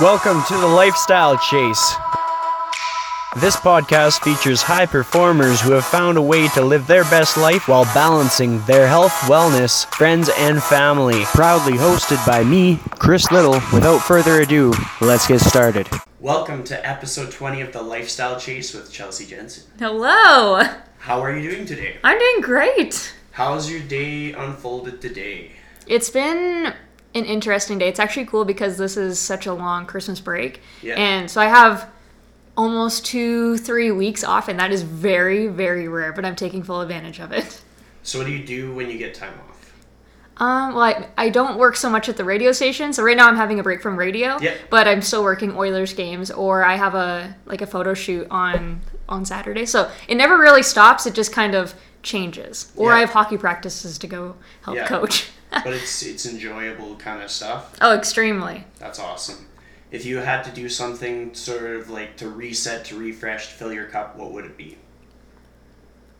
Welcome 0.00 0.42
to 0.48 0.56
the 0.58 0.66
Lifestyle 0.66 1.38
Chase. 1.38 1.94
This 3.36 3.54
podcast 3.54 4.22
features 4.22 4.60
high 4.60 4.86
performers 4.86 5.60
who 5.60 5.70
have 5.70 5.84
found 5.84 6.18
a 6.18 6.22
way 6.22 6.48
to 6.48 6.62
live 6.62 6.88
their 6.88 7.04
best 7.04 7.36
life 7.36 7.68
while 7.68 7.84
balancing 7.94 8.60
their 8.64 8.88
health, 8.88 9.12
wellness, 9.28 9.86
friends, 9.94 10.28
and 10.36 10.60
family. 10.60 11.22
Proudly 11.26 11.74
hosted 11.74 12.26
by 12.26 12.42
me, 12.42 12.80
Chris 12.98 13.30
Little. 13.30 13.60
Without 13.72 14.00
further 14.00 14.40
ado, 14.40 14.74
let's 15.00 15.28
get 15.28 15.38
started. 15.38 15.88
Welcome 16.18 16.64
to 16.64 16.84
episode 16.84 17.30
20 17.30 17.60
of 17.60 17.72
the 17.72 17.82
Lifestyle 17.82 18.40
Chase 18.40 18.74
with 18.74 18.90
Chelsey 18.90 19.26
Jensen. 19.26 19.62
Hello. 19.78 20.60
How 20.98 21.20
are 21.20 21.38
you 21.38 21.52
doing 21.52 21.66
today? 21.66 21.98
I'm 22.02 22.18
doing 22.18 22.40
great. 22.40 23.14
How's 23.30 23.70
your 23.70 23.80
day 23.80 24.32
unfolded 24.32 25.00
today? 25.00 25.52
It's 25.86 26.10
been 26.10 26.74
an 27.14 27.24
interesting 27.24 27.78
day. 27.78 27.88
It's 27.88 28.00
actually 28.00 28.26
cool 28.26 28.44
because 28.44 28.76
this 28.76 28.96
is 28.96 29.18
such 29.18 29.46
a 29.46 29.54
long 29.54 29.86
Christmas 29.86 30.20
break. 30.20 30.60
Yeah. 30.82 30.94
And 30.94 31.30
so 31.30 31.40
I 31.40 31.46
have 31.46 31.88
almost 32.56 33.04
two, 33.06 33.56
three 33.58 33.90
weeks 33.90 34.22
off, 34.24 34.48
and 34.48 34.58
that 34.60 34.70
is 34.72 34.82
very, 34.82 35.46
very 35.48 35.88
rare, 35.88 36.12
but 36.12 36.24
I'm 36.24 36.36
taking 36.36 36.62
full 36.62 36.80
advantage 36.80 37.20
of 37.20 37.32
it. 37.32 37.60
So, 38.06 38.18
what 38.18 38.26
do 38.26 38.34
you 38.34 38.44
do 38.44 38.74
when 38.74 38.90
you 38.90 38.98
get 38.98 39.14
time 39.14 39.32
off? 39.48 39.72
Um, 40.36 40.74
well, 40.74 40.82
I, 40.84 41.08
I 41.16 41.28
don't 41.30 41.56
work 41.56 41.74
so 41.74 41.88
much 41.88 42.06
at 42.10 42.18
the 42.18 42.24
radio 42.24 42.52
station, 42.52 42.92
so 42.92 43.02
right 43.02 43.16
now 43.16 43.26
I'm 43.28 43.36
having 43.36 43.60
a 43.60 43.62
break 43.62 43.80
from 43.80 43.96
radio. 43.98 44.36
Yeah. 44.42 44.52
But 44.68 44.86
I'm 44.86 45.00
still 45.00 45.22
working 45.22 45.56
Oilers 45.56 45.94
games, 45.94 46.30
or 46.30 46.62
I 46.64 46.74
have 46.76 46.94
a 46.94 47.34
like 47.46 47.62
a 47.62 47.66
photo 47.66 47.94
shoot 47.94 48.26
on 48.30 48.82
on 49.08 49.24
Saturday. 49.24 49.64
So 49.64 49.90
it 50.06 50.16
never 50.16 50.36
really 50.36 50.62
stops. 50.62 51.06
It 51.06 51.14
just 51.14 51.32
kind 51.32 51.54
of 51.54 51.74
changes. 52.02 52.70
Or 52.76 52.90
Yeah. 52.90 52.96
I 52.96 53.00
have 53.00 53.08
hockey 53.10 53.38
practices 53.38 53.96
to 53.96 54.06
go 54.06 54.36
help 54.62 54.76
Yeah. 54.76 54.86
coach. 54.86 55.30
But 55.62 55.74
it's 55.74 56.02
it's 56.02 56.26
enjoyable 56.26 56.96
kind 56.96 57.22
of 57.22 57.30
stuff. 57.30 57.74
oh, 57.80 57.94
extremely. 57.94 58.64
That's 58.78 58.98
awesome. 58.98 59.46
If 59.90 60.04
you 60.04 60.18
had 60.18 60.42
to 60.44 60.50
do 60.50 60.68
something 60.68 61.34
sort 61.34 61.62
of 61.76 61.88
like 61.88 62.16
to 62.16 62.28
reset, 62.28 62.84
to 62.86 62.96
refresh, 62.96 63.48
to 63.48 63.54
fill 63.54 63.72
your 63.72 63.86
cup, 63.86 64.16
what 64.16 64.32
would 64.32 64.44
it 64.44 64.56
be? 64.56 64.76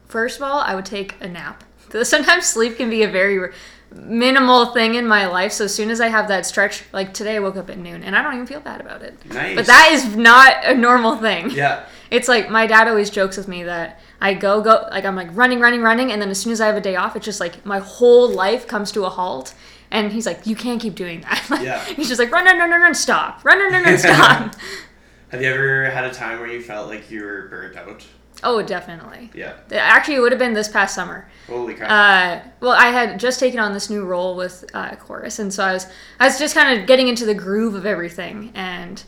First 0.07 0.37
of 0.37 0.45
all, 0.45 0.61
I 0.61 0.75
would 0.75 0.87
take 0.87 1.17
a 1.21 1.29
nap. 1.29 1.65
Sometimes 2.03 2.47
sleep 2.47 2.77
can 2.77 2.89
be 2.91 3.03
a 3.03 3.09
very 3.11 3.53
minimal 3.93 4.67
thing 4.67 4.95
in 4.95 5.07
my 5.07 5.27
life. 5.27 5.53
So 5.53 5.65
as 5.65 5.75
soon 5.75 5.91
as 5.91 6.01
I 6.01 6.09
have 6.09 6.29
that 6.29 6.47
stretch, 6.47 6.85
like 6.93 7.15
today 7.15 7.37
I 7.37 7.41
woke 7.41 7.57
up 7.57 7.71
at 7.71 7.79
noon 7.79 8.03
and 8.03 8.17
I 8.17 8.23
don't 8.23 8.35
even 8.35 8.47
feel 8.47 8.61
bad 8.61 8.81
about 8.81 9.03
it. 9.03 9.25
Nice. 9.33 9.57
But 9.57 9.67
that 9.67 9.91
is 9.93 10.17
not 10.17 10.65
a 10.65 10.75
normal 10.75 11.17
thing. 11.17 11.51
Yeah. 11.51 11.85
It's 12.11 12.29
like 12.29 12.49
my 12.49 12.69
dad 12.69 12.87
always 12.87 13.11
jokes 13.11 13.37
with 13.37 13.49
me 13.49 13.65
that 13.65 13.99
I 14.25 14.33
go 14.33 14.63
go 14.63 14.89
like 14.91 15.05
I'm 15.05 15.15
like 15.17 15.29
running, 15.33 15.61
running, 15.61 15.83
running, 15.83 16.11
and 16.11 16.21
then 16.21 16.31
as 16.31 16.41
soon 16.41 16.51
as 16.51 16.61
I 16.63 16.67
have 16.67 16.77
a 16.77 16.81
day 16.81 16.97
off, 16.97 17.15
it's 17.15 17.27
just 17.27 17.41
like 17.41 17.67
my 17.67 17.79
whole 17.79 18.27
life 18.27 18.67
comes 18.67 18.91
to 18.93 19.05
a 19.05 19.11
halt. 19.11 19.55
And 19.91 20.11
he's 20.11 20.25
like, 20.25 20.47
"You 20.47 20.57
can't 20.57 20.81
keep 20.81 20.95
doing 20.95 21.21
that." 21.21 21.61
Yeah. 21.63 21.85
he's 21.85 22.09
just 22.09 22.19
like, 22.19 22.33
"Run, 22.33 22.47
run, 22.47 22.59
run, 22.59 22.71
run, 22.71 22.81
run, 22.81 22.95
stop! 22.95 23.45
Run, 23.45 23.59
run, 23.59 23.73
run, 23.75 23.85
run, 23.85 23.99
stop!" 24.07 24.55
Have 25.29 25.43
you 25.43 25.49
ever 25.53 25.91
had 25.91 26.05
a 26.07 26.15
time 26.15 26.41
where 26.41 26.49
you 26.49 26.63
felt 26.63 26.89
like 26.89 27.11
you 27.11 27.23
were 27.23 27.49
burnt 27.49 27.77
out? 27.77 28.07
oh, 28.43 28.63
definitely. 28.63 29.31
Yeah. 29.35 29.55
Actually, 29.73 30.17
it 30.17 30.21
would 30.21 30.33
have 30.33 30.39
been 30.39 30.55
this 30.55 30.69
past 30.69 30.95
summer. 30.95 31.29
Holy 31.47 31.75
crap. 31.75 31.91
Uh, 31.91 32.49
well, 32.61 32.73
I 32.73 32.87
had 32.87 33.21
just 33.21 33.41
taken 33.41 33.59
on 33.59 33.73
this 33.73 33.89
new 33.91 34.05
role 34.05 34.37
with 34.37 34.65
uh, 34.75 34.95
Corus, 34.97 35.39
and 35.39 35.53
so 35.53 35.65
I 35.65 35.73
was 35.75 35.87
I 36.19 36.27
was 36.27 36.39
just 36.39 36.55
kind 36.55 36.81
of 36.81 36.87
getting 36.87 37.09
into 37.09 37.27
the 37.27 37.35
groove 37.35 37.75
of 37.75 37.85
everything, 37.85 38.53
and 38.55 39.03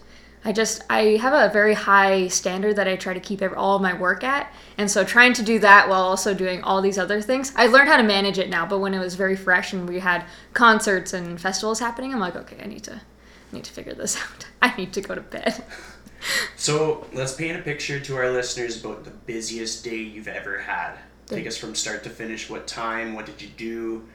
I 0.47 0.53
just 0.53 0.85
I 0.89 1.19
have 1.21 1.33
a 1.33 1.53
very 1.53 1.75
high 1.75 2.29
standard 2.29 2.77
that 2.77 2.87
I 2.87 2.95
try 2.95 3.13
to 3.13 3.19
keep 3.19 3.43
all 3.43 3.75
of 3.75 3.83
my 3.83 3.95
work 3.95 4.23
at, 4.23 4.53
and 4.79 4.89
so 4.89 5.03
trying 5.03 5.33
to 5.33 5.43
do 5.43 5.59
that 5.59 5.89
while 5.89 6.03
also 6.03 6.35
doing 6.35 6.63
all 6.63 6.81
these 6.81 6.99
other 6.99 7.21
things, 7.21 7.53
I 7.57 7.67
learned 7.67 7.89
how 7.89 7.97
to 7.97 8.05
manage 8.05 8.39
it 8.39 8.49
now. 8.49 8.65
But 8.65 8.79
when 8.79 8.95
it 8.95 9.01
was 9.01 9.17
very 9.17 9.35
fresh 9.35 9.73
and 9.73 9.89
we 9.89 9.99
had 9.99 10.25
concerts 10.55 11.13
and 11.13 11.41
festivals 11.41 11.81
happening, 11.81 12.15
I'm 12.15 12.21
like, 12.21 12.37
okay, 12.37 12.59
I 12.63 12.67
need 12.67 12.85
to 12.85 12.93
I 12.93 13.57
need 13.57 13.65
to 13.65 13.73
figure 13.73 13.93
this 13.93 14.17
out. 14.23 14.47
I 14.63 14.73
need 14.77 14.93
to 14.93 15.01
go 15.01 15.17
to 15.17 15.21
bed. 15.21 15.65
so, 16.57 17.09
let's 17.13 17.35
paint 17.35 17.59
a 17.59 17.63
picture 17.63 17.99
to 17.99 18.17
our 18.17 18.31
listeners 18.31 18.85
about 18.85 19.03
the 19.03 19.11
busiest 19.11 19.83
day 19.83 19.97
you've 19.97 20.29
ever 20.29 20.61
had. 20.61 20.95
Take 21.27 21.49
us 21.49 21.57
from 21.57 21.75
start 21.75 22.05
to 22.05 22.11
finish. 22.11 22.49
What 22.49 22.69
time? 22.69 23.15
What 23.15 23.27
did 23.27 23.43
you 23.43 23.49
do? 23.49 24.07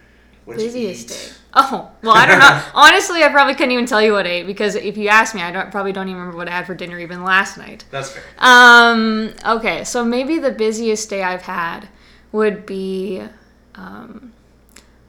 What 0.46 0.58
did 0.58 0.64
you 0.64 0.72
Busiest 0.72 1.10
day. 1.10 1.36
Oh 1.54 1.92
well, 2.02 2.16
I 2.16 2.26
don't 2.26 2.40
know. 2.40 2.64
Honestly, 2.74 3.24
I 3.24 3.30
probably 3.30 3.54
couldn't 3.54 3.72
even 3.72 3.86
tell 3.86 4.02
you 4.02 4.14
what 4.14 4.26
I 4.26 4.30
ate 4.30 4.48
because 4.48 4.76
if 4.76 4.98
you 4.98 5.10
ask 5.10 5.36
me, 5.36 5.42
I 5.42 5.52
don't 5.52 5.70
probably 5.72 5.92
don't 5.92 6.08
even 6.08 6.20
remember 6.20 6.38
what 6.38 6.48
I 6.48 6.52
had 6.52 6.66
for 6.66 6.74
dinner 6.74 6.98
even 7.00 7.24
last 7.24 7.58
night. 7.58 7.86
That's 7.92 8.12
fair. 8.12 8.24
Um. 8.40 9.34
Okay. 9.46 9.84
So 9.84 10.04
maybe 10.04 10.40
the 10.40 10.52
busiest 10.52 11.10
day 11.10 11.24
I've 11.24 11.44
had 11.44 11.90
would 12.32 12.66
be, 12.66 13.22
um, 13.76 14.32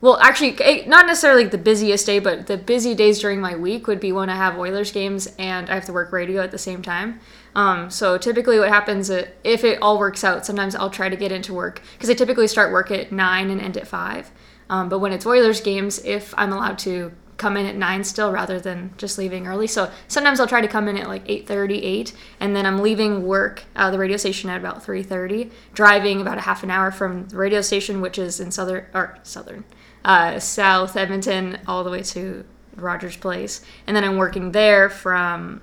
well, 0.01 0.19
actually, 0.19 0.61
eh, 0.61 0.85
not 0.87 1.07
necessarily 1.07 1.45
the 1.45 1.59
busiest 1.59 2.05
day, 2.07 2.19
but 2.19 2.49
the 2.49 2.57
busy 2.57 2.95
days 2.95 3.21
during 3.21 3.41
my 3.41 3.55
week 3.55 3.87
would 3.87 4.01
be 4.01 4.11
when 4.11 4.29
I 4.29 4.35
have 4.35 4.59
Oilers 4.59 4.91
games 4.91 5.29
and 5.39 5.71
I 5.71 5.75
have 5.75 5.85
to 5.85 5.93
work 5.93 6.13
radio 6.13 6.43
at 6.43 6.51
the 6.51 6.59
same 6.59 6.83
time. 6.83 7.21
Um, 7.55 7.89
so 7.91 8.19
typically, 8.19 8.59
what 8.59 8.69
happens 8.69 9.09
if 9.11 9.63
it 9.63 9.79
all 9.81 9.99
works 9.99 10.25
out, 10.25 10.45
sometimes 10.45 10.75
I'll 10.75 10.91
try 10.91 11.09
to 11.09 11.17
get 11.17 11.31
into 11.31 11.55
work 11.55 11.81
because 11.93 12.11
I 12.11 12.15
typically 12.15 12.49
start 12.49 12.73
work 12.73 12.91
at 12.91 13.13
nine 13.13 13.49
and 13.51 13.61
end 13.61 13.77
at 13.77 13.87
five. 13.87 14.33
Um, 14.71 14.89
but 14.89 14.99
when 14.99 15.13
it's 15.13 15.27
Oilers 15.27 15.61
games, 15.61 16.03
if 16.05 16.35
I'm 16.37 16.53
allowed 16.53 16.79
to 16.81 17.13
come 17.37 17.57
in 17.57 17.67
at 17.67 17.75
nine 17.75 18.05
still 18.05 18.31
rather 18.31 18.61
than 18.61 18.93
just 18.97 19.19
leaving 19.19 19.47
early, 19.47 19.67
so 19.67 19.91
sometimes 20.09 20.39
I'll 20.39 20.47
try 20.47 20.61
to 20.61 20.69
come 20.69 20.89
in 20.89 20.97
at 20.97 21.09
like 21.09 21.27
8:30, 21.27 21.83
8, 21.83 22.13
and 22.41 22.55
then 22.55 22.67
I'm 22.67 22.79
leaving 22.79 23.25
work, 23.27 23.65
uh, 23.75 23.91
the 23.91 23.99
radio 23.99 24.17
station 24.17 24.49
at 24.49 24.61
about 24.61 24.85
3:30, 24.85 25.51
driving 25.75 26.21
about 26.21 26.39
a 26.39 26.43
half 26.43 26.63
an 26.63 26.71
hour 26.71 26.91
from 26.91 27.29
the 27.29 27.37
radio 27.37 27.61
station, 27.61 28.01
which 28.01 28.19
is 28.19 28.41
in 28.41 28.51
southern 28.51 28.85
or 28.95 29.19
southern, 29.23 29.65
uh, 30.05 30.39
South 30.39 30.97
Edmonton, 30.97 31.59
all 31.67 31.85
the 31.85 31.91
way 31.91 32.03
to 32.03 32.45
Rogers 32.77 33.17
Place, 33.17 33.61
and 33.87 33.97
then 33.97 34.05
I'm 34.05 34.17
working 34.17 34.53
there 34.53 34.89
from 34.89 35.63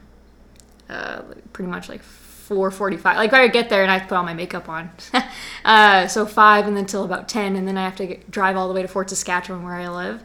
uh, 0.89 1.21
pretty 1.53 1.69
much 1.69 1.87
like 1.87 2.01
4.45 2.49 3.03
like 3.15 3.31
i 3.33 3.47
get 3.47 3.69
there 3.69 3.83
and 3.83 3.91
i 3.91 3.93
have 3.93 4.03
to 4.03 4.07
put 4.09 4.15
all 4.15 4.23
my 4.23 4.33
makeup 4.33 4.67
on 4.67 4.89
uh, 5.65 6.07
so 6.07 6.25
5 6.25 6.67
and 6.67 6.75
then 6.75 6.85
till 6.85 7.03
about 7.03 7.29
10 7.29 7.55
and 7.55 7.67
then 7.67 7.77
i 7.77 7.83
have 7.83 7.95
to 7.97 8.07
get, 8.07 8.31
drive 8.31 8.57
all 8.57 8.67
the 8.67 8.73
way 8.73 8.81
to 8.81 8.87
fort 8.87 9.09
saskatchewan 9.09 9.63
where 9.63 9.75
i 9.75 9.87
live 9.87 10.23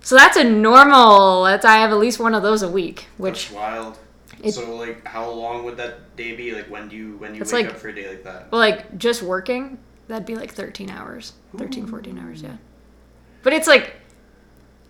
so 0.00 0.16
that's 0.16 0.36
a 0.38 0.44
normal 0.44 1.44
that's 1.44 1.64
i 1.64 1.76
have 1.76 1.90
at 1.90 1.98
least 1.98 2.18
one 2.18 2.34
of 2.34 2.42
those 2.42 2.62
a 2.62 2.68
week 2.68 3.06
which 3.18 3.48
That's 3.50 3.54
wild. 3.54 3.98
It- 4.42 4.52
so, 4.52 4.74
like, 4.76 5.06
how 5.06 5.30
long 5.30 5.64
would 5.64 5.78
that 5.78 6.16
day 6.16 6.36
be? 6.36 6.52
Like, 6.54 6.66
when 6.70 6.88
do 6.88 6.96
you 6.96 7.16
when 7.16 7.32
do 7.32 7.38
you 7.38 7.44
wake 7.44 7.52
like- 7.52 7.66
up 7.68 7.76
for 7.78 7.88
a 7.88 7.94
day 7.94 8.08
like 8.08 8.24
that? 8.24 8.50
well 8.50 8.58
like 8.60 8.96
just 8.98 9.22
working 9.22 9.78
that'd 10.08 10.26
be 10.26 10.34
like 10.36 10.52
13 10.52 10.90
hours 10.90 11.32
13 11.56 11.86
14 11.86 12.18
hours 12.18 12.42
yeah 12.42 12.56
but 13.42 13.52
it's 13.52 13.66
like 13.66 13.94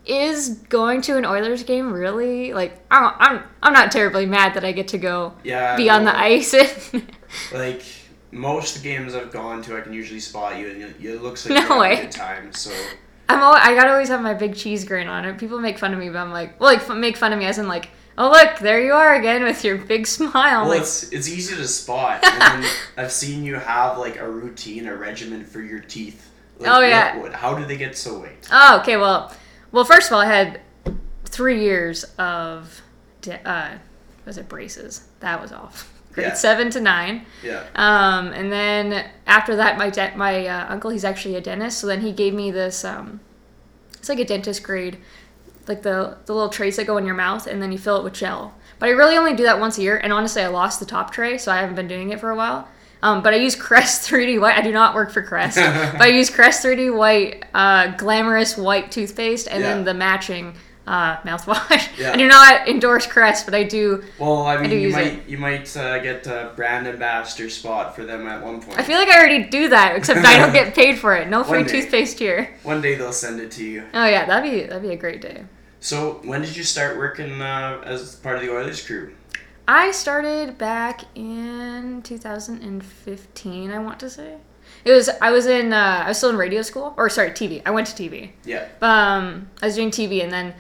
is 0.07 0.51
going 0.69 1.01
to 1.03 1.17
an 1.17 1.25
Oilers 1.25 1.63
game 1.63 1.93
really 1.93 2.53
like 2.53 2.79
I'm 2.91 3.13
I'm, 3.19 3.43
I'm 3.63 3.73
not 3.73 3.91
terribly 3.93 4.27
mad 4.27 4.55
that 4.55 4.65
I 4.65 4.73
get 4.73 4.89
to 4.89 4.99
go 4.99 5.33
Yeah. 5.45 5.77
be 5.77 5.89
on 5.91 6.05
the 6.05 6.13
no, 6.13 6.19
ice 6.19 6.55
Like 7.53 7.83
most 8.31 8.83
games 8.83 9.15
I've 9.15 9.31
gone 9.31 9.63
to, 9.63 9.77
I 9.77 9.81
can 9.81 9.93
usually 9.93 10.21
spot 10.21 10.59
you, 10.59 10.69
and 10.69 10.95
you, 11.01 11.15
it 11.15 11.23
looks 11.23 11.49
like 11.49 11.69
No 11.69 11.79
way. 11.79 11.95
a 11.99 12.03
good 12.03 12.11
time. 12.13 12.53
So 12.53 12.71
I'm 13.29 13.39
al- 13.41 13.55
I 13.55 13.75
gotta 13.75 13.91
always 13.93 14.09
have 14.09 14.21
my 14.23 14.35
big 14.35 14.55
cheese 14.55 14.85
grin 14.85 15.07
on 15.09 15.25
it. 15.25 15.39
People 15.39 15.59
make 15.61 15.79
fun 15.79 15.93
of 15.93 15.99
me, 16.01 16.09
but 16.09 16.19
I'm 16.19 16.33
like, 16.33 16.59
well, 16.61 16.71
like 16.73 16.89
f- 16.89 16.97
make 16.97 17.17
fun 17.17 17.33
of 17.33 17.39
me 17.39 17.47
as 17.47 17.59
in 17.59 17.69
like, 17.69 17.91
oh 18.19 18.31
look, 18.31 18.59
there 18.59 18.81
you 18.85 18.93
are 18.93 19.15
again 19.15 19.43
with 19.45 19.65
your 19.65 19.79
big 19.79 20.07
smile. 20.19 20.63
well, 20.63 20.71
like, 20.71 20.81
it's 20.81 21.05
it's 21.13 21.29
easy 21.29 21.57
to 21.57 21.67
spot. 21.67 22.25
And 22.25 22.65
I've 22.97 23.13
seen 23.13 23.45
you 23.45 23.55
have 23.55 23.99
like 23.99 24.19
a 24.19 24.29
routine, 24.29 24.87
a 24.89 24.95
regimen 24.97 25.45
for 25.45 25.61
your 25.61 25.81
teeth. 25.81 26.31
Like, 26.59 26.69
Oh, 26.71 26.81
what- 26.81 26.89
yeah. 26.89 27.17
what- 27.19 27.33
how 27.35 27.55
do 27.55 27.65
they 27.65 27.77
get 27.77 27.97
so 27.97 28.19
white? 28.21 28.49
oh, 28.53 28.79
okay, 28.81 28.97
well, 28.97 29.33
well, 29.75 29.85
first 29.85 30.09
of 30.11 30.15
all, 30.15 30.21
I 30.21 30.27
had 30.27 30.61
three 31.25 31.61
years 31.61 32.05
of, 32.19 32.81
uh, 33.45 33.71
was 34.25 34.39
it 34.39 34.49
braces? 34.49 35.07
That 35.21 35.41
was 35.43 35.53
off. 35.53 35.91
Grade 36.13 36.29
Yeah. 36.29 36.35
seven 36.35 36.71
to 36.71 36.81
nine. 36.81 37.27
Yeah. 37.43 37.65
Um, 37.75 38.29
and 38.29 38.53
then 38.53 39.11
after 39.27 39.57
that, 39.57 39.77
my 39.77 39.91
de- 39.91 40.17
my 40.17 40.47
uh, 40.47 40.67
uncle, 40.69 40.91
he's 40.91 41.05
actually 41.05 41.35
a 41.35 41.41
dentist, 41.41 41.79
so 41.79 41.89
then 41.89 42.01
he 42.03 42.13
gave 42.13 42.33
me 42.35 42.53
this. 42.53 42.85
Um, 42.85 43.19
it's 43.95 44.09
like 44.09 44.21
a 44.21 44.25
dentist 44.25 44.63
grade, 44.63 44.99
like 45.67 45.83
the 45.83 46.19
the 46.27 46.33
little 46.33 46.51
trays 46.51 46.77
that 46.77 46.87
go 46.87 46.99
in 46.99 47.05
your 47.07 47.17
mouth, 47.17 47.49
and 47.49 47.61
then 47.61 47.73
you 47.73 47.79
fill 47.79 47.97
it 47.97 48.05
with 48.05 48.13
gel. 48.13 48.55
But 48.79 48.91
I 48.91 48.93
really 48.93 49.17
only 49.17 49.35
do 49.35 49.43
that 49.43 49.59
once 49.59 49.77
a 49.79 49.83
year, 49.83 49.97
and 49.97 50.13
honestly, 50.13 50.43
I 50.43 50.47
lost 50.47 50.79
the 50.79 50.87
top 50.87 51.11
tray, 51.13 51.37
so 51.37 51.51
I 51.51 51.57
haven't 51.57 51.75
been 51.75 51.89
doing 51.89 52.11
it 52.11 52.21
for 52.21 52.31
a 52.31 52.37
while. 52.37 52.69
Um, 53.05 53.23
but 53.23 53.35
I 53.35 53.37
use 53.37 53.55
Crest 53.55 54.09
3D 54.11 54.41
White. 54.41 54.57
I 54.57 54.63
do 54.63 54.73
not 54.73 54.95
work 54.95 55.11
for 55.13 55.21
Crest, 55.23 55.57
but 55.99 56.01
I 56.01 56.07
use 56.07 56.31
Crest 56.31 56.65
3D 56.65 56.97
White, 56.97 57.45
uh, 57.53 57.89
glamorous 57.99 58.57
white 58.57 58.91
toothpaste, 58.91 59.47
and 59.47 59.63
Yeah. 59.63 59.75
then 59.75 59.85
the 59.85 59.93
matching 59.93 60.55
uh, 60.87 61.17
mouthwash. 61.19 61.89
Yeah. 61.99 62.13
I 62.13 62.17
do 62.17 62.27
not 62.29 62.67
endorse 62.69 63.07
Crest, 63.07 63.45
but 63.47 63.55
I 63.55 63.63
do 63.65 64.03
Well, 64.19 64.47
I 64.47 64.57
mean, 64.59 64.71
do 64.71 64.77
you 64.77 64.91
might 64.91 65.29
you 65.29 65.39
might 65.39 65.75
uh, 65.77 65.99
get 65.99 66.27
a 66.27 66.53
brand 66.57 66.87
ambassador 66.87 67.49
spot 67.51 67.95
for 67.95 68.05
them 68.05 68.27
at 68.27 68.43
one 68.43 68.61
point. 68.63 68.79
I 68.79 68.83
feel 68.83 68.99
like 68.99 69.09
I 69.09 69.19
already 69.19 69.45
do 69.45 69.69
that, 69.69 69.97
except 69.97 70.25
I 70.25 70.39
don't 70.39 70.53
get 70.53 70.75
paid 70.75 70.99
for 70.99 71.15
it. 71.15 71.29
No 71.29 71.45
free 71.51 71.63
day. 71.63 71.71
toothpaste 71.73 72.19
here. 72.19 72.55
one 72.65 72.81
day 72.83 72.95
they'll 72.97 73.13
send 73.13 73.39
it 73.41 73.51
to 73.53 73.65
you. 73.65 73.85
Oh 73.95 74.07
yeah, 74.07 74.25
that'd 74.27 74.51
be 74.51 74.63
that'd 74.67 74.83
be 74.83 74.93
a 74.93 74.97
great 74.97 75.21
day. 75.21 75.45
So 75.81 76.21
when 76.25 76.41
did 76.43 76.57
you 76.57 76.65
start 76.65 76.97
working 76.99 77.41
uh, 77.43 77.83
as 77.85 78.17
part 78.17 78.37
of 78.37 78.43
the 78.43 78.51
Oilers 78.51 78.81
crew? 78.87 79.13
I 79.67 79.93
started 79.93 80.59
back 80.59 81.03
in 81.15 82.03
2015, 82.03 83.71
I 83.71 83.79
want 83.79 84.01
to 84.01 84.11
say. 84.11 84.37
It 84.85 84.93
was 84.93 85.09
I 85.21 85.31
was 85.31 85.47
in 85.47 85.73
uh, 85.73 86.03
I 86.05 86.09
was 86.09 86.19
still 86.19 86.31
in 86.31 86.37
radio 86.37 86.63
school 86.63 86.95
or 86.97 87.09
sorry 87.09 87.31
TV. 87.31 87.63
I 87.65 87.71
went 87.71 87.87
to 87.89 88.03
TV. 88.03 88.33
Yeah. 88.45 88.69
Um, 88.83 89.49
I 89.63 89.67
was 89.67 89.77
doing 89.77 89.91
TV 89.91 90.23
and 90.23 90.33
then 90.33 90.55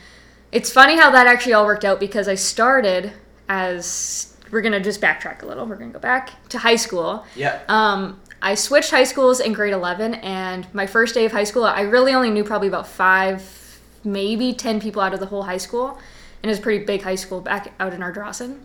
it's 0.52 0.70
funny 0.70 0.96
how 0.96 1.10
that 1.10 1.26
actually 1.26 1.52
all 1.52 1.66
worked 1.66 1.84
out 1.84 2.00
because 2.00 2.28
I 2.28 2.34
started 2.34 3.12
as 3.48 4.36
we're 4.50 4.62
gonna 4.62 4.80
just 4.80 5.00
backtrack 5.00 5.42
a 5.42 5.46
little. 5.46 5.66
We're 5.66 5.76
gonna 5.76 5.90
go 5.92 5.98
back 5.98 6.48
to 6.50 6.58
high 6.58 6.76
school. 6.76 7.24
Yeah. 7.34 7.60
Um, 7.68 8.20
I 8.40 8.54
switched 8.54 8.90
high 8.90 9.04
schools 9.04 9.40
in 9.40 9.52
grade 9.54 9.72
11, 9.72 10.14
and 10.16 10.66
my 10.74 10.86
first 10.86 11.14
day 11.14 11.24
of 11.24 11.32
high 11.32 11.44
school, 11.44 11.64
I 11.64 11.80
really 11.80 12.12
only 12.12 12.30
knew 12.30 12.44
probably 12.44 12.68
about 12.68 12.86
five, 12.86 13.80
maybe 14.04 14.52
10 14.52 14.80
people 14.80 15.00
out 15.00 15.14
of 15.14 15.20
the 15.20 15.26
whole 15.26 15.44
high 15.44 15.56
school. 15.56 15.98
And 16.42 16.50
it 16.50 16.52
was 16.52 16.58
a 16.58 16.62
pretty 16.62 16.84
big 16.84 17.02
high 17.02 17.14
school 17.14 17.40
back 17.40 17.72
out 17.80 17.94
in 17.94 18.02
Ardrossan. 18.02 18.60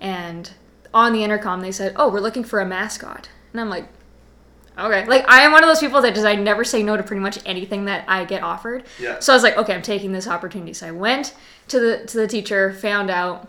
And 0.00 0.50
on 0.92 1.12
the 1.12 1.22
intercom, 1.22 1.60
they 1.60 1.72
said, 1.72 1.94
Oh, 1.96 2.08
we're 2.08 2.20
looking 2.20 2.44
for 2.44 2.60
a 2.60 2.66
mascot. 2.66 3.28
And 3.52 3.60
I'm 3.60 3.68
like, 3.68 3.88
Okay. 4.78 5.04
Like, 5.06 5.28
I 5.28 5.42
am 5.42 5.52
one 5.52 5.62
of 5.62 5.68
those 5.68 5.80
people 5.80 6.00
that 6.02 6.14
just, 6.14 6.26
I 6.26 6.36
never 6.36 6.64
say 6.64 6.82
no 6.82 6.96
to 6.96 7.02
pretty 7.02 7.20
much 7.20 7.38
anything 7.44 7.84
that 7.84 8.04
I 8.08 8.24
get 8.24 8.42
offered. 8.42 8.84
Yeah. 8.98 9.18
So 9.18 9.32
I 9.32 9.36
was 9.36 9.42
like, 9.42 9.56
Okay, 9.56 9.74
I'm 9.74 9.82
taking 9.82 10.12
this 10.12 10.26
opportunity. 10.26 10.72
So 10.72 10.88
I 10.88 10.92
went 10.92 11.34
to 11.68 11.78
the, 11.78 12.06
to 12.06 12.16
the 12.16 12.26
teacher, 12.26 12.72
found 12.72 13.10
out, 13.10 13.48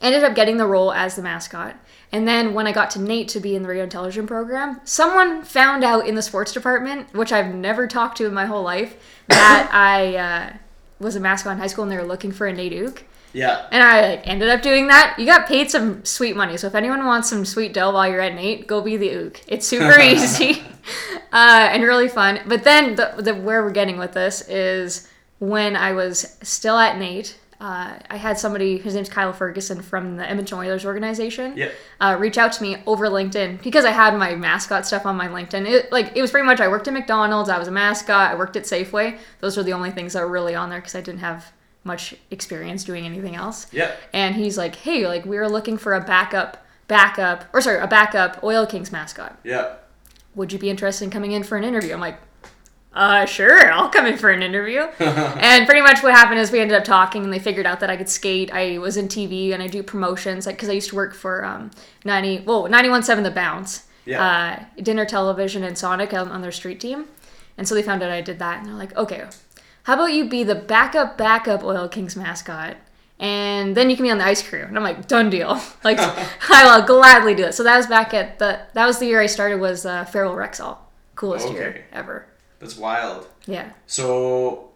ended 0.00 0.24
up 0.24 0.34
getting 0.34 0.58
the 0.58 0.66
role 0.66 0.92
as 0.92 1.16
the 1.16 1.22
mascot. 1.22 1.76
And 2.10 2.26
then 2.26 2.54
when 2.54 2.66
I 2.66 2.72
got 2.72 2.90
to 2.92 3.00
NAIT 3.00 3.28
to 3.28 3.40
be 3.40 3.54
in 3.54 3.62
the 3.62 3.68
radio 3.68 3.82
and 3.82 3.92
television 3.92 4.26
program, 4.26 4.80
someone 4.84 5.42
found 5.42 5.84
out 5.84 6.06
in 6.06 6.14
the 6.14 6.22
sports 6.22 6.52
department, 6.52 7.12
which 7.12 7.32
I've 7.32 7.54
never 7.54 7.86
talked 7.86 8.16
to 8.18 8.26
in 8.26 8.32
my 8.32 8.46
whole 8.46 8.62
life, 8.62 8.96
that 9.28 9.68
I 9.72 10.16
uh, 10.16 10.52
was 10.98 11.16
a 11.16 11.20
mascot 11.20 11.52
in 11.52 11.58
high 11.58 11.66
school 11.66 11.84
and 11.84 11.92
they 11.92 11.96
were 11.96 12.04
looking 12.04 12.32
for 12.32 12.46
a 12.46 12.52
NAIT 12.52 12.72
Ook. 12.82 13.04
Yeah. 13.32 13.66
And 13.70 13.82
I 13.82 14.10
like, 14.10 14.26
ended 14.26 14.48
up 14.48 14.62
doing 14.62 14.86
that. 14.88 15.16
You 15.18 15.26
got 15.26 15.46
paid 15.46 15.70
some 15.70 16.04
sweet 16.04 16.36
money. 16.36 16.56
So 16.56 16.66
if 16.66 16.74
anyone 16.74 17.04
wants 17.04 17.28
some 17.28 17.44
sweet 17.44 17.72
dough 17.74 17.92
while 17.92 18.08
you're 18.10 18.20
at 18.20 18.34
NAIT, 18.34 18.66
go 18.66 18.80
be 18.80 18.96
the 18.96 19.14
Ook. 19.14 19.40
It's 19.46 19.66
super 19.66 20.00
easy 20.00 20.62
uh, 21.32 21.68
and 21.72 21.82
really 21.82 22.08
fun. 22.08 22.40
But 22.46 22.64
then 22.64 22.94
the, 22.96 23.14
the 23.18 23.34
where 23.34 23.62
we're 23.62 23.70
getting 23.70 23.98
with 23.98 24.12
this 24.12 24.48
is 24.48 25.08
when 25.38 25.76
I 25.76 25.92
was 25.92 26.36
still 26.42 26.78
at 26.78 26.98
NAIT. 26.98 27.38
Uh, 27.60 27.98
I 28.08 28.16
had 28.16 28.38
somebody, 28.38 28.78
his 28.78 28.94
name's 28.94 29.08
Kyle 29.08 29.32
Ferguson 29.32 29.82
from 29.82 30.16
the 30.16 30.28
Edmonton 30.30 30.58
Oilers 30.58 30.86
organization, 30.86 31.56
Yep. 31.56 31.72
uh, 32.00 32.16
reach 32.16 32.38
out 32.38 32.52
to 32.52 32.62
me 32.62 32.76
over 32.86 33.06
LinkedIn 33.08 33.60
because 33.64 33.84
I 33.84 33.90
had 33.90 34.16
my 34.16 34.36
mascot 34.36 34.86
stuff 34.86 35.04
on 35.04 35.16
my 35.16 35.26
LinkedIn. 35.26 35.66
It, 35.68 35.90
like 35.90 36.12
it 36.16 36.22
was 36.22 36.30
pretty 36.30 36.46
much 36.46 36.60
I 36.60 36.68
worked 36.68 36.86
at 36.86 36.94
McDonald's, 36.94 37.48
I 37.50 37.58
was 37.58 37.66
a 37.66 37.72
mascot, 37.72 38.30
I 38.30 38.36
worked 38.36 38.54
at 38.54 38.62
Safeway. 38.62 39.18
Those 39.40 39.56
were 39.56 39.64
the 39.64 39.72
only 39.72 39.90
things 39.90 40.12
that 40.12 40.22
were 40.22 40.30
really 40.30 40.54
on 40.54 40.70
there 40.70 40.78
because 40.78 40.94
I 40.94 41.00
didn't 41.00 41.18
have 41.18 41.52
much 41.88 42.14
experience 42.30 42.84
doing 42.84 43.04
anything 43.04 43.34
else. 43.34 43.66
Yeah. 43.72 43.90
And 44.12 44.36
he's 44.36 44.56
like, 44.56 44.76
"Hey, 44.76 45.08
like 45.08 45.24
we 45.26 45.36
were 45.36 45.48
looking 45.48 45.76
for 45.76 45.94
a 45.94 46.00
backup, 46.00 46.64
backup, 46.86 47.44
or 47.52 47.60
sorry, 47.60 47.80
a 47.80 47.88
backup 47.88 48.44
Oil 48.44 48.64
Kings 48.66 48.92
mascot. 48.92 49.36
Yeah. 49.42 49.74
Would 50.36 50.52
you 50.52 50.58
be 50.60 50.70
interested 50.70 51.04
in 51.04 51.10
coming 51.10 51.32
in 51.32 51.42
for 51.42 51.56
an 51.56 51.64
interview?" 51.64 51.92
I'm 51.94 52.00
like, 52.00 52.18
uh, 52.94 53.26
sure, 53.26 53.70
I'll 53.76 53.88
come 53.90 54.06
in 54.06 54.16
for 54.16 54.30
an 54.30 54.42
interview. 54.42 54.80
and 55.00 55.66
pretty 55.66 55.82
much 55.82 56.02
what 56.02 56.12
happened 56.12 56.40
is 56.40 56.50
we 56.50 56.60
ended 56.60 56.76
up 56.76 56.84
talking, 56.84 57.24
and 57.24 57.32
they 57.32 57.38
figured 57.38 57.66
out 57.66 57.80
that 57.80 57.90
I 57.90 57.96
could 57.96 58.08
skate. 58.08 58.50
I 58.52 58.78
was 58.78 58.96
in 58.96 59.08
TV 59.08 59.52
and 59.52 59.62
I 59.62 59.66
do 59.66 59.82
promotions, 59.82 60.46
like 60.46 60.56
because 60.56 60.68
I 60.68 60.72
used 60.72 60.90
to 60.90 60.96
work 60.96 61.14
for 61.14 61.44
um, 61.44 61.70
ninety, 62.04 62.40
well, 62.46 62.68
ninety 62.68 62.88
one 62.90 63.02
seven 63.02 63.24
The 63.24 63.30
Bounce, 63.30 63.86
Yeah. 64.04 64.22
uh, 64.78 64.82
Dinner 64.82 65.04
Television, 65.04 65.64
and 65.64 65.76
Sonic 65.76 66.12
on, 66.14 66.28
on 66.30 66.42
their 66.42 66.52
street 66.52 66.80
team. 66.80 67.06
And 67.56 67.66
so 67.66 67.74
they 67.74 67.82
found 67.82 68.02
out 68.04 68.10
I 68.12 68.20
did 68.20 68.38
that, 68.38 68.58
and 68.58 68.66
they're 68.68 68.74
like, 68.76 68.96
okay, 68.96 69.24
how 69.88 69.94
about 69.94 70.12
you 70.12 70.28
be 70.28 70.44
the 70.44 70.54
backup, 70.54 71.16
backup 71.16 71.64
Oil 71.64 71.88
Kings 71.88 72.14
mascot? 72.14 72.76
And 73.18 73.74
then 73.74 73.88
you 73.88 73.96
can 73.96 74.04
be 74.04 74.10
on 74.10 74.18
the 74.18 74.24
ice 74.26 74.46
crew. 74.46 74.62
And 74.62 74.76
I'm 74.76 74.84
like, 74.84 75.08
done 75.08 75.30
deal. 75.30 75.58
Like, 75.82 75.98
I 76.50 76.76
will 76.78 76.86
gladly 76.86 77.34
do 77.34 77.44
it. 77.44 77.54
So 77.54 77.62
that 77.62 77.74
was 77.78 77.86
back 77.86 78.12
at 78.12 78.38
the, 78.38 78.60
that 78.74 78.84
was 78.86 78.98
the 78.98 79.06
year 79.06 79.18
I 79.18 79.24
started 79.24 79.60
was 79.60 79.86
uh, 79.86 80.04
Farewell 80.04 80.36
Rexall. 80.36 80.76
Coolest 81.14 81.46
Okay. 81.46 81.54
year 81.56 81.84
ever. 81.90 82.26
That's 82.58 82.76
wild. 82.76 83.28
Yeah. 83.46 83.70
So, 83.86 84.68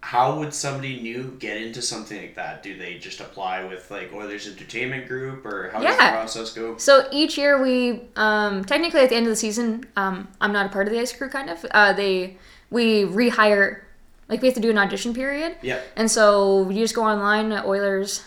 how 0.00 0.38
would 0.38 0.54
somebody 0.54 1.00
new 1.02 1.36
get 1.38 1.58
into 1.58 1.82
something 1.82 2.16
like 2.18 2.34
that? 2.36 2.62
Do 2.62 2.78
they 2.78 2.96
just 2.96 3.20
apply 3.20 3.62
with 3.64 3.90
like 3.90 4.10
Oilers 4.14 4.48
Entertainment 4.48 5.06
Group, 5.06 5.44
or 5.44 5.68
how 5.70 5.82
does 5.82 5.96
the 5.98 6.02
process 6.02 6.52
go? 6.54 6.78
So 6.78 7.06
each 7.12 7.36
year 7.36 7.60
we, 7.62 8.00
um, 8.16 8.64
technically 8.64 9.00
at 9.00 9.10
the 9.10 9.16
end 9.16 9.26
of 9.26 9.30
the 9.30 9.36
season, 9.36 9.84
um, 9.96 10.28
I'm 10.40 10.52
not 10.52 10.64
a 10.64 10.68
part 10.70 10.86
of 10.86 10.94
the 10.94 11.00
ice 11.00 11.12
crew 11.14 11.28
kind 11.28 11.50
of. 11.50 11.62
Uh, 11.72 11.92
they, 11.92 12.38
we 12.70 13.02
rehire, 13.02 13.82
like 14.28 14.42
we 14.42 14.48
have 14.48 14.54
to 14.54 14.60
do 14.60 14.70
an 14.70 14.78
audition 14.78 15.14
period. 15.14 15.56
Yeah. 15.62 15.80
And 15.96 16.10
so 16.10 16.68
you 16.70 16.80
just 16.82 16.94
go 16.94 17.02
online 17.04 17.52
at 17.52 17.64
Oilers, 17.64 18.24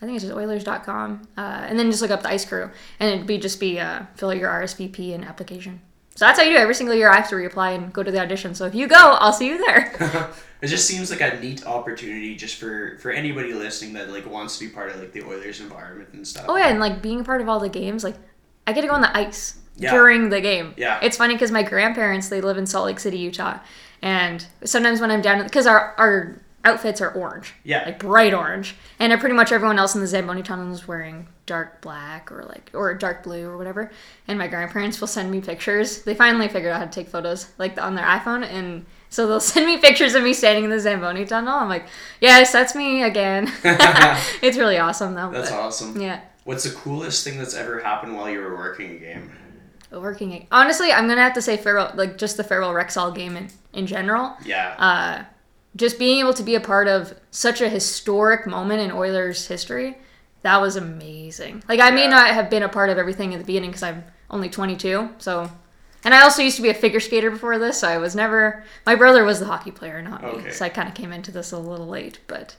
I 0.00 0.06
think 0.06 0.16
it's 0.16 0.24
just 0.24 0.36
Oilers.com, 0.36 1.28
uh, 1.36 1.40
and 1.40 1.78
then 1.78 1.90
just 1.90 2.02
look 2.02 2.10
up 2.10 2.22
the 2.22 2.28
ice 2.28 2.44
crew, 2.44 2.70
and 3.00 3.10
it'd 3.14 3.26
be 3.26 3.38
just 3.38 3.58
be 3.60 3.78
uh, 3.80 4.02
fill 4.16 4.30
out 4.30 4.36
your 4.36 4.50
RSVP 4.50 5.14
and 5.14 5.24
application. 5.24 5.80
So 6.16 6.26
that's 6.26 6.38
how 6.38 6.44
you 6.44 6.52
do 6.52 6.56
it. 6.58 6.60
Every 6.60 6.76
single 6.76 6.94
year 6.94 7.10
I 7.10 7.16
have 7.16 7.28
to 7.30 7.34
reapply 7.34 7.74
and 7.74 7.92
go 7.92 8.04
to 8.04 8.10
the 8.12 8.20
audition. 8.20 8.54
So 8.54 8.66
if 8.66 8.74
you 8.76 8.86
go, 8.86 8.94
I'll 9.18 9.32
see 9.32 9.48
you 9.48 9.58
there. 9.58 10.30
It 10.62 10.68
just 10.68 10.86
seems 10.86 11.10
like 11.10 11.20
a 11.20 11.38
neat 11.40 11.66
opportunity 11.66 12.36
just 12.36 12.56
for 12.56 12.96
for 12.98 13.10
anybody 13.10 13.52
listening 13.52 13.92
that 13.94 14.08
like 14.08 14.24
wants 14.24 14.56
to 14.58 14.66
be 14.66 14.72
part 14.72 14.88
of 14.88 14.98
like 14.98 15.12
the 15.12 15.22
Oilers 15.22 15.60
environment 15.60 16.08
and 16.14 16.26
stuff. 16.26 16.46
oh 16.48 16.56
yeah, 16.56 16.68
and 16.68 16.80
like 16.80 17.02
being 17.02 17.20
a 17.20 17.24
part 17.24 17.42
of 17.42 17.50
all 17.50 17.60
the 17.60 17.68
games, 17.68 18.02
like 18.02 18.14
I 18.66 18.72
get 18.72 18.80
to 18.80 18.86
go 18.86 18.94
on 18.94 19.02
the 19.02 19.14
ice 19.14 19.58
Yeah. 19.76 19.90
during 19.92 20.30
the 20.30 20.40
game. 20.40 20.72
Yeah. 20.78 21.00
It's 21.02 21.18
funny 21.18 21.34
because 21.34 21.50
my 21.50 21.62
grandparents 21.64 22.28
they 22.30 22.40
live 22.40 22.56
in 22.56 22.64
Salt 22.66 22.86
Lake 22.86 22.98
City, 22.98 23.18
Utah, 23.18 23.58
and 24.04 24.46
sometimes 24.64 25.00
when 25.00 25.10
I'm 25.10 25.20
down 25.22 25.42
because 25.42 25.66
our 25.66 25.94
our 25.98 26.36
outfits 26.66 27.00
are 27.02 27.10
orange, 27.10 27.52
Yeah. 27.64 27.82
like 27.84 27.98
bright 27.98 28.32
orange, 28.32 28.74
and 28.98 29.18
pretty 29.20 29.34
much 29.34 29.50
everyone 29.52 29.78
else 29.78 29.94
in 29.94 30.00
the 30.00 30.06
Zamboni 30.06 30.42
tunnel 30.42 30.72
is 30.72 30.86
wearing 30.88 31.26
dark 31.46 31.82
black 31.82 32.32
or 32.32 32.44
like 32.44 32.70
or 32.72 32.94
dark 32.94 33.22
blue 33.22 33.46
or 33.48 33.56
whatever. 33.58 33.90
And 34.28 34.38
my 34.38 34.48
grandparents 34.48 34.98
will 35.00 35.08
send 35.08 35.30
me 35.30 35.40
pictures. 35.42 36.02
They 36.04 36.14
finally 36.14 36.48
figured 36.48 36.72
out 36.72 36.78
how 36.78 36.86
to 36.86 36.90
take 36.90 37.08
photos 37.08 37.50
like 37.58 37.78
on 37.80 37.94
their 37.96 38.04
iPhone, 38.06 38.44
and 38.44 38.86
so 39.10 39.26
they'll 39.26 39.40
send 39.54 39.66
me 39.66 39.76
pictures 39.78 40.14
of 40.14 40.22
me 40.22 40.32
standing 40.32 40.64
in 40.64 40.70
the 40.70 40.80
Zamboni 40.80 41.24
tunnel. 41.26 41.54
I'm 41.54 41.68
like, 41.68 41.86
yes, 42.20 42.52
that's 42.52 42.74
me 42.74 43.02
again. 43.02 43.50
it's 44.42 44.56
really 44.56 44.78
awesome 44.78 45.14
though. 45.14 45.30
That's 45.30 45.50
but- 45.50 45.58
awesome. 45.60 46.00
Yeah. 46.00 46.20
What's 46.44 46.64
the 46.64 46.74
coolest 46.76 47.24
thing 47.24 47.38
that's 47.38 47.54
ever 47.54 47.80
happened 47.80 48.14
while 48.16 48.28
you 48.28 48.38
were 48.40 48.54
working 48.54 48.90
a 48.96 48.98
game? 48.98 49.32
Working 50.00 50.46
honestly, 50.50 50.92
I'm 50.92 51.08
gonna 51.08 51.22
have 51.22 51.34
to 51.34 51.42
say 51.42 51.56
Farewell, 51.56 51.92
like 51.94 52.18
just 52.18 52.36
the 52.36 52.44
Farewell 52.44 52.72
Rexall 52.72 53.14
game 53.14 53.36
in, 53.36 53.48
in 53.72 53.86
general. 53.86 54.34
Yeah. 54.44 54.74
Uh, 54.78 55.24
just 55.76 55.98
being 55.98 56.20
able 56.20 56.34
to 56.34 56.42
be 56.42 56.54
a 56.54 56.60
part 56.60 56.86
of 56.88 57.14
such 57.30 57.60
a 57.60 57.68
historic 57.68 58.46
moment 58.46 58.80
in 58.80 58.92
Oilers 58.92 59.46
history, 59.48 59.98
that 60.42 60.60
was 60.60 60.76
amazing. 60.76 61.62
Like 61.68 61.80
I 61.80 61.90
may 61.90 62.06
not 62.06 62.28
have 62.28 62.48
been 62.50 62.62
a 62.62 62.68
part 62.68 62.90
of 62.90 62.98
everything 62.98 63.34
at 63.34 63.40
the 63.40 63.44
beginning 63.46 63.70
because 63.70 63.82
I'm 63.82 64.04
only 64.30 64.48
22, 64.48 65.10
so. 65.18 65.50
And 66.04 66.12
I 66.14 66.22
also 66.22 66.42
used 66.42 66.56
to 66.56 66.62
be 66.62 66.68
a 66.68 66.74
figure 66.74 67.00
skater 67.00 67.30
before 67.30 67.58
this, 67.58 67.78
so 67.78 67.88
I 67.88 67.96
was 67.96 68.14
never. 68.14 68.62
My 68.84 68.94
brother 68.94 69.24
was 69.24 69.40
the 69.40 69.46
hockey 69.46 69.70
player, 69.70 70.02
not 70.02 70.22
me, 70.22 70.28
Okay. 70.28 70.50
so 70.50 70.64
I 70.66 70.68
kind 70.68 70.86
of 70.88 70.94
came 70.94 71.12
into 71.14 71.30
this 71.32 71.50
a 71.50 71.58
little 71.58 71.86
late. 71.88 72.18
But 72.26 72.56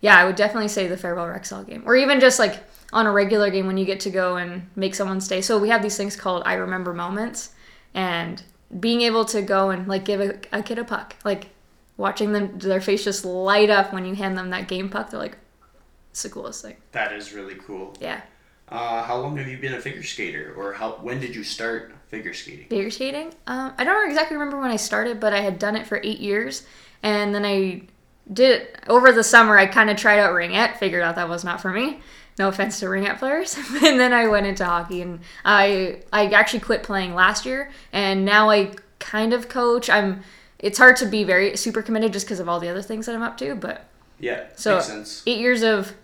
yeah, 0.00 0.16
I 0.16 0.24
would 0.24 0.36
definitely 0.36 0.68
say 0.68 0.86
the 0.88 0.96
Farewell 0.96 1.26
Rexall 1.26 1.66
game, 1.66 1.82
or 1.86 1.96
even 1.96 2.20
just 2.20 2.38
like 2.38 2.62
on 2.92 3.06
a 3.06 3.12
regular 3.12 3.50
game 3.50 3.66
when 3.66 3.76
you 3.76 3.84
get 3.84 4.00
to 4.00 4.10
go 4.10 4.36
and 4.36 4.68
make 4.76 4.94
someone 4.94 5.20
stay. 5.20 5.40
So 5.42 5.58
we 5.58 5.68
have 5.68 5.82
these 5.82 5.96
things 5.96 6.16
called 6.16 6.42
I 6.46 6.54
remember 6.54 6.92
moments, 6.94 7.50
and 7.94 8.42
being 8.80 9.00
able 9.02 9.24
to 9.26 9.42
go 9.42 9.70
and 9.70 9.86
like 9.88 10.04
give 10.04 10.20
a, 10.20 10.38
a 10.52 10.62
kid 10.62 10.78
a 10.78 10.84
puck, 10.84 11.16
like 11.24 11.48
watching 11.96 12.32
them 12.32 12.58
their 12.58 12.80
face 12.80 13.04
just 13.04 13.24
light 13.24 13.70
up 13.70 13.92
when 13.92 14.04
you 14.04 14.14
hand 14.14 14.38
them 14.38 14.50
that 14.50 14.68
game 14.68 14.88
puck, 14.88 15.10
they're 15.10 15.18
like, 15.20 15.36
it's 16.10 16.22
the 16.22 16.28
coolest 16.30 16.62
thing. 16.62 16.76
that 16.92 17.12
is 17.12 17.32
really 17.32 17.54
cool. 17.56 17.94
Yeah, 18.00 18.20
Uh, 18.68 19.02
how 19.02 19.18
long 19.18 19.36
have 19.36 19.48
you 19.48 19.58
been 19.58 19.74
a 19.74 19.80
figure 19.80 20.02
skater, 20.02 20.54
or 20.56 20.72
how 20.74 20.92
when 21.02 21.18
did 21.20 21.34
you 21.34 21.42
start 21.42 21.92
figure 22.08 22.32
skating? 22.34 22.68
figure 22.68 22.90
skating. 22.90 23.32
Um, 23.46 23.72
I 23.78 23.84
don't 23.84 24.08
exactly 24.08 24.36
remember 24.36 24.60
when 24.60 24.70
I 24.70 24.76
started, 24.76 25.18
but 25.20 25.32
I 25.34 25.40
had 25.40 25.58
done 25.58 25.74
it 25.76 25.86
for 25.86 26.00
eight 26.04 26.20
years, 26.20 26.66
and 27.02 27.34
then 27.34 27.44
I 27.44 27.82
did 28.32 28.66
over 28.88 29.12
the 29.12 29.24
summer. 29.24 29.58
I 29.58 29.66
kind 29.66 29.90
of 29.90 29.96
tried 29.96 30.18
out 30.20 30.32
ringette, 30.32 30.76
figured 30.76 31.02
out 31.02 31.16
that 31.16 31.28
was 31.28 31.44
not 31.44 31.60
for 31.60 31.70
me. 31.72 32.00
No 32.38 32.48
offense 32.48 32.78
to 32.80 32.86
ringette 32.86 33.18
players, 33.18 33.56
and 33.82 33.98
then 33.98 34.12
I 34.12 34.28
went 34.28 34.46
into 34.46 34.64
hockey, 34.64 35.02
and 35.02 35.20
I 35.44 36.02
I 36.12 36.26
actually 36.26 36.60
quit 36.60 36.82
playing 36.82 37.14
last 37.14 37.44
year, 37.46 37.70
and 37.92 38.24
now 38.24 38.50
I 38.50 38.72
kind 38.98 39.32
of 39.32 39.48
coach. 39.48 39.88
I'm. 39.90 40.22
It's 40.58 40.78
hard 40.78 40.96
to 40.96 41.06
be 41.06 41.22
very 41.24 41.56
super 41.56 41.82
committed 41.82 42.12
just 42.12 42.26
because 42.26 42.40
of 42.40 42.48
all 42.48 42.58
the 42.58 42.68
other 42.68 42.82
things 42.82 43.06
that 43.06 43.14
I'm 43.14 43.22
up 43.22 43.38
to, 43.38 43.54
but 43.54 43.86
Yeah, 44.18 44.44
So- 44.56 44.74
makes 44.76 44.86
sense. 44.88 45.22
eight 45.24 45.38
years 45.38 45.62
of 45.62 45.94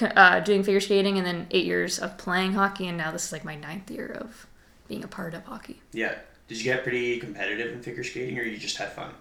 uh, 0.00 0.40
doing 0.40 0.64
figure 0.64 0.80
skating, 0.80 1.18
and 1.18 1.26
then 1.26 1.46
eight 1.52 1.64
years 1.66 1.98
of 2.00 2.18
playing 2.18 2.54
hockey, 2.54 2.88
and 2.88 2.98
now 2.98 3.12
this 3.12 3.26
is 3.26 3.32
like 3.32 3.44
my 3.44 3.54
ninth 3.54 3.88
year 3.92 4.06
of 4.20 4.46
being 4.88 5.04
a 5.04 5.08
part 5.08 5.34
of 5.34 5.44
hockey. 5.44 5.80
Yeah. 5.92 6.16
Did 6.48 6.58
you 6.58 6.64
get 6.64 6.82
pretty 6.82 7.18
competitive 7.20 7.72
in 7.72 7.80
figure 7.80 8.02
skating, 8.02 8.36
or 8.38 8.42
you 8.42 8.56
just 8.58 8.76
had 8.76 8.92
fun? 8.92 9.12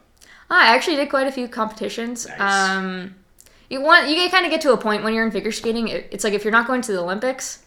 I 0.60 0.75
actually 0.75 0.98
did 0.98 1.10
quite 1.10 1.27
a 1.27 1.31
few 1.31 1.48
competitions. 1.48 2.27
Nice. 2.27 2.39
Um, 2.41 3.15
you 3.70 3.81
want 3.81 4.10
you 4.10 4.29
kind 4.29 4.46
of 4.46 4.51
get 4.51 4.62
to 4.62 4.74
a 4.74 4.77
point 4.77 5.03
when 5.03 5.13
you're 5.13 5.25
in 5.25 5.31
figure 5.31 5.51
skating. 5.51 5.88
It, 5.88 6.10
it's 6.12 6.24
like 6.24 6.34
if 6.34 6.43
you're 6.43 6.51
not 6.51 6.67
going 6.67 6.81
to 6.81 6.91
the 6.91 7.00
Olympics, 7.01 7.63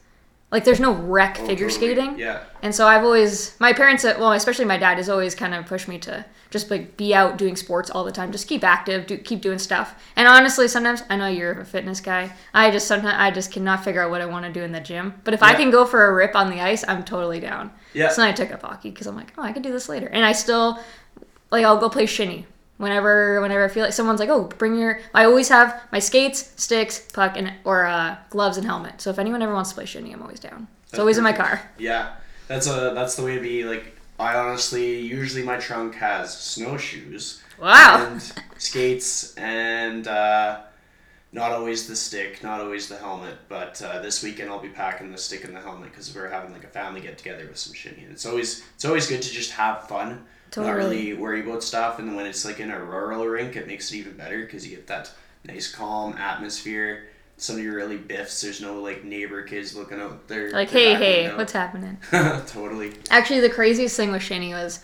like 0.52 0.64
there's 0.64 0.80
no 0.80 0.92
rec 0.92 1.38
Oh, 1.40 1.46
figure 1.46 1.68
totally. 1.68 1.94
skating. 1.94 2.18
Yeah. 2.18 2.44
And 2.62 2.74
so 2.74 2.86
I've 2.86 3.02
always 3.02 3.58
my 3.58 3.72
parents, 3.72 4.04
uh, 4.04 4.14
well, 4.18 4.32
especially 4.32 4.66
my 4.66 4.76
dad, 4.76 4.98
has 4.98 5.08
always 5.08 5.34
kind 5.34 5.54
of 5.54 5.64
pushed 5.66 5.88
me 5.88 5.98
to 6.00 6.24
just 6.50 6.70
like 6.70 6.96
be 6.96 7.14
out 7.14 7.38
doing 7.38 7.56
sports 7.56 7.90
all 7.90 8.04
the 8.04 8.12
time, 8.12 8.30
just 8.30 8.46
keep 8.46 8.62
active, 8.62 9.06
do, 9.06 9.16
keep 9.18 9.40
doing 9.40 9.58
stuff. 9.58 10.00
And 10.14 10.28
honestly, 10.28 10.68
sometimes 10.68 11.02
I 11.08 11.16
know 11.16 11.26
you're 11.26 11.60
a 11.60 11.64
fitness 11.64 12.00
guy. 12.00 12.32
I 12.52 12.70
just 12.70 12.86
sometimes 12.86 13.16
I 13.18 13.30
just 13.30 13.50
cannot 13.50 13.82
figure 13.82 14.02
out 14.02 14.10
what 14.10 14.20
I 14.20 14.26
want 14.26 14.44
to 14.44 14.52
do 14.52 14.62
in 14.62 14.72
the 14.72 14.80
gym. 14.80 15.14
But 15.24 15.32
if 15.34 15.42
I 15.42 15.54
can 15.54 15.70
go 15.70 15.84
for 15.86 16.04
a 16.06 16.12
rip 16.14 16.36
on 16.36 16.50
the 16.50 16.60
ice, 16.60 16.84
I'm 16.86 17.02
totally 17.02 17.40
down. 17.40 17.72
Yeah. 17.94 18.10
So 18.10 18.20
then 18.20 18.28
I 18.30 18.32
took 18.32 18.52
up 18.52 18.60
hockey 18.62 18.90
because 18.90 19.06
I'm 19.06 19.16
like, 19.16 19.32
oh, 19.38 19.42
I 19.42 19.52
can 19.52 19.62
do 19.62 19.72
this 19.72 19.88
later, 19.88 20.06
and 20.08 20.24
I 20.24 20.32
still 20.32 20.78
like 21.50 21.64
I'll 21.64 21.78
go 21.78 21.88
play 21.88 22.06
shinny 22.06 22.46
Whenever, 22.76 23.40
whenever 23.40 23.64
I 23.64 23.68
feel 23.68 23.84
like 23.84 23.92
someone's 23.92 24.18
like, 24.18 24.28
"Oh, 24.28 24.44
bring 24.58 24.76
your," 24.76 25.00
I 25.14 25.24
always 25.26 25.48
have 25.48 25.80
my 25.92 26.00
skates, 26.00 26.52
sticks, 26.56 26.98
puck, 27.12 27.34
and 27.36 27.52
or 27.64 27.86
uh, 27.86 28.16
gloves 28.30 28.56
and 28.56 28.66
helmet. 28.66 29.00
So 29.00 29.10
if 29.10 29.18
anyone 29.18 29.42
ever 29.42 29.54
wants 29.54 29.70
to 29.70 29.76
play 29.76 29.86
shinny, 29.86 30.12
I'm 30.12 30.22
always 30.22 30.40
down. 30.40 30.66
It's 30.82 30.90
That's 30.92 30.98
always 31.00 31.16
in 31.18 31.22
my 31.24 31.32
car. 31.32 31.62
Yeah, 31.78 32.14
that's 32.48 32.66
a 32.66 32.92
that's 32.94 33.14
the 33.14 33.22
way 33.22 33.36
to 33.36 33.40
be. 33.40 33.64
Like 33.64 33.96
I 34.18 34.36
honestly, 34.36 34.98
usually 35.00 35.44
my 35.44 35.56
trunk 35.56 35.94
has 35.94 36.36
snowshoes, 36.36 37.42
Wow. 37.60 38.06
and 38.10 38.32
skates, 38.58 39.34
and 39.36 40.08
uh, 40.08 40.62
not 41.32 41.52
always 41.52 41.86
the 41.86 41.94
stick, 41.96 42.42
not 42.42 42.60
always 42.60 42.88
the 42.88 42.96
helmet. 42.96 43.36
But 43.48 43.80
uh, 43.82 44.00
this 44.00 44.20
weekend 44.22 44.50
I'll 44.50 44.58
be 44.58 44.68
packing 44.68 45.12
the 45.12 45.18
stick 45.18 45.44
and 45.44 45.54
the 45.54 45.60
helmet 45.60 45.90
because 45.92 46.12
we're 46.12 46.28
having 46.28 46.52
like 46.52 46.64
a 46.64 46.68
family 46.68 47.00
get 47.00 47.18
together 47.18 47.46
with 47.46 47.56
some 47.56 47.72
shinny. 47.72 48.02
And 48.02 48.10
it's 48.12 48.26
always 48.26 48.64
it's 48.74 48.84
always 48.84 49.06
good 49.06 49.22
to 49.22 49.30
just 49.30 49.52
have 49.52 49.86
fun. 49.88 50.24
Not 50.62 50.70
really 50.73 51.14
worry 51.14 51.40
about 51.40 51.62
stuff, 51.62 51.99
and 51.99 52.14
when 52.16 52.26
it's 52.26 52.44
like 52.44 52.61
in 52.61 52.70
a 52.70 52.82
rural 52.82 53.26
rink, 53.26 53.56
it 53.56 53.66
makes 53.66 53.90
it 53.92 53.96
even 53.96 54.16
better 54.16 54.40
because 54.40 54.66
you 54.66 54.76
get 54.76 54.87
that 54.87 55.11
nice 55.44 55.73
calm 55.73 56.14
atmosphere. 56.14 57.06
Somebody 57.37 57.68
really 57.68 57.96
biffs. 57.96 58.40
There's 58.40 58.61
no 58.61 58.80
like 58.80 59.04
neighbor 59.04 59.42
kids 59.42 59.75
looking 59.75 60.00
out 60.00 60.28
there. 60.28 60.50
Like, 60.50 60.70
hey, 60.70 60.94
hey, 60.94 61.23
window. 61.23 61.38
what's 61.38 61.52
happening? 61.52 61.99
totally. 62.46 62.92
Actually, 63.11 63.40
the 63.40 63.50
craziest 63.50 63.96
thing 63.96 64.12
with 64.12 64.23
Shinny 64.23 64.52
was 64.52 64.80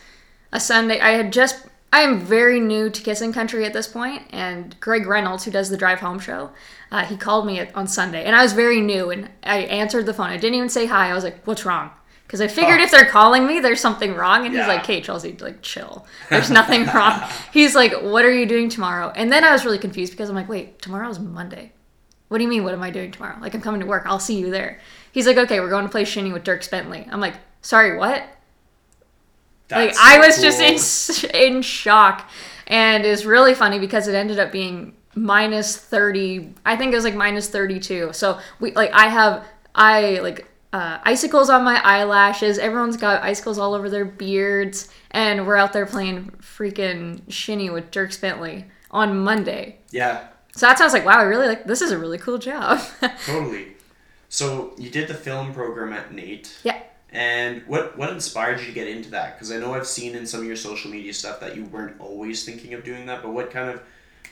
a 0.52 0.60
Sunday. 0.60 0.98
I 1.00 1.10
had 1.10 1.32
just. 1.32 1.66
I 1.92 2.02
am 2.02 2.20
very 2.20 2.60
new 2.60 2.88
to 2.88 3.02
Kissin' 3.02 3.32
Country 3.32 3.64
at 3.64 3.72
this 3.72 3.88
point, 3.88 4.22
and 4.30 4.78
Greg 4.78 5.08
Reynolds, 5.08 5.44
who 5.44 5.50
does 5.50 5.70
the 5.70 5.76
Drive 5.76 5.98
Home 5.98 6.20
show, 6.20 6.50
uh, 6.92 7.04
he 7.04 7.16
called 7.16 7.46
me 7.46 7.68
on 7.74 7.88
Sunday, 7.88 8.24
and 8.24 8.36
I 8.36 8.44
was 8.44 8.52
very 8.52 8.80
new, 8.80 9.10
and 9.10 9.28
I 9.42 9.58
answered 9.62 10.06
the 10.06 10.14
phone. 10.14 10.28
I 10.28 10.36
didn't 10.36 10.54
even 10.54 10.68
say 10.68 10.86
hi. 10.86 11.10
I 11.10 11.14
was 11.14 11.24
like, 11.24 11.44
"What's 11.44 11.64
wrong?" 11.64 11.90
Because 12.30 12.40
I 12.40 12.46
figured 12.46 12.78
Oh. 12.78 12.84
if 12.84 12.92
they're 12.92 13.06
calling 13.06 13.44
me, 13.44 13.58
there's 13.58 13.80
something 13.80 14.14
wrong. 14.14 14.46
And 14.46 14.54
he's 14.56 14.68
like, 14.68 14.84
"Kate, 14.84 15.02
Chelsey, 15.02 15.36
like 15.40 15.62
chill. 15.62 16.06
There's 16.28 16.48
nothing 16.48 16.86
wrong." 16.86 17.20
He's 17.52 17.74
like, 17.74 17.92
"What 18.02 18.24
are 18.24 18.32
you 18.32 18.46
doing 18.46 18.68
tomorrow?" 18.68 19.12
And 19.16 19.32
then 19.32 19.42
I 19.42 19.50
was 19.50 19.64
really 19.64 19.78
confused 19.78 20.12
because 20.12 20.28
I'm 20.28 20.36
like, 20.36 20.48
"Wait, 20.48 20.80
tomorrow's 20.80 21.18
Monday." 21.18 21.72
What 22.28 22.38
do 22.38 22.44
you 22.44 22.48
mean? 22.50 22.62
What 22.62 22.72
am 22.72 22.84
I 22.84 22.90
doing 22.90 23.10
tomorrow? 23.10 23.36
Like, 23.40 23.52
I'm 23.54 23.60
coming 23.60 23.80
to 23.80 23.86
work. 23.88 24.04
I'll 24.06 24.20
see 24.20 24.38
you 24.38 24.52
there. 24.52 24.78
He's 25.10 25.26
like, 25.26 25.36
okay, 25.38 25.58
we're 25.58 25.68
going 25.70 25.84
to 25.86 25.90
play 25.90 26.04
shinny 26.04 26.32
with 26.32 26.44
Dierks 26.44 26.70
Bentley. 26.70 27.04
I'm 27.10 27.18
like, 27.20 27.34
sorry, 27.62 27.96
what? 27.98 28.22
like, 29.72 29.88
That's 29.94 29.98
I 30.00 30.18
was 30.18 30.36
cool. 30.36 30.44
just 30.44 31.32
in 31.32 31.56
in 31.56 31.62
shock, 31.62 32.30
and 32.68 33.04
it's 33.04 33.24
really 33.24 33.54
funny 33.54 33.78
because 33.80 34.06
it 34.08 34.14
ended 34.14 34.38
up 34.38 34.52
being 34.52 34.94
minus 35.16 35.76
thirty. 35.76 36.54
I 36.64 36.76
think 36.76 36.92
it 36.92 36.96
was 36.96 37.04
like 37.04 37.14
minus 37.16 37.48
thirty 37.48 37.80
two. 37.80 38.10
So 38.12 38.38
we 38.60 38.72
like 38.72 38.92
I 38.92 39.08
have 39.08 39.44
I 39.74 40.20
like 40.22 40.46
uh, 40.72 40.98
icicles 41.02 41.50
on 41.50 41.64
my 41.64 41.80
eyelashes. 41.82 42.58
Everyone's 42.58 42.96
got 42.96 43.22
icicles 43.22 43.58
all 43.58 43.74
over 43.74 43.90
their 43.90 44.04
beards, 44.04 44.88
and 45.10 45.46
we're 45.46 45.56
out 45.56 45.72
there 45.72 45.86
playing 45.86 46.30
freaking 46.40 47.22
shinny 47.28 47.70
with 47.70 47.90
Dierks 47.90 48.20
Bentley 48.20 48.66
on 48.90 49.18
Monday. 49.18 49.78
Yeah, 49.90 50.28
So 50.54 50.66
that 50.66 50.78
sounds 50.78 50.92
like 50.92 51.04
wow, 51.04 51.18
I 51.18 51.22
really 51.22 51.48
like 51.48 51.64
this 51.64 51.80
is 51.82 51.90
a 51.90 51.98
really 51.98 52.18
cool 52.18 52.38
job. 52.38 52.80
totally. 53.26 53.68
So 54.28 54.74
you 54.78 54.90
did 54.90 55.08
the 55.08 55.14
film 55.14 55.52
program 55.52 55.92
at 55.92 56.12
NAIT. 56.12 56.58
yeah. 56.62 56.80
And 57.12 57.62
what 57.66 57.98
what 57.98 58.10
inspired 58.10 58.60
you 58.60 58.66
to 58.66 58.72
get 58.72 58.86
into 58.86 59.10
that? 59.10 59.34
Because 59.34 59.50
I 59.50 59.58
know 59.58 59.74
I've 59.74 59.86
seen 59.86 60.14
in 60.14 60.24
some 60.26 60.40
of 60.40 60.46
your 60.46 60.54
social 60.54 60.90
media 60.90 61.12
stuff 61.12 61.40
that 61.40 61.56
you 61.56 61.64
weren't 61.64 62.00
always 62.00 62.44
thinking 62.44 62.74
of 62.74 62.84
doing 62.84 63.06
that. 63.06 63.22
But 63.22 63.32
what 63.32 63.50
kind 63.50 63.68
of 63.68 63.82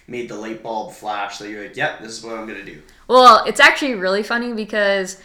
made 0.07 0.29
the 0.29 0.37
light 0.37 0.63
bulb 0.63 0.93
flash 0.93 1.39
that 1.39 1.51
you're 1.51 1.65
like, 1.65 1.77
yeah, 1.77 2.01
this 2.01 2.13
is 2.13 2.23
what 2.23 2.37
I'm 2.39 2.47
gonna 2.47 2.65
do. 2.65 2.81
Well, 3.09 3.45
it's 3.47 3.59
actually 3.59 3.95
really 3.95 4.23
funny 4.23 4.53
because 4.53 5.21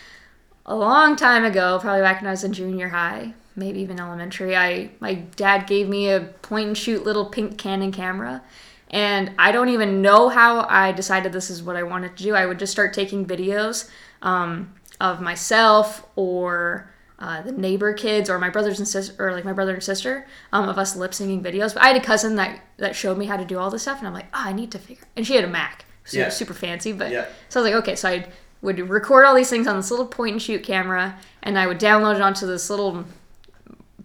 a 0.66 0.76
long 0.76 1.16
time 1.16 1.44
ago, 1.46 1.78
probably 1.80 2.02
back 2.02 2.22
when 2.22 2.28
I 2.28 2.32
was 2.32 2.44
in 2.44 2.54
junior 2.54 2.90
high, 2.90 3.34
maybe 3.56 3.80
even 3.82 4.00
elementary, 4.00 4.56
I 4.56 4.92
my 5.00 5.16
dad 5.16 5.68
gave 5.68 5.88
me 5.90 6.10
a 6.10 6.22
point 6.42 6.68
and 6.68 6.78
shoot 6.78 7.04
little 7.04 7.26
pink 7.26 7.58
Canon 7.58 7.92
camera. 7.92 8.42
And 8.90 9.32
I 9.40 9.52
don't 9.52 9.70
even 9.70 10.02
know 10.04 10.30
how 10.30 10.68
I 10.70 10.92
decided 10.92 11.34
this 11.34 11.50
is 11.50 11.64
what 11.64 11.76
I 11.76 11.82
wanted 11.84 12.16
to 12.16 12.24
do. 12.24 12.36
I 12.36 12.46
would 12.46 12.60
just 12.60 12.72
start 12.72 12.94
taking 12.94 13.26
videos 13.26 13.90
um, 14.22 14.72
of 15.02 15.20
myself 15.20 16.08
or 16.16 16.92
uh, 17.18 17.42
the 17.42 17.52
neighbor 17.52 17.94
kids 17.94 18.30
or 18.30 18.38
my 18.38 18.50
brothers 18.50 18.78
and 18.78 18.88
sister 18.88 19.16
or 19.18 19.32
like 19.34 19.46
my 19.46 19.54
brother 19.54 19.74
and 19.74 19.84
sister 19.84 20.28
um, 20.52 20.70
of 20.70 20.78
us 20.78 20.96
lip 20.96 21.14
singing 21.14 21.42
videos. 21.44 21.74
But 21.74 21.84
I 21.84 21.88
had 21.88 21.96
a 21.96 22.02
cousin 22.06 22.36
that 22.36 22.62
that 22.78 22.96
showed 22.96 23.18
me 23.18 23.26
how 23.26 23.38
to 23.38 23.46
do 23.46 23.58
all 23.58 23.72
this 23.72 23.82
stuff, 23.82 23.98
and 24.00 24.08
I'm 24.08 24.14
like, 24.14 24.28
oh, 24.34 24.44
I 24.46 24.54
need 24.54 24.72
to 24.72 24.80
figure. 24.80 25.04
And 25.16 25.26
she 25.26 25.36
had 25.36 25.44
a 25.44 25.48
Mac, 25.48 25.86
so 26.06 26.20
Yeah. 26.20 26.30
super 26.30 26.54
fancy. 26.54 26.92
But 26.92 27.12
Yeah. 27.12 27.26
so 27.50 27.60
I 27.60 27.64
was 27.64 27.72
like, 27.72 27.82
okay, 27.84 27.96
so 27.96 28.10
I 28.10 28.28
would 28.64 28.80
record 28.90 29.26
all 29.26 29.36
these 29.36 29.50
things 29.50 29.68
on 29.68 29.76
this 29.76 29.92
little 29.92 30.08
point 30.08 30.32
and 30.34 30.42
shoot 30.42 30.64
camera, 30.64 31.20
and 31.44 31.60
I 31.60 31.68
would 31.68 31.80
download 31.80 32.16
it 32.16 32.22
onto 32.22 32.48
this 32.48 32.70
little 32.70 33.06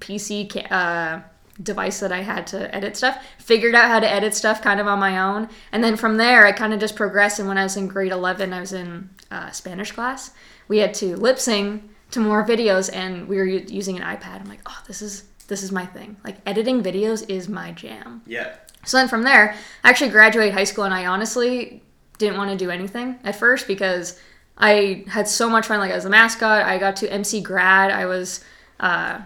PC 0.00 0.52
ca- 0.52 0.74
uh, 0.74 1.22
device 1.62 2.00
that 2.00 2.12
I 2.12 2.22
had 2.22 2.46
to 2.48 2.72
edit 2.74 2.96
stuff. 2.96 3.24
Figured 3.38 3.74
out 3.74 3.88
how 3.88 4.00
to 4.00 4.08
edit 4.10 4.34
stuff 4.34 4.60
kind 4.60 4.80
of 4.80 4.86
on 4.86 4.98
my 4.98 5.18
own, 5.18 5.48
and 5.72 5.82
then 5.82 5.96
from 5.96 6.16
there, 6.16 6.44
I 6.44 6.52
kind 6.52 6.74
of 6.74 6.80
just 6.80 6.96
progressed. 6.96 7.38
And 7.38 7.48
when 7.48 7.56
I 7.56 7.62
was 7.62 7.76
in 7.76 7.88
grade 7.88 8.12
eleven, 8.12 8.52
I 8.52 8.60
was 8.60 8.72
in 8.72 9.08
uh, 9.30 9.50
Spanish 9.50 9.92
class. 9.92 10.32
We 10.68 10.78
had 10.78 10.92
to 10.94 11.16
lip 11.16 11.38
sing 11.38 11.88
to 12.10 12.20
more 12.20 12.44
videos, 12.46 12.90
and 12.92 13.28
we 13.28 13.36
were 13.36 13.44
u- 13.46 13.64
using 13.68 13.96
an 13.96 14.02
iPad. 14.02 14.40
I'm 14.40 14.48
like, 14.48 14.60
oh, 14.66 14.82
this 14.86 15.00
is 15.02 15.24
this 15.46 15.62
is 15.62 15.72
my 15.72 15.86
thing. 15.86 16.16
Like 16.24 16.36
editing 16.46 16.82
videos 16.82 17.28
is 17.30 17.48
my 17.48 17.72
jam. 17.72 18.22
Yeah. 18.26 18.54
So 18.84 18.96
then 18.96 19.08
from 19.08 19.22
there, 19.22 19.54
I 19.84 19.88
actually 19.90 20.10
graduated 20.10 20.54
high 20.54 20.64
school, 20.64 20.84
and 20.84 20.94
I 20.94 21.06
honestly 21.06 21.82
didn't 22.18 22.36
want 22.36 22.50
to 22.50 22.56
do 22.56 22.70
anything 22.70 23.16
at 23.24 23.36
first 23.36 23.66
because 23.68 24.18
I 24.58 25.04
had 25.08 25.28
so 25.28 25.48
much 25.48 25.66
fun. 25.66 25.78
Like 25.78 25.92
I 25.92 25.94
was 25.94 26.04
a 26.04 26.10
mascot. 26.10 26.64
I 26.64 26.78
got 26.78 26.96
to 26.96 27.12
MC 27.12 27.40
grad. 27.40 27.90
I 27.92 28.06
was 28.06 28.44
uh, 28.80 29.20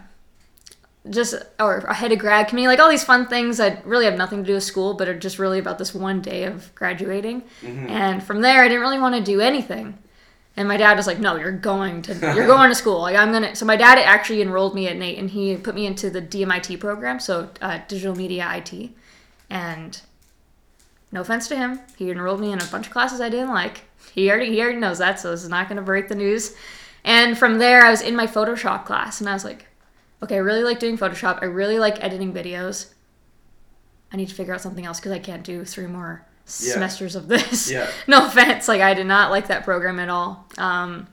just 1.08 1.34
or 1.58 1.78
a 1.78 1.94
head 1.94 2.12
of 2.12 2.18
grad 2.18 2.48
committee. 2.48 2.68
Like 2.68 2.78
all 2.78 2.90
these 2.90 3.04
fun 3.04 3.26
things 3.26 3.56
that 3.56 3.84
really 3.86 4.04
have 4.04 4.16
nothing 4.16 4.42
to 4.42 4.46
do 4.46 4.54
with 4.54 4.62
school, 4.62 4.94
but 4.94 5.08
are 5.08 5.18
just 5.18 5.38
really 5.38 5.58
about 5.58 5.78
this 5.78 5.94
one 5.94 6.20
day 6.20 6.44
of 6.44 6.74
graduating. 6.74 7.42
And 7.88 8.22
from 8.22 8.42
there, 8.42 8.62
I 8.62 8.68
didn't 8.68 8.82
really 8.82 8.98
want 8.98 9.14
to 9.14 9.22
do 9.22 9.40
anything. 9.40 9.98
And 10.54 10.68
my 10.68 10.76
dad 10.76 10.98
was 10.98 11.06
like, 11.06 11.18
"No, 11.18 11.36
you're 11.36 11.50
going 11.50 12.02
to 12.02 12.14
you're 12.36 12.46
going 12.46 12.68
to 12.68 12.74
school. 12.74 13.00
Like 13.00 13.16
I'm 13.16 13.32
gonna." 13.32 13.56
So 13.56 13.64
my 13.64 13.76
dad 13.76 13.96
actually 13.98 14.42
enrolled 14.42 14.74
me 14.74 14.86
at 14.86 14.98
NAIT, 14.98 15.18
and 15.18 15.30
he 15.30 15.56
put 15.56 15.74
me 15.74 15.86
into 15.86 16.10
the 16.10 16.20
DMIT 16.20 16.78
program, 16.78 17.20
so 17.20 17.48
uh, 17.62 17.80
digital 17.88 18.14
media 18.14 18.46
IT. 18.56 18.90
And 19.48 19.98
no 21.10 21.22
offense 21.22 21.48
to 21.48 21.56
him, 21.56 21.80
he 21.96 22.10
enrolled 22.10 22.40
me 22.40 22.52
in 22.52 22.60
a 22.60 22.64
bunch 22.66 22.86
of 22.86 22.92
classes 22.92 23.20
I 23.20 23.30
didn't 23.30 23.48
like. 23.48 23.82
He 24.12 24.30
already 24.30 24.50
he 24.50 24.60
already 24.60 24.78
knows 24.78 24.98
that, 24.98 25.18
so 25.20 25.30
this 25.30 25.42
is 25.42 25.48
not 25.48 25.68
going 25.68 25.76
to 25.76 25.82
break 25.82 26.08
the 26.08 26.14
news. 26.14 26.54
And 27.04 27.36
from 27.36 27.58
there, 27.58 27.82
I 27.84 27.90
was 27.90 28.00
in 28.02 28.14
my 28.14 28.26
Photoshop 28.26 28.84
class, 28.84 29.20
and 29.20 29.28
I 29.28 29.32
was 29.32 29.44
like, 29.44 29.66
"Okay, 30.22 30.34
I 30.36 30.38
really 30.38 30.62
like 30.62 30.78
doing 30.78 30.98
Photoshop. 30.98 31.38
I 31.42 31.46
really 31.46 31.78
like 31.78 32.02
editing 32.04 32.32
videos. 32.32 32.92
I 34.12 34.16
need 34.16 34.28
to 34.28 34.34
figure 34.34 34.54
out 34.54 34.60
something 34.60 34.84
else 34.86 35.00
because 35.00 35.12
I 35.12 35.18
can't 35.18 35.42
do 35.42 35.64
three 35.64 35.86
more 35.86 36.24
Yeah. 36.46 36.74
semesters 36.74 37.16
of 37.16 37.28
this." 37.28 37.70
Yeah. 37.70 37.88
no 38.06 38.26
offense, 38.26 38.68
like 38.68 38.80
I 38.82 38.94
did 38.94 39.06
not 39.06 39.30
like 39.30 39.48
that 39.48 39.64
program 39.64 39.98
at 39.98 40.08
all. 40.08 40.46
Um, 40.58 41.06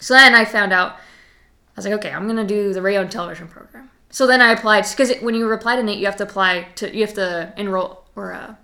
so 0.00 0.14
then 0.14 0.34
I 0.34 0.44
found 0.44 0.72
out, 0.72 0.92
I 0.92 0.96
was 1.76 1.84
like, 1.84 1.94
okay, 1.94 2.10
I'm 2.12 2.26
gonna 2.28 2.44
do 2.46 2.72
the 2.72 2.80
radio 2.82 3.00
and 3.02 3.10
television 3.10 3.48
program. 3.48 3.90
So 4.10 4.26
then 4.26 4.40
I 4.40 4.52
applied 4.52 4.86
because 4.88 5.12
when 5.20 5.34
you 5.34 5.50
apply 5.52 5.76
to 5.76 5.82
NAIT, 5.82 5.98
you 5.98 6.06
have 6.06 6.16
to 6.16 6.24
apply 6.24 6.68
to 6.76 6.94
you 6.94 7.04
have 7.04 7.14
to 7.14 7.52
enroll 7.56 8.04
or 8.16 8.32
uh, 8.32 8.54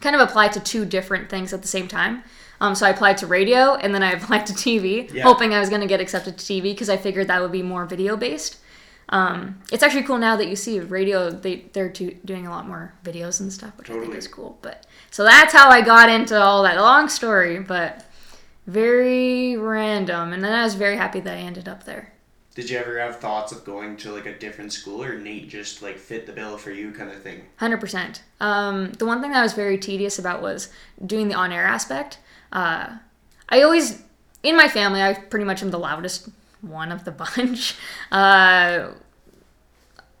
kind 0.00 0.14
of 0.16 0.22
apply 0.22 0.48
to 0.48 0.60
two 0.60 0.84
different 0.84 1.28
things 1.28 1.52
at 1.52 1.60
the 1.62 1.68
same 1.68 1.88
time. 1.88 2.22
Um, 2.64 2.74
so 2.74 2.86
I 2.86 2.90
applied 2.90 3.18
to 3.18 3.26
radio 3.26 3.74
and 3.74 3.94
then 3.94 4.02
I 4.02 4.12
applied 4.18 4.46
to 4.46 4.52
TV, 4.52 5.12
Yeah. 5.12 5.22
hoping 5.24 5.52
I 5.54 5.60
was 5.60 5.68
gonna 5.68 5.86
get 5.86 6.00
accepted 6.00 6.38
to 6.38 6.44
TV 6.44 6.62
because 6.62 6.88
I 6.88 6.96
figured 6.96 7.28
that 7.28 7.40
would 7.42 7.52
be 7.52 7.62
more 7.62 7.84
video 7.84 8.16
based. 8.16 8.58
Um, 9.10 9.60
it's 9.70 9.82
actually 9.82 10.04
cool 10.04 10.16
now 10.16 10.34
that 10.36 10.48
you 10.48 10.56
see 10.56 10.80
radio; 10.80 11.30
they 11.30 11.66
they're 11.74 11.90
do, 11.90 12.16
doing 12.24 12.46
a 12.46 12.50
lot 12.50 12.66
more 12.66 12.94
videos 13.04 13.38
and 13.40 13.52
stuff, 13.52 13.76
which 13.76 13.90
I 13.90 14.00
think 14.00 14.14
is 14.14 14.26
cool. 14.26 14.58
But 14.62 14.86
so 15.10 15.24
that's 15.24 15.52
how 15.52 15.68
I 15.68 15.82
got 15.82 16.08
into 16.08 16.40
all 16.40 16.62
that. 16.62 16.78
Long 16.78 17.08
story, 17.10 17.60
but 17.60 18.04
very 18.66 19.56
random. 19.58 20.32
And 20.32 20.42
then 20.42 20.52
I 20.52 20.64
was 20.64 20.74
very 20.74 20.96
happy 20.96 21.20
that 21.20 21.36
I 21.36 21.40
ended 21.40 21.68
up 21.68 21.84
there. 21.84 22.12
Did 22.54 22.70
you 22.70 22.78
ever 22.78 22.98
have 22.98 23.18
thoughts 23.20 23.52
of 23.52 23.64
going 23.64 23.96
to 23.98 24.12
like 24.12 24.26
a 24.26 24.38
different 24.38 24.72
school, 24.72 25.02
or 25.02 25.18
NAIT 25.18 25.48
just 25.48 25.82
like 25.82 25.98
fit 25.98 26.24
the 26.26 26.32
bill 26.32 26.56
for 26.56 26.70
you, 26.70 26.90
kind 26.92 27.10
of 27.10 27.20
thing? 27.22 27.42
Hundred 27.56 27.80
percent. 27.80 28.22
Um, 28.40 28.92
the 28.92 29.04
one 29.06 29.20
thing 29.20 29.32
that 29.32 29.40
I 29.40 29.42
was 29.42 29.52
very 29.52 29.76
tedious 29.76 30.18
about 30.18 30.40
was 30.40 30.70
doing 31.04 31.28
the 31.28 31.34
on-air 31.34 31.66
aspect. 31.66 32.18
Uh, 32.52 32.98
I 33.48 33.62
always, 33.62 34.02
in 34.42 34.56
my 34.56 34.68
family, 34.68 35.02
I 35.02 35.14
pretty 35.14 35.44
much 35.44 35.62
am 35.62 35.70
the 35.70 35.78
loudest 35.78 36.28
one 36.60 36.92
of 36.92 37.04
the 37.04 37.10
bunch. 37.36 37.76
Uh, 38.10 38.92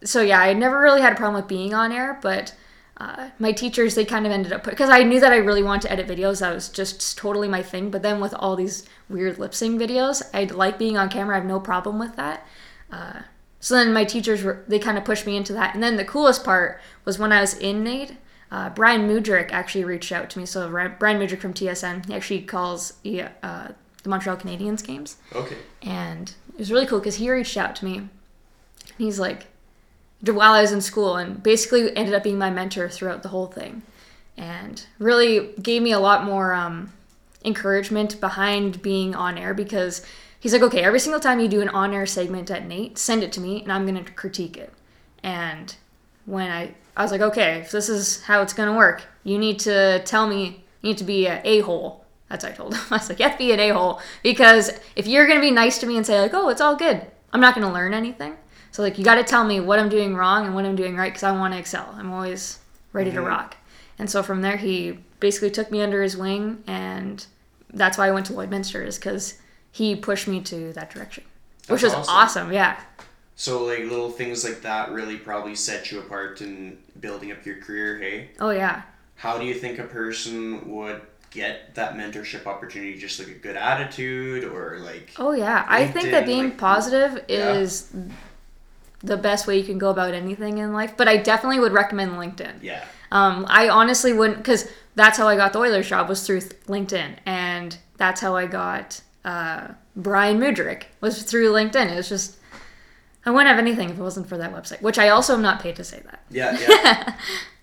so 0.02 0.20
yeah, 0.20 0.40
I 0.40 0.52
never 0.52 0.80
really 0.80 1.00
had 1.00 1.12
a 1.12 1.16
problem 1.16 1.40
with 1.40 1.48
being 1.48 1.74
on 1.74 1.90
air, 1.92 2.18
but 2.22 2.54
uh, 2.96 3.30
my 3.40 3.50
teachers 3.50 3.96
they 3.96 4.04
kind 4.04 4.24
of 4.24 4.30
ended 4.30 4.52
up 4.52 4.62
because 4.62 4.88
I 4.88 5.02
knew 5.02 5.18
that 5.18 5.32
I 5.32 5.36
really 5.36 5.62
wanted 5.62 5.88
to 5.88 5.92
edit 5.92 6.06
videos. 6.06 6.40
That 6.40 6.54
was 6.54 6.68
just 6.68 7.18
totally 7.18 7.48
my 7.48 7.62
thing. 7.62 7.90
But 7.90 8.02
then 8.02 8.20
with 8.20 8.34
all 8.34 8.54
these 8.54 8.84
weird 9.08 9.38
lip 9.38 9.54
sync 9.54 9.80
videos, 9.80 10.22
I 10.32 10.44
like 10.44 10.78
being 10.78 10.96
on 10.96 11.08
camera. 11.08 11.36
I 11.36 11.38
have 11.40 11.48
no 11.48 11.58
problem 11.58 11.98
with 11.98 12.14
that. 12.16 12.46
Uh, 12.92 13.20
so 13.58 13.74
then 13.74 13.92
my 13.92 14.04
teachers 14.04 14.44
were 14.44 14.62
they 14.68 14.78
kind 14.78 14.96
of 14.96 15.04
pushed 15.04 15.26
me 15.26 15.36
into 15.36 15.52
that. 15.54 15.74
And 15.74 15.82
then 15.82 15.96
the 15.96 16.04
coolest 16.04 16.44
part 16.44 16.80
was 17.04 17.18
when 17.18 17.32
I 17.32 17.40
was 17.40 17.54
in 17.54 17.82
NAIT. 17.82 18.16
Uh, 18.54 18.68
Brian 18.70 19.08
Mudrick 19.08 19.50
actually 19.50 19.84
reached 19.84 20.12
out 20.12 20.30
to 20.30 20.38
me. 20.38 20.46
So 20.46 20.70
Brian 20.70 21.18
Mudrick 21.20 21.40
from 21.40 21.54
TSN, 21.54 22.06
he 22.06 22.14
actually 22.14 22.42
calls 22.42 22.92
he, 23.02 23.20
uh, 23.20 23.68
the 24.04 24.08
Montreal 24.08 24.36
Canadiens 24.36 24.82
games 24.86 25.16
Okay. 25.34 25.56
and 25.82 26.32
it 26.54 26.58
was 26.60 26.70
really 26.70 26.86
cool 26.86 27.00
because 27.00 27.16
he 27.16 27.28
reached 27.30 27.56
out 27.56 27.74
to 27.76 27.84
me. 27.84 27.96
And 27.98 28.08
he's 28.96 29.18
like, 29.18 29.40
while 30.20 30.52
I 30.52 30.60
was 30.62 30.72
in 30.72 30.80
school, 30.80 31.16
and 31.16 31.42
basically 31.42 31.94
ended 31.96 32.14
up 32.14 32.22
being 32.22 32.38
my 32.38 32.50
mentor 32.50 32.88
throughout 32.88 33.22
the 33.24 33.30
whole 33.30 33.48
thing. 33.48 33.82
and 34.36 34.86
really 34.98 35.52
gave 35.60 35.82
me 35.82 35.92
a 35.92 35.98
lot 36.08 36.24
more 36.24 36.52
um, 36.54 36.92
encouragement 37.44 38.20
behind 38.20 38.80
being 38.82 39.14
on 39.14 39.36
air 39.36 39.52
because 39.54 40.04
he's 40.40 40.52
like, 40.52 40.62
okay, 40.62 40.82
every 40.82 41.00
single 41.00 41.20
time 41.20 41.40
you 41.40 41.48
do 41.48 41.60
an 41.60 41.68
on 41.70 41.92
air 41.92 42.06
segment 42.06 42.50
at 42.50 42.66
NAIT, 42.66 42.98
send 42.98 43.22
it 43.22 43.32
to 43.32 43.40
me 43.40 43.62
and 43.62 43.72
I'm 43.72 43.84
going 43.86 44.02
to 44.04 44.12
critique 44.12 44.56
it. 44.56 44.72
And 45.22 45.74
when 46.24 46.50
I, 46.50 46.74
I 46.96 47.02
was 47.02 47.10
like, 47.10 47.20
okay, 47.20 47.58
if 47.58 47.70
this 47.70 47.88
is 47.88 48.22
how 48.22 48.42
it's 48.42 48.52
going 48.52 48.68
to 48.68 48.76
work, 48.76 49.02
you 49.24 49.38
need 49.38 49.58
to 49.60 50.02
tell 50.04 50.26
me, 50.28 50.64
you 50.80 50.90
need 50.90 50.98
to 50.98 51.04
be 51.04 51.26
a 51.26 51.40
a 51.44 51.60
hole. 51.60 52.04
That's 52.28 52.44
what 52.44 52.52
I 52.52 52.56
told 52.56 52.74
him. 52.74 52.80
I 52.90 52.96
was 52.96 53.08
like, 53.08 53.18
you 53.18 53.24
have 53.24 53.38
to 53.38 53.38
be 53.38 53.52
an 53.52 53.60
a 53.60 53.70
hole 53.70 54.00
because 54.22 54.70
if 54.96 55.06
you're 55.06 55.26
going 55.26 55.38
to 55.38 55.46
be 55.46 55.50
nice 55.50 55.78
to 55.78 55.86
me 55.86 55.96
and 55.96 56.06
say, 56.06 56.20
like, 56.20 56.34
oh, 56.34 56.48
it's 56.48 56.60
all 56.60 56.76
good, 56.76 57.06
I'm 57.32 57.40
not 57.40 57.54
going 57.54 57.66
to 57.66 57.72
learn 57.72 57.94
anything. 57.94 58.36
So, 58.70 58.82
like, 58.82 58.98
you 58.98 59.04
got 59.04 59.14
to 59.16 59.24
tell 59.24 59.44
me 59.44 59.60
what 59.60 59.78
I'm 59.78 59.88
doing 59.88 60.16
wrong 60.16 60.46
and 60.46 60.54
what 60.54 60.64
I'm 60.64 60.74
doing 60.74 60.96
right 60.96 61.12
because 61.12 61.22
I 61.22 61.30
want 61.32 61.54
to 61.54 61.60
excel. 61.60 61.94
I'm 61.96 62.12
always 62.12 62.58
ready 62.92 63.10
to 63.12 63.18
mm-hmm. 63.18 63.26
rock. 63.26 63.56
And 63.98 64.10
so 64.10 64.22
from 64.22 64.42
there, 64.42 64.56
he 64.56 64.98
basically 65.20 65.50
took 65.50 65.70
me 65.70 65.80
under 65.80 66.02
his 66.02 66.16
wing, 66.16 66.64
and 66.66 67.24
that's 67.72 67.96
why 67.96 68.08
I 68.08 68.10
went 68.10 68.26
to 68.26 68.32
Lloydminster, 68.32 68.84
is 68.84 68.98
because 68.98 69.38
he 69.70 69.94
pushed 69.94 70.26
me 70.26 70.40
to 70.42 70.72
that 70.72 70.90
direction, 70.90 71.24
which 71.68 71.82
That's 71.82 71.94
was 71.94 72.08
awesome. 72.08 72.14
awesome. 72.46 72.52
Yeah. 72.52 72.80
So 73.36 73.64
like 73.64 73.80
little 73.80 74.10
things 74.10 74.44
like 74.44 74.62
that 74.62 74.92
really 74.92 75.16
probably 75.16 75.54
set 75.56 75.90
you 75.90 75.98
apart 76.00 76.40
in 76.40 76.78
building 77.00 77.32
up 77.32 77.44
your 77.44 77.56
career. 77.56 77.98
Hey, 77.98 78.28
Oh 78.40 78.50
yeah. 78.50 78.82
how 79.16 79.38
do 79.38 79.44
you 79.44 79.54
think 79.54 79.78
a 79.78 79.84
person 79.84 80.70
would 80.72 81.00
get 81.30 81.74
that 81.74 81.94
mentorship 81.96 82.46
opportunity? 82.46 82.96
Just 82.98 83.18
like 83.18 83.28
a 83.28 83.32
good 83.32 83.56
attitude, 83.56 84.44
or 84.44 84.78
like 84.80 85.10
Oh 85.18 85.32
yeah. 85.32 85.64
I 85.68 85.86
think 85.86 86.10
that 86.12 86.26
being 86.26 86.44
like- 86.50 86.58
positive 86.58 87.24
Yeah. 87.28 87.54
is 87.54 87.92
the 89.02 89.16
best 89.16 89.46
way 89.46 89.58
you 89.58 89.64
can 89.64 89.78
go 89.78 89.90
about 89.90 90.14
anything 90.14 90.58
in 90.58 90.72
life. 90.72 90.96
But 90.96 91.08
I 91.08 91.16
definitely 91.18 91.60
would 91.60 91.72
recommend 91.72 92.12
LinkedIn. 92.12 92.54
yeah, 92.62 92.84
Um, 93.12 93.44
I 93.48 93.68
honestly 93.68 94.12
wouldn't, 94.14 94.38
because 94.38 94.66
that's 94.94 95.18
how 95.18 95.28
I 95.28 95.36
got 95.36 95.52
the 95.52 95.58
Oilers 95.58 95.88
job 95.88 96.08
was 96.08 96.24
through 96.26 96.40
LinkedIn, 96.68 97.16
and 97.26 97.76
that's 97.98 98.20
how 98.20 98.34
I 98.36 98.46
got 98.46 99.00
uh, 99.24 99.68
Brian 99.96 100.38
Mudrick 100.38 100.84
was 101.00 101.22
through 101.22 101.50
LinkedIn. 101.52 101.90
It 101.92 101.96
was 101.96 102.08
just 102.08 102.36
I 103.26 103.30
wouldn't 103.30 103.48
have 103.48 103.58
anything 103.58 103.90
if 103.90 103.98
it 103.98 104.02
wasn't 104.02 104.28
for 104.28 104.36
that 104.38 104.52
website, 104.54 104.82
which 104.82 104.98
I 104.98 105.08
also 105.08 105.34
am 105.34 105.42
not 105.42 105.60
paid 105.60 105.76
to 105.76 105.84
say 105.84 106.02
that. 106.04 106.20
yeah, 106.30 106.58
yeah. 106.68 107.14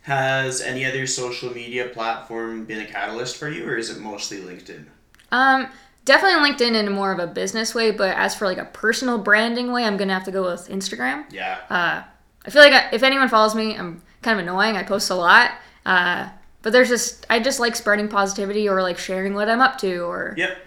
Has 0.04 0.62
any 0.62 0.84
other 0.86 1.06
social 1.06 1.54
media 1.54 1.86
platform 1.88 2.66
been 2.66 2.80
a 2.82 2.86
catalyst 2.86 3.38
for 3.38 3.48
you, 3.50 3.68
or 3.68 3.78
is 3.78 3.92
it 3.92 4.00
mostly 4.00 4.38
LinkedIn? 4.40 4.86
Um, 5.32 5.68
definitely 6.06 6.50
LinkedIn 6.50 6.74
in 6.74 6.92
more 6.92 7.12
of 7.12 7.20
a 7.20 7.28
business 7.28 7.76
way, 7.76 7.92
but 7.92 8.18
as 8.18 8.34
for 8.34 8.46
like 8.46 8.58
a 8.58 8.66
personal 8.66 9.20
branding 9.20 9.72
way, 9.72 9.84
I'm 9.86 9.98
gonna 9.98 10.14
have 10.16 10.24
to 10.24 10.32
go 10.32 10.44
with 10.44 10.68
Instagram. 10.70 11.26
Yeah, 11.32 11.60
Uh, 11.70 12.02
I 12.44 12.50
feel 12.50 12.64
like 12.64 12.74
I, 12.74 12.90
if 12.92 13.04
anyone 13.04 13.30
follows 13.30 13.54
me, 13.54 13.78
I'm 13.78 14.02
kind 14.24 14.40
of 14.40 14.44
annoying. 14.44 14.76
I 14.76 14.82
post 14.82 15.12
a 15.12 15.16
lot, 15.16 15.52
uh, 15.86 16.30
but 16.64 16.74
there's 16.74 16.90
just 16.90 17.28
I 17.30 17.40
just 17.40 17.60
like 17.60 17.76
spreading 17.76 18.08
positivity 18.08 18.68
or 18.68 18.82
like 18.82 18.98
sharing 18.98 19.36
what 19.36 19.48
I'm 19.50 19.62
up 19.62 19.78
to 19.80 20.00
or 20.00 20.34
Yep. 20.36 20.58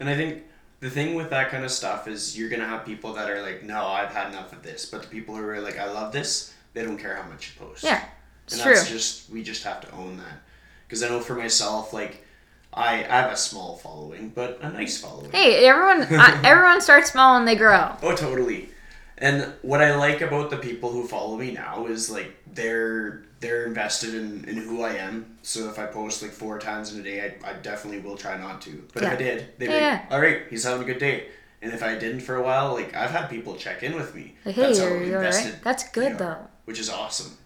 And 0.00 0.08
I 0.08 0.16
think 0.16 0.42
the 0.84 0.90
thing 0.90 1.14
with 1.14 1.30
that 1.30 1.50
kind 1.50 1.64
of 1.64 1.70
stuff 1.70 2.06
is 2.06 2.38
you're 2.38 2.50
gonna 2.50 2.66
have 2.66 2.84
people 2.84 3.14
that 3.14 3.30
are 3.30 3.40
like, 3.40 3.62
no, 3.62 3.86
I've 3.86 4.12
had 4.12 4.28
enough 4.28 4.52
of 4.52 4.62
this. 4.62 4.84
But 4.84 5.00
the 5.00 5.08
people 5.08 5.34
who 5.34 5.42
are 5.48 5.58
like, 5.58 5.78
I 5.78 5.90
love 5.90 6.12
this, 6.12 6.52
they 6.74 6.82
don't 6.82 6.98
care 6.98 7.16
how 7.16 7.26
much 7.26 7.54
you 7.54 7.66
post. 7.66 7.82
yeah, 7.82 8.04
it's 8.44 8.52
and 8.52 8.62
true. 8.62 8.74
that's 8.74 8.90
just 8.90 9.30
we 9.30 9.42
just 9.42 9.64
have 9.64 9.80
to 9.80 9.90
own 9.92 10.18
that. 10.18 10.42
Because 10.86 11.02
I 11.02 11.08
know 11.08 11.20
for 11.20 11.36
myself, 11.36 11.94
like, 11.94 12.26
I 12.74 12.96
I 12.96 13.22
have 13.22 13.32
a 13.32 13.36
small 13.36 13.78
following, 13.78 14.28
but 14.28 14.58
a 14.60 14.70
nice 14.70 15.00
following. 15.00 15.32
Hey, 15.32 15.66
everyone! 15.66 16.02
uh, 16.20 16.42
everyone 16.44 16.82
starts 16.82 17.12
small 17.12 17.38
and 17.38 17.48
they 17.48 17.56
grow. 17.56 17.96
Oh, 18.02 18.14
totally. 18.14 18.68
And 19.16 19.54
what 19.62 19.80
I 19.80 19.96
like 19.96 20.20
about 20.20 20.50
the 20.50 20.58
people 20.58 20.92
who 20.92 21.08
follow 21.08 21.38
me 21.38 21.52
now 21.52 21.86
is 21.86 22.10
like 22.10 22.36
they're 22.52 23.23
they're 23.44 23.66
invested 23.66 24.14
in, 24.14 24.44
in 24.48 24.56
who 24.56 24.82
I 24.82 24.94
am. 24.94 25.36
So 25.42 25.68
if 25.68 25.78
I 25.78 25.84
post 25.86 26.22
like 26.22 26.30
four 26.32 26.58
times 26.58 26.94
in 26.94 27.00
a 27.00 27.02
day, 27.04 27.20
I, 27.44 27.50
I 27.50 27.52
definitely 27.54 28.00
will 28.00 28.16
try 28.16 28.36
not 28.38 28.62
to. 28.62 28.82
But 28.94 29.02
if 29.02 29.10
I 29.10 29.16
did, 29.16 29.58
they'd 29.58 29.66
Yeah. 29.70 29.96
be 29.98 30.02
like, 30.04 30.12
all 30.12 30.20
right, 30.20 30.42
he's 30.48 30.64
having 30.64 30.82
a 30.82 30.86
good 30.86 30.98
day. 30.98 31.28
And 31.60 31.72
if 31.72 31.82
I 31.82 31.94
didn't 31.96 32.20
for 32.20 32.36
a 32.36 32.42
while, 32.42 32.72
like 32.72 32.94
I've 32.96 33.10
had 33.10 33.28
people 33.28 33.54
check 33.56 33.82
in 33.82 33.94
with 33.94 34.14
me. 34.14 34.34
Like, 34.44 34.54
hey, 34.54 34.62
That's 34.62 34.78
how 34.80 34.86
are 34.86 35.02
you 35.04 35.14
alright? 35.14 35.26
invested 35.34 35.54
That's 35.62 35.82
they 35.84 35.90
good 36.00 36.12
are, 36.12 36.16
though. 36.16 36.48
Which 36.64 36.78
is 36.78 36.88
awesome. 36.90 37.36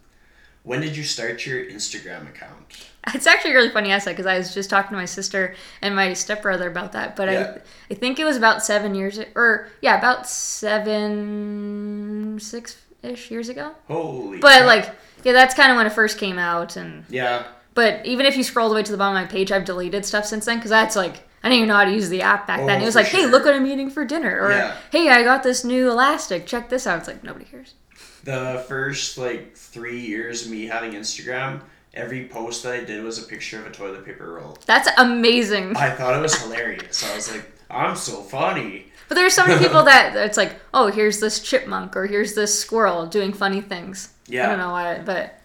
When 0.63 0.81
did 0.81 0.97
you 0.97 1.03
start 1.05 1.45
your 1.47 1.65
Instagram 1.65 2.29
account? 2.29 2.87
It's 3.15 3.27
actually 3.27 3.55
really 3.55 3.71
funny 3.71 3.93
I 3.93 3.99
said 3.99 4.11
because 4.13 4.27
I 4.27 4.37
was 4.39 4.53
just 4.53 4.69
talking 4.71 4.91
to 4.91 4.97
my 4.97 5.07
sister 5.07 5.55
and 5.83 5.95
my 5.97 6.13
stepbrother 6.13 6.69
about 6.69 6.93
that. 6.93 7.17
But 7.17 7.29
Yeah. 7.29 7.57
I, 7.91 7.93
I 7.93 7.95
think 7.95 8.19
it 8.19 8.25
was 8.25 8.37
about 8.37 8.63
seven 8.65 8.95
years, 8.95 9.19
or 9.35 9.69
yeah, 9.81 9.97
about 9.99 10.29
seven, 11.09 12.39
six 12.41 12.77
ish 13.03 13.31
years 13.31 13.49
ago. 13.49 13.73
Holy. 13.87 14.39
But 14.41 14.67
like, 14.67 14.91
yeah, 15.25 15.33
that's 15.33 15.55
kind 15.55 15.71
of 15.71 15.77
when 15.77 15.87
it 15.87 15.93
first 15.93 16.19
came 16.19 16.39
out. 16.39 16.77
And 16.77 17.05
Yeah. 17.09 17.45
but 17.75 18.05
even 18.07 18.27
if 18.27 18.37
you 18.37 18.43
scroll 18.45 18.69
the 18.69 18.75
way 18.75 18.83
to 18.83 18.93
the 18.93 18.99
bottom 18.99 19.17
of 19.17 19.23
my 19.23 19.29
page, 19.31 19.51
I've 19.53 19.65
deleted 19.65 20.05
stuff 20.05 20.25
since 20.27 20.45
then 20.47 20.59
because 20.59 20.71
that's 20.71 20.97
like. 20.97 21.25
I 21.41 21.49
didn't 21.51 21.59
even 21.59 21.69
know 21.69 21.77
how 21.77 21.85
to 21.85 21.93
use 21.93 22.09
the 22.09 22.23
app 22.23 22.49
back 22.49 22.67
then. 22.67 22.81
Oh, 22.81 22.83
It 22.83 22.85
was 22.85 22.97
like, 22.97 23.07
hey, 23.07 23.27
look 23.27 23.45
what 23.45 23.55
I'm 23.55 23.65
eating 23.65 23.91
for 23.91 24.05
dinner. 24.05 24.41
Or, 24.41 24.51
Yeah. 24.51 24.77
hey, 24.91 25.09
I 25.09 25.23
got 25.23 25.45
this 25.45 25.63
new 25.65 25.89
elastic. 25.89 26.47
Check 26.47 26.69
this 26.69 26.85
out. 26.85 26.99
It's 26.99 27.07
like, 27.07 27.23
nobody 27.23 27.45
cares. 27.45 27.75
The 28.25 28.65
first 28.67 29.17
like 29.19 29.57
three 29.57 30.01
years 30.01 30.45
of 30.45 30.51
me 30.51 30.67
having 30.67 30.95
Instagram, 30.95 31.61
every 31.95 32.27
post 32.27 32.65
that 32.65 32.75
I 32.75 32.81
did 32.83 33.05
was 33.05 33.21
a 33.23 33.23
picture 33.23 33.61
of 33.61 33.67
a 33.69 33.71
toilet 33.71 34.05
paper 34.05 34.33
roll. 34.33 34.59
That's 34.67 34.89
amazing. 34.99 35.77
I 35.77 35.91
thought 35.91 36.17
it 36.17 36.21
was 36.21 36.35
hilarious. 36.43 37.09
I 37.09 37.15
was 37.15 37.31
like, 37.33 37.49
I'm 37.71 37.95
so 37.95 38.21
funny. 38.23 38.87
But 39.09 39.15
there's 39.15 39.33
so 39.35 39.47
many 39.47 39.61
people 39.65 39.85
that 39.85 40.17
it's 40.17 40.37
like, 40.37 40.57
oh, 40.75 40.89
here's 40.91 41.21
this 41.21 41.39
chipmunk 41.41 41.97
or 41.97 42.07
here's 42.07 42.35
this 42.35 42.59
squirrel 42.59 43.07
doing 43.07 43.33
funny 43.33 43.61
things. 43.61 44.09
Yeah. 44.29 44.45
I 44.45 44.49
don't 44.51 44.59
know 44.59 44.71
why, 44.71 44.99
but 44.99 45.41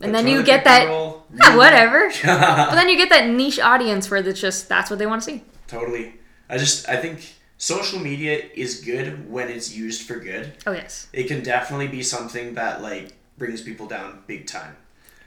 and 0.00 0.12
But 0.12 0.12
then 0.12 0.26
you 0.26 0.42
get 0.42 0.64
that 0.64 0.88
roll, 0.88 1.24
yeah, 1.34 1.56
whatever. 1.56 2.08
but 2.24 2.74
then 2.74 2.88
you 2.88 2.96
get 2.96 3.08
that 3.10 3.28
niche 3.28 3.58
audience 3.60 4.10
where 4.10 4.20
it's 4.20 4.40
just 4.40 4.68
that's 4.68 4.90
what 4.90 4.98
they 4.98 5.06
want 5.06 5.22
to 5.22 5.30
see. 5.30 5.42
totally. 5.66 6.14
I 6.50 6.58
just 6.58 6.88
I 6.88 6.96
think 6.96 7.34
social 7.56 7.98
media 7.98 8.42
is 8.54 8.80
good 8.80 9.30
when 9.30 9.48
it's 9.48 9.74
used 9.74 10.02
for 10.06 10.16
good. 10.16 10.52
Oh 10.66 10.72
yes. 10.72 11.08
It 11.12 11.24
can 11.28 11.42
definitely 11.42 11.88
be 11.88 12.02
something 12.02 12.54
that 12.54 12.82
like 12.82 13.14
brings 13.38 13.62
people 13.62 13.86
down 13.86 14.22
big 14.26 14.46
time. 14.46 14.76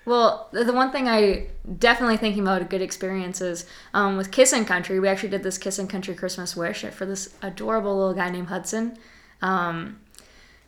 Well, 0.06 0.48
the 0.52 0.64
the 0.64 0.74
one 0.74 0.92
thing 0.92 1.08
I 1.10 1.48
definitely 1.80 2.18
thinking 2.18 2.44
about 2.44 2.62
a 2.62 2.66
good 2.66 2.82
experience 2.82 3.42
is 3.42 3.66
um, 3.94 4.16
with 4.16 4.32
Kissin' 4.32 4.64
Country. 4.66 5.00
We 5.00 5.08
actually 5.08 5.30
did 5.30 5.44
this 5.44 5.58
Kissin' 5.58 5.88
Country 5.88 6.16
Christmas 6.16 6.56
wish 6.56 6.84
for 6.86 7.06
this 7.06 7.34
adorable 7.42 7.98
little 7.98 8.14
guy 8.14 8.30
named 8.30 8.48
Hudson. 8.48 8.98
Um, 9.42 10.00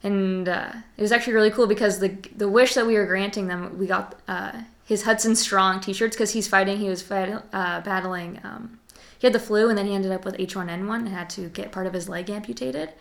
and 0.03 0.47
uh, 0.47 0.71
it 0.97 1.01
was 1.01 1.11
actually 1.11 1.33
really 1.33 1.51
cool 1.51 1.67
because 1.67 1.99
the 1.99 2.15
the 2.35 2.49
wish 2.49 2.73
that 2.75 2.85
we 2.85 2.95
were 2.95 3.05
granting 3.05 3.47
them, 3.47 3.77
we 3.77 3.87
got 3.87 4.19
uh, 4.27 4.53
his 4.85 5.03
Hudson 5.03 5.35
Strong 5.35 5.81
T-shirts 5.81 6.15
because 6.15 6.31
he's 6.31 6.47
fighting. 6.47 6.77
He 6.77 6.89
was 6.89 7.01
fight, 7.01 7.29
uh, 7.53 7.81
battling. 7.81 8.39
Um, 8.43 8.79
he 9.19 9.27
had 9.27 9.33
the 9.33 9.39
flu, 9.39 9.67
and 9.67 9.77
then 9.77 9.85
he 9.85 9.93
ended 9.93 10.11
up 10.11 10.23
with 10.23 10.37
H1N1 10.37 10.95
and 10.95 11.09
had 11.09 11.29
to 11.31 11.49
get 11.49 11.71
part 11.71 11.85
of 11.85 11.93
his 11.93 12.07
leg 12.07 12.29
amputated. 12.29 12.93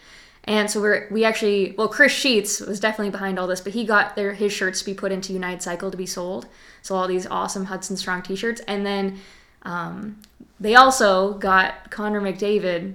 And 0.45 0.71
so 0.71 0.81
we're 0.81 1.09
we 1.11 1.25
actually 1.25 1.75
well 1.77 1.89
Chris 1.89 2.13
Sheets 2.13 2.61
was 2.61 2.81
definitely 2.81 3.11
behind 3.11 3.39
all 3.39 3.47
this, 3.47 3.61
but 3.61 3.75
he 3.75 3.85
got 3.85 4.17
their 4.17 4.33
his 4.33 4.53
shirts 4.53 4.81
to 4.81 4.85
be 4.85 4.95
put 4.95 5.13
into 5.13 5.33
United 5.33 5.63
Cycle 5.63 5.91
to 5.91 5.97
be 5.97 6.07
sold. 6.07 6.47
So 6.83 6.97
all 6.97 7.07
these 7.07 7.27
awesome 7.27 7.67
Hudson 7.67 7.97
Strong 7.97 8.23
T-shirts, 8.23 8.61
and 8.67 8.85
then 8.85 9.21
um, 9.63 10.19
they 10.59 10.75
also 10.75 11.35
got 11.35 11.91
Connor 11.91 12.21
McDavid. 12.21 12.95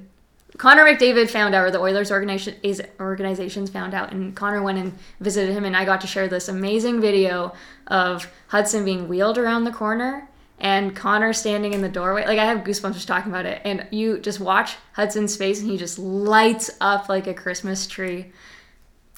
Connor 0.57 0.83
McDavid 0.85 1.29
found 1.29 1.55
out, 1.55 1.65
or 1.65 1.71
the 1.71 1.79
Oilers 1.79 2.11
organization 2.11 2.55
is 2.63 2.81
organizations 2.99 3.69
found 3.69 3.93
out, 3.93 4.11
and 4.11 4.35
Connor 4.35 4.61
went 4.61 4.77
and 4.77 4.93
visited 5.19 5.53
him, 5.53 5.65
and 5.65 5.75
I 5.75 5.85
got 5.85 6.01
to 6.01 6.07
share 6.07 6.27
this 6.27 6.47
amazing 6.47 7.01
video 7.01 7.53
of 7.87 8.31
Hudson 8.47 8.85
being 8.85 9.07
wheeled 9.07 9.37
around 9.37 9.63
the 9.63 9.71
corner 9.71 10.29
and 10.59 10.95
Connor 10.95 11.33
standing 11.33 11.73
in 11.73 11.81
the 11.81 11.89
doorway. 11.89 12.25
Like 12.25 12.39
I 12.39 12.45
have 12.45 12.59
goosebumps 12.59 12.93
just 12.93 13.07
talking 13.07 13.31
about 13.31 13.45
it, 13.45 13.61
and 13.65 13.87
you 13.91 14.19
just 14.19 14.39
watch 14.39 14.75
Hudson's 14.93 15.35
face, 15.35 15.59
and 15.59 15.69
he 15.69 15.77
just 15.77 15.97
lights 15.99 16.69
up 16.79 17.09
like 17.09 17.27
a 17.27 17.33
Christmas 17.33 17.87
tree. 17.87 18.31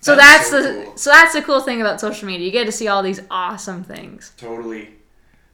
So 0.01 0.15
That's 0.15 0.49
that's, 0.49 0.49
so 0.49 0.61
the 0.61 0.83
cool. 0.85 0.97
so 0.97 1.09
that's 1.09 1.33
the 1.33 1.41
cool 1.41 1.59
thing 1.61 1.81
about 1.81 1.99
social 1.99 2.27
media. 2.27 2.45
You 2.45 2.51
get 2.51 2.65
to 2.65 2.71
see 2.71 2.87
all 2.87 3.03
these 3.03 3.21
awesome 3.29 3.83
things. 3.83 4.31
Totally. 4.37 4.95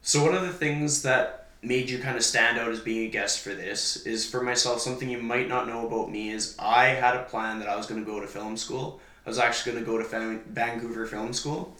So 0.01 0.23
one 0.23 0.35
of 0.35 0.41
the 0.43 0.53
things 0.53 1.01
that 1.03 1.40
made 1.63 1.89
you 1.89 1.99
kind 1.99 2.17
of 2.17 2.23
stand 2.23 2.57
out 2.57 2.69
as 2.69 2.79
being 2.79 3.07
a 3.07 3.09
guest 3.11 3.39
for 3.39 3.53
this 3.53 3.97
is 4.07 4.27
for 4.27 4.41
myself 4.41 4.81
something 4.81 5.09
you 5.09 5.21
might 5.21 5.47
not 5.47 5.67
know 5.67 5.85
about 5.87 6.09
me 6.11 6.31
is 6.31 6.55
I 6.57 6.85
had 6.87 7.15
a 7.15 7.23
plan 7.23 7.59
that 7.59 7.69
I 7.69 7.75
was 7.75 7.85
going 7.85 8.03
to 8.03 8.09
go 8.09 8.19
to 8.19 8.27
film 8.27 8.57
school. 8.57 8.99
I 9.25 9.29
was 9.29 9.37
actually 9.37 9.73
going 9.73 9.85
to 9.85 9.91
go 9.91 9.97
to 9.99 10.03
Van- 10.03 10.41
Vancouver 10.49 11.05
Film 11.05 11.31
School. 11.33 11.75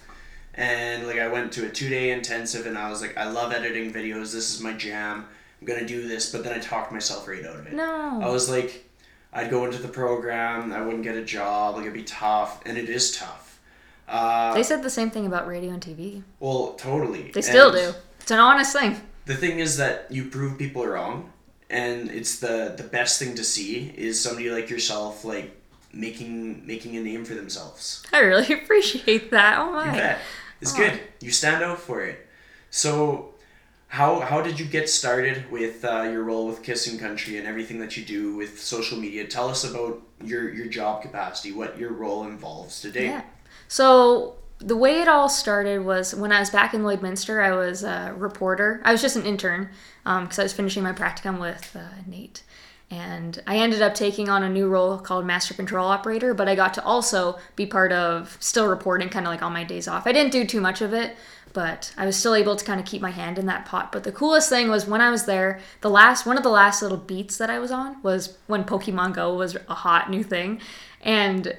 And 0.54 1.08
like 1.08 1.18
I 1.18 1.28
went 1.28 1.52
to 1.54 1.66
a 1.66 1.70
2-day 1.70 2.12
intensive 2.12 2.66
and 2.68 2.78
I 2.78 2.90
was 2.90 3.02
like 3.02 3.18
I 3.18 3.30
love 3.30 3.52
editing 3.54 3.92
videos. 3.92 4.32
This 4.34 4.54
is 4.54 4.60
my 4.62 4.74
jam. 4.74 5.26
I'm 5.60 5.66
going 5.68 5.80
to 5.80 5.86
do 5.88 6.08
this, 6.08 6.32
but 6.32 6.44
then 6.44 6.54
I 6.54 6.60
talked 6.60 6.92
myself 6.92 7.28
right 7.28 7.44
out 7.46 7.56
of 7.56 7.66
it. 7.68 7.74
No. 7.74 8.20
I 8.22 8.30
was 8.30 8.50
like, 8.50 8.86
I'd 9.34 9.50
go 9.50 9.66
into 9.66 9.78
the 9.82 9.88
program, 9.88 10.74
I 10.74 10.82
wouldn't 10.82 11.04
get 11.04 11.16
a 11.16 11.24
job, 11.24 11.76
like 11.76 11.84
it'd 11.84 11.94
be 11.94 12.04
tough, 12.04 12.62
and 12.66 12.78
it 12.78 12.90
is 12.90 13.16
tough. 13.18 13.60
Uh, 14.08 14.54
They 14.54 14.64
said 14.64 14.84
the 14.84 14.90
same 14.90 15.10
thing 15.10 15.26
about 15.26 15.48
radio 15.48 15.72
and 15.72 15.82
TV. 15.82 16.22
well, 16.40 16.74
totally. 16.74 17.32
They 17.32 17.42
still 17.42 17.70
And 17.76 17.94
do. 17.94 18.00
It's 18.20 18.32
an 18.32 18.40
honest 18.40 18.74
thing. 18.76 19.00
The 19.32 19.38
thing 19.38 19.60
is 19.60 19.78
that 19.78 20.12
you 20.12 20.26
prove 20.26 20.58
people 20.58 20.86
wrong, 20.86 21.32
and 21.70 22.12
it's 22.12 22.40
the 22.40 22.74
the 22.76 22.84
best 22.84 23.18
thing 23.18 23.34
to 23.36 23.46
see 23.46 23.94
is 23.96 24.22
somebody 24.22 24.50
like 24.50 24.70
yourself 24.70 25.24
like 25.24 25.56
making 25.94 26.68
making 26.68 26.98
a 26.98 27.02
name 27.02 27.24
for 27.24 27.34
themselves. 27.34 28.04
I 28.12 28.20
really 28.20 28.54
appreciate 28.62 29.32
that. 29.32 29.58
Oh 29.58 29.72
my. 29.72 29.86
You 29.86 29.92
bet. 29.94 30.20
It's 30.60 30.74
Aw. 30.74 30.78
good. 30.78 31.00
You 31.22 31.32
stand 31.32 31.64
out 31.64 31.80
for 31.80 32.04
it. 32.04 32.28
So 32.72 33.34
how 33.88 34.20
how 34.20 34.42
did 34.42 34.60
you 34.60 34.66
get 34.66 34.90
started 34.90 35.50
with 35.50 35.86
uh, 35.86 36.02
your 36.12 36.24
role 36.24 36.48
with 36.48 36.62
Kissin' 36.62 37.00
Country 37.00 37.38
and 37.38 37.48
everything 37.48 37.80
that 37.80 37.96
you 37.96 38.04
do 38.04 38.36
with 38.36 38.60
social 38.60 38.98
media? 38.98 39.26
Tell 39.26 39.48
us 39.48 39.64
about 39.64 40.02
your 40.22 40.54
your 40.54 40.68
job 40.68 41.04
capacity, 41.04 41.54
what 41.54 41.78
your 41.80 41.94
role 41.94 42.26
involves 42.26 42.82
today. 42.82 43.06
Yeah. 43.06 43.24
So 43.70 44.36
the 44.62 44.78
way 44.78 45.02
it 45.02 45.08
all 45.08 45.28
started 45.28 45.84
was 45.84 46.14
when 46.14 46.32
I 46.32 46.40
was 46.40 46.50
back 46.50 46.74
in 46.74 46.82
Lloydminster. 46.84 47.44
I 47.44 47.56
was 47.56 47.84
a 47.84 48.14
reporter. 48.18 48.82
I 48.86 48.92
was 48.92 49.02
just 49.02 49.16
an 49.16 49.26
intern 49.26 49.70
because 50.04 50.40
I 50.40 50.44
was 50.44 50.54
finishing 50.54 50.84
my 50.84 50.94
practicum 50.94 51.40
with 51.40 51.76
uh, 51.76 52.02
NAIT. 52.08 52.44
And 52.90 53.42
I 53.48 53.58
ended 53.58 53.82
up 53.82 53.96
taking 53.96 54.28
on 54.28 54.44
a 54.44 54.50
new 54.50 54.68
role 54.68 54.98
called 54.98 55.26
Master 55.26 55.54
Control 55.54 55.88
Operator, 55.88 56.34
but 56.34 56.50
I 56.50 56.56
got 56.56 56.74
to 56.74 56.84
also 56.84 57.40
be 57.56 57.66
part 57.66 57.94
of 57.94 58.38
still 58.42 58.68
reporting 58.68 59.08
kind 59.08 59.26
of 59.26 59.32
like 59.32 59.42
on 59.42 59.54
my 59.54 59.64
days 59.64 59.88
off. 59.88 60.06
I 60.06 60.12
didn't 60.12 60.34
do 60.34 60.46
too 60.46 60.60
much 60.60 60.82
of 60.82 60.94
it, 60.94 61.16
but 61.54 61.94
I 61.98 62.06
was 62.06 62.18
still 62.18 62.36
able 62.36 62.58
to 62.58 62.66
kind 62.66 62.82
of 62.82 62.86
keep 62.86 63.02
my 63.02 63.12
hand 63.12 63.40
in 63.40 63.46
that 63.46 63.66
pot. 63.66 63.94
But 63.94 64.04
the 64.04 64.12
coolest 64.12 64.50
thing 64.50 64.70
was 64.70 64.86
when 64.86 65.00
I 65.00 65.10
was 65.10 65.26
there, 65.26 65.62
the 65.80 65.90
last 65.90 66.26
one 66.26 66.36
of 66.38 66.44
the 66.44 66.50
last 66.50 66.82
little 66.82 66.98
beats 66.98 67.38
that 67.38 67.50
I 67.50 67.60
was 67.60 67.72
on 67.72 68.02
was 68.04 68.38
when 68.48 68.66
Pokemon 68.66 69.14
Go 69.14 69.36
was 69.36 69.56
a 69.70 69.74
hot 69.74 70.10
new 70.10 70.24
thing. 70.24 70.60
And 71.02 71.56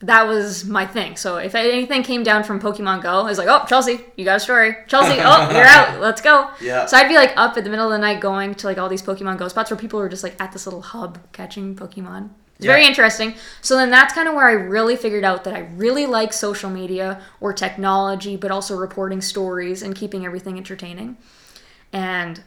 that 0.00 0.28
was 0.28 0.64
my 0.64 0.86
thing. 0.86 1.16
So 1.16 1.38
if 1.38 1.54
anything 1.54 2.02
came 2.02 2.22
down 2.22 2.44
from 2.44 2.60
Pokemon 2.60 3.02
Go, 3.02 3.20
I 3.20 3.22
was 3.24 3.38
like, 3.38 3.48
oh, 3.48 3.64
Chelsey, 3.66 4.00
you 4.16 4.24
got 4.24 4.36
a 4.36 4.40
story. 4.40 4.76
Chelsey, 4.86 5.16
oh, 5.18 5.50
you're 5.50 5.64
out. 5.64 6.00
Let's 6.00 6.20
go. 6.20 6.50
Yeah. 6.60 6.86
So 6.86 6.96
I'd 6.96 7.08
be 7.08 7.16
like 7.16 7.32
up 7.36 7.56
at 7.56 7.64
the 7.64 7.70
middle 7.70 7.86
of 7.86 7.92
the 7.92 7.98
night 7.98 8.20
going 8.20 8.54
to 8.54 8.66
like 8.66 8.78
all 8.78 8.88
these 8.88 9.02
Pokemon 9.02 9.38
Go 9.38 9.48
spots 9.48 9.70
where 9.70 9.78
people 9.78 9.98
were 9.98 10.08
just 10.08 10.22
like 10.22 10.40
at 10.40 10.52
this 10.52 10.66
little 10.66 10.82
hub 10.82 11.18
catching 11.32 11.74
Pokemon. 11.74 12.30
It's 12.56 12.66
very 12.66 12.86
interesting. 12.86 13.34
So 13.60 13.76
then 13.76 13.90
that's 13.90 14.12
kind 14.12 14.26
of 14.26 14.34
where 14.34 14.48
I 14.48 14.52
really 14.52 14.96
figured 14.96 15.22
out 15.22 15.44
that 15.44 15.54
I 15.54 15.60
really 15.76 16.06
like 16.06 16.32
social 16.32 16.68
media 16.68 17.22
or 17.40 17.52
technology, 17.52 18.36
but 18.36 18.50
also 18.50 18.76
reporting 18.76 19.20
stories 19.20 19.82
and 19.82 19.94
keeping 19.94 20.26
everything 20.26 20.56
entertaining. 20.56 21.16
And 21.92 22.42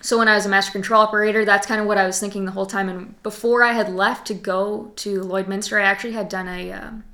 so 0.00 0.18
when 0.18 0.28
I 0.28 0.34
was 0.34 0.46
a 0.46 0.48
master 0.48 0.72
control 0.72 1.02
operator, 1.02 1.44
that's 1.44 1.66
kind 1.66 1.80
of 1.80 1.86
what 1.86 1.98
I 1.98 2.06
was 2.06 2.18
thinking 2.18 2.44
the 2.44 2.52
whole 2.52 2.66
time. 2.66 2.88
And 2.88 3.22
before 3.22 3.62
I 3.62 3.72
had 3.72 3.92
left 3.92 4.26
to 4.28 4.34
go 4.34 4.92
to 4.96 5.20
Lloydminster, 5.20 5.80
I 5.80 5.84
actually 5.84 6.12
had 6.12 6.28
done 6.28 6.48
a 6.48 6.72
um, 6.72 7.04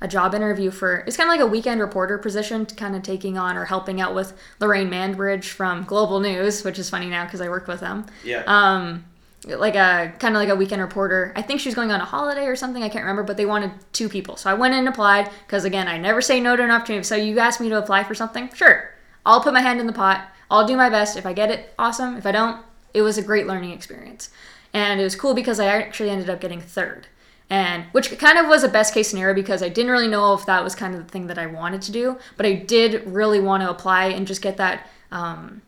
a 0.00 0.08
job 0.08 0.34
interview 0.34 0.70
for 0.70 0.98
it's 1.06 1.16
kind 1.16 1.28
of 1.28 1.32
like 1.32 1.40
a 1.40 1.46
weekend 1.46 1.80
reporter 1.80 2.18
position, 2.18 2.66
kind 2.66 2.94
of 2.94 3.02
taking 3.02 3.38
on 3.38 3.56
or 3.56 3.64
helping 3.64 4.00
out 4.00 4.14
with 4.14 4.34
Lorraine 4.60 4.90
Manbridge 4.90 5.48
from 5.48 5.84
Global 5.84 6.20
News, 6.20 6.64
which 6.64 6.78
is 6.78 6.90
funny 6.90 7.06
now 7.06 7.24
because 7.24 7.40
I 7.40 7.48
work 7.48 7.66
with 7.66 7.80
them. 7.80 8.06
Yeah. 8.24 8.42
Um, 8.46 9.04
like 9.44 9.76
a 9.76 10.12
kind 10.18 10.34
of 10.34 10.40
like 10.40 10.48
a 10.48 10.56
weekend 10.56 10.82
reporter. 10.82 11.32
I 11.36 11.42
think 11.42 11.60
she's 11.60 11.74
going 11.74 11.92
on 11.92 12.00
a 12.00 12.04
holiday 12.04 12.46
or 12.46 12.56
something. 12.56 12.82
I 12.82 12.88
can't 12.88 13.04
remember, 13.04 13.22
but 13.22 13.36
they 13.36 13.46
wanted 13.46 13.70
two 13.92 14.08
people, 14.08 14.36
so 14.36 14.50
I 14.50 14.54
went 14.54 14.74
in 14.74 14.80
and 14.80 14.88
applied 14.88 15.30
because 15.46 15.64
again, 15.64 15.88
I 15.88 15.98
never 15.98 16.20
say 16.20 16.40
no 16.40 16.56
to 16.56 16.62
an 16.62 16.70
opportunity. 16.70 17.04
So 17.04 17.16
you 17.16 17.38
asked 17.38 17.60
me 17.60 17.68
to 17.68 17.78
apply 17.78 18.04
for 18.04 18.14
something, 18.14 18.52
sure, 18.54 18.90
I'll 19.24 19.40
put 19.40 19.54
my 19.54 19.60
hand 19.60 19.80
in 19.80 19.86
the 19.86 19.92
pot. 19.92 20.28
I'll 20.50 20.66
do 20.66 20.76
my 20.76 20.88
best. 20.88 21.16
If 21.16 21.26
I 21.26 21.32
get 21.32 21.50
it, 21.50 21.74
awesome. 21.78 22.16
If 22.16 22.26
I 22.26 22.32
don't, 22.32 22.64
it 22.94 23.02
was 23.02 23.18
a 23.18 23.22
great 23.22 23.46
learning 23.46 23.72
experience, 23.72 24.30
and 24.72 25.00
it 25.00 25.04
was 25.04 25.16
cool 25.16 25.34
because 25.34 25.60
I 25.60 25.66
actually 25.66 26.10
ended 26.10 26.30
up 26.30 26.40
getting 26.40 26.60
third. 26.60 27.08
And 27.48 27.84
which 27.92 28.18
kind 28.18 28.38
of 28.38 28.46
was 28.48 28.64
a 28.64 28.68
best 28.68 28.92
case 28.92 29.08
scenario 29.08 29.32
because 29.32 29.62
I 29.62 29.68
didn't 29.68 29.92
really 29.92 30.08
know 30.08 30.34
if 30.34 30.46
that 30.46 30.64
was 30.64 30.74
kind 30.74 30.94
of 30.94 31.04
the 31.04 31.10
thing 31.10 31.28
that 31.28 31.38
I 31.38 31.46
wanted 31.46 31.80
to 31.82 31.92
do, 31.92 32.18
but 32.36 32.44
I 32.44 32.54
did 32.54 33.06
really 33.06 33.38
want 33.38 33.62
to 33.62 33.70
apply 33.70 34.06
and 34.06 34.26
just 34.26 34.42
get 34.42 34.56
that 34.56 34.88
um, 35.12 35.62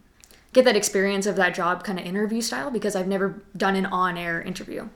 get 0.52 0.64
that 0.64 0.76
experience 0.76 1.26
of 1.26 1.36
that 1.36 1.54
job 1.54 1.84
kind 1.84 1.98
of 1.98 2.04
interview 2.04 2.40
style 2.40 2.70
because 2.70 2.96
I've 2.96 3.06
never 3.06 3.42
done 3.56 3.76
an 3.76 3.86
on 3.86 4.16
air 4.16 4.42
interview. 4.42 4.88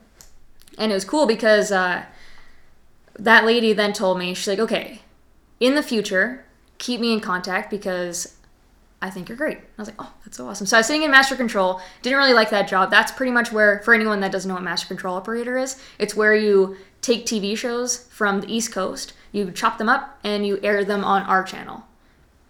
And 0.77 0.91
it 0.91 0.95
was 0.95 1.05
cool 1.05 1.25
because 1.25 1.71
uh, 1.71 2.03
that 3.17 3.45
lady 3.45 3.73
then 3.73 3.93
told 3.93 4.17
me, 4.17 4.33
she's 4.33 4.47
like, 4.47 4.59
okay, 4.59 5.01
in 5.59 5.75
the 5.75 5.83
future, 5.83 6.45
keep 6.79 6.99
me 6.99 7.13
in 7.13 7.19
contact 7.19 7.69
because 7.69 8.35
I 9.03 9.09
think 9.09 9.27
you're 9.27 9.37
great. 9.37 9.57
I 9.57 9.61
was 9.81 9.89
like, 9.89 9.97
oh, 9.99 10.13
that's 10.23 10.37
so 10.37 10.47
awesome. 10.47 10.65
So 10.65 10.77
I 10.77 10.79
was 10.79 10.87
sitting 10.87 11.03
in 11.03 11.11
master 11.11 11.35
control, 11.35 11.81
didn't 12.01 12.17
really 12.17 12.33
like 12.33 12.49
that 12.51 12.69
job. 12.69 12.89
That's 12.89 13.11
pretty 13.11 13.33
much 13.33 13.51
where, 13.51 13.81
for 13.81 13.93
anyone 13.93 14.21
that 14.21 14.31
doesn't 14.31 14.47
know 14.47 14.55
what 14.55 14.63
master 14.63 14.87
control 14.87 15.17
operator 15.17 15.57
is, 15.57 15.77
it's 15.99 16.15
where 16.15 16.33
you 16.33 16.77
take 17.01 17.25
TV 17.25 17.57
shows 17.57 17.97
from 18.05 18.39
the 18.39 18.47
East 18.47 18.71
Coast, 18.71 19.11
you 19.33 19.51
chop 19.51 19.77
them 19.77 19.89
up, 19.89 20.17
and 20.23 20.47
you 20.47 20.57
air 20.63 20.85
them 20.85 21.03
on 21.03 21.21
our 21.23 21.43
channel. 21.43 21.83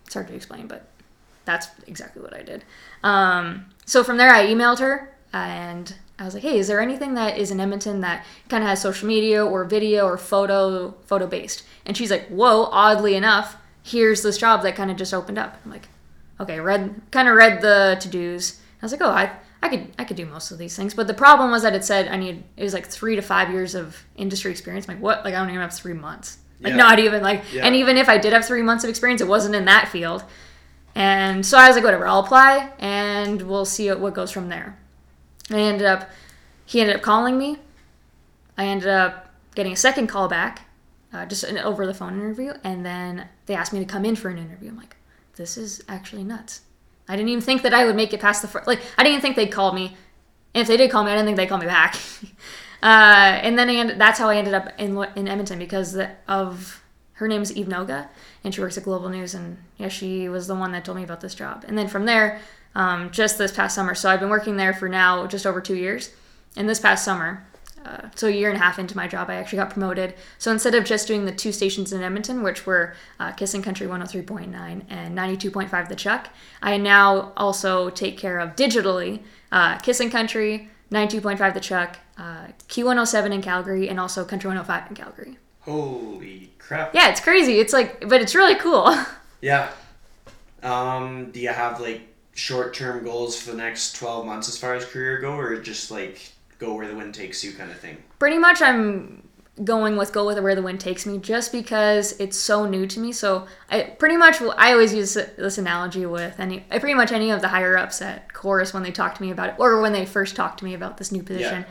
It's 0.06 0.14
hard 0.14 0.28
to 0.28 0.36
explain, 0.36 0.68
but 0.68 0.86
that's 1.44 1.70
exactly 1.88 2.22
what 2.22 2.36
I 2.36 2.44
did. 2.44 2.64
Um, 3.04 3.66
so 3.88 4.04
from 4.04 4.18
there, 4.18 4.30
I 4.30 4.46
emailed 4.46 4.78
her 4.78 5.12
and 5.34 5.96
I 6.20 6.26
was 6.26 6.36
like, 6.36 6.44
"Hey, 6.44 6.60
is 6.60 6.68
there 6.68 6.80
anything 6.80 7.16
that 7.16 7.36
is 7.36 7.50
in 7.50 7.60
Edmonton 7.60 8.02
that 8.02 8.28
kind 8.48 8.64
of 8.64 8.70
has 8.70 8.80
social 8.80 9.08
media 9.08 9.44
or 9.44 9.66
video 9.66 10.06
or 10.06 10.20
photo 10.20 10.92
photo 11.08 11.26
based?" 11.26 11.64
And 11.84 11.98
she's 11.98 12.12
like, 12.12 12.28
"Whoa, 12.28 12.66
oddly 12.66 13.16
enough, 13.16 13.58
here's 13.82 14.22
this 14.22 14.38
job 14.38 14.62
that 14.62 14.76
kind 14.76 14.92
of 14.92 14.98
just 14.98 15.16
opened 15.16 15.40
up." 15.40 15.58
I'm 15.66 15.72
like, 15.72 15.88
"Okay." 16.44 16.60
Read 16.60 17.02
kind 17.12 17.28
of 17.28 17.36
read 17.36 17.62
the 17.62 17.98
to 18.00 18.08
dos. 18.10 18.60
I 18.82 18.86
was 18.86 18.92
like, 18.92 19.02
"Oh, 19.02 19.10
I." 19.10 19.32
I 19.62 19.70
could 19.70 19.94
I 19.98 20.04
could 20.04 20.18
do 20.18 20.26
most 20.26 20.52
of 20.52 20.58
these 20.58 20.76
things, 20.76 20.94
but 20.94 21.08
the 21.08 21.14
problem 21.14 21.50
was 21.50 21.64
that 21.64 21.74
it 21.74 21.86
said 21.86 22.10
I 22.10 22.18
need 22.18 22.44
it 22.58 22.64
was 22.64 22.74
like 22.74 22.86
three 22.86 23.16
to 23.16 23.22
five 23.22 23.50
years 23.50 23.76
of 23.76 24.04
industry 24.18 24.52
experience. 24.52 24.90
I'm 24.90 24.96
like 24.96 25.02
what? 25.02 25.24
Like 25.24 25.34
I 25.34 25.38
don't 25.40 25.48
even 25.48 25.62
have 25.62 25.74
three 25.74 25.94
months. 25.94 26.38
Like 26.60 26.72
Yeah. 26.72 26.76
not 26.78 27.00
even 27.00 27.24
like. 27.24 27.44
Yeah. 27.54 27.66
And 27.66 27.74
even 27.74 27.96
if 27.98 28.10
I 28.10 28.18
did 28.18 28.34
have 28.34 28.44
three 28.46 28.62
months 28.62 28.84
of 28.84 28.90
experience, 28.90 29.22
it 29.22 29.28
wasn't 29.30 29.56
in 29.56 29.64
that 29.64 29.88
field. 29.88 30.26
And 30.96 31.46
so 31.46 31.58
I 31.58 31.68
was 31.68 31.78
like, 31.78 31.86
whatever, 31.86 32.06
I'll 32.06 32.20
apply 32.20 32.72
and 32.78 33.42
we'll 33.44 33.64
see 33.64 33.90
what 33.90 34.14
goes 34.14 34.32
from 34.32 34.50
there. 34.50 34.78
I 35.50 35.60
ended 35.60 35.88
up, 35.88 36.10
he 36.66 36.82
ended 36.82 36.98
up 36.98 37.02
calling 37.02 37.38
me. 37.38 37.58
I 38.58 38.66
ended 38.66 38.90
up 38.90 39.30
getting 39.56 39.72
a 39.72 39.78
second 39.78 40.08
call 40.08 40.28
back, 40.28 40.64
uh, 41.14 41.26
just 41.26 41.46
an 41.46 41.58
over 41.58 41.88
the 41.88 41.94
phone 41.94 42.16
interview. 42.16 42.54
And 42.66 42.86
then 42.86 43.30
they 43.46 43.56
asked 43.56 43.72
me 43.72 43.80
to 43.80 43.86
come 43.86 44.04
in 44.04 44.18
for 44.18 44.28
an 44.28 44.38
interview. 44.38 44.72
I'm 44.72 44.78
like, 44.78 44.98
this 45.36 45.58
is 45.58 45.84
actually 45.88 46.24
nuts. 46.24 46.62
I 47.08 47.16
didn't 47.16 47.30
even 47.30 47.42
think 47.42 47.64
that 47.64 47.74
I 47.74 47.86
would 47.86 47.96
make 47.96 48.14
it 48.14 48.20
past 48.20 48.42
the 48.42 48.48
first, 48.48 48.68
like, 48.68 48.80
I 48.98 49.04
didn't 49.04 49.18
even 49.18 49.22
think 49.22 49.36
they'd 49.36 49.48
call 49.52 49.74
me. 49.74 49.96
And 50.54 50.62
if 50.62 50.68
they 50.68 50.78
did 50.78 50.92
call 50.92 51.04
me, 51.04 51.12
I 51.12 51.16
didn't 51.16 51.26
think 51.26 51.38
they'd 51.38 51.50
call 51.50 51.58
me 51.58 51.66
back. 51.66 51.96
uh, 52.84 53.40
and 53.42 53.58
then 53.58 53.70
ended, 53.70 54.00
that's 54.00 54.20
how 54.20 54.30
I 54.30 54.38
ended 54.38 54.54
up 54.54 54.70
in, 54.78 54.98
in 55.16 55.28
Edmonton 55.28 55.60
because 55.60 55.98
of 56.28 56.84
her 57.14 57.28
name 57.28 57.42
is 57.42 57.56
Eve 57.56 57.68
Noga, 57.68 58.08
and 58.44 58.54
she 58.54 58.62
works 58.62 58.78
at 58.78 58.84
Global 58.84 59.10
News. 59.10 59.34
And 59.34 59.58
yeah, 59.78 59.90
she 59.90 60.30
was 60.30 60.48
the 60.48 60.56
one 60.56 60.72
that 60.72 60.86
told 60.86 60.98
me 60.98 61.04
about 61.04 61.22
this 61.22 61.36
job. 61.36 61.66
And 61.68 61.78
then 61.78 61.88
from 61.88 62.06
there, 62.06 62.40
um, 62.76 63.12
just 63.12 63.38
this 63.38 63.52
past 63.52 63.76
summer, 63.76 63.96
so 63.96 64.10
I've 64.10 64.20
been 64.20 64.30
working 64.30 64.58
there 64.58 64.74
for 64.74 64.90
now 64.90 65.28
just 65.28 65.46
over 65.46 65.62
two 65.62 65.76
years. 65.76 66.12
And 66.56 66.70
this 66.70 66.80
past 66.80 67.04
summer, 67.04 67.46
uh, 67.86 68.10
so 68.16 68.28
a 68.28 68.32
year 68.32 68.50
and 68.50 68.58
a 68.58 68.62
half 68.62 68.80
into 68.80 68.96
my 68.96 69.08
job, 69.08 69.30
I 69.30 69.36
actually 69.36 69.58
got 69.58 69.72
promoted. 69.72 70.14
So 70.38 70.52
instead 70.52 70.76
of 70.76 70.86
just 70.86 71.08
doing 71.08 71.26
the 71.26 71.32
two 71.32 71.52
stations 71.52 71.92
in 71.92 72.02
Edmonton, 72.02 72.44
which 72.44 72.66
were 72.66 72.96
uh, 73.20 73.32
Kissin' 73.32 73.62
Country 73.62 73.88
103.9 73.88 74.84
and 74.90 75.18
92.5 75.18 75.88
The 75.90 75.96
Chuck, 75.96 76.30
I 76.62 76.78
now 76.78 77.34
also 77.36 77.90
take 77.90 78.18
care 78.18 78.40
of 78.40 78.56
digitally 78.56 79.22
uh, 79.52 79.78
Kissin' 79.80 80.10
Country, 80.10 80.70
92.5 80.92 81.54
The 81.54 81.60
Chuck, 81.60 81.98
uh, 82.18 82.48
Q107 82.68 83.32
in 83.32 83.42
Calgary, 83.42 83.90
and 83.90 84.00
also 84.00 84.24
Country 84.24 84.48
105 84.48 84.90
in 84.90 84.96
Calgary. 84.96 85.38
Holy 85.62 86.50
crap. 86.60 86.94
Yeah, 86.94 87.10
it's 87.10 87.22
crazy. 87.22 87.60
It's 87.60 87.74
like, 87.74 88.08
but 88.08 88.22
it's 88.22 88.36
really 88.36 88.56
cool. 88.56 88.96
Yeah. 89.42 89.72
Um, 90.64 91.32
do 91.32 91.42
you 91.42 91.50
have 91.50 91.82
like 91.82 92.00
short 92.34 92.74
term 92.74 93.04
goals 93.04 93.38
for 93.38 93.52
the 93.52 93.58
next 93.58 93.98
12 93.98 94.26
months 94.26 94.48
as 94.48 94.58
far 94.58 94.74
as 94.74 94.86
career 94.86 95.20
go, 95.20 95.36
or 95.36 95.58
just 95.58 95.92
like 95.92 96.32
go 96.60 96.74
where 96.74 96.88
the 96.88 96.96
wind 96.96 97.14
takes 97.14 97.44
you 97.44 97.54
kind 97.54 97.72
of 97.72 97.80
thing? 97.80 97.98
Pretty 98.20 98.38
much, 98.38 98.62
I'm 98.62 99.28
going 99.64 99.98
with 99.98 100.12
go 100.12 100.26
with 100.26 100.40
where 100.40 100.56
the 100.56 100.64
wind 100.64 100.80
takes 100.80 101.06
me, 101.06 101.20
just 101.20 101.52
because 101.52 102.14
it's 102.20 102.38
so 102.38 102.66
new 102.66 102.88
to 102.88 103.00
me. 103.00 103.12
So 103.12 103.48
I 103.70 103.84
pretty 103.84 104.18
much 104.18 104.42
I 104.42 104.72
always 104.72 104.94
use 104.94 105.14
this 105.14 105.58
analogy 105.58 106.06
with 106.06 106.40
any, 106.40 106.62
pretty 106.62 106.96
much 106.96 107.12
any 107.12 107.30
of 107.30 107.42
the 107.42 107.50
higher 107.50 107.78
ups 107.78 108.02
at 108.02 108.34
Corus 108.34 108.74
when 108.74 108.84
they 108.84 108.92
talk 108.92 109.16
to 109.16 109.22
me 109.22 109.32
about 109.32 109.50
it, 109.50 109.56
or 109.60 109.80
when 109.82 109.94
they 109.94 110.06
first 110.06 110.36
talked 110.36 110.60
to 110.60 110.66
me 110.66 110.74
about 110.74 110.98
this 110.98 111.12
new 111.12 111.24
position. 111.24 111.66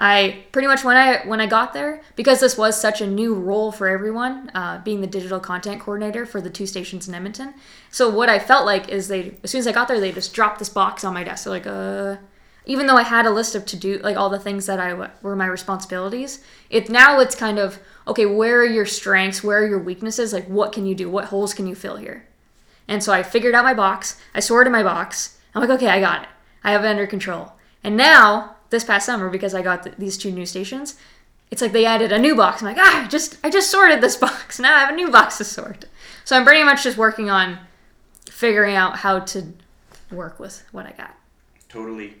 I 0.00 0.44
pretty 0.52 0.68
much 0.68 0.84
when 0.84 0.96
I 0.96 1.26
when 1.26 1.40
I 1.40 1.46
got 1.46 1.72
there 1.72 2.02
because 2.14 2.38
this 2.38 2.56
was 2.56 2.80
such 2.80 3.00
a 3.00 3.06
new 3.06 3.34
role 3.34 3.72
for 3.72 3.88
everyone, 3.88 4.48
uh, 4.54 4.80
being 4.84 5.00
the 5.00 5.08
digital 5.08 5.40
content 5.40 5.80
coordinator 5.80 6.24
for 6.24 6.40
the 6.40 6.50
two 6.50 6.66
stations 6.66 7.08
in 7.08 7.14
Edmonton. 7.14 7.52
So 7.90 8.08
what 8.08 8.28
I 8.28 8.38
felt 8.38 8.64
like 8.64 8.88
is 8.90 9.08
they 9.08 9.36
as 9.42 9.50
soon 9.50 9.58
as 9.58 9.66
I 9.66 9.72
got 9.72 9.88
there, 9.88 9.98
they 9.98 10.12
just 10.12 10.32
dropped 10.32 10.60
this 10.60 10.68
box 10.68 11.02
on 11.02 11.14
my 11.14 11.24
desk. 11.24 11.44
They're 11.44 11.52
like, 11.52 11.66
uh, 11.66 12.16
even 12.68 12.86
though 12.86 12.96
I 12.96 13.02
had 13.02 13.26
a 13.26 13.30
list 13.30 13.54
of 13.56 13.64
to 13.66 13.76
do 13.76 13.98
like 13.98 14.16
all 14.16 14.28
the 14.28 14.38
things 14.38 14.66
that 14.66 14.78
I 14.78 14.90
w- 14.90 15.10
were 15.22 15.34
my 15.34 15.46
responsibilities, 15.46 16.44
it 16.70 16.88
now 16.88 17.18
it's 17.18 17.34
kind 17.34 17.58
of 17.58 17.80
okay. 18.06 18.26
Where 18.26 18.60
are 18.60 18.64
your 18.66 18.86
strengths? 18.86 19.42
Where 19.42 19.58
are 19.58 19.66
your 19.66 19.78
weaknesses? 19.80 20.32
Like 20.32 20.46
what 20.46 20.72
can 20.72 20.86
you 20.86 20.94
do? 20.94 21.10
What 21.10 21.26
holes 21.26 21.54
can 21.54 21.66
you 21.66 21.74
fill 21.74 21.96
here? 21.96 22.26
And 22.86 23.02
so 23.02 23.12
I 23.12 23.22
figured 23.22 23.54
out 23.54 23.64
my 23.64 23.74
box. 23.74 24.20
I 24.34 24.40
sorted 24.40 24.72
my 24.72 24.82
box. 24.82 25.38
I'm 25.54 25.62
like, 25.62 25.70
okay, 25.70 25.88
I 25.88 25.98
got 26.00 26.22
it. 26.22 26.28
I 26.62 26.72
have 26.72 26.84
it 26.84 26.88
under 26.88 27.06
control. 27.06 27.52
And 27.82 27.96
now 27.96 28.56
this 28.70 28.84
past 28.84 29.06
summer, 29.06 29.30
because 29.30 29.54
I 29.54 29.62
got 29.62 29.82
th- 29.82 29.96
these 29.96 30.18
two 30.18 30.30
new 30.30 30.44
stations, 30.44 30.96
it's 31.50 31.62
like 31.62 31.72
they 31.72 31.86
added 31.86 32.12
a 32.12 32.18
new 32.18 32.36
box. 32.36 32.60
I'm 32.60 32.68
like, 32.68 32.76
ah, 32.78 33.04
I 33.04 33.08
just 33.08 33.38
I 33.42 33.48
just 33.48 33.70
sorted 33.70 34.02
this 34.02 34.16
box. 34.26 34.58
Now 34.60 34.76
I 34.76 34.80
have 34.80 34.90
a 34.90 34.96
new 34.96 35.10
box 35.10 35.38
to 35.38 35.44
sort. 35.44 35.86
So 36.24 36.36
I'm 36.36 36.44
pretty 36.44 36.64
much 36.64 36.84
just 36.84 36.98
working 36.98 37.30
on 37.30 37.58
figuring 38.30 38.76
out 38.76 38.98
how 38.98 39.20
to 39.20 39.54
work 40.10 40.38
with 40.38 40.64
what 40.72 40.84
I 40.84 40.92
got. 40.92 41.14
Totally. 41.70 42.14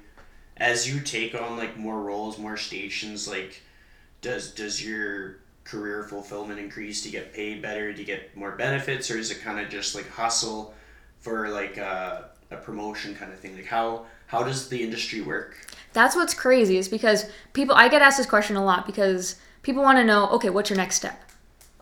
As 0.60 0.92
you 0.92 1.00
take 1.00 1.40
on 1.40 1.56
like 1.56 1.76
more 1.76 2.00
roles, 2.00 2.38
more 2.38 2.56
stations, 2.56 3.28
like 3.28 3.62
does 4.20 4.52
does 4.52 4.84
your 4.84 5.38
career 5.64 6.04
fulfillment 6.04 6.58
increase? 6.58 7.02
Do 7.02 7.10
you 7.10 7.18
get 7.18 7.32
paid 7.32 7.62
better? 7.62 7.92
Do 7.92 8.00
you 8.00 8.06
get 8.06 8.36
more 8.36 8.52
benefits, 8.52 9.10
or 9.10 9.18
is 9.18 9.30
it 9.30 9.40
kind 9.40 9.60
of 9.60 9.68
just 9.68 9.94
like 9.94 10.08
hustle 10.08 10.74
for 11.18 11.48
like 11.48 11.78
uh 11.78 12.22
a 12.50 12.56
promotion 12.56 13.14
kind 13.14 13.32
of 13.32 13.38
thing? 13.38 13.54
Like 13.54 13.66
how 13.66 14.06
how 14.26 14.42
does 14.42 14.68
the 14.68 14.82
industry 14.82 15.20
work? 15.20 15.56
That's 15.92 16.16
what's 16.16 16.34
crazy 16.34 16.76
is 16.78 16.88
because 16.88 17.30
people 17.52 17.74
I 17.74 17.88
get 17.88 18.02
asked 18.02 18.18
this 18.18 18.26
question 18.26 18.56
a 18.56 18.64
lot 18.64 18.86
because 18.86 19.36
people 19.62 19.82
want 19.82 19.98
to 19.98 20.04
know, 20.04 20.28
okay, 20.30 20.50
what's 20.50 20.70
your 20.70 20.76
next 20.76 20.96
step? 20.96 21.22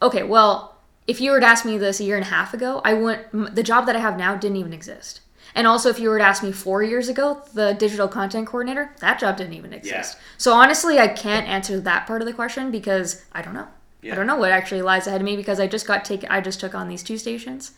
Okay, 0.02 0.22
well, 0.22 0.76
if 1.06 1.20
you 1.20 1.30
were 1.30 1.40
to 1.40 1.46
ask 1.46 1.64
me 1.64 1.78
this 1.78 2.00
a 2.00 2.04
year 2.04 2.16
and 2.16 2.24
a 2.24 2.28
half 2.28 2.52
ago, 2.52 2.80
I 2.84 2.94
wouldn't 2.94 3.54
the 3.54 3.62
job 3.62 3.86
that 3.86 3.96
I 3.96 4.00
have 4.00 4.18
now 4.18 4.34
didn't 4.34 4.56
even 4.56 4.72
exist. 4.72 5.20
And 5.56 5.66
also 5.66 5.88
if 5.88 5.98
you 5.98 6.10
were 6.10 6.18
to 6.18 6.24
ask 6.24 6.42
me 6.42 6.52
4 6.52 6.82
years 6.82 7.08
ago, 7.08 7.42
the 7.54 7.72
digital 7.72 8.06
content 8.06 8.46
coordinator, 8.46 8.92
that 9.00 9.18
job 9.18 9.38
didn't 9.38 9.54
even 9.54 9.72
exist. 9.72 10.18
So 10.38 10.52
honestly, 10.52 10.98
I 11.00 11.08
can't 11.08 11.48
answer 11.48 11.80
that 11.80 12.06
part 12.06 12.20
of 12.22 12.26
the 12.26 12.34
question 12.34 12.70
because 12.70 13.24
I 13.32 13.42
don't 13.42 13.54
know. 13.54 13.66
Yeah. 14.02 14.12
I 14.12 14.16
don't 14.16 14.26
know 14.26 14.36
what 14.36 14.52
actually 14.52 14.82
lies 14.82 15.06
ahead 15.06 15.22
of 15.22 15.24
me 15.24 15.34
because 15.34 15.58
I 15.58 15.66
just 15.66 15.86
got 15.86 16.04
take 16.04 16.24
I 16.30 16.40
just 16.40 16.60
took 16.60 16.74
on 16.74 16.88
these 16.88 17.02
two 17.02 17.16
stations. 17.16 17.72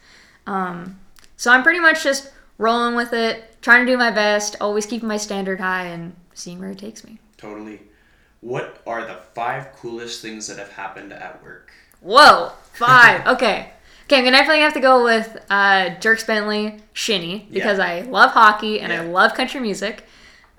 Um, 0.47 0.99
so 1.37 1.53
I'm 1.53 1.62
pretty 1.62 1.79
much 1.79 2.03
just 2.03 2.33
rolling 2.59 2.97
with 2.97 3.12
it, 3.12 3.62
trying 3.62 3.87
to 3.87 3.93
do 3.93 3.97
my 3.97 4.11
best, 4.11 4.57
always 4.61 4.85
keeping 4.85 5.09
my 5.09 5.17
standard 5.17 5.61
high 5.61 5.85
and 5.85 6.14
seeing 6.35 6.59
where 6.59 6.71
it 6.71 6.79
takes 6.79 7.05
me. 7.05 7.21
Totally. 7.37 7.81
What 8.41 8.83
are 8.87 9.07
the 9.07 9.19
five 9.35 9.73
coolest 9.73 10.21
things 10.21 10.49
that 10.49 10.59
have 10.59 10.73
happened 10.73 11.12
at 11.12 11.43
work? 11.43 11.71
Whoa, 12.01 12.53
five. 12.73 13.27
okay. 13.35 13.73
Okay, 14.11 14.16
I'm 14.18 14.25
gonna 14.25 14.38
definitely 14.38 14.62
have 14.62 14.73
to 14.73 14.81
go 14.81 15.05
with 15.05 15.37
uh, 15.51 15.90
Dierks 16.01 16.27
Bentley 16.27 16.81
Shinny 16.94 17.47
because 17.53 17.77
Yeah. 17.79 17.85
I 17.85 18.01
love 18.03 18.31
hockey 18.31 18.81
and 18.81 18.90
I 18.92 19.01
love 19.01 19.35
country 19.35 19.61
music. 19.61 20.05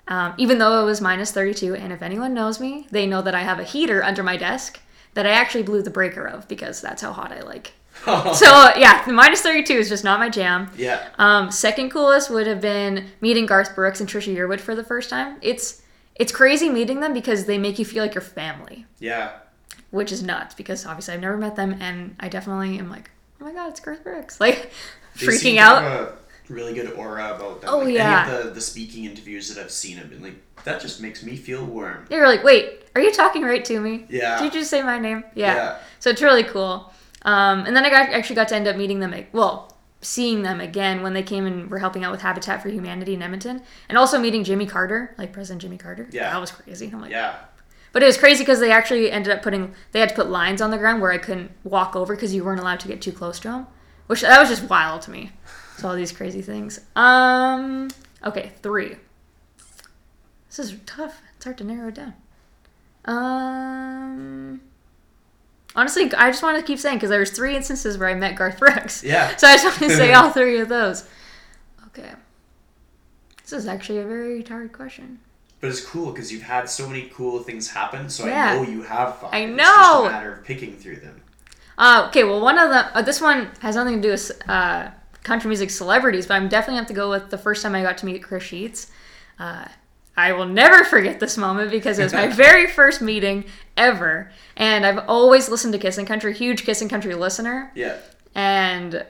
Um, 0.06 0.34
even 0.38 0.58
though 0.58 0.80
it 0.82 0.84
was 0.84 1.00
minus 1.00 1.32
32, 1.32 1.74
and 1.74 1.92
if 1.92 2.00
anyone 2.02 2.32
knows 2.34 2.60
me, 2.60 2.86
they 2.90 3.06
know 3.06 3.22
that 3.22 3.34
I 3.34 3.40
have 3.42 3.58
a 3.58 3.64
heater 3.64 4.02
under 4.04 4.22
my 4.22 4.36
desk 4.36 4.80
that 5.14 5.26
I 5.26 5.30
actually 5.30 5.62
blew 5.64 5.82
the 5.82 5.90
breaker 5.90 6.24
of 6.26 6.46
because 6.48 6.80
that's 6.80 7.02
how 7.02 7.12
hot 7.12 7.32
I 7.32 7.40
like. 7.42 7.72
So 8.06 8.70
yeah, 8.76 9.04
the 9.04 9.12
minus 9.12 9.42
32 9.42 9.74
is 9.74 9.88
just 9.88 10.04
not 10.04 10.20
my 10.20 10.28
jam. 10.28 10.70
yeah. 10.76 11.08
Um, 11.18 11.50
second 11.50 11.90
coolest 11.90 12.30
would 12.30 12.46
have 12.46 12.60
been 12.60 13.06
meeting 13.20 13.46
Garth 13.46 13.74
Brooks 13.74 14.00
and 14.00 14.08
Trisha 14.08 14.34
Yearwood 14.34 14.60
for 14.60 14.74
the 14.76 14.84
first 14.84 15.10
time. 15.10 15.38
It's 15.42 15.82
it's 16.14 16.30
crazy 16.32 16.68
meeting 16.70 17.00
them 17.00 17.12
because 17.12 17.46
they 17.46 17.58
make 17.58 17.78
you 17.80 17.84
feel 17.84 18.02
like 18.04 18.14
your 18.14 18.22
family, 18.22 18.86
Yeah. 19.00 19.32
which 19.90 20.12
is 20.12 20.22
nuts 20.22 20.54
because 20.54 20.86
obviously 20.86 21.14
I've 21.14 21.20
never 21.20 21.36
met 21.36 21.56
them 21.56 21.76
and 21.80 22.14
I 22.20 22.28
definitely 22.28 22.78
am 22.78 22.88
like, 22.90 23.10
oh 23.40 23.44
my 23.44 23.52
god, 23.52 23.70
it's 23.70 23.80
Garth 23.80 24.02
Brooks, 24.02 24.40
like 24.40 24.70
They 25.18 25.26
freaking 25.26 25.58
out. 25.58 25.82
have 25.82 26.00
a 26.08 26.12
really 26.48 26.72
good 26.72 26.92
aura 26.92 27.34
about 27.34 27.60
them. 27.60 27.70
Oh, 27.70 27.78
like, 27.78 27.94
yeah. 27.94 28.26
Any 28.28 28.38
of 28.38 28.44
the, 28.46 28.50
the 28.52 28.60
speaking 28.60 29.04
interviews 29.04 29.52
that 29.52 29.62
I've 29.62 29.70
seen 29.70 29.96
have 29.98 30.10
been 30.10 30.22
like, 30.22 30.36
that 30.64 30.80
just 30.80 31.00
makes 31.00 31.22
me 31.22 31.36
feel 31.36 31.64
warm. 31.64 32.06
Were 32.10 32.26
like, 32.26 32.44
wait, 32.44 32.84
are 32.94 33.00
you 33.00 33.12
talking 33.12 33.42
right 33.42 33.64
to 33.64 33.80
me? 33.80 34.06
Yeah. 34.08 34.38
Did 34.38 34.54
you 34.54 34.60
just 34.60 34.70
say 34.70 34.82
my 34.82 34.98
name? 34.98 35.24
Yeah. 35.34 35.54
Yeah. 35.54 35.78
So 35.98 36.10
it's 36.10 36.22
really 36.22 36.44
cool. 36.44 36.92
Um, 37.22 37.66
and 37.66 37.76
then 37.76 37.84
I 37.84 37.90
got 37.90 38.10
actually 38.10 38.36
got 38.36 38.48
to 38.48 38.56
end 38.56 38.68
up 38.68 38.76
meeting 38.76 39.00
them. 39.00 39.14
Well, 39.32 39.76
seeing 40.00 40.42
them 40.42 40.60
again 40.60 41.02
when 41.02 41.12
they 41.12 41.22
came 41.22 41.44
and 41.44 41.70
were 41.70 41.78
helping 41.78 42.04
out 42.04 42.12
with 42.12 42.22
Habitat 42.22 42.62
for 42.62 42.70
Humanity 42.70 43.14
in 43.14 43.22
Edmonton, 43.22 43.62
and 43.88 43.98
also 43.98 44.18
meeting 44.18 44.44
Jimmy 44.44 44.66
Carter, 44.66 45.14
like 45.18 45.32
President 45.32 45.60
Jimmy 45.62 45.76
Carter. 45.76 46.08
Yeah. 46.10 46.30
That 46.30 46.40
was 46.40 46.50
crazy. 46.50 46.90
I'm 46.92 47.00
like, 47.00 47.10
Yeah. 47.10 47.36
But 47.92 48.02
it 48.02 48.06
was 48.06 48.16
crazy 48.16 48.42
because 48.42 48.60
they 48.60 48.70
actually 48.70 49.10
ended 49.10 49.32
up 49.32 49.42
putting 49.42 49.74
they 49.92 50.00
had 50.00 50.10
to 50.10 50.14
put 50.14 50.30
lines 50.30 50.60
on 50.60 50.70
the 50.70 50.78
ground 50.78 51.02
where 51.02 51.12
I 51.12 51.18
couldn't 51.18 51.50
walk 51.64 51.96
over 51.96 52.14
because 52.14 52.34
you 52.34 52.44
weren't 52.44 52.60
allowed 52.60 52.80
to 52.80 52.88
get 52.88 53.00
too 53.02 53.12
close 53.12 53.40
to 53.40 53.48
them, 53.48 53.66
which 54.06 54.20
that 54.20 54.38
was 54.38 54.48
just 54.48 54.68
wild 54.70 55.02
to 55.02 55.10
me. 55.10 55.32
So 55.78 55.88
all 55.88 55.96
these 55.96 56.12
crazy 56.12 56.42
things. 56.42 56.80
Um. 56.94 57.88
Okay, 58.24 58.52
three. 58.62 58.96
This 60.48 60.58
is 60.58 60.76
tough. 60.86 61.22
It's 61.36 61.44
hard 61.44 61.58
to 61.58 61.64
narrow 61.64 61.88
it 61.88 61.94
down. 61.94 62.14
Um. 63.06 64.60
Honestly, 65.74 66.12
I 66.14 66.30
just 66.30 66.42
want 66.42 66.58
to 66.58 66.64
keep 66.64 66.78
saying 66.78 66.96
because 66.96 67.10
there 67.10 67.20
was 67.20 67.30
three 67.30 67.56
instances 67.56 67.96
where 67.96 68.08
I 68.08 68.14
met 68.14 68.36
Garth 68.36 68.58
Brooks. 68.58 69.02
Yeah. 69.04 69.34
So 69.38 69.46
I 69.46 69.56
just 69.56 69.64
want 69.64 69.90
to 69.90 69.96
say 69.96 70.12
all 70.14 70.30
three 70.30 70.58
of 70.58 70.68
those. 70.68 71.08
Okay. 71.86 72.10
This 73.42 73.52
is 73.52 73.66
actually 73.66 73.98
a 73.98 74.04
very 74.04 74.42
hard 74.42 74.72
question. 74.72 75.18
But 75.60 75.68
it's 75.70 75.84
cool 75.84 76.10
because 76.12 76.32
you've 76.32 76.42
had 76.42 76.70
so 76.70 76.88
many 76.88 77.10
cool 77.14 77.40
things 77.40 77.68
happen, 77.70 78.08
so 78.08 78.26
Yeah. 78.26 78.52
I 78.52 78.54
know 78.56 78.62
you 78.62 78.82
have 78.82 79.18
fun. 79.18 79.30
I 79.32 79.40
It's 79.40 79.56
know. 79.56 79.64
just 79.64 80.00
a 80.06 80.10
matter 80.10 80.32
of 80.32 80.44
picking 80.44 80.74
through 80.76 80.96
them. 80.96 81.20
Uh, 81.76 82.06
okay, 82.08 82.24
well, 82.24 82.40
one 82.40 82.58
of 82.58 82.70
the 82.70 82.96
uh, 82.96 83.02
this 83.02 83.20
one 83.20 83.48
has 83.60 83.74
nothing 83.76 83.96
to 83.96 84.02
do 84.02 84.10
with 84.10 84.32
uh, 84.48 84.88
country 85.22 85.48
music 85.48 85.70
celebrities, 85.70 86.26
but 86.26 86.34
I'm 86.34 86.48
definitely 86.48 86.76
have 86.78 86.86
to 86.88 86.94
go 86.94 87.10
with 87.10 87.30
the 87.30 87.38
first 87.38 87.62
time 87.62 87.74
I 87.74 87.82
got 87.82 87.98
to 87.98 88.06
meet 88.06 88.22
Chris 88.22 88.42
Sheets. 88.42 88.90
Uh, 89.38 89.64
I 90.16 90.32
will 90.32 90.46
never 90.46 90.84
forget 90.94 91.20
this 91.20 91.36
moment 91.38 91.70
because 91.70 91.98
it 91.98 92.04
was 92.04 92.12
my 92.12 92.26
very 92.46 92.66
first 92.66 93.00
meeting 93.02 93.44
ever, 93.76 94.30
and 94.56 94.84
I've 94.84 95.04
always 95.08 95.48
listened 95.48 95.72
to 95.74 95.78
Kissin' 95.78 96.04
Country, 96.06 96.34
huge 96.34 96.64
Kissin' 96.64 96.88
Country 96.88 97.14
listener, 97.14 97.70
Yeah. 97.74 97.96
and 98.34 99.04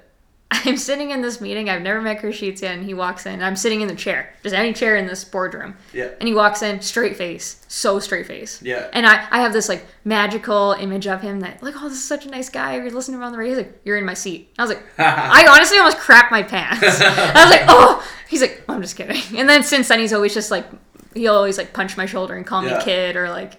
I'm 0.64 0.76
sitting 0.76 1.10
in 1.10 1.22
this 1.22 1.40
meeting. 1.40 1.68
I've 1.68 1.82
never 1.82 2.02
met 2.02 2.18
Chris 2.18 2.42
and 2.62 2.84
he 2.84 2.92
walks 2.92 3.24
in. 3.24 3.40
I'm 3.40 3.54
sitting 3.54 3.82
in 3.82 3.88
the 3.88 3.94
chair, 3.94 4.34
just 4.42 4.54
any 4.54 4.72
chair 4.72 4.96
in 4.96 5.06
this 5.06 5.22
boardroom. 5.22 5.76
Yeah. 5.92 6.10
And 6.18 6.28
he 6.28 6.34
walks 6.34 6.62
in, 6.62 6.80
straight 6.80 7.16
face, 7.16 7.64
so 7.68 8.00
straight 8.00 8.26
face. 8.26 8.60
Yeah. 8.60 8.88
And 8.92 9.06
I, 9.06 9.28
I 9.30 9.40
have 9.42 9.52
this 9.52 9.68
like 9.68 9.86
magical 10.04 10.72
image 10.72 11.06
of 11.06 11.20
him 11.20 11.40
that 11.40 11.62
like, 11.62 11.74
oh, 11.76 11.88
this 11.88 11.98
is 11.98 12.04
such 12.04 12.26
a 12.26 12.30
nice 12.30 12.48
guy. 12.48 12.76
You're 12.76 12.90
listening 12.90 13.18
to 13.18 13.22
him 13.22 13.26
on 13.26 13.32
the 13.32 13.38
radio. 13.38 13.56
He's 13.56 13.66
like, 13.66 13.80
you're 13.84 13.96
in 13.96 14.04
my 14.04 14.14
seat. 14.14 14.52
I 14.58 14.62
was 14.62 14.70
like, 14.70 14.82
I 14.98 15.46
honestly 15.48 15.78
almost 15.78 15.98
crapped 15.98 16.32
my 16.32 16.42
pants. 16.42 16.82
I 17.00 17.44
was 17.44 17.50
like, 17.50 17.64
oh. 17.68 18.06
He's 18.28 18.40
like, 18.40 18.62
oh, 18.68 18.74
I'm 18.74 18.82
just 18.82 18.96
kidding. 18.96 19.38
And 19.38 19.48
then 19.48 19.62
since 19.62 19.88
then, 19.88 19.98
he's 19.98 20.12
always 20.12 20.34
just 20.34 20.50
like, 20.50 20.66
he'll 21.14 21.34
always 21.34 21.58
like 21.58 21.72
punch 21.72 21.96
my 21.96 22.06
shoulder 22.06 22.34
and 22.34 22.46
call 22.46 22.62
me 22.62 22.72
kid 22.80 23.16
or 23.16 23.28
like, 23.28 23.54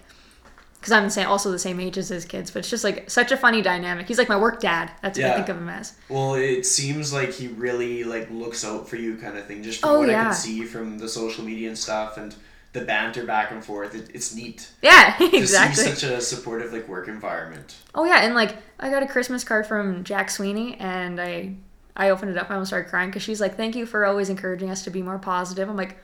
because 0.82 0.92
I'm 0.92 1.04
the 1.04 1.10
same, 1.10 1.28
also 1.28 1.50
the 1.52 1.58
same 1.60 1.78
age 1.78 1.96
as 1.96 2.08
his 2.08 2.24
kids. 2.24 2.50
But 2.50 2.58
it's 2.60 2.70
just 2.70 2.82
like 2.82 3.08
such 3.08 3.30
a 3.30 3.36
funny 3.36 3.62
dynamic. 3.62 4.08
He's 4.08 4.18
like 4.18 4.28
my 4.28 4.36
work 4.36 4.60
dad. 4.60 4.90
That's 5.00 5.16
what 5.18 5.28
I 5.30 5.34
think 5.36 5.48
of 5.48 5.56
him 5.56 5.68
as. 5.68 5.94
Well, 6.08 6.34
it 6.34 6.66
seems 6.66 7.12
like 7.12 7.30
he 7.32 7.46
really 7.48 8.02
like 8.02 8.28
looks 8.30 8.64
out 8.64 8.88
for 8.88 8.96
you, 8.96 9.16
kind 9.16 9.38
of 9.38 9.46
thing. 9.46 9.62
Just 9.62 9.80
from 9.80 9.90
Oh, 9.90 9.98
what 10.00 10.10
I 10.10 10.14
can 10.14 10.32
see 10.34 10.64
from 10.64 10.98
the 10.98 11.08
social 11.08 11.44
media 11.44 11.68
and 11.68 11.78
stuff, 11.78 12.16
and 12.18 12.34
the 12.72 12.80
banter 12.80 13.24
back 13.24 13.52
and 13.52 13.64
forth, 13.64 13.94
it, 13.94 14.10
it's 14.12 14.34
neat 14.34 14.70
Yeah, 14.82 15.14
to 15.18 15.36
exactly. 15.36 15.84
see 15.84 15.90
such 15.90 16.02
a 16.02 16.20
supportive 16.20 16.72
like 16.72 16.88
work 16.88 17.06
environment. 17.06 17.76
Oh 17.94 18.04
yeah, 18.04 18.24
and 18.24 18.34
like 18.34 18.56
I 18.80 18.90
got 18.90 19.02
a 19.04 19.06
Christmas 19.06 19.44
card 19.44 19.66
from 19.66 20.04
Jack 20.04 20.30
Sweeney, 20.30 20.74
and 20.80 21.20
I 21.20 21.54
I 21.94 22.10
opened 22.10 22.32
it 22.32 22.36
up. 22.38 22.44
And 22.46 22.52
I 22.52 22.56
almost 22.56 22.70
started 22.70 22.88
crying 22.90 23.10
because 23.10 23.22
she's 23.22 23.40
like, 23.40 23.56
"Thank 23.56 23.76
you 23.76 23.86
for 23.86 24.04
always 24.04 24.28
encouraging 24.30 24.70
us 24.70 24.82
to 24.84 24.90
be 24.90 25.02
more 25.02 25.18
positive." 25.18 25.68
I'm 25.68 25.76
like, 25.76 25.96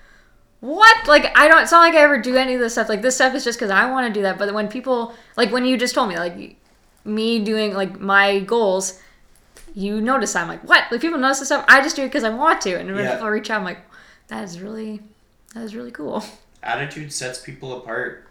"What? 0.60 1.06
Like 1.06 1.36
I 1.36 1.48
don't. 1.48 1.62
It's 1.62 1.72
not 1.72 1.80
like 1.80 1.94
I 1.94 2.02
ever 2.02 2.20
do 2.20 2.36
any 2.36 2.54
of 2.54 2.60
this 2.60 2.72
stuff. 2.72 2.88
Like 2.88 3.02
this 3.02 3.14
stuff 3.14 3.34
is 3.34 3.44
just 3.44 3.58
because 3.58 3.70
I 3.70 3.90
want 3.90 4.06
to 4.06 4.12
do 4.12 4.22
that." 4.22 4.38
But 4.38 4.52
when 4.54 4.68
people 4.68 5.14
like 5.36 5.50
when 5.52 5.64
you 5.64 5.76
just 5.76 5.94
told 5.94 6.08
me 6.08 6.16
like 6.18 6.56
me 7.04 7.38
doing 7.44 7.74
like 7.74 7.98
my 8.00 8.40
goals, 8.40 9.00
you 9.74 10.00
notice 10.00 10.34
I'm 10.36 10.48
like, 10.48 10.62
"What? 10.64 10.84
Like 10.90 11.00
people 11.00 11.18
notice 11.18 11.38
this 11.40 11.48
stuff. 11.48 11.64
I 11.68 11.80
just 11.82 11.96
do 11.96 12.02
it 12.02 12.06
because 12.06 12.24
I 12.24 12.30
want 12.30 12.60
to." 12.62 12.74
And 12.78 12.92
when 12.94 13.04
Yeah. 13.04 13.14
people 13.14 13.28
reach 13.28 13.50
out, 13.50 13.58
I'm 13.58 13.64
like, 13.64 13.80
"That 14.28 14.44
is 14.44 14.60
really 14.60 15.00
that 15.54 15.62
is 15.62 15.74
really 15.74 15.90
cool." 15.92 16.24
Attitude 16.62 17.12
sets 17.12 17.38
people 17.40 17.76
apart. 17.78 18.26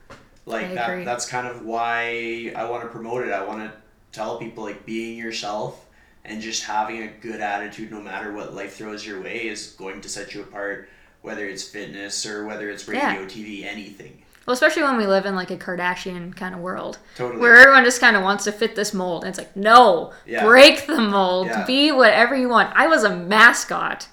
Like 0.45 0.73
that. 0.75 1.05
That's 1.05 1.25
kind 1.25 1.47
of 1.47 1.65
why 1.65 2.53
I 2.55 2.69
want 2.69 2.83
to 2.83 2.89
promote 2.89 3.25
it. 3.25 3.31
I 3.33 3.43
want 3.43 3.59
to 3.59 3.71
tell 4.11 4.37
people 4.37 4.63
like 4.63 4.85
being 4.85 5.17
yourself 5.17 5.85
and 6.23 6.41
just 6.41 6.63
having 6.63 7.03
a 7.03 7.07
good 7.07 7.41
attitude, 7.41 7.91
no 7.91 8.01
matter 8.01 8.31
what 8.33 8.53
life 8.53 8.75
throws 8.75 9.05
your 9.05 9.21
way, 9.21 9.47
is 9.47 9.67
going 9.77 10.01
to 10.01 10.09
set 10.09 10.33
you 10.33 10.41
apart. 10.41 10.89
Whether 11.21 11.45
it's 11.47 11.63
fitness 11.63 12.25
or 12.25 12.45
whether 12.45 12.69
it's 12.69 12.87
radio, 12.87 13.01
Yeah. 13.03 13.25
TV, 13.25 13.65
anything. 13.65 14.21
Well, 14.45 14.53
especially 14.53 14.83
when 14.83 14.95
we 14.95 15.05
live 15.05 15.25
in 15.25 15.35
like 15.35 15.51
a 15.51 15.57
Kardashian 15.57 16.33
kind 16.35 16.55
of 16.55 16.61
world. 16.61 16.99
Totally. 17.15 17.41
Where 17.41 17.57
everyone 17.57 17.83
just 17.83 17.99
kind 17.99 18.15
of 18.15 18.23
wants 18.23 18.45
to 18.45 18.53
fit 18.53 18.75
this 18.77 18.93
mold. 18.93 19.23
And 19.25 19.29
it's 19.29 19.37
like, 19.37 19.53
no, 19.57 20.13
Yeah. 20.25 20.45
break 20.45 20.87
the 20.87 21.01
mold. 21.01 21.47
Yeah. 21.47 21.65
Be 21.65 21.91
whatever 21.91 22.33
you 22.35 22.47
want. 22.47 22.71
I 22.75 22.87
was 22.87 23.03
a 23.03 23.13
mascot. 23.13 24.07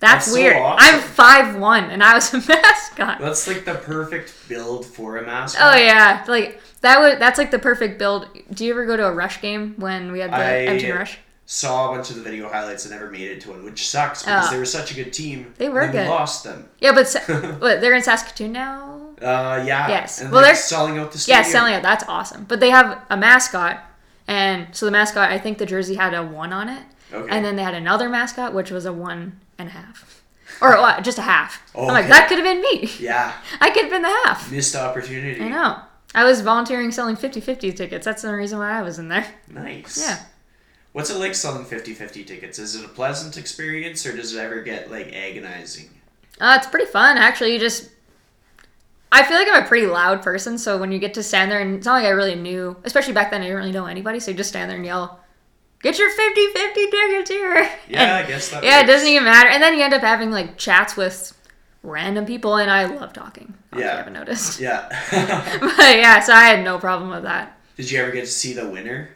That's, 0.00 0.24
That's 0.24 0.26
so 0.28 0.34
weird. 0.34 0.56
awesome. 0.56 0.94
I'm 0.94 1.00
five 1.00 1.56
one 1.56 1.84
and 1.90 2.02
I 2.02 2.14
was 2.14 2.32
a 2.32 2.38
mascot. 2.48 3.20
That's 3.20 3.46
like 3.46 3.64
the 3.66 3.74
perfect 3.74 4.32
build 4.48 4.86
for 4.86 5.18
a 5.18 5.22
mascot. 5.26 5.74
Oh 5.74 5.78
yeah, 5.78 6.24
like 6.26 6.60
that 6.80 7.00
would 7.00 7.18
that's 7.18 7.38
like 7.38 7.50
the 7.50 7.58
perfect 7.58 7.98
build. 7.98 8.28
Do 8.52 8.64
you 8.64 8.72
ever 8.72 8.86
go 8.86 8.96
to 8.96 9.06
a 9.06 9.12
Rush 9.12 9.40
game 9.42 9.74
when 9.78 10.10
we 10.12 10.20
had 10.20 10.30
the 10.30 10.36
I- 10.36 10.52
Edmonton 10.62 10.96
Rush? 10.96 11.18
Saw 11.54 11.92
a 11.92 11.94
bunch 11.96 12.10
of 12.10 12.16
the 12.16 12.22
video 12.22 12.48
highlights 12.48 12.84
and 12.84 12.92
never 12.92 13.08
made 13.08 13.30
it 13.30 13.40
to 13.42 13.50
one, 13.50 13.64
which 13.64 13.88
sucks 13.88 14.22
because 14.24 14.48
Oh. 14.48 14.50
they 14.50 14.58
were 14.58 14.64
such 14.64 14.90
a 14.90 14.94
good 14.94 15.12
team. 15.12 15.54
They 15.56 15.68
were 15.68 15.86
good. 15.86 16.02
We 16.06 16.08
lost 16.08 16.42
them. 16.42 16.68
Yeah, 16.80 16.92
but 16.92 17.06
what, 17.60 17.80
they're 17.80 17.94
in 17.94 18.02
Saskatoon 18.02 18.50
now. 18.52 19.00
Uh, 19.22 19.62
yeah. 19.64 19.88
Yes. 19.88 20.20
And 20.20 20.32
Well, 20.32 20.42
they're 20.42 20.50
they're- 20.52 20.60
selling 20.60 20.98
out 20.98 21.12
the 21.12 21.24
Yeah, 21.28 21.42
selling 21.42 21.74
out. 21.74 21.82
That's 21.82 22.02
awesome. 22.08 22.44
But 22.44 22.58
they 22.58 22.70
have 22.70 23.00
a 23.08 23.16
mascot, 23.16 23.78
and 24.26 24.66
so 24.72 24.84
the 24.84 24.90
mascot, 24.92 25.30
I 25.30 25.38
think 25.38 25.58
the 25.58 25.66
jersey 25.66 25.94
had 25.94 26.12
a 26.12 26.24
one 26.24 26.52
on 26.52 26.68
it, 26.68 26.82
Okay. 27.12 27.28
and 27.34 27.44
then 27.44 27.54
they 27.54 27.62
had 27.62 27.74
another 27.74 28.08
mascot 28.08 28.52
which 28.52 28.72
was 28.72 28.84
a 28.84 28.92
one 28.92 29.38
and 29.56 29.68
a 29.68 29.72
half, 29.72 30.22
or 30.60 30.76
what, 30.80 31.04
just 31.04 31.18
a 31.18 31.22
half. 31.22 31.62
I'm 31.76 31.86
like, 31.86 32.08
that 32.08 32.28
could 32.28 32.38
have 32.38 32.44
been 32.44 32.60
me. 32.62 32.90
Yeah. 32.98 33.32
I 33.60 33.70
could 33.70 33.82
have 33.82 33.90
been 33.92 34.02
the 34.02 34.16
half. 34.24 34.50
Missed 34.50 34.74
opportunity. 34.74 35.40
I 35.40 35.48
know. 35.48 35.76
I 36.16 36.24
was 36.24 36.40
volunteering 36.40 36.90
selling 36.90 37.16
50-50 37.16 37.76
tickets. 37.76 38.04
That's 38.04 38.22
the 38.22 38.32
reason 38.34 38.58
why 38.58 38.70
I 38.76 38.82
was 38.82 38.98
in 38.98 39.08
there. 39.08 39.26
Nice. 39.48 40.00
Yeah. 40.00 40.18
What's 40.94 41.10
it 41.10 41.18
like 41.18 41.34
selling 41.34 41.64
50-50 41.64 42.24
tickets? 42.26 42.58
Is 42.58 42.76
it 42.76 42.84
a 42.84 42.88
pleasant 42.88 43.36
experience 43.36 44.06
or 44.06 44.16
does 44.16 44.32
it 44.34 44.38
ever 44.38 44.62
get 44.62 44.90
like 44.90 45.12
agonizing? 45.12 45.90
Uh, 46.40 46.56
it's 46.58 46.68
pretty 46.68 46.86
fun, 46.86 47.18
actually. 47.18 47.52
You 47.52 47.58
just, 47.58 47.90
I 49.12 49.24
feel 49.24 49.36
like 49.36 49.48
I'm 49.50 49.64
a 49.64 49.66
pretty 49.66 49.86
loud 49.88 50.22
person, 50.22 50.56
so 50.56 50.78
when 50.78 50.92
you 50.92 50.98
get 51.00 51.14
to 51.14 51.22
stand 51.22 51.50
there, 51.50 51.60
and 51.60 51.74
it's 51.74 51.84
not 51.86 51.94
like 51.94 52.04
I 52.04 52.10
really 52.10 52.36
knew, 52.36 52.76
especially 52.84 53.12
back 53.12 53.30
then, 53.32 53.40
I 53.42 53.44
didn't 53.46 53.58
really 53.58 53.72
know 53.72 53.86
anybody, 53.86 54.20
so 54.20 54.30
you 54.30 54.36
just 54.36 54.50
stand 54.50 54.70
there 54.70 54.76
and 54.76 54.86
yell, 54.86 55.20
get 55.82 55.98
your 55.98 56.10
50 56.10 56.46
50 56.52 56.86
tickets 56.90 57.30
here. 57.30 57.70
Yeah, 57.88 58.02
And- 58.02 58.12
I 58.12 58.28
guess 58.28 58.48
that. 58.50 58.62
yeah, 58.64 58.80
it 58.82 58.86
doesn't 58.86 59.08
even 59.08 59.24
matter. 59.24 59.48
And 59.50 59.60
then 59.62 59.74
you 59.76 59.82
end 59.84 59.94
up 59.94 60.00
having 60.02 60.30
like 60.30 60.56
chats 60.58 60.96
with 60.96 61.36
random 61.82 62.24
people, 62.24 62.56
and 62.56 62.70
I 62.70 62.84
love 62.86 63.12
talking. 63.12 63.54
Yeah. 63.72 63.78
you 63.78 63.84
Yeah. 63.84 63.96
haven't 63.96 64.12
noticed. 64.12 64.60
Yeah. 64.60 64.88
But 65.60 65.96
yeah, 65.98 66.20
so 66.20 66.32
I 66.32 66.44
had 66.44 66.62
no 66.64 66.78
problem 66.78 67.10
with 67.10 67.24
that. 67.24 67.58
Did 67.76 67.90
you 67.90 68.00
ever 68.00 68.12
get 68.12 68.20
to 68.22 68.26
see 68.30 68.52
the 68.54 68.68
winner? 68.68 69.10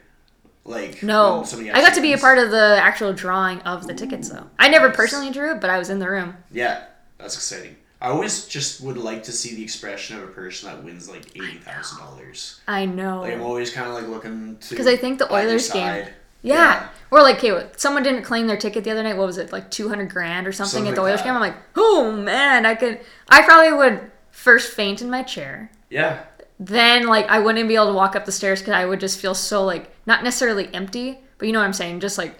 Like 0.68 1.02
No, 1.02 1.44
I 1.72 1.80
got 1.80 1.94
to 1.94 2.00
be 2.02 2.12
a 2.12 2.18
part 2.18 2.36
of 2.38 2.50
the 2.50 2.78
actual 2.80 3.12
drawing 3.14 3.60
of 3.62 3.86
the 3.86 3.94
tickets, 3.94 4.28
though. 4.28 4.46
I 4.58 4.68
never 4.68 4.88
nice. 4.88 4.96
personally 4.96 5.30
drew 5.30 5.52
it, 5.54 5.60
but 5.62 5.70
I 5.70 5.78
was 5.78 5.88
in 5.88 5.98
the 5.98 6.08
room. 6.08 6.36
Yeah, 6.52 6.84
that's 7.16 7.34
exciting. 7.36 7.76
I 8.00 8.08
always 8.10 8.46
just 8.46 8.80
would 8.82 8.98
like 8.98 9.22
to 9.24 9.32
see 9.32 9.56
the 9.56 9.62
expression 9.64 10.16
of 10.18 10.24
a 10.24 10.26
person 10.28 10.68
that 10.68 10.84
wins 10.84 11.08
like 11.08 11.26
eighty 11.34 11.56
thousand 11.58 11.98
dollars. 11.98 12.60
I 12.68 12.84
Like 12.84 13.32
I'm 13.32 13.42
always 13.42 13.72
kind 13.72 13.88
of 13.88 13.94
like 13.94 14.06
looking 14.08 14.56
to 14.58 14.70
because 14.70 14.86
I 14.86 14.96
think 14.96 15.18
the 15.18 15.32
Oilers 15.32 15.70
game- 15.72 16.04
side. 16.04 16.14
Yeah. 16.42 16.88
Or 17.10 17.22
like, 17.22 17.38
okay, 17.38 17.50
what- 17.50 17.80
someone 17.80 18.02
didn't 18.04 18.22
claim 18.22 18.46
their 18.46 18.56
ticket 18.58 18.84
the 18.84 18.90
other 18.92 19.02
night. 19.02 19.16
What 19.16 19.26
was 19.26 19.38
it, 19.38 19.50
like 19.52 19.70
two 19.70 19.88
hundred 19.88 20.10
grand 20.10 20.46
or 20.46 20.52
something, 20.52 20.70
Something 20.84 20.88
at 20.90 20.94
the 20.94 21.00
like 21.02 21.08
Oilers 21.10 21.20
that. 21.22 21.24
game? 21.26 21.34
I'm 21.34 21.40
like, 21.40 21.56
oh 21.76 22.12
man, 22.12 22.66
I 22.66 22.74
could. 22.76 23.00
I 23.28 23.42
probably 23.42 23.72
would 23.72 24.10
first 24.30 24.72
faint 24.72 25.00
in 25.02 25.10
my 25.10 25.22
chair. 25.24 25.70
Yeah. 25.90 26.20
Then 26.60 27.06
like 27.06 27.26
I 27.28 27.38
wouldn't 27.38 27.68
be 27.68 27.76
able 27.76 27.86
to 27.88 27.92
walk 27.92 28.16
up 28.16 28.24
the 28.24 28.32
stairs 28.32 28.60
because 28.60 28.74
I 28.74 28.84
would 28.84 29.00
just 29.00 29.20
feel 29.20 29.34
so 29.34 29.64
like 29.64 29.90
not 30.06 30.24
necessarily 30.24 30.72
empty, 30.74 31.18
but 31.38 31.46
you 31.46 31.52
know 31.52 31.60
what 31.60 31.66
I'm 31.66 31.72
saying, 31.72 32.00
just 32.00 32.18
like, 32.18 32.36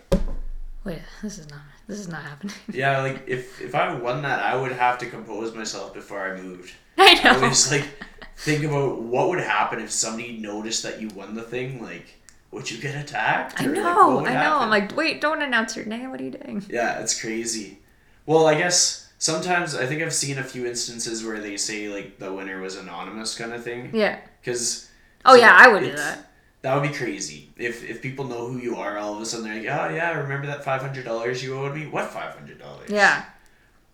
wait, 0.85 1.01
this 1.23 1.39
is 1.39 1.49
not 1.51 1.61
this 1.87 1.99
is 1.99 2.09
not 2.09 2.23
happening. 2.23 2.55
Yeah, 2.73 3.01
like 3.03 3.23
if 3.27 3.61
if 3.61 3.75
I 3.75 3.95
won 3.95 4.23
that, 4.23 4.41
I 4.41 4.57
would 4.57 4.73
have 4.73 4.99
to 4.99 5.07
compose 5.07 5.55
myself 5.55 5.95
before 5.95 6.21
I 6.33 6.41
moved. 6.41 6.75
I 6.99 7.15
know. 7.15 7.21
I 7.21 7.33
know. 7.33 7.35
always 7.43 7.71
like 7.71 7.89
think 8.37 8.65
about 8.65 9.01
what 9.03 9.29
would 9.29 9.41
happen 9.41 9.81
if 9.81 9.91
somebody 9.91 10.37
noticed 10.39 10.83
that 10.83 11.01
you 11.01 11.09
won 11.09 11.35
the 11.35 11.43
thing. 11.43 11.83
Like, 11.83 12.17
would 12.51 12.71
you 12.71 12.79
get 12.79 12.95
attacked? 12.97 13.61
I 13.61 13.65
like, 13.67 13.73
know, 13.75 14.17
what 14.17 14.29
I 14.29 14.35
know. 14.35 14.39
happen? 14.41 14.63
I'm 14.63 14.71
like, 14.71 14.97
wait, 14.97 15.21
don't 15.21 15.43
announce 15.43 15.77
your 15.77 15.87
name. 15.87 16.11
What 16.11 16.21
are 16.21 16.25
you 16.25 16.33
doing? 16.33 16.65
Yeah, 16.69 17.01
it's 17.01 17.19
crazy. 17.21 17.79
Well, 18.27 18.47
I 18.47 18.55
guess 18.59 19.08
sometimes 19.19 19.75
I 19.75 19.87
think 19.87 20.03
I've 20.03 20.13
seen 20.15 20.39
a 20.39 20.45
few 20.45 20.67
instances 20.67 21.25
where 21.25 21.41
they 21.41 21.57
say 21.57 21.89
like 21.89 22.19
the 22.19 22.33
winner 22.33 22.61
was 22.61 22.77
anonymous 22.77 23.37
kind 23.37 23.53
of 23.53 23.63
thing. 23.63 23.91
Yeah. 23.93 24.19
Because 24.41 24.89
Oh 25.25 25.35
yeah, 25.35 25.55
I 25.57 25.69
would 25.69 25.83
do 25.83 25.93
that. 25.97 26.31
That 26.63 26.75
would 26.81 26.89
be 26.91 26.95
crazy 26.97 27.51
if 27.57 27.89
if 27.89 28.03
people 28.03 28.25
know 28.27 28.47
who 28.49 28.59
you 28.59 28.77
are. 28.77 28.99
All 28.99 29.15
of 29.15 29.21
a 29.21 29.27
sudden 29.27 29.47
they're 29.47 29.57
like, 29.63 29.91
oh 29.91 29.95
yeah, 29.95 30.13
remember 30.19 30.47
that 30.49 30.65
five 30.65 30.81
hundred 30.81 31.05
dollars 31.05 31.43
you 31.43 31.57
owed 31.59 31.75
me? 31.75 31.87
What 31.87 32.11
five 32.11 32.35
hundred 32.35 32.59
dollars? 32.59 32.91
Yeah. 32.91 33.25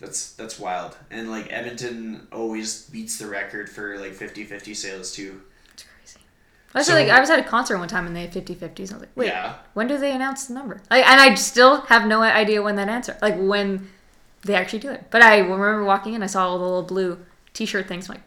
That's 0.01 0.33
that's 0.33 0.59
wild. 0.59 0.97
And 1.11 1.31
like 1.31 1.53
Edmonton 1.53 2.27
always 2.33 2.83
beats 2.91 3.19
the 3.19 3.27
record 3.27 3.69
for 3.71 3.99
like 3.99 4.13
50-50 4.13 4.75
sales 4.77 5.13
too. 5.15 5.41
It's 5.73 5.85
crazy. 5.85 6.19
I 6.75 6.79
was 6.79 6.87
So- 6.89 6.95
like, 6.95 7.09
I 7.09 7.21
was 7.21 7.31
at 7.31 7.39
a 7.39 7.43
concert 7.45 7.79
one 7.79 7.89
time 7.89 8.07
and 8.07 8.15
they 8.15 8.23
had 8.23 8.33
50 8.33 8.55
50s. 8.57 8.79
I 8.79 8.83
was 8.83 8.93
like, 9.01 9.09
wait, 9.15 9.29
Yeah. 9.29 9.55
when 9.75 9.87
do 9.87 9.97
they 9.97 10.13
announce 10.13 10.47
the 10.47 10.55
number? 10.55 10.81
Like, 10.91 11.07
and 11.07 11.21
I 11.21 11.35
still 11.37 11.83
have 11.83 12.07
no 12.07 12.21
idea 12.23 12.61
when 12.63 12.77
that 12.77 12.89
answer, 12.89 13.17
like 13.23 13.37
when 13.39 13.89
they 14.45 14.55
actually 14.55 14.79
do 14.81 14.91
it. 14.91 15.05
But 15.11 15.23
I 15.23 15.39
remember 15.39 15.85
walking 15.85 16.15
in, 16.15 16.23
I 16.23 16.27
saw 16.27 16.49
all 16.49 16.59
the 16.59 16.65
little 16.65 16.83
blue 16.83 17.19
T-shirt 17.53 17.87
things. 17.87 18.09
I'm 18.09 18.17
like, 18.17 18.25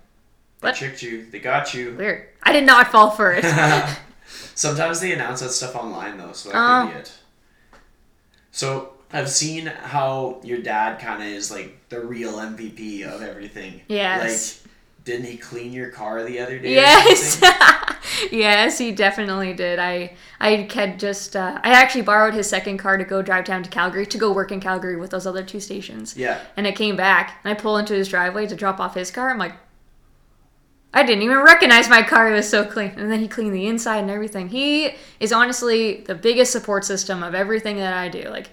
They 0.61 0.67
What? 0.69 0.75
tricked 0.75 1.01
you. 1.03 1.25
They 1.31 1.39
got 1.39 1.73
you. 1.73 1.95
weird. 1.97 2.27
I 2.43 2.51
did 2.53 2.65
not 2.65 2.91
fall 2.91 3.11
for 3.11 3.33
it. 3.33 3.43
Sometimes 4.55 4.99
they 4.99 5.13
announce 5.13 5.41
that 5.41 5.49
stuff 5.49 5.75
online 5.75 6.17
though, 6.17 6.31
so 6.33 6.49
that 6.49 6.55
Oh. 6.57 6.85
could 6.85 6.91
be 6.91 6.97
oh. 6.97 6.99
it. 7.01 7.11
So 8.51 8.93
I've 9.13 9.29
seen 9.29 9.67
how 9.67 10.39
your 10.43 10.59
dad 10.59 10.99
kind 10.99 11.21
of 11.21 11.27
is 11.29 11.51
like 11.51 11.77
the 11.89 11.99
real 12.01 12.33
MVP 12.33 13.03
of 13.03 13.21
everything. 13.21 13.81
Yes. 13.87 14.61
Like, 14.63 14.71
didn't 15.05 15.25
he 15.27 15.37
clean 15.37 15.71
your 15.71 15.89
car 15.89 16.23
the 16.23 16.39
other 16.39 16.59
day? 16.59 16.73
yes? 16.73 17.41
yes, 18.31 18.77
he 18.77 18.91
definitely 18.91 19.53
did. 19.53 19.79
I 19.79 20.13
I 20.39 20.67
had 20.73 20.99
just 20.99 21.35
uh, 21.35 21.59
I 21.63 21.71
actually 21.71 22.01
borrowed 22.03 22.33
his 22.33 22.47
second 22.47 22.77
car 22.77 22.97
to 22.97 23.03
go 23.03 23.21
drive 23.21 23.45
down 23.45 23.63
to 23.63 23.69
Calgary 23.69 24.05
to 24.05 24.17
go 24.17 24.31
work 24.31 24.51
in 24.51 24.59
Calgary 24.59 24.95
with 24.95 25.11
those 25.11 25.27
other 25.27 25.43
two 25.43 25.59
stations. 25.59 26.15
Yeah. 26.15 26.41
And 26.55 26.67
I 26.67 26.71
came 26.71 26.95
back 26.95 27.39
and 27.43 27.51
I 27.51 27.59
pull 27.59 27.77
into 27.77 27.93
his 27.93 28.07
driveway 28.07 28.47
to 28.47 28.55
drop 28.55 28.79
off 28.79 28.95
his 28.95 29.11
car. 29.11 29.29
I'm 29.29 29.37
like, 29.37 29.53
I 30.93 31.03
didn't 31.03 31.23
even 31.23 31.37
recognize 31.39 31.89
my 31.89 32.01
car. 32.01 32.31
It 32.31 32.35
was 32.35 32.49
so 32.49 32.65
clean. 32.65 32.91
And 32.97 33.11
then 33.11 33.19
he 33.19 33.27
cleaned 33.27 33.53
the 33.53 33.67
inside 33.67 33.99
and 33.99 34.09
everything. 34.09 34.49
He 34.49 34.91
is 35.19 35.31
honestly 35.31 36.01
the 36.01 36.15
biggest 36.15 36.51
support 36.51 36.85
system 36.85 37.23
of 37.23 37.35
everything 37.35 37.77
that 37.77 37.93
I 37.93 38.09
do. 38.09 38.23
Like, 38.29 38.49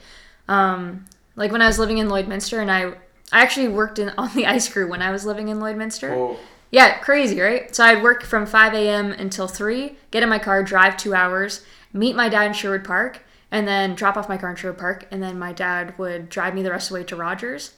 um, 0.48 1.06
like 1.36 1.52
when 1.52 1.62
I 1.62 1.66
was 1.66 1.78
living 1.78 1.98
in 1.98 2.08
Lloydminster 2.08 2.60
and 2.60 2.70
I, 2.70 2.88
I 3.32 3.42
actually 3.42 3.68
worked 3.68 3.98
in 3.98 4.08
on 4.18 4.34
the 4.34 4.46
ice 4.46 4.68
crew 4.68 4.88
when 4.88 5.02
I 5.02 5.10
was 5.10 5.24
living 5.24 5.48
in 5.48 5.58
Lloydminster. 5.58 6.10
Oh, 6.10 6.38
Yeah, 6.74 6.98
crazy, 6.98 7.40
right? 7.40 7.72
So 7.72 7.84
I'd 7.84 8.02
work 8.02 8.24
from 8.24 8.46
5 8.46 8.74
a.m. 8.74 9.12
until 9.12 9.46
3, 9.46 9.94
get 10.10 10.24
in 10.24 10.28
my 10.28 10.40
car, 10.40 10.64
drive 10.64 10.96
two 10.96 11.14
hours, 11.14 11.64
meet 11.92 12.16
my 12.16 12.28
dad 12.28 12.48
in 12.48 12.52
Sherwood 12.52 12.82
Park, 12.82 13.22
and 13.52 13.68
then 13.68 13.94
drop 13.94 14.16
off 14.16 14.28
my 14.28 14.36
car 14.36 14.50
in 14.50 14.56
Sherwood 14.56 14.80
Park. 14.80 15.06
And 15.12 15.22
then 15.22 15.38
my 15.38 15.52
dad 15.52 15.96
would 16.00 16.28
drive 16.28 16.52
me 16.52 16.64
the 16.64 16.72
rest 16.72 16.90
of 16.90 16.94
the 16.94 17.00
way 17.00 17.04
to 17.04 17.14
Rogers. 17.14 17.74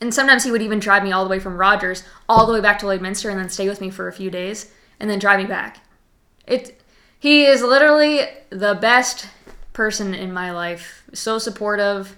And 0.00 0.12
sometimes 0.12 0.42
he 0.42 0.50
would 0.50 0.60
even 0.60 0.80
drive 0.80 1.04
me 1.04 1.12
all 1.12 1.22
the 1.22 1.30
way 1.30 1.38
from 1.38 1.56
Rogers 1.56 2.02
all 2.28 2.48
the 2.48 2.52
way 2.52 2.60
back 2.60 2.80
to 2.80 2.86
Lloydminster 2.86 3.30
and 3.30 3.38
then 3.38 3.48
stay 3.48 3.68
with 3.68 3.80
me 3.80 3.90
for 3.90 4.08
a 4.08 4.12
few 4.12 4.28
days 4.28 4.72
and 4.98 5.08
then 5.08 5.20
drive 5.20 5.38
me 5.38 5.46
back. 5.46 5.86
It 6.48 6.82
he 7.16 7.44
is 7.44 7.62
literally 7.62 8.22
the 8.50 8.74
best 8.74 9.28
person 9.72 10.14
in 10.14 10.32
my 10.32 10.50
life. 10.50 11.04
So 11.12 11.38
supportive 11.38 12.16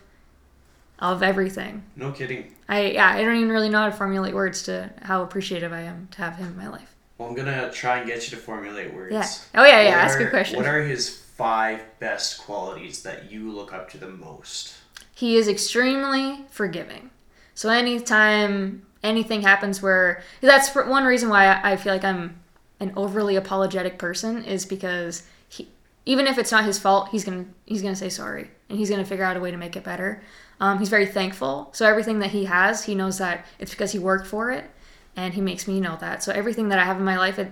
of 0.99 1.23
everything. 1.23 1.83
no 1.97 2.13
kidding. 2.13 2.55
I 2.73 2.87
yeah, 2.93 3.11
I 3.11 3.23
don't 3.23 3.37
even 3.37 3.51
really 3.51 3.69
know 3.69 3.81
how 3.81 3.87
to 3.91 3.93
formulate 3.93 4.35
words 4.35 4.63
to 4.63 4.91
how 5.03 5.23
appreciative 5.23 5.73
I 5.75 5.83
am 5.83 6.09
to 6.13 6.19
have 6.19 6.37
him 6.37 6.47
in 6.49 6.57
my 6.57 6.69
life. 6.69 6.95
Well, 7.19 7.29
I'm 7.29 7.35
gonna 7.35 7.71
try 7.71 7.99
and 7.99 8.07
get 8.07 8.25
you 8.25 8.31
to 8.37 8.43
formulate 8.43 8.95
words. 8.95 9.13
Yeah. 9.13 9.27
Oh 9.61 9.65
yeah, 9.67 9.83
yeah. 9.83 9.89
What 9.91 10.03
That's 10.03 10.15
a 10.15 10.17
are- 10.17 10.23
good 10.25 10.31
question. 10.31 10.57
What 10.57 10.67
are 10.67 10.83
his 10.83 11.11
five 11.37 11.83
best 12.01 12.41
qualities 12.41 13.03
that 13.03 13.31
you 13.31 13.51
look 13.53 13.73
up 13.75 13.91
to 13.91 13.99
the 13.99 14.09
most? 14.09 14.75
he 15.15 15.37
is 15.37 15.47
extremely 15.47 16.45
forgiving. 16.51 17.11
So 17.55 17.69
anytime 17.69 18.87
anything 19.05 19.43
happens 19.43 19.83
where 19.83 20.23
that's 20.41 20.75
one 20.75 21.05
reason 21.05 21.29
why 21.29 21.47
I 21.47 21.73
I 21.73 21.77
feel 21.77 21.93
like 21.93 22.05
I'm 22.05 22.41
an 22.81 22.93
overly 22.97 23.37
apologetic 23.37 23.99
person 23.99 24.43
is 24.45 24.65
because 24.65 25.25
he 25.49 25.69
even 26.07 26.27
if 26.27 26.39
it's 26.39 26.51
not 26.51 26.65
his 26.65 26.79
fault, 26.79 27.11
he's 27.11 27.25
gonna 27.25 27.45
he's 27.67 27.83
gonna 27.83 27.95
say 27.97 28.09
sorry 28.09 28.51
and 28.71 28.79
he's 28.79 28.89
gonna 28.91 29.05
figure 29.05 29.25
out 29.25 29.37
a 29.37 29.41
way 29.41 29.51
to 29.51 29.59
make 29.59 29.77
it 29.77 29.85
better. 29.85 30.23
Um, 30.63 30.79
he's 30.79 30.89
very 30.89 31.07
thankful. 31.07 31.69
So 31.73 31.87
everything 31.87 32.21
that 32.21 32.31
he 32.31 32.45
has, 32.47 32.85
he 32.85 32.95
knows 32.95 33.19
that 33.19 33.45
it's 33.59 33.73
because 33.73 33.93
he 33.93 33.99
worked 33.99 34.27
for 34.27 34.51
it, 34.51 34.65
and 35.17 35.35
he 35.35 35.41
makes 35.41 35.67
me 35.69 35.81
know 35.81 35.97
that. 36.01 36.23
So 36.23 36.33
everything 36.33 36.69
that 36.71 36.79
I 36.79 36.85
have 36.85 36.97
in 36.99 37.05
my 37.05 37.19
life, 37.19 37.39
it, 37.39 37.51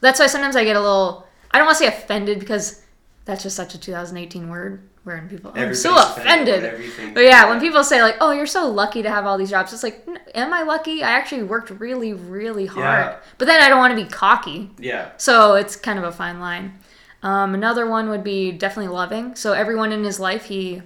that's 0.00 0.18
why 0.20 0.26
sometimes 0.28 0.56
I 0.56 0.64
get 0.64 0.76
a 0.76 0.80
little 0.80 1.26
I 1.50 1.58
don't 1.58 1.66
want 1.66 1.76
to 1.78 1.84
say 1.84 1.88
offended 1.88 2.38
because 2.40 2.82
that's 3.24 3.42
just 3.42 3.56
such 3.56 3.74
a 3.74 3.78
2018 3.80 4.48
word 4.48 4.88
wherein 5.04 5.28
people 5.28 5.52
I'm 5.54 5.74
so 5.74 5.94
offended. 5.96 6.80
But 7.14 7.24
yeah, 7.24 7.48
when 7.48 7.60
people 7.60 7.82
say 7.84 8.00
like, 8.02 8.16
"Oh, 8.20 8.30
you're 8.30 8.46
so 8.46 8.68
lucky 8.68 9.02
to 9.02 9.10
have 9.10 9.26
all 9.26 9.36
these 9.36 9.50
jobs," 9.50 9.72
it's 9.72 9.82
like, 9.82 10.04
"N- 10.08 10.20
am 10.34 10.54
I 10.54 10.62
lucky? 10.62 11.02
I 11.02 11.10
actually 11.10 11.42
worked 11.42 11.70
really, 11.70 12.12
really 12.14 12.66
hard. 12.66 12.84
Yeah. 12.84 13.16
But 13.38 13.46
then 13.46 13.60
I 13.62 13.68
don't 13.68 13.78
want 13.78 13.96
to 13.96 14.02
be 14.04 14.08
cocky, 14.08 14.70
Yeah. 14.78 15.10
so 15.16 15.54
it's 15.54 15.74
kind 15.76 15.98
of 15.98 16.04
a 16.04 16.12
fine 16.12 16.38
line. 16.40 16.78
Um, 17.24 17.54
another 17.54 17.86
one 17.86 18.08
would 18.08 18.24
be 18.24 18.52
definitely 18.52 18.92
loving. 18.94 19.34
So 19.34 19.52
everyone 19.52 19.92
in 19.92 20.02
his 20.04 20.18
life, 20.20 20.44
he, 20.44 20.82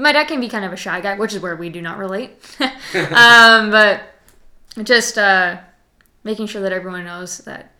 my 0.00 0.12
dad 0.12 0.28
can 0.28 0.40
be 0.40 0.48
kind 0.48 0.64
of 0.64 0.72
a 0.72 0.76
shy 0.76 1.00
guy, 1.00 1.16
which 1.16 1.34
is 1.34 1.40
where 1.40 1.56
we 1.56 1.68
do 1.68 1.82
not 1.82 1.98
relate. 1.98 2.30
um, 2.60 3.70
but 3.70 4.02
just 4.82 5.18
uh, 5.18 5.58
making 6.24 6.46
sure 6.46 6.62
that 6.62 6.72
everyone 6.72 7.04
knows 7.04 7.38
that 7.38 7.72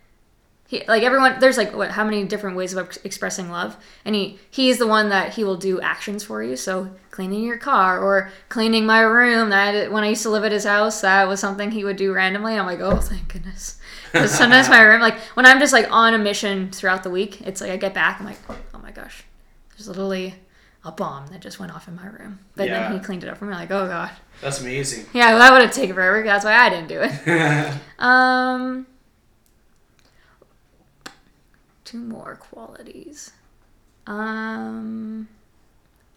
he 0.66 0.84
like 0.86 1.02
everyone 1.02 1.40
there's 1.40 1.56
like 1.56 1.74
what 1.74 1.90
how 1.90 2.04
many 2.04 2.24
different 2.24 2.56
ways 2.56 2.72
of 2.74 2.96
expressing 3.02 3.50
love? 3.50 3.76
And 4.04 4.14
he 4.14 4.38
he's 4.50 4.78
the 4.78 4.86
one 4.86 5.08
that 5.08 5.34
he 5.34 5.42
will 5.42 5.56
do 5.56 5.80
actions 5.80 6.22
for 6.22 6.42
you. 6.44 6.56
So 6.56 6.90
cleaning 7.10 7.42
your 7.42 7.58
car 7.58 7.98
or 7.98 8.30
cleaning 8.48 8.86
my 8.86 9.00
room. 9.00 9.50
That 9.50 9.90
when 9.90 10.04
i 10.04 10.08
used 10.10 10.22
to 10.22 10.30
live 10.30 10.44
at 10.44 10.52
his 10.52 10.64
house 10.64 11.00
that 11.00 11.26
was 11.26 11.40
something 11.40 11.72
he 11.72 11.84
would 11.84 11.96
do 11.96 12.12
randomly. 12.12 12.56
I'm 12.56 12.66
like 12.66 12.78
oh 12.80 12.98
thank 12.98 13.32
goodness. 13.32 13.78
'Cause 14.12 14.30
sometimes 14.32 14.68
my 14.68 14.80
room 14.88 15.00
like 15.00 15.18
when 15.34 15.46
i'm 15.46 15.58
just 15.58 15.72
like 15.72 15.90
on 15.90 16.14
a 16.14 16.18
mission 16.18 16.70
throughout 16.70 17.02
the 17.04 17.10
week 17.10 17.40
it's 17.42 17.60
like 17.60 17.70
i 17.70 17.76
get 17.76 17.94
back 17.94 18.20
i'm 18.20 18.26
like 18.26 18.38
oh 18.48 18.78
my 18.80 18.90
gosh. 18.92 19.24
There's 19.70 19.88
literally 19.88 20.34
a 20.84 20.90
bomb 20.92 21.26
that 21.28 21.40
just 21.40 21.58
went 21.60 21.72
off 21.74 21.86
in 21.88 21.94
my 21.96 22.06
room 22.06 22.38
but 22.56 22.66
Yeah. 22.68 22.88
then 22.88 22.92
he 22.98 23.04
cleaned 23.04 23.22
it 23.24 23.28
up 23.28 23.36
for 23.38 23.44
me 23.44 23.52
like 23.52 23.70
oh 23.70 23.86
god 23.86 24.10
That's 24.40 24.60
amazing. 24.60 25.06
yeah 25.12 25.36
that 25.36 25.52
would 25.52 25.60
have 25.62 25.72
taken 25.72 25.94
forever 25.94 26.22
that's 26.24 26.44
why 26.44 26.54
i 26.54 26.68
didn't 26.70 26.88
do 26.88 27.00
it 27.02 27.74
um, 27.98 28.86
two 31.84 31.98
more 31.98 32.36
qualities. 32.36 33.32
Um, 34.06 35.28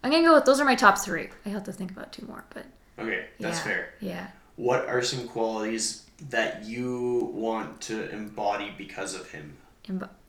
I'm 0.02 0.10
gonna 0.10 0.22
go 0.22 0.34
with 0.34 0.44
those 0.44 0.60
are 0.60 0.64
my 0.64 0.74
top 0.74 0.98
three. 0.98 1.28
I 1.44 1.48
have 1.50 1.64
to 1.64 1.72
think 1.72 1.90
about 1.90 2.12
two 2.12 2.24
more, 2.26 2.44
but 2.50 2.66
okay, 2.98 3.26
that's 3.40 3.58
yeah, 3.58 3.64
fair. 3.64 3.88
Yeah. 4.00 4.26
What 4.56 4.86
are 4.88 5.02
some 5.02 5.26
qualities 5.28 6.02
that 6.30 6.64
you 6.64 7.30
want 7.34 7.80
to 7.82 8.08
embody 8.10 8.72
because 8.78 9.14
of 9.14 9.30
him? 9.30 9.56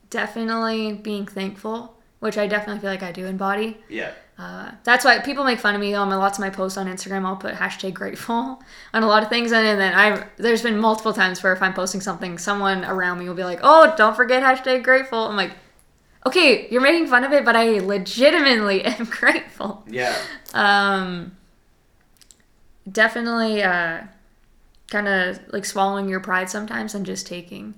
Definitely 0.10 0.94
being 0.94 1.26
thankful, 1.26 1.95
which 2.26 2.38
I 2.38 2.48
definitely 2.48 2.82
feel 2.82 2.90
like 2.90 3.04
I 3.04 3.12
do 3.12 3.26
embody. 3.26 3.78
Yeah. 3.88 4.12
Uh, 4.38 4.72
that's 4.84 5.06
why 5.06 5.20
people 5.20 5.46
make 5.46 5.60
fun 5.60 5.76
of 5.76 5.80
me 5.80 5.94
on 5.94 6.10
my 6.10 6.16
lots 6.16 6.38
of 6.38 6.42
my 6.42 6.50
posts 6.50 6.78
on 6.78 6.88
Instagram. 6.88 7.26
I'll 7.26 7.38
put 7.38 7.54
hashtag 7.56 7.94
grateful 7.94 8.62
on 8.94 9.04
a 9.04 9.08
lot 9.08 9.24
of 9.24 9.30
things, 9.30 9.54
and, 9.54 9.66
and 9.66 9.80
then 9.80 9.94
I 9.94 10.28
there's 10.36 10.62
been 10.62 10.78
multiple 10.78 11.14
times 11.14 11.42
where 11.42 11.54
if 11.54 11.62
I'm 11.62 11.74
posting 11.74 12.02
something, 12.02 12.38
someone 12.38 12.84
around 12.84 13.20
me 13.20 13.30
will 13.30 13.36
be 13.36 13.46
like, 13.46 13.60
"Oh, 13.64 13.94
don't 13.96 14.16
forget 14.16 14.44
hashtag 14.44 14.84
grateful." 14.84 15.20
I'm 15.20 15.38
like, 15.38 15.52
okay, 16.26 16.68
you're 16.70 16.82
making 16.82 17.08
fun 17.08 17.24
of 17.24 17.32
it, 17.32 17.46
but 17.46 17.56
I 17.56 17.80
legitimately 17.80 18.84
am 18.86 19.06
grateful. 19.06 19.86
Yeah. 19.88 20.18
Um, 20.54 21.38
definitely, 22.92 23.64
uh, 23.64 24.02
kind 24.90 25.08
of 25.08 25.40
like 25.54 25.66
swallowing 25.66 26.10
your 26.10 26.20
pride 26.20 26.50
sometimes 26.50 26.94
and 26.96 27.06
just 27.06 27.28
taking 27.28 27.76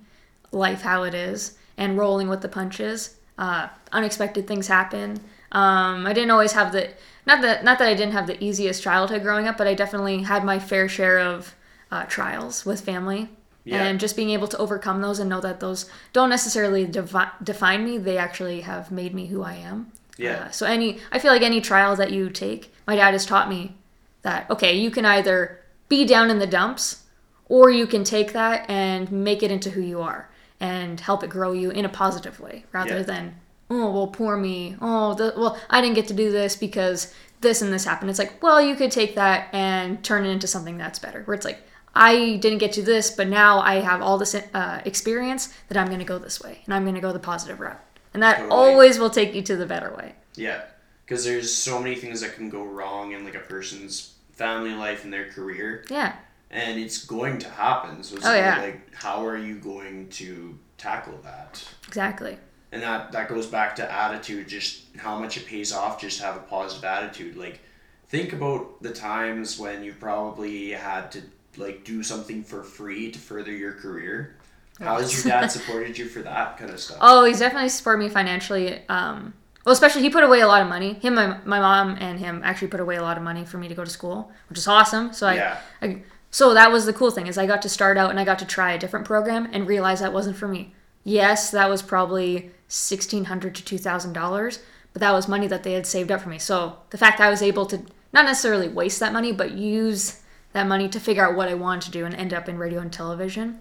life 0.52 0.82
how 0.82 1.04
it 1.04 1.14
is 1.14 1.58
and 1.78 1.98
rolling 1.98 2.30
with 2.30 2.42
the 2.42 2.50
punches. 2.50 3.17
Uh, 3.38 3.68
unexpected 3.92 4.48
things 4.48 4.68
happen. 4.68 5.20
Um, 5.52 6.06
I 6.06 6.14
didn't 6.14 6.32
always 6.32 6.54
have 6.54 6.72
the 6.72 6.90
not 7.26 7.42
that 7.42 7.64
not 7.64 7.78
that 7.80 7.88
I 7.88 7.94
didn't 7.94 8.14
have 8.14 8.28
the 8.28 8.42
easiest 8.44 8.82
childhood 8.82 9.22
growing 9.22 9.48
up, 9.48 9.58
but 9.58 9.68
I 9.68 9.74
definitely 9.74 10.24
had 10.24 10.44
my 10.44 10.60
fair 10.60 10.90
share 10.90 11.20
of 11.20 11.56
uh, 11.92 12.06
trials 12.06 12.66
with 12.66 12.82
family. 12.82 13.30
Yeah. 13.64 13.84
And 13.84 14.00
just 14.00 14.16
being 14.16 14.30
able 14.30 14.48
to 14.48 14.58
overcome 14.58 15.02
those 15.02 15.20
and 15.20 15.30
know 15.30 15.42
that 15.42 15.60
those 15.60 15.90
don't 16.14 16.30
necessarily 16.30 16.86
devi- 16.86 17.34
define 17.44 17.84
me, 17.84 17.98
they 17.98 18.18
actually 18.18 18.62
have 18.62 18.92
made 18.92 19.14
me 19.14 19.28
who 19.28 19.44
I 19.44 19.56
am. 19.56 19.92
Yeah. 20.18 20.46
Uh, 20.46 20.52
so 20.52 20.66
any, 20.66 21.00
I 21.12 21.20
feel 21.20 21.34
like 21.34 21.42
any 21.42 21.60
trial 21.60 21.94
that 21.98 22.12
you 22.12 22.30
take, 22.30 22.74
my 22.88 22.96
dad 22.96 23.12
has 23.12 23.26
taught 23.26 23.50
me 23.50 23.76
that 24.22 24.50
okay, 24.50 24.78
you 24.78 24.90
can 24.90 25.04
either 25.04 25.60
be 25.90 26.06
down 26.06 26.30
in 26.30 26.40
the 26.40 26.48
dumps, 26.48 27.04
or 27.50 27.70
you 27.70 27.88
can 27.88 28.06
take 28.06 28.32
that 28.32 28.70
and 28.70 29.12
make 29.12 29.44
it 29.44 29.52
into 29.52 29.72
who 29.72 29.82
you 29.82 30.02
are 30.02 30.30
and 30.60 31.00
help 31.00 31.24
it 31.24 31.30
grow 31.30 31.52
you 31.52 31.70
in 31.72 31.86
a 31.86 31.90
positive 31.90 32.40
way, 32.40 32.66
rather 32.72 32.98
Yeah. 32.98 33.04
than 33.04 33.36
oh 33.70 33.92
well, 33.92 34.08
poor 34.08 34.38
me. 34.38 34.76
Oh, 34.82 35.14
the, 35.14 35.34
well, 35.38 35.60
I 35.70 35.82
didn't 35.82 35.96
get 35.96 36.08
to 36.08 36.14
do 36.14 36.32
this 36.32 36.56
because 36.56 37.14
this 37.42 37.62
and 37.62 37.72
this 37.72 37.86
happened. 37.86 38.10
It's 38.10 38.20
like 38.20 38.42
well, 38.42 38.62
you 38.62 38.76
could 38.76 38.92
take 38.92 39.16
that 39.16 39.50
and 39.54 40.04
turn 40.04 40.26
it 40.26 40.30
into 40.30 40.48
something 40.48 40.78
that's 40.78 41.00
better. 41.00 41.22
Where 41.24 41.36
it's 41.36 41.46
like 41.46 41.62
I 41.96 42.38
didn't 42.38 42.60
get 42.60 42.74
to 42.74 42.82
this, 42.84 43.12
but 43.12 43.28
now 43.28 43.60
I 43.60 43.76
have 43.76 44.02
all 44.02 44.18
this 44.18 44.36
uh, 44.36 44.82
experience 44.86 45.54
that 45.68 45.78
I'm 45.78 45.88
going 45.88 46.00
to 46.00 46.06
go 46.06 46.20
this 46.20 46.40
way 46.42 46.62
and 46.66 46.74
I'm 46.74 46.84
going 46.84 46.96
to 46.96 47.02
go 47.02 47.12
the 47.12 47.20
positive 47.20 47.60
route. 47.60 47.80
And 48.14 48.22
that 48.24 48.38
Totally. 48.38 48.52
always 48.52 49.00
will 49.00 49.10
take 49.10 49.34
you 49.36 49.42
to 49.44 49.56
the 49.56 49.66
better 49.66 49.94
way. 49.96 50.14
Yeah, 50.36 50.62
because 51.06 51.26
there's 51.26 51.54
so 51.54 51.80
many 51.82 51.96
things 51.96 52.22
that 52.22 52.36
can 52.36 52.50
go 52.50 52.64
wrong 52.64 53.12
in 53.14 53.26
like 53.26 53.36
a 53.36 53.40
person's 53.40 54.14
family 54.32 54.74
life 54.74 55.04
and 55.04 55.12
their 55.12 55.32
career, 55.32 55.84
Yeah. 55.90 56.16
And 56.52 56.80
it's 56.80 57.06
going 57.06 57.40
to 57.40 57.50
happen. 57.50 58.04
So 58.04 58.16
it's 58.18 58.26
Oh, 58.26 58.34
yeah. 58.34 58.62
like, 58.62 58.94
how 58.96 59.26
are 59.26 59.38
you 59.38 59.56
going 59.56 60.10
to 60.10 60.58
tackle 60.78 61.20
that? 61.24 61.64
Exactly. 61.88 62.38
And 62.72 62.82
that 62.84 63.12
that 63.14 63.30
goes 63.30 63.46
back 63.48 63.76
to 63.78 63.92
attitude, 63.92 64.48
just 64.48 64.84
how 64.98 65.18
much 65.18 65.38
it 65.38 65.46
pays 65.46 65.72
off 65.72 66.02
just 66.02 66.20
to 66.20 66.26
have 66.26 66.36
a 66.36 66.42
positive 66.42 66.84
attitude. 66.84 67.38
Like, 67.38 67.62
think 68.08 68.34
about 68.34 68.82
the 68.84 68.92
times 68.94 69.58
when 69.58 69.84
you 69.84 69.94
probably 69.94 70.72
had 70.72 71.12
to 71.14 71.22
like 71.56 71.84
do 71.86 72.04
something 72.04 72.44
for 72.44 72.64
free 72.64 73.10
to 73.12 73.18
further 73.20 73.52
your 73.54 73.74
career. 73.74 74.36
How 74.80 74.98
has 75.00 75.12
your 75.26 75.32
dad 75.34 75.48
supported 75.52 75.98
you 75.98 76.06
for 76.08 76.20
that 76.22 76.58
kind 76.58 76.70
of 76.70 76.80
stuff? 76.80 76.98
Oh, 77.02 77.24
he's 77.26 77.40
definitely 77.40 77.70
supported 77.70 78.00
me 78.04 78.10
financially. 78.10 78.82
Um, 78.90 79.34
well, 79.66 79.74
especially 79.74 80.02
he 80.04 80.10
put 80.10 80.24
away 80.24 80.42
a 80.42 80.48
lot 80.48 80.62
of 80.62 80.68
money. 80.68 80.94
Him, 80.94 81.16
my, 81.16 81.40
my 81.46 81.60
mom, 81.60 81.98
and 82.00 82.20
him 82.20 82.42
actually 82.44 82.68
put 82.68 82.80
away 82.80 82.98
a 82.98 83.02
lot 83.02 83.18
of 83.18 83.24
money 83.24 83.44
for 83.44 83.58
me 83.58 83.68
to 83.70 83.74
go 83.76 83.84
to 83.84 83.90
school, 83.90 84.32
which 84.50 84.60
is 84.60 84.68
awesome. 84.68 85.14
So 85.14 85.26
I, 85.28 85.36
Yeah. 85.36 85.58
I, 85.82 86.02
so 86.32 86.54
that 86.54 86.72
was 86.72 86.86
the 86.86 86.94
cool 86.94 87.12
thing 87.12 87.28
is 87.28 87.38
I 87.38 87.46
got 87.46 87.62
to 87.64 87.70
start 87.70 87.98
out 87.98 88.10
and 88.10 88.20
I 88.20 88.26
got 88.26 88.40
to 88.40 88.46
try 88.46 88.74
a 88.74 88.80
different 88.80 89.06
program 89.06 89.50
and 89.52 89.68
realize 89.68 90.00
that 90.00 90.14
wasn't 90.14 90.38
for 90.38 90.48
me. 90.48 90.74
Yes, 91.04 91.52
that 91.52 91.70
was 91.70 91.82
probably 91.82 92.52
sixteen 92.68 93.26
hundred 93.26 93.56
to 93.56 93.64
two 93.64 93.78
thousand 93.78 94.14
dollars, 94.14 94.60
but 94.94 95.00
that 95.00 95.14
was 95.14 95.28
money 95.28 95.48
that 95.48 95.64
they 95.64 95.74
had 95.74 95.86
saved 95.88 96.12
up 96.12 96.22
for 96.22 96.30
me. 96.30 96.38
So 96.38 96.78
the 96.90 96.98
fact 96.98 97.18
that 97.18 97.28
I 97.28 97.30
was 97.30 97.42
able 97.42 97.66
to 97.68 97.82
not 98.14 98.26
necessarily 98.26 98.68
waste 98.68 99.00
that 99.00 99.14
money, 99.14 99.32
but 99.32 99.52
use 99.52 100.22
that 100.54 100.68
money 100.68 100.90
to 100.90 101.00
figure 101.00 101.26
out 101.28 101.36
what 101.36 101.50
I 101.50 101.54
wanted 101.54 101.84
to 101.84 101.92
do 101.92 102.06
and 102.06 102.16
end 102.16 102.34
up 102.34 102.50
in 102.50 102.58
radio 102.58 102.80
and 102.80 102.92
television. 102.92 103.60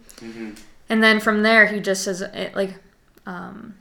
And 0.88 1.02
then 1.02 1.20
from 1.20 1.42
there, 1.42 1.66
he 1.66 1.80
just 1.80 2.04
says 2.04 2.20
it, 2.20 2.54
like, 2.54 2.74
um, 3.26 3.74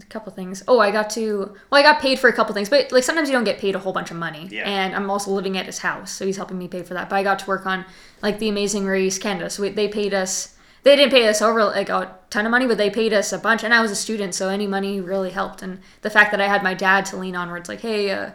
a 0.00 0.06
couple 0.06 0.32
things. 0.32 0.62
Oh, 0.68 0.80
I 0.80 0.90
got 0.90 1.10
to 1.10 1.54
well, 1.70 1.80
I 1.80 1.82
got 1.82 2.00
paid 2.00 2.18
for 2.18 2.28
a 2.28 2.32
couple 2.32 2.54
things, 2.54 2.68
but 2.68 2.92
like 2.92 3.04
sometimes 3.04 3.28
you 3.28 3.34
don't 3.34 3.44
get 3.44 3.58
paid 3.58 3.74
a 3.74 3.78
whole 3.78 3.92
bunch 3.92 4.10
of 4.10 4.16
money. 4.16 4.48
Yeah. 4.50 4.68
And 4.68 4.94
I'm 4.94 5.10
also 5.10 5.30
living 5.30 5.56
at 5.56 5.66
his 5.66 5.78
house, 5.78 6.10
so 6.10 6.26
he's 6.26 6.36
helping 6.36 6.58
me 6.58 6.68
pay 6.68 6.82
for 6.82 6.94
that. 6.94 7.08
But 7.08 7.16
I 7.16 7.22
got 7.22 7.38
to 7.40 7.46
work 7.46 7.66
on 7.66 7.84
like 8.22 8.38
the 8.38 8.48
Amazing 8.48 8.86
Race 8.86 9.18
Canada, 9.18 9.50
so 9.50 9.62
we, 9.62 9.70
they 9.70 9.88
paid 9.88 10.14
us. 10.14 10.56
They 10.84 10.94
didn't 10.94 11.10
pay 11.10 11.28
us 11.28 11.42
over 11.42 11.64
like 11.64 11.88
a 11.88 12.16
ton 12.30 12.46
of 12.46 12.50
money, 12.50 12.66
but 12.66 12.78
they 12.78 12.88
paid 12.88 13.12
us 13.12 13.32
a 13.32 13.38
bunch. 13.38 13.64
And 13.64 13.74
I 13.74 13.82
was 13.82 13.90
a 13.90 13.96
student, 13.96 14.34
so 14.34 14.48
any 14.48 14.66
money 14.66 15.00
really 15.00 15.30
helped. 15.30 15.62
And 15.62 15.80
the 16.02 16.10
fact 16.10 16.30
that 16.30 16.40
I 16.40 16.46
had 16.46 16.62
my 16.62 16.74
dad 16.74 17.04
to 17.06 17.16
lean 17.16 17.34
on, 17.34 17.48
where 17.48 17.56
it's 17.56 17.68
like, 17.68 17.80
hey, 17.80 18.10
uh, 18.10 18.30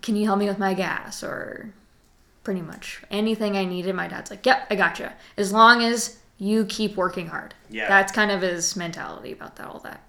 can 0.00 0.16
you 0.16 0.24
help 0.24 0.38
me 0.38 0.46
with 0.46 0.58
my 0.58 0.74
gas 0.74 1.22
or 1.22 1.72
pretty 2.48 2.62
much 2.62 3.02
anything 3.10 3.58
I 3.58 3.66
needed. 3.66 3.94
My 3.94 4.08
dad's 4.08 4.30
like, 4.30 4.46
"Yep, 4.46 4.68
I 4.70 4.74
got 4.74 4.98
you." 4.98 5.10
As 5.36 5.52
long 5.52 5.82
as 5.82 6.16
you 6.38 6.64
keep 6.64 6.96
working 6.96 7.26
hard. 7.26 7.52
Yeah. 7.68 7.88
That's 7.88 8.10
kind 8.10 8.30
of 8.30 8.40
his 8.40 8.74
mentality 8.74 9.32
about 9.32 9.56
that. 9.56 9.66
All 9.66 9.80
that. 9.80 10.00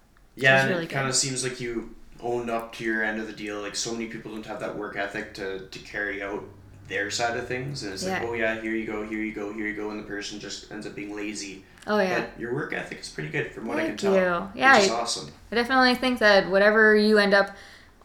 Yeah, 0.42 0.62
and 0.62 0.70
really 0.70 0.86
it 0.86 0.90
kind 0.90 1.08
of 1.08 1.16
seems 1.16 1.44
like 1.44 1.60
you 1.60 1.96
owned 2.22 2.50
up 2.50 2.74
to 2.76 2.84
your 2.84 3.04
end 3.04 3.20
of 3.20 3.28
the 3.28 3.34
deal. 3.34 3.62
Like 3.62 3.76
so 3.76 3.92
many 3.94 4.08
people 4.08 4.32
don't 4.32 4.46
have 4.46 4.60
that 4.60 4.78
work 4.78 4.96
ethic 4.98 5.34
to, 5.36 5.68
to 5.68 5.80
carry 5.80 6.22
out 6.24 6.44
their 6.88 7.12
side 7.12 7.38
of 7.38 7.48
things, 7.48 7.84
and 7.84 7.94
it's 7.94 8.06
like, 8.06 8.24
oh 8.24 8.34
yeah, 8.34 8.60
here 8.60 8.74
you 8.76 8.86
go, 8.86 9.06
here 9.06 9.20
you 9.22 9.32
go, 9.34 9.54
here 9.54 9.68
you 9.68 9.76
go, 9.76 9.92
and 9.92 10.00
the 10.00 10.04
person 10.08 10.40
just 10.40 10.72
ends 10.72 10.88
up 10.88 10.96
being 10.96 11.16
lazy. 11.16 11.64
Oh 11.88 12.00
yeah. 12.00 12.22
But 12.22 12.40
your 12.40 12.54
work 12.54 12.74
ethic 12.74 13.00
is 13.00 13.10
pretty 13.10 13.30
good 13.30 13.52
from 13.52 13.68
what 13.68 13.78
I 13.78 13.82
can 13.82 13.90
Thank 13.90 14.00
tell. 14.00 14.14
you. 14.16 14.50
Yeah, 14.60 14.76
which 14.76 14.86
is 14.86 14.92
I- 14.92 14.96
awesome. 14.96 15.32
I 15.52 15.56
definitely 15.56 15.96
think 15.96 16.20
that 16.20 16.50
whatever 16.50 16.96
you 16.96 17.18
end 17.20 17.34
up, 17.34 17.52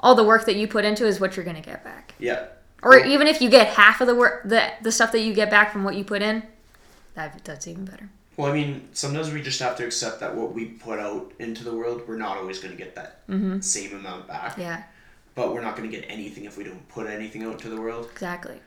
all 0.00 0.14
the 0.14 0.24
work 0.24 0.44
that 0.46 0.56
you 0.56 0.68
put 0.68 0.84
into 0.84 1.06
is 1.06 1.18
what 1.18 1.36
you're 1.36 1.44
gonna 1.44 1.60
get 1.62 1.82
back. 1.82 2.14
Yeah, 2.18 2.46
Or 2.82 2.98
even 2.98 3.26
if 3.26 3.40
you 3.40 3.48
get 3.48 3.68
half 3.68 4.00
of 4.02 4.06
the 4.06 4.14
work, 4.14 4.42
the 4.48 4.70
the 4.82 4.92
stuff 4.92 5.12
that 5.12 5.20
you 5.20 5.32
get 5.34 5.50
back 5.50 5.72
from 5.72 5.82
what 5.82 5.94
you 5.96 6.04
put 6.04 6.20
in, 6.22 6.42
that 7.14 7.42
that's 7.44 7.66
even 7.66 7.84
better. 7.86 8.10
Well, 8.36 8.50
I 8.50 8.54
mean, 8.54 8.88
sometimes 8.92 9.32
we 9.32 9.40
just 9.42 9.60
have 9.60 9.76
to 9.76 9.84
accept 9.86 10.20
that 10.20 10.34
what 10.34 10.52
we 10.54 10.64
put 10.66 10.98
out 10.98 11.32
into 11.38 11.62
the 11.64 11.74
world, 11.74 12.02
we're 12.08 12.16
not 12.16 12.36
always 12.36 12.58
going 12.58 12.76
to 12.76 12.82
get 12.82 12.94
that 12.96 13.20
same 13.64 13.94
amount 13.94 14.26
back. 14.28 14.52
Mm-hmm. 14.52 14.60
Yeah. 14.62 14.82
But 15.34 15.52
we're 15.52 15.62
not 15.62 15.76
going 15.76 15.90
to 15.90 15.96
get 15.96 16.08
anything 16.08 16.44
if 16.44 16.56
we 16.56 16.64
don't 16.64 16.88
put 16.88 17.06
anything 17.06 17.44
out 17.44 17.58
to 17.60 17.68
the 17.68 17.80
world. 17.80 18.08
Exactly. 18.12 18.60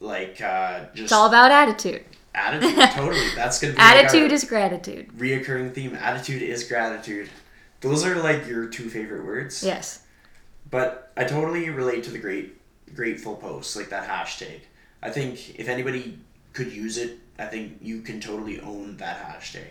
Like 0.00 0.40
uh, 0.40 0.86
just 0.94 1.04
It's 1.04 1.12
all 1.12 1.26
about 1.26 1.50
attitude. 1.50 2.04
attitude. 2.34 2.76
totally, 2.92 3.34
that's 3.34 3.60
going 3.60 3.74
to 3.74 3.76
be 3.78 3.82
like 3.84 4.04
Attitude 4.04 4.30
our 4.30 4.34
is 4.34 4.44
gratitude. 4.44 5.08
reoccurring 5.16 5.74
theme. 5.74 5.94
Attitude 5.94 6.42
is 6.42 6.64
gratitude. 6.64 7.28
Those 7.80 8.04
are 8.04 8.16
like 8.16 8.46
your 8.46 8.66
two 8.66 8.88
favorite 8.88 9.24
words. 9.24 9.64
Yes. 9.64 10.02
But 10.70 11.12
I 11.16 11.24
totally 11.24 11.68
relate 11.70 12.04
to 12.04 12.10
the 12.10 12.18
great 12.18 12.56
grateful 12.94 13.36
posts, 13.36 13.74
like 13.76 13.88
that 13.90 14.08
hashtag. 14.08 14.60
I 15.02 15.10
think 15.10 15.58
if 15.58 15.68
anybody 15.68 16.18
could 16.52 16.72
use 16.72 16.98
it, 16.98 17.18
I 17.38 17.46
think 17.46 17.78
you 17.80 18.00
can 18.02 18.20
totally 18.20 18.60
own 18.60 18.96
that 18.96 19.24
hashtag. 19.26 19.68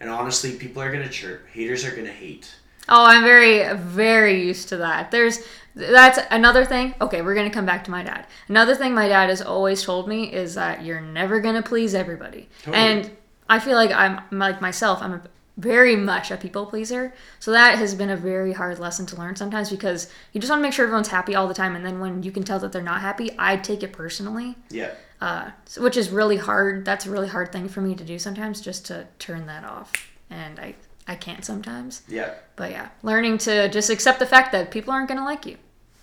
And 0.00 0.10
honestly, 0.10 0.52
people 0.52 0.82
are 0.82 0.92
gonna 0.92 1.08
chirp. 1.08 1.46
Haters 1.48 1.84
are 1.84 1.94
gonna 1.94 2.08
hate. 2.08 2.54
Oh, 2.88 3.06
I'm 3.06 3.22
very, 3.22 3.74
very 3.78 4.44
used 4.44 4.68
to 4.70 4.76
that. 4.78 5.10
There's, 5.10 5.40
that's 5.74 6.18
another 6.30 6.64
thing. 6.64 6.94
Okay, 7.00 7.22
we're 7.22 7.34
gonna 7.34 7.50
come 7.50 7.64
back 7.64 7.84
to 7.84 7.90
my 7.90 8.02
dad. 8.02 8.26
Another 8.48 8.74
thing 8.74 8.94
my 8.94 9.08
dad 9.08 9.30
has 9.30 9.40
always 9.40 9.82
told 9.82 10.08
me 10.08 10.32
is 10.32 10.54
that 10.56 10.84
you're 10.84 11.00
never 11.00 11.40
gonna 11.40 11.62
please 11.62 11.94
everybody. 11.94 12.48
Totally. 12.62 12.76
And 12.76 13.10
I 13.48 13.58
feel 13.58 13.76
like 13.76 13.90
I'm 13.90 14.20
like 14.30 14.60
myself. 14.60 15.00
I'm 15.00 15.14
a, 15.14 15.22
very 15.56 15.94
much 15.96 16.30
a 16.30 16.36
people 16.36 16.66
pleaser. 16.66 17.14
So 17.38 17.52
that 17.52 17.78
has 17.78 17.94
been 17.94 18.10
a 18.10 18.16
very 18.16 18.52
hard 18.52 18.78
lesson 18.78 19.06
to 19.06 19.16
learn 19.16 19.36
sometimes 19.36 19.70
because 19.70 20.08
you 20.32 20.40
just 20.40 20.50
want 20.50 20.60
to 20.60 20.62
make 20.62 20.72
sure 20.72 20.84
everyone's 20.84 21.08
happy 21.08 21.34
all 21.34 21.46
the 21.46 21.54
time, 21.54 21.76
and 21.76 21.84
then 21.84 22.00
when 22.00 22.22
you 22.22 22.32
can 22.32 22.42
tell 22.42 22.58
that 22.58 22.72
they're 22.72 22.82
not 22.82 23.00
happy, 23.00 23.30
I 23.38 23.56
take 23.56 23.82
it 23.82 23.92
personally. 23.92 24.56
Yeah. 24.70 24.92
Uh, 25.20 25.50
so- 25.64 25.82
which 25.82 25.96
is 25.96 26.10
really 26.10 26.36
hard. 26.36 26.84
That's 26.84 27.06
a 27.06 27.10
really 27.10 27.28
hard 27.28 27.52
thing 27.52 27.68
for 27.68 27.80
me 27.80 27.94
to 27.94 28.04
do 28.04 28.18
sometimes, 28.18 28.60
just 28.60 28.86
to 28.86 29.06
turn 29.18 29.46
that 29.46 29.64
off. 29.64 29.92
And 30.30 30.58
I, 30.58 30.74
I 31.06 31.14
can't 31.14 31.44
sometimes. 31.44 32.02
Yeah. 32.08 32.34
But 32.56 32.72
yeah, 32.72 32.88
learning 33.02 33.38
to 33.38 33.68
just 33.68 33.90
accept 33.90 34.18
the 34.18 34.26
fact 34.26 34.52
that 34.52 34.70
people 34.70 34.92
aren't 34.92 35.08
going 35.08 35.18
to 35.18 35.24
like 35.24 35.46
you. 35.46 35.58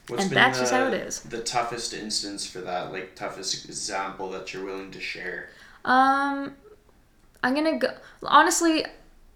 What's 0.08 0.24
And 0.26 0.32
that's 0.32 0.58
the, 0.58 0.64
just 0.64 0.74
how 0.74 0.88
it 0.88 0.94
is. 0.94 1.20
The 1.22 1.42
toughest 1.42 1.94
instance 1.94 2.46
for 2.46 2.60
that, 2.62 2.92
like 2.92 3.16
toughest 3.16 3.66
example 3.66 4.30
that 4.32 4.54
you're 4.54 4.66
willing 4.66 4.92
to 4.92 5.00
share. 5.00 5.50
Um, 5.86 6.56
I'm 7.44 7.56
gonna 7.56 7.78
go. 7.78 7.90
Honestly, 8.24 8.86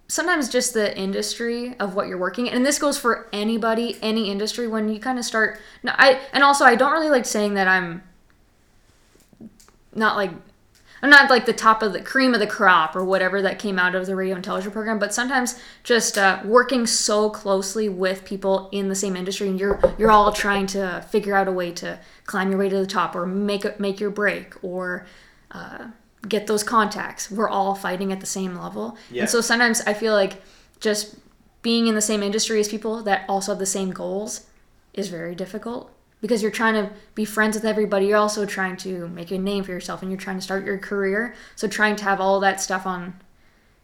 sometimes 0.07 0.49
just 0.49 0.73
the 0.73 0.95
industry 0.97 1.75
of 1.79 1.95
what 1.95 2.07
you're 2.07 2.17
working, 2.17 2.47
in. 2.47 2.53
and 2.53 2.65
this 2.65 2.79
goes 2.79 2.97
for 2.97 3.27
anybody, 3.33 3.97
any 4.01 4.29
industry. 4.29 4.67
When 4.67 4.89
you 4.89 4.99
kind 4.99 5.17
of 5.17 5.25
start, 5.25 5.59
no, 5.83 5.93
I 5.95 6.19
and 6.33 6.43
also 6.43 6.65
I 6.65 6.75
don't 6.75 6.91
really 6.91 7.09
like 7.09 7.25
saying 7.25 7.55
that 7.55 7.67
I'm 7.67 8.03
not 9.93 10.15
like 10.15 10.31
I'm 11.01 11.09
not 11.09 11.29
like 11.29 11.45
the 11.45 11.53
top 11.53 11.83
of 11.83 11.93
the 11.93 12.01
cream 12.01 12.33
of 12.33 12.39
the 12.39 12.47
crop 12.47 12.95
or 12.95 13.03
whatever 13.03 13.41
that 13.41 13.59
came 13.59 13.77
out 13.77 13.95
of 13.95 14.05
the 14.05 14.15
radio 14.15 14.35
and 14.35 14.43
television 14.43 14.71
program, 14.71 14.97
but 14.97 15.13
sometimes 15.13 15.59
just 15.83 16.17
uh, 16.17 16.41
working 16.43 16.87
so 16.87 17.29
closely 17.29 17.89
with 17.89 18.25
people 18.25 18.69
in 18.71 18.89
the 18.89 18.95
same 18.95 19.15
industry, 19.15 19.47
and 19.47 19.59
you're 19.59 19.79
you're 19.97 20.11
all 20.11 20.31
trying 20.31 20.67
to 20.67 21.05
figure 21.09 21.35
out 21.35 21.47
a 21.47 21.51
way 21.51 21.71
to 21.73 21.99
climb 22.25 22.49
your 22.49 22.59
way 22.59 22.69
to 22.69 22.77
the 22.77 22.87
top 22.87 23.15
or 23.15 23.25
make 23.25 23.79
make 23.79 23.99
your 23.99 24.09
break 24.09 24.53
or 24.63 25.05
uh, 25.51 25.87
get 26.27 26.47
those 26.47 26.63
contacts. 26.63 27.29
We're 27.31 27.49
all 27.49 27.75
fighting 27.75 28.11
at 28.11 28.19
the 28.19 28.25
same 28.25 28.55
level, 28.55 28.97
Yeah. 29.11 29.21
and 29.21 29.29
so 29.29 29.41
sometimes 29.41 29.81
I 29.81 29.93
feel 29.93 30.13
like 30.13 30.41
just 30.79 31.15
being 31.61 31.87
in 31.87 31.95
the 31.95 32.01
same 32.01 32.21
industry 32.21 32.59
as 32.59 32.67
people 32.67 33.01
that 33.03 33.25
also 33.27 33.51
have 33.53 33.59
the 33.59 33.65
same 33.65 33.91
goals 33.91 34.45
is 34.93 35.09
very 35.09 35.33
difficult 35.35 35.91
because 36.21 36.41
you're 36.41 36.51
trying 36.51 36.73
to 36.75 36.91
be 37.15 37.25
friends 37.25 37.55
with 37.55 37.65
everybody. 37.65 38.05
You're 38.07 38.17
also 38.17 38.45
trying 38.45 38.77
to 38.77 39.07
make 39.09 39.31
a 39.31 39.37
name 39.37 39.63
for 39.63 39.71
yourself 39.71 40.01
and 40.01 40.11
you're 40.11 40.19
trying 40.19 40.37
to 40.37 40.41
start 40.43 40.63
your 40.65 40.77
career. 40.77 41.33
So 41.55 41.67
trying 41.67 41.95
to 41.97 42.03
have 42.03 42.21
all 42.21 42.39
that 42.41 42.61
stuff 42.61 42.85
on 42.85 43.19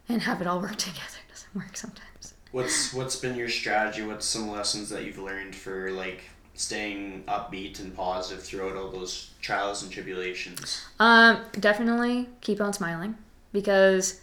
and 0.07 0.21
have 0.21 0.41
it 0.41 0.47
all 0.47 0.59
work 0.67 0.75
together 0.75 1.17
doesn't 1.29 1.55
work 1.55 1.75
sometimes. 1.75 2.33
What's 2.51 2.93
what's 2.93 3.15
been 3.15 3.35
your 3.35 3.49
strategy? 3.49 4.03
What's 4.03 4.25
some 4.25 4.49
lessons 4.51 4.89
that 4.89 5.03
you've 5.03 5.17
learned 5.19 5.55
for 5.55 5.89
like 5.91 6.23
staying 6.61 7.23
upbeat 7.27 7.79
and 7.79 7.95
positive 7.95 8.43
throughout 8.43 8.75
all 8.75 8.89
those 8.89 9.31
trials 9.41 9.83
and 9.83 9.91
tribulations? 9.91 10.85
Um, 10.99 11.41
definitely 11.59 12.29
keep 12.41 12.61
on 12.61 12.73
smiling 12.73 13.17
because 13.51 14.21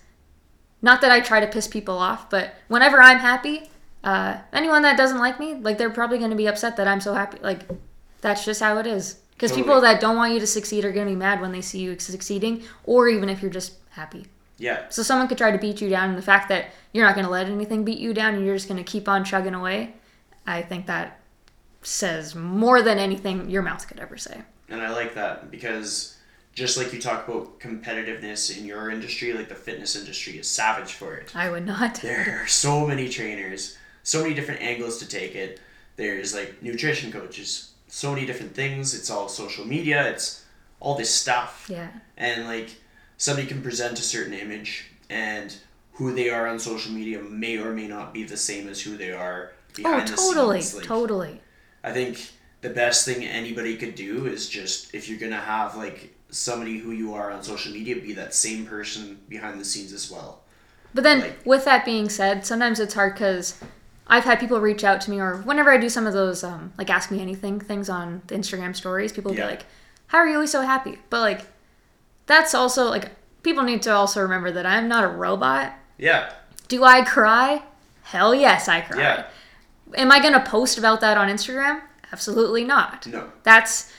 not 0.80 1.00
that 1.00 1.10
I 1.10 1.20
try 1.20 1.40
to 1.40 1.46
piss 1.46 1.66
people 1.66 1.98
off, 1.98 2.30
but 2.30 2.54
whenever 2.68 3.02
I'm 3.02 3.18
happy, 3.18 3.68
uh, 4.04 4.38
anyone 4.52 4.82
that 4.82 4.96
doesn't 4.96 5.18
like 5.18 5.40
me, 5.40 5.54
like 5.54 5.78
they're 5.78 5.90
probably 5.90 6.18
going 6.18 6.30
to 6.30 6.36
be 6.36 6.46
upset 6.46 6.76
that 6.76 6.86
I'm 6.86 7.00
so 7.00 7.14
happy. 7.14 7.38
Like 7.42 7.68
that's 8.20 8.44
just 8.44 8.60
how 8.60 8.78
it 8.78 8.86
is. 8.86 9.18
Because 9.34 9.52
people 9.52 9.80
that 9.82 10.00
don't 10.00 10.16
want 10.16 10.32
you 10.32 10.40
to 10.40 10.48
succeed 10.48 10.84
are 10.84 10.90
going 10.90 11.06
to 11.06 11.12
be 11.12 11.16
mad 11.16 11.40
when 11.40 11.52
they 11.52 11.60
see 11.60 11.78
you 11.78 11.96
succeeding, 12.00 12.64
or 12.84 13.08
even 13.08 13.28
if 13.28 13.40
you're 13.40 13.52
just 13.52 13.74
happy. 13.90 14.26
Yeah, 14.56 14.88
So 14.88 15.04
someone 15.04 15.28
could 15.28 15.38
try 15.38 15.52
to 15.52 15.58
beat 15.58 15.80
you 15.80 15.88
down, 15.88 16.08
and 16.08 16.18
the 16.18 16.22
fact 16.22 16.48
that 16.48 16.72
you're 16.92 17.06
not 17.06 17.14
going 17.14 17.24
to 17.24 17.30
let 17.30 17.46
anything 17.46 17.84
beat 17.84 17.98
you 17.98 18.12
down, 18.12 18.34
and 18.34 18.44
you're 18.44 18.56
just 18.56 18.66
going 18.66 18.82
to 18.84 18.90
keep 18.90 19.08
on 19.08 19.24
chugging 19.24 19.54
away, 19.54 19.94
I 20.44 20.62
think 20.62 20.86
that 20.86 21.17
says 21.88 22.34
more 22.34 22.82
than 22.82 22.98
anything 22.98 23.48
your 23.50 23.62
mouth 23.62 23.86
could 23.88 23.98
ever 23.98 24.16
say. 24.16 24.42
and 24.68 24.80
I 24.82 24.90
like 24.90 25.14
that 25.14 25.50
because 25.50 26.16
just 26.54 26.76
like 26.76 26.92
you 26.92 27.00
talk 27.00 27.26
about 27.28 27.60
competitiveness 27.60 28.56
in 28.56 28.64
your 28.66 28.90
industry, 28.90 29.32
like 29.32 29.48
the 29.48 29.54
fitness 29.54 29.96
industry 29.96 30.38
is 30.38 30.48
savage 30.48 30.92
for 30.92 31.14
it. 31.14 31.34
I 31.34 31.50
would 31.50 31.64
not. 31.66 31.94
There 32.02 32.40
are 32.42 32.46
so 32.46 32.86
many 32.86 33.08
trainers, 33.08 33.76
so 34.02 34.22
many 34.22 34.34
different 34.34 34.60
angles 34.60 34.98
to 34.98 35.08
take 35.08 35.34
it. 35.34 35.60
There's 35.96 36.34
like 36.34 36.62
nutrition 36.62 37.10
coaches, 37.12 37.72
so 37.88 38.12
many 38.12 38.26
different 38.26 38.54
things. 38.54 38.94
It's 38.94 39.10
all 39.10 39.28
social 39.28 39.64
media. 39.64 40.08
It's 40.10 40.44
all 40.80 40.96
this 40.96 41.14
stuff. 41.14 41.66
Yeah. 41.68 41.88
and 42.16 42.46
like 42.46 42.70
somebody 43.16 43.46
can 43.48 43.62
present 43.62 43.98
a 43.98 44.02
certain 44.02 44.32
image 44.34 44.86
and 45.10 45.56
who 45.94 46.14
they 46.14 46.30
are 46.30 46.46
on 46.46 46.58
social 46.60 46.92
media 46.92 47.20
may 47.20 47.56
or 47.58 47.72
may 47.72 47.88
not 47.88 48.12
be 48.14 48.22
the 48.24 48.36
same 48.36 48.68
as 48.68 48.80
who 48.82 48.96
they 48.96 49.10
are 49.12 49.52
Oh, 49.72 49.74
behind 49.82 50.08
the 50.08 50.16
totally, 50.16 50.60
scenes. 50.60 50.76
Like, 50.76 50.84
totally. 50.86 51.40
I 51.84 51.92
think 51.92 52.30
the 52.60 52.70
best 52.70 53.04
thing 53.04 53.24
anybody 53.24 53.76
could 53.76 53.94
do 53.94 54.26
is 54.26 54.48
just 54.48 54.94
if 54.94 55.08
you're 55.08 55.18
gonna 55.18 55.40
have 55.40 55.76
like 55.76 56.14
somebody 56.30 56.78
who 56.78 56.90
you 56.92 57.14
are 57.14 57.30
on 57.30 57.42
social 57.42 57.72
media 57.72 57.96
be 57.96 58.12
that 58.14 58.34
same 58.34 58.66
person 58.66 59.18
behind 59.28 59.60
the 59.60 59.64
scenes 59.64 59.92
as 59.92 60.10
well. 60.10 60.42
But 60.94 61.04
then, 61.04 61.20
Like- 61.20 61.40
with 61.46 61.64
that 61.64 61.84
being 61.84 62.08
said, 62.08 62.44
sometimes 62.44 62.80
it's 62.80 62.94
hard 62.94 63.14
because 63.14 63.54
I've 64.06 64.24
had 64.24 64.40
people 64.40 64.60
reach 64.60 64.84
out 64.84 65.00
to 65.02 65.10
me, 65.10 65.18
or 65.20 65.36
whenever 65.38 65.70
I 65.70 65.76
do 65.76 65.88
some 65.88 66.06
of 66.06 66.12
those, 66.14 66.42
um, 66.42 66.72
like 66.78 66.88
ask 66.90 67.10
me 67.10 67.20
anything 67.20 67.60
things 67.60 67.88
on 67.90 68.22
the 68.26 68.34
Instagram 68.34 68.74
stories, 68.74 69.12
people 69.12 69.32
Yeah. 69.34 69.42
be 69.44 69.50
like, 69.50 69.66
"How 70.08 70.18
are 70.18 70.26
you 70.26 70.34
always 70.34 70.50
so 70.50 70.62
happy?" 70.62 70.98
But 71.10 71.20
like, 71.20 71.46
that's 72.26 72.54
also 72.54 72.84
like 72.88 73.10
people 73.42 73.62
need 73.64 73.82
to 73.82 73.90
also 73.94 74.20
remember 74.22 74.50
that 74.50 74.66
I'm 74.66 74.88
not 74.88 75.04
a 75.04 75.08
robot. 75.08 75.74
Yeah. 75.98 76.30
Do 76.68 76.84
I 76.84 77.02
cry? 77.02 77.62
Hell 78.04 78.34
yes, 78.34 78.68
I 78.68 78.80
cry. 78.80 79.00
Yeah. 79.00 79.24
Am 79.96 80.12
I 80.12 80.20
gonna 80.20 80.44
post 80.44 80.78
about 80.78 81.00
that 81.00 81.16
on 81.16 81.28
Instagram? 81.28 81.80
Absolutely 82.12 82.64
not. 82.64 83.06
No. 83.06 83.30
That's 83.42 83.92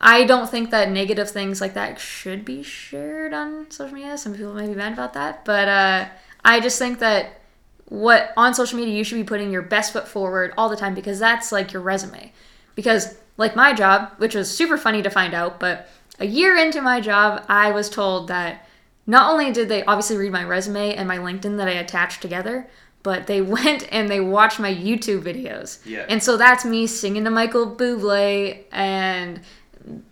I 0.00 0.24
don't 0.24 0.48
think 0.48 0.70
that 0.70 0.90
negative 0.90 1.30
things 1.30 1.60
like 1.60 1.74
that 1.74 1.98
should 1.98 2.44
be 2.44 2.62
shared 2.62 3.32
on 3.32 3.70
social 3.70 3.94
media. 3.94 4.18
Some 4.18 4.34
people 4.34 4.54
may 4.54 4.66
be 4.66 4.74
mad 4.74 4.92
about 4.92 5.14
that, 5.14 5.44
but 5.44 5.68
uh, 5.68 6.08
I 6.44 6.60
just 6.60 6.78
think 6.78 6.98
that 6.98 7.40
what 7.86 8.32
on 8.36 8.52
social 8.52 8.78
media 8.78 8.94
you 8.94 9.04
should 9.04 9.16
be 9.16 9.24
putting 9.24 9.50
your 9.50 9.62
best 9.62 9.92
foot 9.92 10.06
forward 10.06 10.52
all 10.58 10.68
the 10.68 10.76
time 10.76 10.94
because 10.94 11.18
that's 11.18 11.50
like 11.50 11.72
your 11.72 11.82
resume. 11.82 12.32
Because 12.74 13.16
like 13.36 13.56
my 13.56 13.72
job, 13.72 14.12
which 14.18 14.34
was 14.34 14.54
super 14.54 14.76
funny 14.76 15.02
to 15.02 15.10
find 15.10 15.32
out, 15.32 15.58
but 15.60 15.88
a 16.18 16.26
year 16.26 16.56
into 16.56 16.80
my 16.82 17.00
job, 17.00 17.44
I 17.48 17.70
was 17.70 17.88
told 17.88 18.28
that 18.28 18.66
not 19.06 19.30
only 19.30 19.52
did 19.52 19.68
they 19.68 19.84
obviously 19.84 20.16
read 20.16 20.32
my 20.32 20.44
resume 20.44 20.94
and 20.94 21.06
my 21.06 21.18
LinkedIn 21.18 21.56
that 21.58 21.68
I 21.68 21.72
attached 21.72 22.20
together, 22.20 22.68
but 23.06 23.28
they 23.28 23.40
went 23.56 23.86
and 23.92 24.10
they 24.10 24.18
watched 24.18 24.58
my 24.58 24.74
YouTube 24.74 25.22
videos. 25.22 25.78
Yeah. 25.86 26.04
And 26.08 26.20
so 26.20 26.36
that's 26.36 26.64
me 26.64 26.88
singing 26.88 27.22
to 27.22 27.30
Michael 27.30 27.70
Bublé 27.70 28.64
and 28.72 29.40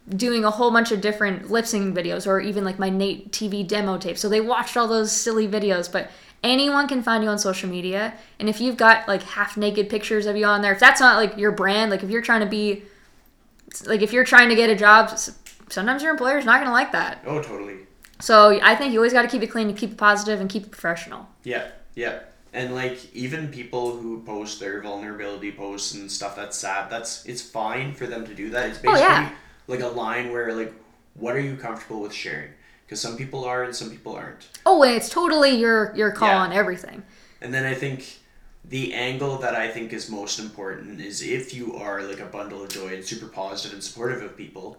doing 0.09 0.45
a 0.45 0.51
whole 0.53 0.70
bunch 0.70 0.92
of 0.92 1.01
different 1.01 1.51
lip 1.51 1.66
singing 1.66 1.92
videos 1.92 2.24
or 2.24 2.38
even 2.38 2.62
like 2.64 2.78
my 2.78 2.90
NAIT 2.90 3.32
TV 3.32 3.66
demo 3.66 3.99
tape. 3.99 4.16
So 4.16 4.28
they 4.28 4.40
watched 4.40 4.76
all 4.76 4.86
those 4.86 5.11
silly 5.11 5.49
videos, 5.49 5.90
but 5.90 6.09
anyone 6.45 6.86
can 6.86 7.03
find 7.03 7.24
you 7.24 7.30
on 7.30 7.36
social 7.40 7.68
media. 7.68 8.14
And 8.38 8.49
if 8.49 8.61
you've 8.61 8.76
got 8.76 9.09
like 9.09 9.24
half 9.24 9.57
naked 9.57 9.88
pictures 9.88 10.26
of 10.26 10.36
you 10.36 10.47
on 10.47 10.62
there, 10.62 10.72
if 10.72 10.78
that's 10.78 11.01
not 11.01 11.16
like 11.16 11.36
your 11.36 11.51
brand, 11.51 11.90
like 11.90 12.05
if 12.05 12.11
you're 12.11 12.22
trying 12.22 12.42
to 12.42 12.47
be 12.47 12.84
like 13.86 14.03
if 14.03 14.12
you're 14.12 14.24
trying 14.24 14.51
to 14.51 14.55
get 14.55 14.70
a 14.70 14.76
job, 14.76 15.18
sometimes 15.68 16.01
your 16.01 16.12
employer's 16.12 16.45
not 16.45 16.59
going 16.59 16.68
to 16.68 16.72
like 16.72 16.92
that. 16.92 17.24
Oh, 17.26 17.42
totally. 17.42 17.78
So 18.20 18.61
I 18.62 18.76
think 18.76 18.92
you 18.92 19.01
always 19.01 19.12
got 19.12 19.22
to 19.22 19.28
keep 19.28 19.42
it 19.42 19.49
clean, 19.49 19.74
keep 19.74 19.90
it 19.90 19.99
positive, 19.99 20.40
and 20.40 20.49
keep 20.49 20.62
it 20.62 20.70
professional. 20.70 21.26
Yeah, 21.42 21.72
yeah. 21.97 22.20
And 22.55 22.74
like 22.74 23.12
even 23.14 23.48
people 23.48 23.96
who 23.96 24.22
post 24.22 24.61
their 24.61 24.80
vulnerability 24.80 25.50
posts 25.52 25.94
and 25.94 26.11
stuff 26.11 26.36
that's 26.36 26.57
sad, 26.57 26.88
that's 26.88 27.26
it's 27.26 27.42
fine 27.42 27.92
for 27.94 28.07
them 28.07 28.24
to 28.26 28.34
do 28.34 28.48
that. 28.50 28.70
It's 28.70 28.78
Oh, 28.78 28.82
basically 28.82 29.00
yeah. 29.02 29.30
like 29.66 29.80
a 29.80 29.88
line 29.88 30.32
where 30.32 30.55
like 30.55 30.72
what 31.14 31.34
are 31.34 31.40
you 31.40 31.57
comfortable 31.57 32.00
with 32.00 32.12
sharing? 32.14 32.50
Because 32.86 33.00
some 33.00 33.16
people 33.16 33.44
are 33.44 33.64
and 33.64 33.74
some 33.74 33.90
people 33.90 34.14
aren't. 34.14 34.48
Oh, 34.64 34.82
and 34.84 34.94
it's 34.94 35.09
totally 35.09 35.50
your 35.57 35.92
your 35.96 36.12
call 36.12 36.28
Yeah. 36.28 36.38
on 36.38 36.52
everything. 36.52 37.02
And 37.42 37.52
then 37.52 37.64
I 37.64 37.74
think 37.74 38.20
the 38.64 38.94
angle 38.94 39.36
that 39.38 39.55
I 39.57 39.68
think 39.68 39.92
is 39.92 40.09
most 40.09 40.38
important 40.38 41.00
is 41.00 41.22
if 41.22 41.52
you 41.52 41.74
are 41.76 42.02
like 42.02 42.20
a 42.20 42.26
bundle 42.26 42.62
of 42.62 42.68
joy 42.70 42.94
and 42.94 43.05
super 43.05 43.26
positive 43.26 43.72
and 43.74 43.82
supportive 43.82 44.22
of 44.22 44.36
people, 44.36 44.78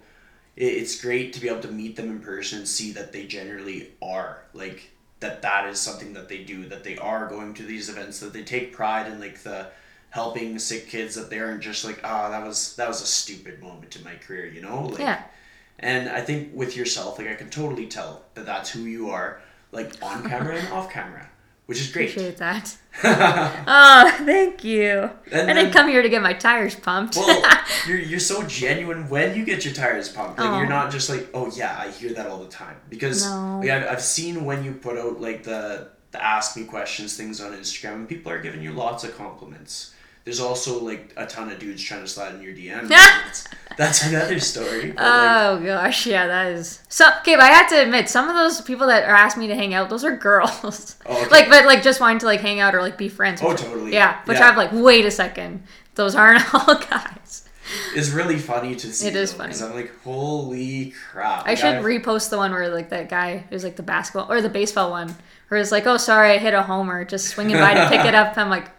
it's 0.56 1.02
great 1.02 1.34
to 1.34 1.42
be 1.42 1.50
able 1.50 1.62
to 1.62 1.72
meet 1.72 1.98
them 1.98 2.10
in 2.10 2.20
person 2.22 2.60
and 2.60 2.68
see 2.68 2.94
that 2.94 3.12
they 3.12 3.26
generally 3.26 3.90
are 4.02 4.44
like 4.54 4.92
that 5.20 5.42
that 5.42 5.68
is 5.68 5.80
something 5.80 6.14
that 6.14 6.28
they 6.30 6.44
do 6.44 6.66
that 6.68 6.84
they 6.84 6.98
are 6.98 7.28
going 7.28 7.54
to 7.54 7.64
these 7.64 7.90
events 7.90 8.20
that 8.20 8.34
they 8.34 8.44
take 8.44 8.74
pride 8.74 9.08
in 9.12 9.20
like 9.20 9.40
the 9.44 9.68
helping 10.10 10.58
sick 10.60 10.88
kids 10.88 11.16
that 11.16 11.30
they 11.30 11.40
aren't 11.40 11.62
just 11.62 11.84
like 11.86 12.00
ah 12.04 12.30
that 12.30 12.46
was 12.46 12.76
that 12.76 12.88
was 12.88 13.02
a 13.02 13.06
stupid 13.06 13.62
moment 13.62 13.96
in 13.96 14.04
my 14.04 14.16
career 14.16 14.46
you 14.46 14.62
know 14.62 14.84
like 14.88 15.00
Yeah. 15.00 15.24
and 15.80 16.10
I 16.10 16.22
think 16.22 16.52
with 16.54 16.76
yourself 16.76 17.18
like 17.18 17.28
I 17.28 17.36
can 17.36 17.50
totally 17.50 17.88
tell 17.88 18.24
that 18.34 18.46
that's 18.46 18.70
who 18.70 18.82
you 18.82 19.10
are 19.10 19.42
like 19.72 19.94
on 20.02 20.28
camera 20.28 20.56
and 20.58 20.68
off 20.72 20.90
camera 20.92 21.30
which 21.66 21.80
is 21.82 21.92
great 21.92 22.10
Appreciate 22.12 22.38
that. 22.38 22.78
oh, 23.04 24.12
thank 24.26 24.64
you. 24.64 25.10
And 25.32 25.42
I 25.42 25.46
then- 25.46 25.56
didn't 25.56 25.74
come 25.74 25.88
here 25.90 26.02
to 26.02 26.10
get 26.10 26.22
my 26.22 26.34
tires 26.34 26.76
pumped. 26.76 27.16
Well, 27.18 27.44
you're, 27.88 27.98
you're 28.00 28.20
so 28.20 28.44
genuine 28.44 29.10
when 29.10 29.36
you 29.36 29.44
get 29.46 29.66
your 29.66 29.74
tires 29.74 30.10
pumped. 30.10 30.40
Like 30.40 30.50
Oh. 30.50 30.58
you're 30.60 30.70
not 30.70 30.92
just 30.92 31.10
like, 31.10 31.28
oh 31.34 31.52
yeah, 31.56 31.76
I 31.78 31.90
hear 31.92 32.14
that 32.14 32.28
all 32.28 32.38
the 32.40 32.50
time. 32.50 32.78
Because 32.90 33.26
No. 33.26 33.60
like, 33.62 33.70
I've, 33.70 33.88
I've 33.94 34.02
seen 34.02 34.46
when 34.46 34.64
you 34.64 34.72
put 34.74 34.98
out 34.98 35.20
like 35.22 35.44
the 35.44 35.90
the 36.12 36.24
ask 36.24 36.56
me 36.56 36.64
questions 36.64 37.18
things 37.18 37.42
on 37.42 37.52
Instagram, 37.52 37.96
and 37.96 38.08
people 38.10 38.32
are 38.32 38.40
giving 38.42 38.62
you 38.62 38.72
lots 38.72 39.04
of 39.04 39.18
compliments. 39.18 39.94
There's 40.26 40.40
also 40.40 40.84
like 40.84 41.14
a 41.16 41.26
ton 41.28 41.52
of 41.52 41.60
dudes 41.60 41.82
trying 41.84 42.02
to 42.02 42.08
slide 42.08 42.34
in 42.36 42.42
your 42.42 42.52
DM. 42.54 42.88
that's, 42.88 43.48
that's 43.78 44.04
another 44.08 44.40
story. 44.40 44.88
But, 44.92 44.96
like, 45.04 45.06
oh 45.06 45.62
gosh, 45.64 46.08
yeah, 46.08 46.26
that 46.28 46.48
is 46.54 46.80
so. 46.90 47.08
Okay, 47.22 47.36
but 47.36 47.44
I 47.44 47.50
have 47.52 47.70
to 47.70 47.82
admit, 47.82 48.10
some 48.10 48.28
of 48.28 48.36
those 48.36 48.60
people 48.62 48.88
that 48.88 49.04
are 49.04 49.14
asking 49.16 49.42
me 49.42 49.48
to 49.50 49.56
hang 49.56 49.76
out, 49.76 49.90
those 49.90 50.04
are 50.04 50.18
girls. 50.18 50.96
Oh, 51.06 51.16
okay. 51.22 51.28
Like, 51.32 51.48
but 51.50 51.66
like 51.66 51.84
just 51.84 52.02
wanting 52.02 52.18
to 52.20 52.26
like 52.26 52.42
hang 52.42 52.60
out 52.60 52.74
or 52.74 52.82
like 52.82 52.98
be 52.98 53.08
friends. 53.08 53.40
Oh, 53.44 53.56
totally. 53.56 53.94
Yeah, 53.94 54.20
which 54.26 54.40
Yeah. 54.40 54.50
I'm 54.50 54.58
like, 54.58 54.72
wait 54.74 55.06
a 55.06 55.12
second, 55.12 55.62
those 55.94 56.16
aren't 56.16 56.42
all 56.56 56.74
guys. 56.80 57.48
it's 57.96 58.10
really 58.10 58.38
funny 58.40 58.76
to 58.76 58.92
see. 58.92 59.08
It 59.08 59.16
is 59.16 59.32
funny. 59.32 59.54
I'm 59.62 59.76
like, 59.76 59.92
holy 60.04 60.92
crap. 61.12 61.46
I 61.46 61.50
Like, 61.50 61.58
should 61.60 61.76
I've- 61.76 61.86
repost 61.86 62.32
the 62.32 62.38
one 62.38 62.52
where 62.52 62.70
like 62.70 62.90
that 62.90 63.10
guy 63.10 63.44
who's 63.52 63.64
like 63.64 63.76
the 63.76 63.84
basketball 63.84 64.32
or 64.32 64.42
the 64.42 64.50
baseball 64.50 64.90
one, 64.90 65.16
where 65.50 65.60
it's 65.62 65.72
like, 65.72 65.86
oh 65.86 65.98
sorry, 65.98 66.32
I 66.32 66.38
hit 66.40 66.56
a 66.56 66.64
homer, 66.64 67.06
just 67.06 67.28
swinging 67.28 67.58
by 67.58 67.76
to 67.76 67.88
pick 67.90 68.04
it 68.06 68.16
up. 68.16 68.36
I'm 68.40 68.50
like, 68.50 68.75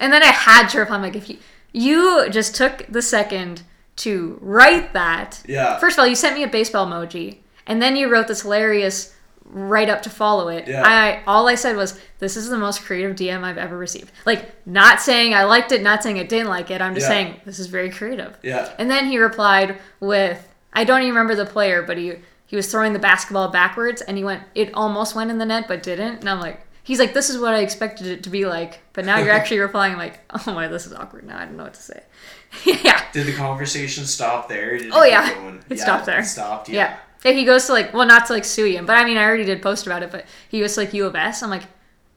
and 0.00 0.12
then 0.12 0.22
I 0.22 0.32
had 0.32 0.68
to 0.68 0.78
reply. 0.80 0.96
I'm 0.96 1.02
like, 1.02 1.14
if 1.16 1.28
you 1.30 1.38
you 1.72 2.28
just 2.30 2.56
took 2.56 2.84
the 2.88 3.02
second 3.02 3.62
to 3.96 4.38
write 4.40 4.92
that. 4.94 5.40
Yeah. 5.46 5.78
First 5.78 5.96
of 5.98 6.02
all, 6.02 6.06
you 6.08 6.14
sent 6.16 6.34
me 6.36 6.42
a 6.42 6.48
baseball 6.48 6.86
emoji, 6.86 7.38
and 7.66 7.80
then 7.80 7.94
you 7.96 8.10
wrote 8.10 8.26
this 8.26 8.42
hilarious 8.42 9.14
write 9.52 9.88
up 9.88 10.00
to 10.02 10.10
follow 10.10 10.46
it. 10.48 10.68
Yeah. 10.68 10.82
I 10.86 11.22
all 11.26 11.48
I 11.48 11.54
said 11.56 11.76
was, 11.76 11.98
"This 12.20 12.36
is 12.36 12.48
the 12.50 12.58
most 12.58 12.82
creative 12.82 13.16
DM 13.16 13.42
I've 13.44 13.58
ever 13.58 13.76
received." 13.76 14.10
Like, 14.24 14.50
not 14.66 15.00
saying 15.00 15.34
I 15.34 15.44
liked 15.44 15.72
it, 15.72 15.82
not 15.82 16.02
saying 16.02 16.18
I 16.18 16.22
didn't 16.24 16.48
like 16.48 16.70
it. 16.70 16.80
I'm 16.80 16.94
just 16.94 17.06
Yeah. 17.06 17.14
saying 17.14 17.40
this 17.44 17.58
is 17.58 17.66
very 17.66 17.90
creative. 17.90 18.36
Yeah. 18.42 18.68
And 18.78 18.90
then 18.90 19.06
he 19.06 19.18
replied 19.18 19.78
with, 19.98 20.46
I 20.72 20.84
don't 20.84 21.02
even 21.02 21.14
remember 21.14 21.34
the 21.34 21.46
player, 21.46 21.82
but 21.82 21.98
he 21.98 22.14
he 22.46 22.56
was 22.56 22.70
throwing 22.70 22.92
the 22.94 22.98
basketball 22.98 23.48
backwards, 23.48 24.02
and 24.02 24.16
he 24.16 24.24
went, 24.24 24.42
it 24.56 24.70
almost 24.74 25.14
went 25.14 25.30
in 25.30 25.38
the 25.38 25.46
net, 25.46 25.66
but 25.68 25.82
didn't. 25.84 26.18
And 26.20 26.28
I'm 26.28 26.40
like, 26.40 26.60
he's 26.82 26.98
like, 26.98 27.14
this 27.14 27.30
is 27.30 27.38
what 27.38 27.54
I 27.54 27.60
expected 27.60 28.06
it 28.06 28.22
to 28.24 28.30
be 28.30 28.46
like, 28.46 28.80
but 28.92 29.04
now 29.04 29.18
you're 29.18 29.30
actually 29.38 29.60
replying. 29.60 29.96
Like, 29.96 30.20
oh 30.30 30.52
my, 30.52 30.68
this 30.68 30.86
is 30.86 30.92
awkward. 30.92 31.24
Now 31.26 31.38
I 31.38 31.44
don't 31.44 31.56
know 31.56 31.64
what 31.64 31.74
to 31.74 31.82
say. 31.82 32.02
yeah. 32.64 33.04
Did 33.12 33.26
the 33.26 33.34
conversation 33.34 34.04
stop 34.04 34.48
there? 34.48 34.78
Did 34.78 34.90
Oh 34.92 35.04
yeah, 35.04 35.34
going? 35.34 35.62
it 35.68 35.76
Yeah, 35.78 35.82
stopped 35.84 36.06
there. 36.06 36.20
It 36.20 36.24
stopped. 36.24 36.68
Yeah. 36.68 36.98
Yeah. 37.24 37.32
He 37.32 37.44
goes 37.44 37.66
to 37.66 37.72
like, 37.72 37.92
well, 37.92 38.06
not 38.06 38.26
to 38.26 38.32
like 38.32 38.44
sue 38.44 38.64
him, 38.64 38.86
but 38.86 38.96
I 38.96 39.04
mean, 39.04 39.16
I 39.18 39.24
already 39.24 39.44
did 39.44 39.60
post 39.62 39.86
about 39.86 40.02
it. 40.02 40.10
But 40.10 40.24
he 40.48 40.60
goes 40.60 40.74
to 40.74 40.80
like 40.80 40.94
U 40.94 41.06
of 41.06 41.14
S. 41.14 41.42
I'm 41.42 41.50
like, 41.50 41.64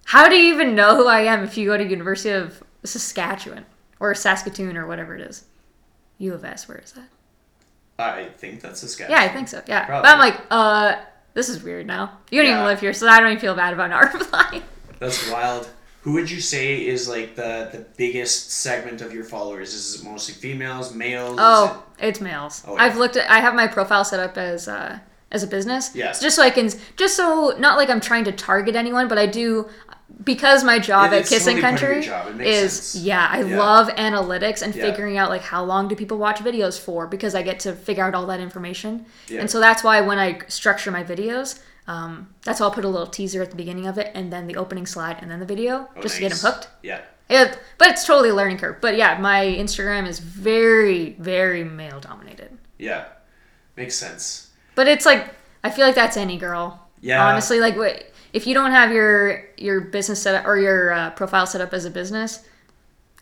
how 0.05 0.29
do 0.29 0.35
you 0.35 0.53
even 0.53 0.75
know 0.75 0.95
who 0.95 1.07
I 1.07 1.21
am 1.21 1.43
if 1.43 1.57
you 1.57 1.67
go 1.67 1.77
to 1.77 1.83
University 1.83 2.29
of 2.31 2.63
Saskatchewan 2.83 3.65
or 3.99 4.15
Saskatoon 4.15 4.77
or 4.77 4.87
whatever 4.87 5.15
it 5.15 5.21
is? 5.21 5.43
U 6.19 6.33
of 6.33 6.45
S. 6.45 6.67
Where 6.69 6.77
is 6.77 6.93
that? 6.93 7.09
I 7.99 8.25
think 8.37 8.61
that's 8.61 8.81
a 8.83 8.87
sketch. 8.87 9.09
Yeah, 9.09 9.21
I 9.21 9.27
think 9.27 9.47
so. 9.49 9.61
Yeah, 9.67 9.85
Probably. 9.85 10.07
but 10.07 10.13
I'm 10.13 10.19
like, 10.19 10.41
uh, 10.49 10.95
this 11.33 11.49
is 11.49 11.63
weird 11.63 11.85
now. 11.87 12.17
You 12.31 12.41
don't 12.41 12.49
Yeah. 12.49 12.55
even 12.57 12.65
live 12.65 12.79
here, 12.79 12.93
so 12.93 13.07
I 13.07 13.19
don't 13.19 13.29
even 13.29 13.39
feel 13.41 13.55
bad 13.55 13.73
about 13.73 13.89
not 13.89 14.13
replying. 14.19 14.63
That's 14.99 15.29
wild. 15.29 15.69
Who 16.01 16.13
would 16.13 16.29
you 16.29 16.41
say 16.41 16.85
is 16.85 17.07
like 17.07 17.35
the 17.35 17.69
the 17.71 17.85
biggest 17.97 18.51
segment 18.51 19.01
of 19.01 19.13
your 19.13 19.23
followers? 19.23 19.73
Is 19.73 20.01
it 20.01 20.03
mostly 20.05 20.33
females, 20.33 20.93
males? 20.93 21.37
Oh, 21.39 21.83
it's 21.97 22.19
males. 22.19 22.61
Oh, 22.67 22.75
yeah. 22.75 22.83
I've 22.83 22.97
looked 22.97 23.15
at. 23.15 23.29
I 23.29 23.39
have 23.39 23.55
my 23.55 23.67
profile 23.67 24.03
set 24.03 24.19
up 24.19 24.37
as 24.37 24.67
uh, 24.67 24.99
as 25.31 25.43
a 25.43 25.47
business. 25.47 25.95
Yes. 25.95 26.19
Just 26.21 26.35
so 26.35 26.43
I 26.43 26.49
can, 26.49 26.69
just 26.97 27.15
so 27.15 27.55
not 27.57 27.77
like 27.77 27.89
I'm 27.89 28.01
trying 28.01 28.25
to 28.25 28.31
target 28.33 28.75
anyone, 28.75 29.07
but 29.07 29.17
I 29.17 29.25
do 29.25 29.69
because 30.23 30.63
my 30.63 30.79
job 30.79 31.11
It- 31.11 31.17
at 31.23 31.27
Kissin' 31.27 31.55
totally 31.55 31.61
part 31.61 31.73
of 31.75 31.81
your 31.81 31.89
Country 32.03 32.07
job. 32.07 32.41
Is 32.41 32.73
sense. 32.73 33.03
yeah. 33.03 33.27
I 33.31 33.41
Yeah. 33.41 33.57
love 33.59 33.87
analytics 33.89 34.61
and 34.61 34.73
Yeah. 34.75 34.83
figuring 34.85 35.17
out 35.17 35.29
like 35.29 35.41
how 35.41 35.63
long 35.63 35.87
do 35.87 35.95
people 35.95 36.17
watch 36.17 36.39
videos 36.39 36.79
for 36.79 37.07
because 37.07 37.35
I 37.35 37.41
get 37.41 37.59
to 37.61 37.73
figure 37.73 38.03
out 38.03 38.13
all 38.15 38.25
that 38.27 38.39
information. 38.39 39.05
Yeah. 39.27 39.41
And 39.41 39.49
so 39.49 39.59
that's 39.59 39.83
why 39.83 40.01
when 40.01 40.19
I 40.19 40.39
structure 40.47 40.91
my 40.91 41.03
videos. 41.03 41.59
Um, 41.85 42.29
that's 42.45 42.61
why 42.61 42.65
I'll 42.67 42.71
put 42.71 42.85
a 42.85 42.87
little 42.87 43.07
teaser 43.07 43.41
at 43.41 43.49
the 43.49 43.57
beginning 43.57 43.87
of 43.87 43.97
it, 43.97 44.09
and 44.15 44.31
then 44.31 44.47
the 44.47 44.55
opening 44.55 44.85
slide, 44.85 45.17
and 45.19 45.29
then 45.29 45.41
the 45.41 45.45
video, 45.45 45.89
Oh, 45.97 46.01
just 46.01 46.15
to 46.15 46.21
get 46.21 46.31
them 46.31 46.39
hooked. 46.39 46.69
Yeah. 46.81 46.99
Yeah, 47.29 47.53
but 47.77 47.89
it's 47.89 48.05
totally 48.05 48.29
a 48.29 48.33
learning 48.33 48.57
curve. 48.59 48.77
But 48.79 48.95
yeah, 48.95 49.17
my 49.19 49.43
Instagram 49.45 50.07
is 50.07 50.19
very, 50.19 51.17
very 51.19 51.65
male 51.65 51.99
dominated. 51.99 52.57
Yeah. 52.79 53.03
Makes 53.75 53.95
sense. 53.95 54.47
But 54.75 54.87
it's 54.87 55.05
like 55.05 55.33
I 55.61 55.69
feel 55.71 55.85
like 55.85 55.95
that's 55.95 56.15
any 56.15 56.37
girl. 56.37 56.87
Yeah. 57.01 57.25
Honestly, 57.25 57.59
like 57.59 57.75
what 57.75 58.03
if 58.33 58.47
you 58.47 58.53
don't 58.53 58.71
have 58.71 58.91
your 58.91 59.45
your 59.57 59.79
business 59.79 60.21
set 60.21 60.35
up 60.35 60.45
or 60.45 60.57
your 60.57 60.91
uh, 60.91 61.09
profile 61.11 61.45
set 61.45 61.61
up 61.61 61.71
as 61.73 61.85
a 61.85 61.91
business, 61.91 62.43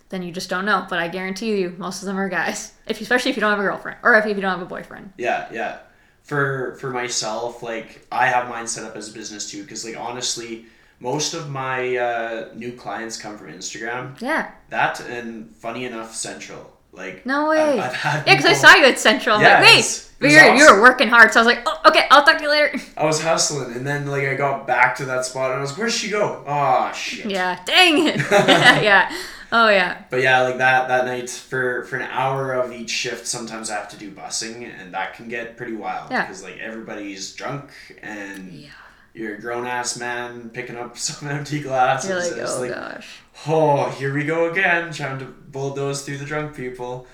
then 0.09 0.24
you 0.24 0.32
just 0.32 0.49
don't 0.49 0.66
know. 0.66 0.88
But 0.89 0.99
I 0.99 1.09
guarantee 1.09 1.59
you, 1.59 1.76
most 1.78 2.01
of 2.01 2.07
them 2.07 2.18
are 2.18 2.30
guys. 2.30 2.74
If 2.88 2.99
especially 2.99 3.32
if 3.32 3.38
you 3.38 3.41
don't 3.41 3.51
have 3.51 3.59
a 3.59 3.64
girlfriend 3.64 3.99
or 4.03 4.16
if 4.16 4.26
you 4.26 4.34
don't 4.34 4.51
have 4.51 4.62
a 4.62 4.66
boyfriend. 4.66 5.14
Yeah, 5.18 5.47
yeah. 5.53 5.80
For 6.24 6.76
for 6.80 6.89
myself, 6.89 7.64
like 7.64 8.05
I 8.12 8.28
have 8.28 8.49
mine 8.49 8.68
set 8.68 8.84
up 8.84 8.95
as 8.97 9.09
a 9.09 9.14
business 9.14 9.49
too, 9.49 9.64
because 9.64 9.86
like 9.86 9.97
honestly, 9.97 10.66
most 10.99 11.34
of 11.34 11.49
my 11.49 11.95
uh, 11.97 12.49
new 12.53 12.74
clients 12.74 13.18
come 13.18 13.38
from 13.38 13.47
Instagram. 13.47 14.20
Yeah. 14.22 14.51
That 14.70 14.99
and 15.01 15.55
funny 15.55 15.86
enough, 15.86 16.14
Central. 16.16 16.78
Like 16.93 17.25
No 17.25 17.49
way. 17.49 17.79
I've, 17.79 17.79
I've 17.89 17.93
had 17.93 18.27
yeah, 18.27 18.35
because 18.35 18.45
I 18.49 18.53
saw 18.53 18.75
you 18.75 18.85
at 18.85 18.99
Central. 18.99 19.37
I'm 19.37 19.41
Yeah, 19.41 19.55
like, 19.61 19.63
wait, 19.75 20.09
but 20.19 20.29
you're 20.29 20.41
awesome. 20.43 20.57
you're 20.57 20.81
working 20.81 21.07
hard. 21.07 21.31
So 21.33 21.39
I 21.39 21.43
was 21.43 21.55
like, 21.55 21.63
oh, 21.65 21.79
okay, 21.89 22.05
I'll 22.11 22.23
talk 22.23 22.37
to 22.37 22.43
you 22.43 22.49
later. 22.49 22.77
I 22.97 23.05
was 23.05 23.21
hustling, 23.21 23.73
and 23.73 23.87
then 23.87 24.07
like 24.07 24.23
I 24.25 24.35
got 24.35 24.67
back 24.67 24.95
to 24.97 25.05
that 25.05 25.25
spot, 25.25 25.51
and 25.51 25.59
I 25.59 25.61
was, 25.61 25.77
"Where'd 25.77 25.91
she 25.91 26.09
go? 26.09 26.43
Oh 26.45 26.91
shit!" 26.93 27.27
yeah. 27.27 27.59
Dang 27.65 28.07
it. 28.07 28.17
yeah. 28.31 29.11
Oh 29.53 29.69
yeah. 29.69 30.03
But 30.09 30.21
yeah, 30.21 30.41
like 30.41 30.57
that 30.57 30.89
that 30.89 31.05
night 31.05 31.29
for 31.29 31.83
for 31.85 31.95
an 31.97 32.07
hour 32.11 32.53
of 32.53 32.71
each 32.73 32.89
shift, 32.89 33.25
sometimes 33.25 33.69
I 33.71 33.75
have 33.75 33.89
to 33.89 33.97
do 33.97 34.11
busing, 34.11 34.69
and 34.79 34.93
that 34.93 35.13
can 35.15 35.27
get 35.29 35.55
pretty 35.57 35.73
wild 35.73 36.11
Yeah. 36.11 36.23
because 36.25 36.43
like 36.43 36.57
everybody's 36.59 37.33
drunk, 37.33 37.69
and 38.01 38.51
Yeah. 38.51 38.69
you're 39.13 39.35
a 39.35 39.41
grown 39.41 39.65
ass 39.65 39.97
man 39.97 40.49
picking 40.53 40.77
up 40.77 40.97
some 40.97 41.27
empty 41.29 41.61
glasses. 41.61 42.09
You're 42.35 42.45
like, 42.45 42.49
oh 42.49 42.59
like, 42.61 42.71
gosh. 42.95 43.19
Oh, 43.47 43.89
here 43.91 44.13
we 44.13 44.23
go 44.23 44.49
again, 44.51 44.91
trying 44.93 45.19
to 45.19 45.25
bulldoze 45.25 46.03
through 46.03 46.17
the 46.17 46.25
drunk 46.25 46.55
people. 46.55 47.07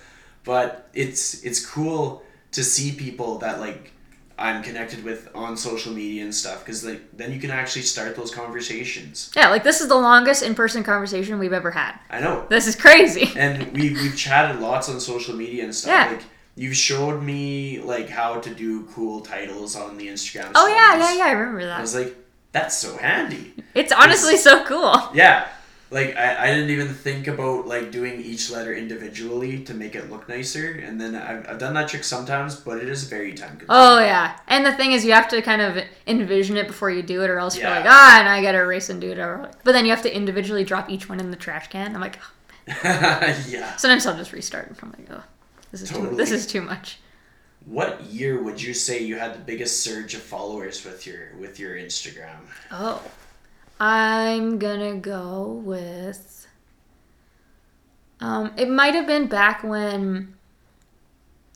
But 0.44 0.90
it's 0.94 1.44
it's 1.44 1.66
cool 1.66 2.24
to 2.54 2.64
see 2.64 2.94
people 2.94 3.38
that 3.40 3.60
like 3.60 3.92
I'm 4.40 4.64
connected 4.64 5.04
with 5.04 5.30
on 5.36 5.58
social 5.58 5.92
media 5.94 6.24
and 6.24 6.34
stuff 6.34 6.64
because 6.64 6.86
like 6.86 7.02
then 7.18 7.34
you 7.34 7.40
can 7.40 7.52
actually 7.52 7.82
start 7.82 8.16
those 8.16 8.34
conversations. 8.34 9.32
Yeah, 9.36 9.50
like 9.50 9.64
this 9.64 9.82
is 9.82 9.88
the 9.88 9.96
longest 9.96 10.44
in-person 10.44 10.84
conversation 10.84 11.40
we've 11.40 11.54
ever 11.54 11.72
had. 11.72 12.00
I 12.10 12.20
know, 12.22 12.46
This 12.50 12.68
is 12.68 12.76
crazy. 12.76 13.32
and 13.38 13.74
we 13.74 13.92
we've 13.94 14.16
chatted 14.16 14.62
lots 14.62 14.90
on 14.90 15.00
social 15.00 15.36
media 15.36 15.64
and 15.64 15.76
stuff. 15.76 15.92
Yeah. 15.92 16.16
Like 16.16 16.26
you've 16.56 16.78
showed 16.78 17.22
me 17.22 17.82
like 17.82 18.10
how 18.10 18.40
to 18.40 18.54
do 18.54 18.86
cool 18.86 19.22
titles 19.22 19.76
on 19.76 19.98
the 19.98 20.08
Instagram. 20.08 20.52
Oh 20.56 20.68
yeah, 20.68 20.92
stories. 21.00 21.18
yeah, 21.18 21.26
yeah. 21.26 21.30
I 21.30 21.32
remember 21.32 21.66
that. 21.66 21.80
I 21.80 21.82
was 21.82 21.96
like, 21.96 22.16
that's 22.52 22.78
so 22.78 22.96
handy. 22.98 23.54
It's 23.74 23.92
honestly 23.92 24.38
so 24.38 24.64
cool. 24.64 24.96
Yeah. 25.14 25.48
Like 25.90 26.18
I, 26.18 26.46
I 26.46 26.54
didn't 26.54 26.70
even 26.70 26.90
think 26.90 27.28
about 27.28 27.66
like 27.66 27.92
doing 27.92 28.22
each 28.22 28.52
letter 28.52 28.76
individually 28.76 29.64
to 29.64 29.74
make 29.74 29.96
it 29.96 30.10
look 30.10 30.28
nicer 30.28 30.72
and 30.72 31.00
then 31.00 31.16
I've, 31.16 31.48
I've 31.50 31.58
done 31.60 31.74
that 31.76 31.88
trick 31.88 32.04
sometimes 32.04 32.58
but 32.58 32.80
it 32.80 32.90
is 32.90 33.06
very 33.06 33.34
time 33.34 33.58
consuming. 33.58 33.68
Oh 33.70 34.00
yeah, 34.00 34.38
and 34.48 34.66
the 34.66 34.74
thing 34.74 34.92
is, 34.92 35.06
you 35.06 35.14
have 35.14 35.28
to 35.30 35.42
kind 35.42 35.62
of 35.62 35.84
envision 36.06 36.58
it 36.58 36.68
before 36.68 36.90
you 36.90 37.02
do 37.02 37.24
it, 37.24 37.30
or 37.30 37.40
else 37.40 37.58
you're 37.58 37.70
like, 37.70 37.86
ah, 37.86 38.20
and 38.20 38.28
I 38.28 38.42
gotta 38.42 38.60
erase 38.60 38.90
and 38.90 39.00
do 39.00 39.12
it. 39.12 39.18
But 39.64 39.72
then 39.72 39.86
you 39.86 39.92
have 39.92 40.04
to 40.04 40.16
individually 40.16 40.64
drop 40.64 40.90
each 40.90 41.10
one 41.10 41.20
in 41.20 41.32
the 41.32 41.38
trash 41.38 41.68
can. 41.68 41.96
I'm 41.96 42.02
like, 42.02 42.20
oh. 42.22 42.32
yeah. 43.48 43.76
sometimes 43.78 44.06
I'll 44.06 44.18
just 44.18 44.34
restart. 44.34 44.76
I'm 44.82 44.90
like, 44.98 45.10
oh, 45.12 45.24
this 45.72 45.82
is 45.82 45.90
too, 45.90 46.16
this 46.16 46.32
is 46.32 46.46
too 46.46 46.62
much. 46.62 47.00
What 47.66 48.02
year 48.04 48.42
would 48.42 48.62
you 48.62 48.74
say 48.74 49.04
you 49.04 49.18
had 49.18 49.34
the 49.34 49.40
biggest 49.40 49.82
surge 49.82 50.14
of 50.14 50.22
followers 50.22 50.86
with 50.86 51.06
your 51.06 51.36
with 51.40 51.60
your 51.60 51.76
Instagram? 51.76 52.40
Oh, 52.72 53.02
I'm 53.80 54.58
gonna 54.58 54.96
go 54.96 55.62
with. 55.64 56.48
Um, 58.20 58.52
it 58.58 58.70
might 58.70 58.96
have 58.96 59.06
been 59.06 59.28
back 59.28 59.64
when. 59.64 60.36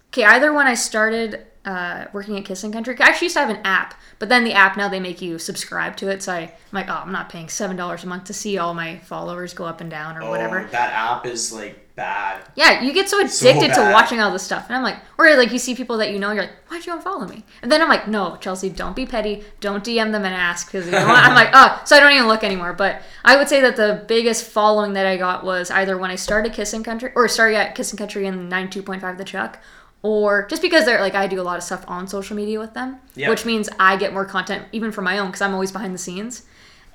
Okay, 0.10 0.26
either 0.26 0.54
when 0.54 0.68
I 0.68 0.74
started 0.76 1.48
uh, 1.66 2.06
working 2.14 2.38
at 2.38 2.46
Kissin' 2.46 2.72
Country. 2.72 2.96
I 3.00 3.10
actually 3.10 3.26
used 3.26 3.36
to 3.36 3.42
have 3.42 3.50
an 3.50 3.62
app, 3.64 3.94
but 4.20 4.30
then 4.30 4.44
the 4.44 4.54
app 4.54 4.78
now 4.78 4.88
they 4.88 5.00
make 5.00 5.22
you 5.22 5.38
subscribe 5.38 5.96
to 5.98 6.10
it. 6.10 6.24
So 6.24 6.34
I, 6.34 6.40
I'm 6.40 6.52
like, 6.72 6.90
oh, 6.90 7.02
I'm 7.04 7.12
not 7.12 7.30
paying 7.30 7.50
seven 7.50 7.76
dollars 7.76 8.04
a 8.04 8.08
month 8.08 8.26
to 8.26 8.34
see 8.34 8.58
all 8.58 8.74
my 8.74 8.98
followers 9.00 9.54
go 9.54 9.66
up 9.66 9.82
and 9.82 9.90
down 9.90 10.18
or 10.18 10.30
whatever. 10.30 10.62
Oh, 10.62 10.68
that 10.68 10.94
app 10.94 11.26
is 11.26 11.54
like 11.54 11.82
bad. 11.96 12.42
Yeah, 12.56 12.82
you 12.82 12.94
get 12.94 13.10
so 13.10 13.26
So 13.28 13.50
addicted 13.50 13.74
to 13.76 13.92
watching 13.92 14.20
all 14.20 14.32
this 14.32 14.44
stuff. 14.44 14.68
And 14.68 14.76
I'm 14.76 14.84
like, 14.84 14.98
or 15.18 15.36
like 15.36 15.52
you 15.52 15.60
see 15.60 15.76
people 15.76 15.98
that 15.98 16.12
you 16.12 16.20
know, 16.20 16.32
you're 16.32 16.44
like, 16.44 16.70
why'd 16.70 16.86
you 16.86 16.94
unfollow 16.94 17.30
me? 17.30 17.44
And 17.62 17.72
then 17.72 17.82
I'm 17.82 17.90
like, 17.90 18.08
no, 18.08 18.38
Chelsey, 18.38 18.70
don't 18.70 18.96
be 18.96 19.06
petty. 19.06 19.44
Don't 19.60 19.84
DM 19.84 20.12
them 20.12 20.26
and 20.26 20.34
ask 20.34 20.68
because 20.68 20.86
you 20.86 20.94
know? 20.94 21.06
I'm 21.06 21.36
like, 21.36 21.50
oh, 21.54 21.82
so 21.86 21.96
I 21.96 22.00
don't 22.00 22.14
even 22.14 22.28
look 22.28 22.44
anymore. 22.44 22.74
But 22.74 23.02
I 23.24 23.38
would 23.38 23.50
say 23.50 23.62
that 23.62 23.76
the 23.76 24.04
biggest 24.08 24.46
following 24.46 24.94
that 24.94 25.06
I 25.06 25.18
got 25.18 25.44
was 25.44 25.70
either 25.70 25.98
when 25.98 26.10
I 26.10 26.16
started 26.16 26.54
Kissin' 26.54 26.84
Country 26.84 27.12
or 27.16 27.28
started 27.28 27.58
at 27.58 27.76
Kissin' 27.76 27.98
Country 27.98 28.26
in 28.26 28.50
92.5 28.50 29.18
The 29.18 29.24
Chuck. 29.24 29.60
Or 30.04 30.48
just 30.48 30.62
because 30.64 30.86
they're 30.86 31.00
like 31.00 31.14
I 31.16 31.28
do 31.28 31.40
a 31.40 31.44
lot 31.44 31.58
of 31.58 31.64
stuff 31.64 31.84
on 31.88 32.08
social 32.08 32.36
media 32.36 32.60
with 32.60 32.74
them, 32.74 32.98
Yeah. 33.16 33.30
which 33.30 33.46
means 33.46 33.70
I 33.80 33.98
get 33.98 34.14
more 34.14 34.26
content 34.26 34.66
even 34.72 34.92
for 34.92 35.02
my 35.02 35.20
own 35.20 35.28
because 35.28 35.42
I'm 35.42 35.54
always 35.54 35.72
behind 35.72 35.94
the 35.94 36.00
scenes. 36.00 36.44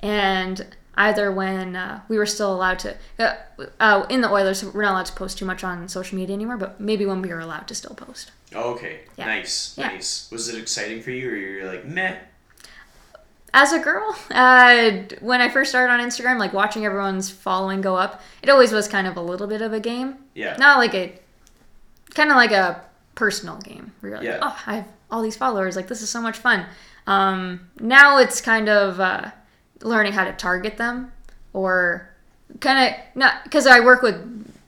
And 0.03 0.75
either 0.95 1.31
when 1.31 1.75
uh, 1.75 2.01
we 2.09 2.17
were 2.17 2.25
still 2.25 2.53
allowed 2.53 2.79
to, 2.79 2.97
uh, 3.19 3.35
uh, 3.79 4.05
in 4.09 4.21
the 4.21 4.29
Oilers, 4.29 4.63
we're 4.63 4.81
not 4.81 4.91
allowed 4.91 5.05
to 5.05 5.13
post 5.13 5.37
too 5.37 5.45
much 5.45 5.63
on 5.63 5.87
social 5.87 6.17
media 6.17 6.35
anymore, 6.35 6.57
but 6.57 6.81
maybe 6.81 7.05
when 7.05 7.21
we 7.21 7.29
were 7.29 7.39
allowed 7.39 7.67
to 7.69 7.75
still 7.75 7.95
post. 7.95 8.31
Oh, 8.53 8.73
okay. 8.73 9.01
Yeah. 9.17 9.25
Nice. 9.27 9.75
Yeah. 9.77 9.87
Nice. 9.87 10.29
Was 10.31 10.49
it 10.49 10.59
exciting 10.59 11.01
for 11.01 11.11
you 11.11 11.29
or 11.29 11.35
you're 11.35 11.65
like, 11.71 11.85
meh? 11.85 12.17
As 13.53 13.71
a 13.71 13.79
girl, 13.79 14.15
uh, 14.31 14.91
when 15.21 15.39
I 15.39 15.49
first 15.49 15.69
started 15.69 15.93
on 15.93 15.99
Instagram, 16.01 16.39
like 16.39 16.51
watching 16.53 16.85
everyone's 16.85 17.29
following 17.29 17.79
go 17.81 17.95
up, 17.95 18.21
it 18.41 18.49
always 18.49 18.71
was 18.73 18.87
kind 18.87 19.07
of 19.07 19.15
a 19.15 19.21
little 19.21 19.47
bit 19.47 19.61
of 19.61 19.71
a 19.71 19.79
game. 19.79 20.15
Yeah. 20.35 20.57
Not 20.57 20.77
like 20.77 20.93
a, 20.93 21.17
kind 22.13 22.29
of 22.31 22.35
like 22.35 22.51
a 22.51 22.81
personal 23.17 23.57
game. 23.57 23.91
Where 23.99 24.11
you're 24.11 24.19
like, 24.19 24.27
Yeah. 24.27 24.39
oh, 24.41 24.57
I 24.65 24.75
have 24.77 24.87
all 25.11 25.21
these 25.21 25.35
followers. 25.35 25.75
Like 25.75 25.87
this 25.89 26.01
is 26.01 26.09
so 26.09 26.21
much 26.21 26.37
fun. 26.37 26.65
Um, 27.07 27.69
now 27.79 28.17
it's 28.19 28.39
kind 28.39 28.69
of 28.69 28.99
uh, 28.99 29.31
learning 29.81 30.13
how 30.13 30.23
to 30.23 30.33
target 30.33 30.77
them, 30.77 31.11
or 31.53 32.09
kind 32.61 32.79
of 32.93 32.99
not 33.15 33.43
because 33.43 33.65
I 33.67 33.79
work 33.81 34.01
with 34.01 34.15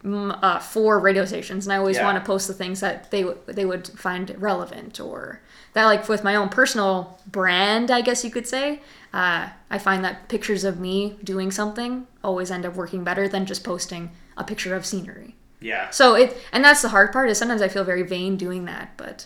mm, 0.04 0.38
uh, 0.42 0.60
four 0.60 1.00
radio 1.00 1.26
stations, 1.26 1.66
and 1.66 1.74
I 1.74 1.78
always 1.78 1.98
Yeah. 1.98 2.06
want 2.06 2.18
to 2.18 2.26
post 2.26 2.48
the 2.48 2.54
things 2.54 2.80
that 2.82 3.12
they 3.12 3.22
w- 3.22 3.40
they 3.46 3.66
would 3.66 3.88
find 3.88 4.34
relevant, 4.42 5.00
or 5.00 5.42
that 5.74 5.86
like 5.86 6.08
with 6.10 6.24
my 6.24 6.36
own 6.36 6.50
personal 6.50 7.20
brand, 7.28 7.92
I 7.92 8.02
guess 8.02 8.24
you 8.26 8.32
could 8.32 8.48
say. 8.48 8.82
Uh, 9.14 9.50
I 9.70 9.78
find 9.80 10.04
that 10.06 10.28
pictures 10.30 10.64
of 10.64 10.80
me 10.80 11.18
doing 11.24 11.52
something 11.52 12.08
always 12.24 12.52
end 12.52 12.66
up 12.66 12.76
working 12.76 13.04
better 13.04 13.28
than 13.28 13.46
just 13.46 13.64
posting 13.64 14.12
a 14.38 14.44
picture 14.44 14.76
of 14.76 14.86
scenery. 14.86 15.36
Yeah. 15.62 15.90
So 15.90 16.16
it 16.16 16.38
and 16.52 16.64
that's 16.64 16.82
the 16.82 16.90
hard 16.90 17.12
part 17.12 17.30
is 17.30 17.38
sometimes 17.38 17.62
I 17.62 17.68
feel 17.68 17.84
very 17.84 18.04
vain 18.04 18.38
doing 18.38 18.66
that, 18.66 18.92
but 18.98 19.26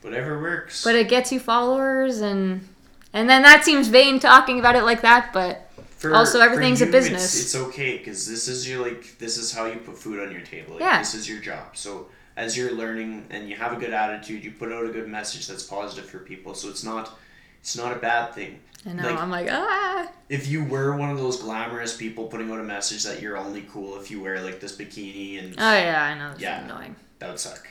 Whatever 0.00 0.40
works. 0.40 0.82
but 0.82 0.94
it 0.94 1.08
gets 1.08 1.30
you 1.30 1.38
followers 1.38 2.20
and 2.20 2.66
and 3.12 3.28
then 3.28 3.42
that 3.42 3.64
seems 3.64 3.88
vain 3.88 4.18
talking 4.20 4.58
about 4.58 4.74
it 4.74 4.82
like 4.84 5.02
that, 5.02 5.32
but 5.32 5.70
For, 5.98 6.14
Also, 6.14 6.40
everything's 6.40 6.80
a 6.80 6.86
business. 6.86 7.34
It's, 7.34 7.54
it's 7.54 7.56
okay 7.68 7.98
because 7.98 8.26
this 8.26 8.48
is 8.48 8.68
your 8.68 8.80
like 8.82 9.18
this 9.18 9.36
is 9.36 9.52
how 9.52 9.66
you 9.66 9.76
put 9.76 9.98
food 9.98 10.18
on 10.18 10.32
your 10.32 10.40
table. 10.40 10.74
Like, 10.74 10.80
Yeah. 10.80 10.98
This 10.98 11.14
is 11.14 11.28
your 11.28 11.38
job. 11.40 11.76
So 11.76 12.08
as 12.36 12.56
you're 12.56 12.72
learning 12.72 13.26
and 13.30 13.48
you 13.48 13.56
have 13.56 13.72
a 13.72 13.76
good 13.76 13.92
attitude, 13.92 14.42
you 14.42 14.50
put 14.52 14.72
out 14.72 14.86
a 14.86 14.88
good 14.88 15.06
message 15.06 15.46
that's 15.46 15.62
positive 15.62 16.08
for 16.08 16.18
people. 16.20 16.54
So 16.54 16.68
it's 16.70 16.82
not 16.82 17.18
it's 17.62 17.76
not 17.76 17.92
a 17.96 17.98
bad 18.00 18.34
thing. 18.34 18.58
I 18.84 18.92
know 18.94 19.04
Like, 19.08 19.18
I'm 19.18 19.30
like 19.30 19.48
ah 19.50 20.10
if 20.28 20.48
you 20.48 20.64
were 20.64 20.96
one 20.96 21.10
of 21.10 21.18
those 21.18 21.40
glamorous 21.40 21.96
people 21.96 22.26
putting 22.26 22.50
out 22.50 22.58
a 22.58 22.64
message 22.64 23.04
that 23.04 23.22
you're 23.22 23.36
only 23.38 23.62
cool 23.72 23.96
if 24.00 24.10
you 24.10 24.20
wear 24.20 24.40
like 24.42 24.58
this 24.60 24.76
bikini 24.76 25.38
and 25.38 25.54
oh 25.56 25.72
yeah 25.72 26.02
I 26.02 26.18
know 26.18 26.32
this 26.32 26.42
Yeah. 26.42 26.58
is 26.64 26.70
annoying. 26.70 26.96
that 27.20 27.28
would 27.30 27.38
suck. 27.38 27.66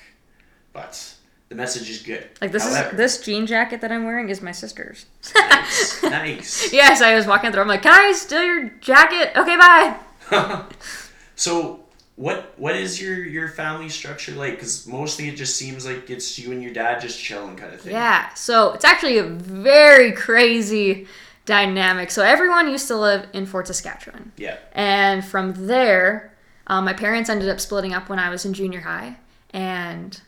But 0.74 1.14
the 1.50 1.56
message 1.56 1.90
is 1.90 2.02
good. 2.02 2.30
Like 2.40 2.54
this 2.54 2.64
However, 2.64 2.92
is 2.92 2.96
this 2.98 3.22
jean 3.26 3.46
jacket 3.46 3.82
that 3.82 3.92
I'm 3.92 4.06
wearing 4.06 4.30
is 4.30 4.42
my 4.42 4.54
sister's. 4.54 5.06
nice. 5.36 6.02
nice. 6.04 6.72
yes, 6.82 7.02
I 7.02 7.14
was 7.16 7.28
walking 7.28 7.52
through. 7.52 7.64
I'm 7.64 7.68
like, 7.68 7.82
can 7.82 7.92
I 7.94 8.14
steal 8.14 8.42
your 8.42 8.70
jacket? 8.80 9.34
Okay, 9.38 9.58
bye. 9.58 9.98
so 11.36 11.81
what 12.22 12.54
what 12.58 12.76
is 12.76 13.02
your 13.02 13.18
your 13.26 13.48
family 13.50 13.90
structure 13.90 14.32
like? 14.34 14.54
Because 14.54 14.86
mostly 14.86 15.28
it 15.28 15.36
just 15.36 15.56
seems 15.56 15.86
like 15.88 16.10
it's 16.12 16.38
you 16.38 16.52
and 16.52 16.62
your 16.62 16.72
dad 16.72 17.02
just 17.02 17.20
chilling 17.20 17.56
kind 17.56 17.74
of 17.74 17.82
thing. 17.82 17.94
Yeah, 17.94 18.32
so 18.36 18.74
it's 18.74 18.86
actually 18.86 19.18
a 19.18 19.24
very 19.24 20.12
crazy 20.12 21.08
dynamic. 21.46 22.12
So 22.12 22.22
everyone 22.22 22.70
used 22.70 22.88
to 22.90 22.96
live 22.96 23.26
in 23.34 23.48
Fort 23.48 23.66
Saskatchewan. 23.66 24.32
Yeah. 24.38 24.58
And 24.74 25.26
from 25.26 25.66
there, 25.68 26.36
um, 26.68 26.86
my 26.86 26.94
parents 26.94 27.28
ended 27.28 27.50
up 27.50 27.60
splitting 27.60 27.94
up 27.94 28.08
when 28.08 28.20
I 28.20 28.30
was 28.30 28.46
in 28.46 28.54
junior 28.54 28.82
high. 28.82 29.18
And 29.50 30.22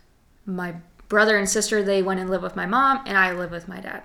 my 0.48 0.74
brother 1.10 1.38
and 1.38 1.48
sister, 1.48 1.84
they 1.84 2.02
went 2.02 2.20
and 2.20 2.28
lived 2.30 2.44
with 2.44 2.56
my 2.56 2.66
mom, 2.66 3.02
and 3.06 3.16
I 3.18 3.34
lived 3.34 3.52
with 3.52 3.68
my 3.68 3.80
dad. 3.80 4.02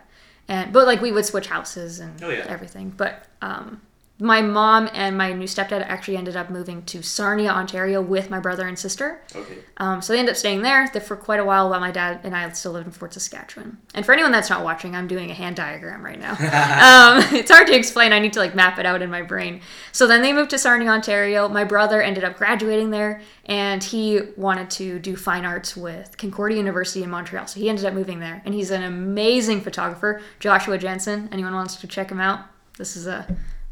And 0.46 0.74
but 0.74 0.86
like 0.86 1.00
we 1.00 1.10
would 1.10 1.24
switch 1.24 1.46
houses 1.46 2.00
and 2.00 2.22
Oh, 2.22 2.28
yeah. 2.28 2.44
everything. 2.48 2.92
But 2.94 3.24
um, 3.40 3.80
my 4.20 4.42
mom 4.42 4.88
and 4.94 5.16
my 5.16 5.32
new 5.32 5.46
stepdad 5.46 5.82
actually 5.86 6.16
ended 6.16 6.34
up 6.34 6.50
moving 6.50 6.82
to 6.86 7.02
Sarnia, 7.02 7.50
Ontario, 7.50 8.02
with 8.02 8.30
my 8.30 8.40
brother 8.40 8.66
and 8.66 8.76
sister. 8.76 9.22
Okay. 9.34 9.58
Um, 9.76 10.02
so 10.02 10.12
they 10.12 10.18
ended 10.18 10.32
up 10.32 10.36
staying 10.36 10.62
there 10.62 10.88
for 10.88 11.14
quite 11.14 11.38
a 11.38 11.44
while 11.44 11.70
while 11.70 11.78
my 11.78 11.92
dad 11.92 12.20
and 12.24 12.34
I 12.34 12.48
still 12.50 12.72
lived 12.72 12.86
in 12.86 12.92
Fort 12.92 13.12
Saskatchewan. 13.14 13.78
And 13.94 14.04
for 14.04 14.12
anyone 14.12 14.32
that's 14.32 14.50
not 14.50 14.64
watching, 14.64 14.96
I'm 14.96 15.06
doing 15.06 15.30
a 15.30 15.34
hand 15.34 15.54
diagram 15.54 16.04
right 16.04 16.18
now. 16.18 16.32
um, 16.32 17.22
it's 17.32 17.50
hard 17.50 17.68
to 17.68 17.76
explain. 17.76 18.12
I 18.12 18.18
need 18.18 18.32
to 18.32 18.40
like 18.40 18.56
map 18.56 18.80
it 18.80 18.86
out 18.86 19.02
in 19.02 19.10
my 19.10 19.22
brain. 19.22 19.60
So 19.92 20.08
then 20.08 20.20
they 20.20 20.32
moved 20.32 20.50
to 20.50 20.58
Sarnia, 20.58 20.90
Ontario. 20.90 21.48
My 21.48 21.64
brother 21.64 22.02
ended 22.02 22.24
up 22.24 22.36
graduating 22.36 22.90
there 22.90 23.20
and 23.44 23.84
he 23.84 24.20
wanted 24.36 24.68
to 24.70 24.98
do 24.98 25.14
fine 25.14 25.44
arts 25.44 25.76
with 25.76 26.18
Concordia 26.18 26.58
University 26.58 27.04
in 27.04 27.10
Montreal. 27.10 27.46
So 27.46 27.60
he 27.60 27.68
ended 27.68 27.84
up 27.84 27.94
moving 27.94 28.18
there 28.18 28.42
and 28.44 28.52
he's 28.52 28.72
an 28.72 28.82
amazing 28.82 29.60
photographer. 29.60 30.20
Joshua 30.40 30.76
Jensen. 30.76 31.28
Anyone 31.30 31.54
wants 31.54 31.76
to 31.76 31.86
check 31.86 32.10
him 32.10 32.20
out? 32.20 32.40
This 32.78 32.96
is 32.96 33.06
a 33.06 33.26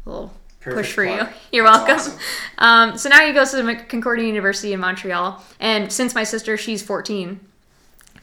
little 0.07 0.33
Perfect 0.59 0.85
push 0.87 0.93
for 0.93 1.03
you. 1.03 1.27
You're 1.51 1.65
That's 1.65 1.87
welcome. 1.87 1.95
awesome. 1.95 2.19
Um, 2.57 2.97
so 2.97 3.09
now 3.09 3.25
he 3.25 3.33
goes 3.33 3.51
to 3.51 3.61
the 3.61 3.75
Concordia 3.75 4.25
University 4.27 4.73
in 4.73 4.79
Montreal, 4.79 5.43
and 5.59 5.91
since 5.91 6.15
my 6.15 6.23
sister, 6.23 6.57
she's 6.57 6.81
14, 6.81 7.39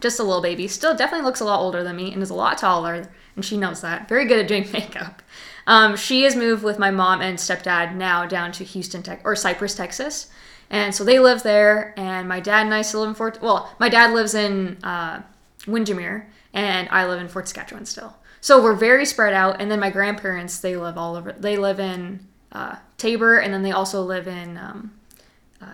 just 0.01 0.21
a 0.21 0.23
little 0.23 0.43
baby, 0.43 0.69
still 0.69 0.95
definitely 0.97 1.25
looks 1.25 1.41
a 1.41 1.45
lot 1.45 1.61
older 1.61 1.83
than 1.83 1.97
me 1.97 2.13
and 2.13 2.23
is 2.23 2.31
a 2.31 2.35
lot 2.35 2.59
taller, 2.59 3.11
and 3.37 3.45
she 3.45 3.57
knows 3.57 3.81
that. 3.81 4.09
Very 4.09 4.27
good 4.27 4.39
at 4.41 4.49
doing 4.49 4.71
makeup. 4.73 5.23
Um, 5.67 5.97
she 5.97 6.23
has 6.25 6.37
moved 6.37 6.63
with 6.63 6.79
my 6.79 6.91
mom 6.91 7.23
and 7.23 7.39
stepdad 7.39 7.95
now 7.95 8.27
down 8.27 8.53
to 8.53 8.65
Houston, 8.65 9.03
Tech 9.03 9.23
or 9.25 9.35
Cypress, 9.35 9.75
Texas, 9.75 10.29
and 10.71 10.95
so 10.95 11.05
they 11.05 11.19
live 11.19 11.43
there. 11.43 11.95
And 11.97 12.29
my 12.29 12.41
dad 12.41 12.67
and 12.67 12.75
I 12.75 12.83
still 12.83 13.01
live 13.01 13.11
in 13.11 13.15
Fort. 13.15 13.41
Well, 13.41 13.75
my 13.79 13.89
dad 13.89 14.13
lives 14.13 14.35
in 14.35 14.77
uh, 14.83 15.23
Windermere, 15.67 16.29
and 16.53 16.89
I 16.91 17.07
live 17.07 17.21
in 17.21 17.29
Fort 17.29 17.49
Saskatchewan 17.49 17.87
still. 17.87 18.15
So 18.45 18.63
we're 18.63 18.75
very 18.75 19.07
spread 19.07 19.33
out. 19.33 19.59
And 19.59 19.71
then 19.71 19.81
my 19.81 19.89
grandparents, 19.89 20.59
they 20.59 20.77
live 20.77 20.99
all 20.99 21.17
over. 21.17 21.33
They 21.33 21.57
live 21.57 21.81
in 21.81 22.21
uh, 22.53 22.77
Taber, 22.99 23.39
and 23.39 23.55
then 23.55 23.63
they 23.63 23.73
also 23.73 24.03
live 24.03 24.29
in 24.29 24.59
um, 24.59 24.93
uh, 25.63 25.65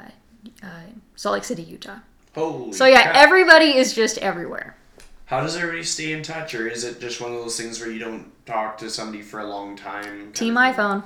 uh, 0.62 0.82
Salt 1.16 1.32
Lake 1.32 1.42
City, 1.42 1.64
Utah. 1.64 1.98
Holy. 2.32 2.72
So 2.72 2.86
yeah, 2.86 3.02
crap. 3.02 3.16
everybody 3.16 3.76
is 3.76 3.92
just 3.92 4.18
everywhere. 4.18 4.76
How 5.24 5.40
does 5.40 5.56
everybody 5.56 5.82
stay 5.82 6.12
in 6.12 6.22
touch, 6.22 6.54
or 6.54 6.68
is 6.68 6.84
it 6.84 7.00
just 7.00 7.20
one 7.20 7.32
of 7.32 7.38
those 7.38 7.56
things 7.56 7.80
where 7.80 7.90
you 7.90 7.98
don't 7.98 8.30
talk 8.46 8.78
to 8.78 8.88
somebody 8.88 9.22
for 9.22 9.40
a 9.40 9.48
long 9.48 9.74
time? 9.74 10.32
Team 10.32 10.54
iPhone. 10.54 11.02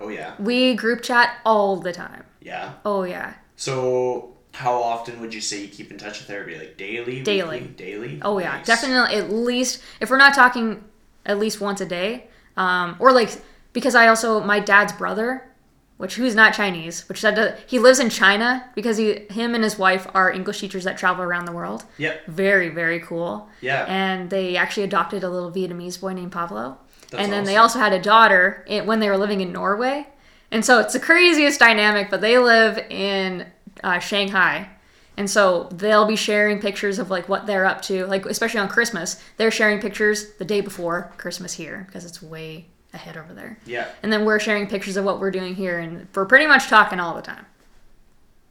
Oh 0.00 0.08
yeah. 0.08 0.32
We 0.38 0.72
group 0.72 1.02
chat 1.02 1.40
all 1.44 1.76
the 1.76 1.92
time. 1.92 2.24
Yeah. 2.40 2.72
Oh 2.86 3.02
yeah. 3.02 3.34
So 3.56 4.32
how 4.54 4.82
often 4.82 5.20
would 5.20 5.34
you 5.34 5.42
say 5.42 5.60
you 5.60 5.68
keep 5.68 5.90
in 5.90 5.98
touch 5.98 6.20
with 6.20 6.30
everybody? 6.30 6.68
Like 6.68 6.78
daily? 6.78 7.22
Daily. 7.22 7.60
weekly, 7.60 7.74
daily. 7.74 8.18
Oh 8.22 8.38
yeah, 8.38 8.56
Nice. 8.56 8.66
definitely 8.66 9.14
at 9.18 9.30
least 9.30 9.82
if 10.00 10.08
we're 10.08 10.16
not 10.16 10.32
talking 10.34 10.82
at 11.24 11.38
least 11.38 11.60
once 11.60 11.80
a 11.80 11.86
day, 11.86 12.26
um, 12.56 12.96
or 12.98 13.12
like 13.12 13.40
because 13.72 13.94
I 13.94 14.08
also 14.08 14.40
my 14.40 14.60
dad's 14.60 14.92
brother, 14.92 15.50
which 15.96 16.16
who's 16.16 16.34
not 16.34 16.54
Chinese, 16.54 17.08
which 17.08 17.22
that 17.22 17.34
does, 17.34 17.58
he 17.66 17.78
lives 17.78 17.98
in 17.98 18.10
China 18.10 18.68
because 18.74 18.96
he 18.96 19.26
him 19.30 19.54
and 19.54 19.64
his 19.64 19.78
wife 19.78 20.06
are 20.14 20.30
English 20.30 20.60
teachers 20.60 20.84
that 20.84 20.98
travel 20.98 21.24
around 21.24 21.46
the 21.46 21.52
world. 21.52 21.84
Yep. 21.98 22.26
Very 22.26 22.68
very 22.68 23.00
cool. 23.00 23.48
Yeah. 23.60 23.84
And 23.88 24.30
they 24.30 24.56
actually 24.56 24.84
adopted 24.84 25.24
a 25.24 25.30
little 25.30 25.50
Vietnamese 25.50 26.00
boy 26.00 26.12
named 26.12 26.32
Pablo, 26.32 26.78
That's 27.10 27.22
and 27.22 27.32
then 27.32 27.44
they 27.44 27.56
also 27.56 27.78
had 27.78 27.92
a 27.92 28.00
daughter 28.00 28.64
when 28.84 29.00
they 29.00 29.08
were 29.08 29.18
living 29.18 29.40
in 29.40 29.52
Norway. 29.52 30.06
And 30.50 30.64
so 30.64 30.80
it's 30.80 30.92
the 30.92 31.00
craziest 31.00 31.58
dynamic, 31.58 32.10
but 32.10 32.20
they 32.20 32.38
live 32.38 32.76
in 32.90 33.46
uh, 33.82 33.98
Shanghai. 34.00 34.68
And 35.16 35.28
so 35.28 35.68
they'll 35.70 36.06
be 36.06 36.16
sharing 36.16 36.58
pictures 36.58 36.98
of 36.98 37.10
like 37.10 37.28
what 37.28 37.46
they're 37.46 37.66
up 37.66 37.82
to, 37.82 38.06
like 38.06 38.24
especially 38.26 38.60
on 38.60 38.68
Christmas. 38.68 39.22
They're 39.36 39.50
sharing 39.50 39.80
pictures 39.80 40.32
the 40.34 40.44
day 40.44 40.60
before 40.60 41.12
Christmas 41.18 41.52
here 41.52 41.84
because 41.86 42.04
it's 42.04 42.22
way 42.22 42.66
ahead 42.94 43.16
over 43.16 43.34
there. 43.34 43.58
Yeah. 43.66 43.88
And 44.02 44.12
then 44.12 44.24
we're 44.24 44.40
sharing 44.40 44.66
pictures 44.66 44.96
of 44.96 45.04
what 45.04 45.20
we're 45.20 45.30
doing 45.30 45.54
here, 45.54 45.78
and 45.78 46.06
we're 46.14 46.26
pretty 46.26 46.46
much 46.46 46.68
talking 46.68 47.00
all 47.00 47.14
the 47.14 47.22
time. 47.22 47.46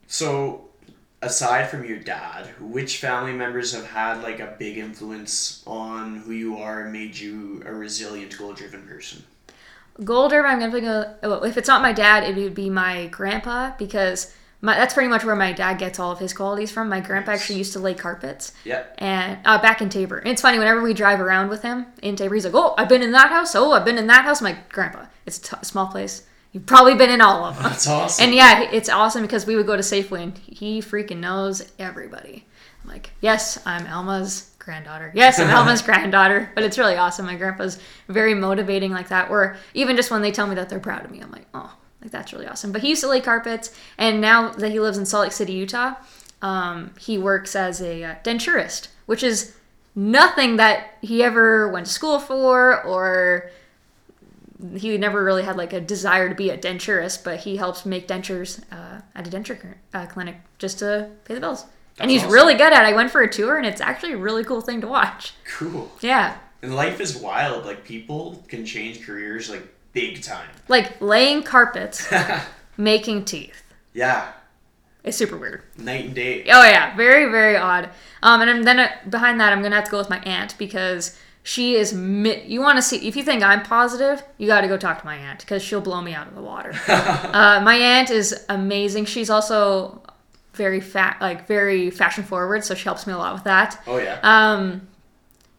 So, 0.07 0.69
aside 1.21 1.69
from 1.69 1.85
your 1.85 1.99
dad, 1.99 2.47
which 2.59 2.97
family 2.97 3.33
members 3.33 3.73
have 3.73 3.87
had 3.87 4.21
like 4.21 4.39
a 4.39 4.55
big 4.57 4.77
influence 4.77 5.63
on 5.65 6.17
who 6.17 6.31
you 6.31 6.57
are 6.57 6.81
and 6.81 6.91
made 6.91 7.17
you 7.17 7.63
a 7.65 7.73
resilient, 7.73 8.37
goal-driven 8.37 8.87
person? 8.87 9.23
Golder, 10.03 10.45
I'm 10.45 10.59
gonna 10.59 10.81
go. 10.81 11.43
If 11.43 11.57
it's 11.57 11.67
not 11.67 11.81
my 11.81 11.93
dad, 11.93 12.23
it 12.23 12.35
would 12.35 12.55
be 12.55 12.69
my 12.69 13.07
grandpa 13.07 13.73
because 13.77 14.33
my, 14.61 14.75
that's 14.75 14.93
pretty 14.93 15.09
much 15.09 15.23
where 15.25 15.35
my 15.35 15.51
dad 15.53 15.79
gets 15.79 15.99
all 15.99 16.11
of 16.11 16.19
his 16.19 16.33
qualities 16.33 16.71
from. 16.71 16.87
My 16.87 16.99
grandpa 16.99 17.31
actually 17.31 17.57
used 17.57 17.73
to 17.73 17.79
lay 17.79 17.93
carpets. 17.95 18.53
Yeah. 18.63 18.83
and 18.99 19.39
uh, 19.43 19.59
back 19.61 19.81
in 19.81 19.89
Taber. 19.89 20.19
And 20.19 20.27
it's 20.29 20.41
funny 20.41 20.59
whenever 20.59 20.81
we 20.81 20.93
drive 20.93 21.19
around 21.19 21.49
with 21.49 21.63
him 21.63 21.87
in 22.03 22.15
Taber, 22.15 22.35
he's 22.35 22.45
like, 22.45 22.53
"Oh, 22.53 22.75
I've 22.77 22.87
been 22.89 23.01
in 23.01 23.11
that 23.13 23.29
house. 23.31 23.55
Oh, 23.55 23.71
I've 23.71 23.85
been 23.85 23.97
in 23.97 24.07
that 24.07 24.23
house." 24.23 24.41
Like, 24.41 24.69
"Grandpa, 24.69 25.05
it's 25.25 25.39
a 25.39 25.41
t- 25.55 25.63
small 25.63 25.87
place. 25.87 26.27
You've 26.51 26.65
probably 26.65 26.95
been 26.95 27.09
in 27.09 27.21
all 27.21 27.43
of 27.45 27.55
them." 27.55 27.63
That's 27.63 27.87
awesome. 27.87 28.25
And 28.25 28.35
yeah, 28.35 28.69
it's 28.71 28.89
awesome 28.89 29.23
because 29.23 29.45
we 29.47 29.55
would 29.55 29.65
go 29.65 29.75
to 29.75 29.81
Safeway 29.81 30.23
and 30.23 30.37
he 30.37 30.79
freaking 30.81 31.17
knows 31.17 31.71
everybody. 31.79 32.45
I'm 32.83 32.89
like, 32.89 33.11
"Yes, 33.19 33.59
I'm 33.65 33.85
Elma's 33.87 34.51
granddaughter. 34.59 35.11
Yes, 35.15 35.39
I'm 35.39 35.49
Elma's 35.57 35.81
granddaughter." 35.81 36.51
But 36.53 36.63
it's 36.65 36.77
really 36.77 36.97
awesome. 36.97 37.25
My 37.25 37.35
grandpa's 37.35 37.79
very 38.07 38.35
motivating 38.35 38.91
like 38.91 39.09
that. 39.09 39.31
Or 39.31 39.57
even 39.73 39.95
just 39.95 40.11
when 40.11 40.21
they 40.21 40.31
tell 40.31 40.45
me 40.45 40.53
that 40.55 40.69
they're 40.69 40.79
proud 40.79 41.03
of 41.03 41.09
me, 41.09 41.19
I'm 41.19 41.31
like, 41.31 41.47
"Oh." 41.55 41.73
Like 42.01 42.11
that's 42.11 42.33
really 42.33 42.47
awesome. 42.47 42.71
But 42.71 42.81
he 42.81 42.89
used 42.89 43.01
to 43.01 43.07
lay 43.07 43.21
carpets, 43.21 43.73
and 43.97 44.19
now 44.21 44.49
that 44.49 44.71
he 44.71 44.79
lives 44.79 44.97
in 44.97 45.05
Salt 45.05 45.23
Lake 45.23 45.31
City, 45.31 45.53
Utah, 45.53 45.95
um, 46.41 46.91
he 46.99 47.17
works 47.17 47.55
as 47.55 47.81
a 47.81 48.03
uh, 48.03 48.15
denturist, 48.23 48.87
which 49.05 49.21
is 49.23 49.55
nothing 49.95 50.55
that 50.55 50.95
he 51.01 51.21
ever 51.23 51.69
went 51.69 51.85
to 51.85 51.91
school 51.91 52.19
for, 52.19 52.83
or 52.83 53.51
he 54.75 54.97
never 54.97 55.23
really 55.23 55.43
had 55.43 55.57
like 55.57 55.73
a 55.73 55.81
desire 55.81 56.29
to 56.29 56.35
be 56.35 56.49
a 56.49 56.57
denturist. 56.57 57.23
But 57.23 57.41
he 57.41 57.57
helps 57.57 57.85
make 57.85 58.07
dentures 58.07 58.63
uh, 58.71 59.01
at 59.13 59.27
a 59.27 59.29
denture 59.29 59.75
uh, 59.93 60.07
clinic 60.07 60.37
just 60.57 60.79
to 60.79 61.09
pay 61.25 61.35
the 61.35 61.39
bills. 61.39 61.65
and 61.99 62.09
he's 62.09 62.21
awesome. 62.23 62.33
really 62.33 62.53
good 62.55 62.73
at. 62.73 62.83
it. 62.83 62.87
I 62.87 62.93
went 62.93 63.11
for 63.11 63.21
a 63.21 63.31
tour, 63.31 63.57
and 63.57 63.65
it's 63.65 63.81
actually 63.81 64.13
a 64.13 64.17
really 64.17 64.43
cool 64.43 64.61
thing 64.61 64.81
to 64.81 64.87
watch. 64.87 65.33
Cool. 65.57 65.91
Yeah, 66.01 66.37
And 66.63 66.75
life 66.75 66.99
is 66.99 67.15
wild. 67.15 67.65
Like 67.65 67.83
people 67.83 68.43
can 68.47 68.65
change 68.65 69.05
careers 69.05 69.49
like 69.51 69.67
big 69.93 70.21
time. 70.23 70.49
like 70.67 70.99
laying 71.01 71.43
carpets, 71.43 72.11
making 72.77 73.25
teeth. 73.25 73.63
yeah. 73.93 74.31
It's 75.03 75.17
super 75.17 75.35
weird. 75.35 75.63
Night 75.79 76.05
and 76.05 76.13
day. 76.13 76.43
Oh 76.43 76.63
yeah, 76.63 76.95
very 76.95 77.25
very 77.31 77.57
odd. 77.57 77.89
Um, 78.21 78.41
and 78.41 78.63
then 78.67 78.79
uh, 78.79 78.89
behind 79.09 79.39
that, 79.39 79.51
I'm 79.51 79.63
gonna 79.63 79.75
have 79.75 79.85
to 79.85 79.89
go 79.91 79.97
with 79.97 80.11
my 80.11 80.19
aunt 80.19 80.55
because 80.59 81.17
she 81.41 81.73
is. 81.73 81.91
Mi- 81.91 82.43
you 82.45 82.61
want 82.61 82.77
to 82.77 82.83
see 82.83 83.07
if 83.07 83.15
you 83.15 83.23
think 83.23 83.41
I'm 83.41 83.63
positive, 83.63 84.21
you 84.37 84.45
got 84.45 84.61
to 84.61 84.67
go 84.67 84.77
talk 84.77 84.99
to 84.99 85.05
my 85.05 85.15
aunt 85.15 85.39
because 85.39 85.63
she'll 85.63 85.81
blow 85.81 86.01
me 86.01 86.13
out 86.13 86.27
of 86.27 86.35
the 86.35 86.41
water. 86.43 86.71
uh, 86.87 87.59
my 87.63 87.75
aunt 87.77 88.11
is 88.11 88.45
amazing. 88.47 89.05
She's 89.05 89.31
also 89.31 90.03
very 90.53 90.81
fat, 90.81 91.17
like 91.19 91.47
very 91.47 91.89
fashion 91.89 92.23
forward, 92.23 92.63
so 92.63 92.75
she 92.75 92.83
helps 92.83 93.07
me 93.07 93.13
a 93.13 93.17
lot 93.17 93.33
with 93.33 93.45
that. 93.45 93.81
Oh 93.87 93.97
yeah. 93.97 94.19
Um, 94.21 94.87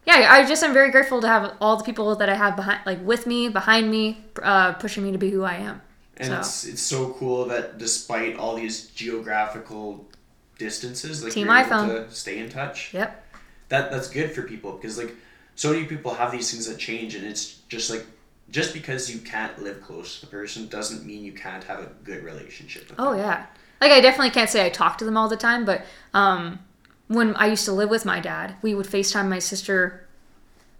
yeah, 0.04 0.26
I 0.30 0.44
just 0.46 0.62
am 0.62 0.72
very 0.72 0.90
grateful 0.90 1.20
to 1.20 1.28
have 1.28 1.54
all 1.60 1.76
the 1.76 1.84
people 1.84 2.14
that 2.16 2.28
I 2.28 2.34
have 2.34 2.56
behind, 2.56 2.80
like 2.86 3.04
with 3.04 3.26
me, 3.26 3.48
behind 3.48 3.90
me, 3.90 4.24
uh, 4.42 4.72
pushing 4.74 5.04
me 5.04 5.12
to 5.12 5.18
be 5.18 5.30
who 5.30 5.44
I 5.44 5.54
am. 5.54 5.80
And 6.16 6.28
so. 6.28 6.38
it's 6.38 6.64
it's 6.64 6.82
so 6.82 7.12
cool 7.14 7.46
that 7.46 7.78
despite 7.78 8.36
all 8.36 8.54
these 8.56 8.88
geographical 8.88 10.08
distances, 10.58 11.22
like 11.24 11.32
Team 11.32 11.46
you're 11.46 11.56
able 11.56 11.86
to 11.86 12.10
stay 12.10 12.38
in 12.38 12.48
touch. 12.50 12.92
Yep. 12.92 13.24
That 13.68 13.90
that's 13.90 14.08
good 14.08 14.32
for 14.32 14.42
people 14.42 14.72
because 14.72 14.98
like 14.98 15.14
so 15.54 15.72
many 15.72 15.84
people 15.84 16.14
have 16.14 16.30
these 16.32 16.50
things 16.50 16.66
that 16.66 16.78
change, 16.78 17.14
and 17.14 17.24
it's 17.24 17.60
just 17.68 17.88
like 17.90 18.04
just 18.50 18.74
because 18.74 19.10
you 19.10 19.20
can't 19.20 19.62
live 19.62 19.80
close 19.82 20.20
to 20.20 20.26
the 20.26 20.30
person 20.30 20.68
doesn't 20.68 21.06
mean 21.06 21.24
you 21.24 21.32
can't 21.32 21.64
have 21.64 21.80
a 21.80 21.90
good 22.04 22.22
relationship 22.22 22.90
with 22.90 23.00
Oh 23.00 23.12
them. 23.12 23.20
yeah. 23.20 23.46
Like 23.80 23.92
I 23.92 24.00
definitely 24.00 24.30
can't 24.30 24.50
say 24.50 24.64
I 24.64 24.68
talk 24.68 24.98
to 24.98 25.04
them 25.04 25.16
all 25.16 25.28
the 25.28 25.36
time, 25.36 25.64
but 25.64 25.84
um, 26.12 26.60
when 27.08 27.34
I 27.36 27.46
used 27.46 27.64
to 27.66 27.72
live 27.72 27.90
with 27.90 28.04
my 28.04 28.20
dad, 28.20 28.54
we 28.62 28.74
would 28.74 28.86
FaceTime 28.86 29.28
my 29.28 29.38
sister 29.38 30.06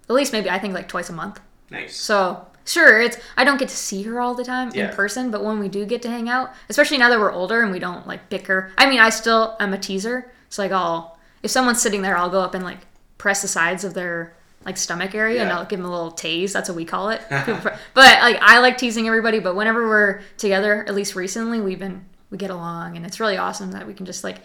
at 0.09 0.15
least 0.17 0.33
maybe 0.33 0.51
I 0.51 0.59
think 0.59 0.75
like 0.75 0.89
twice 0.89 1.09
a 1.11 1.13
month. 1.13 1.41
Nice. 1.71 1.97
So 1.97 2.47
sure, 2.65 3.01
it's 3.01 3.17
I 3.37 3.45
don't 3.45 3.59
get 3.59 3.69
to 3.69 3.77
see 3.77 4.03
her 4.03 4.21
all 4.21 4.35
the 4.35 4.45
time 4.45 4.71
Yeah. 4.75 4.91
in 4.91 4.95
person, 4.97 5.31
but 5.31 5.45
when 5.45 5.59
we 5.59 5.69
do 5.69 5.87
get 5.87 6.03
to 6.03 6.11
hang 6.11 6.29
out, 6.29 6.53
especially 6.69 6.99
now 6.99 7.09
that 7.09 7.19
we're 7.21 7.33
older 7.33 7.63
and 7.63 7.71
we 7.73 7.79
don't 7.79 8.07
like 8.07 8.29
bicker. 8.29 8.73
I 8.77 8.89
mean, 8.89 8.99
I 9.01 9.11
still 9.11 9.57
I'm 9.61 9.73
a 9.73 9.79
teaser, 9.79 10.31
so 10.49 10.63
like 10.63 10.73
I'll 10.73 11.19
if 11.43 11.51
someone's 11.51 11.81
sitting 11.81 12.03
there, 12.03 12.17
I'll 12.17 12.31
go 12.31 12.41
up 12.41 12.55
and 12.55 12.65
like 12.65 12.79
press 13.19 13.43
the 13.43 13.49
sides 13.49 13.85
of 13.85 13.95
their 13.95 14.35
like 14.65 14.77
stomach 14.77 15.13
area 15.15 15.43
and 15.43 15.51
I'll 15.51 15.65
give 15.65 15.79
them 15.81 15.87
a 15.87 15.91
little 15.91 16.13
tase. 16.13 16.53
That's 16.53 16.69
what 16.69 16.77
we 16.77 16.85
call 16.85 17.09
it. 17.11 17.21
But 17.31 17.75
like 17.95 18.39
I 18.41 18.59
like 18.61 18.77
teasing 18.79 19.07
everybody, 19.07 19.39
but 19.39 19.55
whenever 19.57 19.89
we're 19.89 20.21
together, 20.37 20.85
at 20.87 20.95
least 20.95 21.15
recently, 21.17 21.61
we've 21.61 21.79
been 21.79 22.05
we 22.31 22.39
get 22.39 22.51
along 22.51 22.97
and 22.97 23.05
it's 23.07 23.19
really 23.21 23.37
awesome 23.37 23.73
that 23.73 23.87
we 23.87 23.95
can 23.95 24.05
just 24.07 24.25
like 24.25 24.39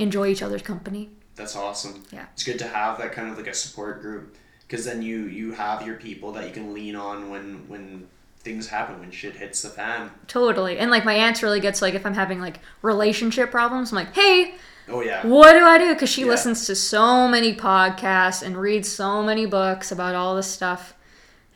enjoy 0.00 0.28
each 0.28 0.42
other's 0.42 0.62
company. 0.62 1.10
That's 1.36 1.54
awesome. 1.56 2.04
Yeah. 2.12 2.26
It's 2.32 2.42
good 2.42 2.58
to 2.58 2.66
have 2.68 2.98
that 2.98 3.12
kind 3.12 3.30
of 3.30 3.36
like 3.36 3.46
a 3.46 3.54
support 3.54 4.02
group 4.02 4.36
because 4.66 4.84
then 4.84 5.02
you 5.02 5.24
you 5.26 5.52
have 5.52 5.86
your 5.86 5.96
people 5.96 6.32
that 6.32 6.46
you 6.46 6.52
can 6.52 6.74
lean 6.74 6.96
on 6.96 7.30
when 7.30 7.68
when 7.68 8.08
things 8.40 8.68
happen 8.68 8.98
when 9.00 9.10
shit 9.10 9.36
hits 9.36 9.62
the 9.62 9.68
fan. 9.68 10.10
Totally. 10.26 10.78
And 10.78 10.90
like 10.90 11.04
my 11.04 11.14
aunt's 11.14 11.42
really 11.42 11.60
gets 11.60 11.82
like 11.82 11.94
if 11.94 12.04
I'm 12.06 12.14
having 12.14 12.40
like 12.40 12.58
relationship 12.82 13.50
problems, 13.50 13.92
I'm 13.92 13.96
like, 13.96 14.14
hey, 14.14 14.54
Oh 14.88 15.02
yeah. 15.02 15.24
what 15.26 15.52
do 15.52 15.60
I 15.64 15.78
do? 15.78 15.92
Because 15.94 16.08
she 16.10 16.22
Yeah. 16.22 16.28
listens 16.28 16.66
to 16.66 16.74
so 16.74 17.28
many 17.28 17.54
podcasts 17.54 18.42
and 18.42 18.56
reads 18.56 18.88
so 18.88 19.22
many 19.22 19.46
books 19.46 19.92
about 19.92 20.14
all 20.14 20.34
this 20.36 20.46
stuff. 20.50 20.94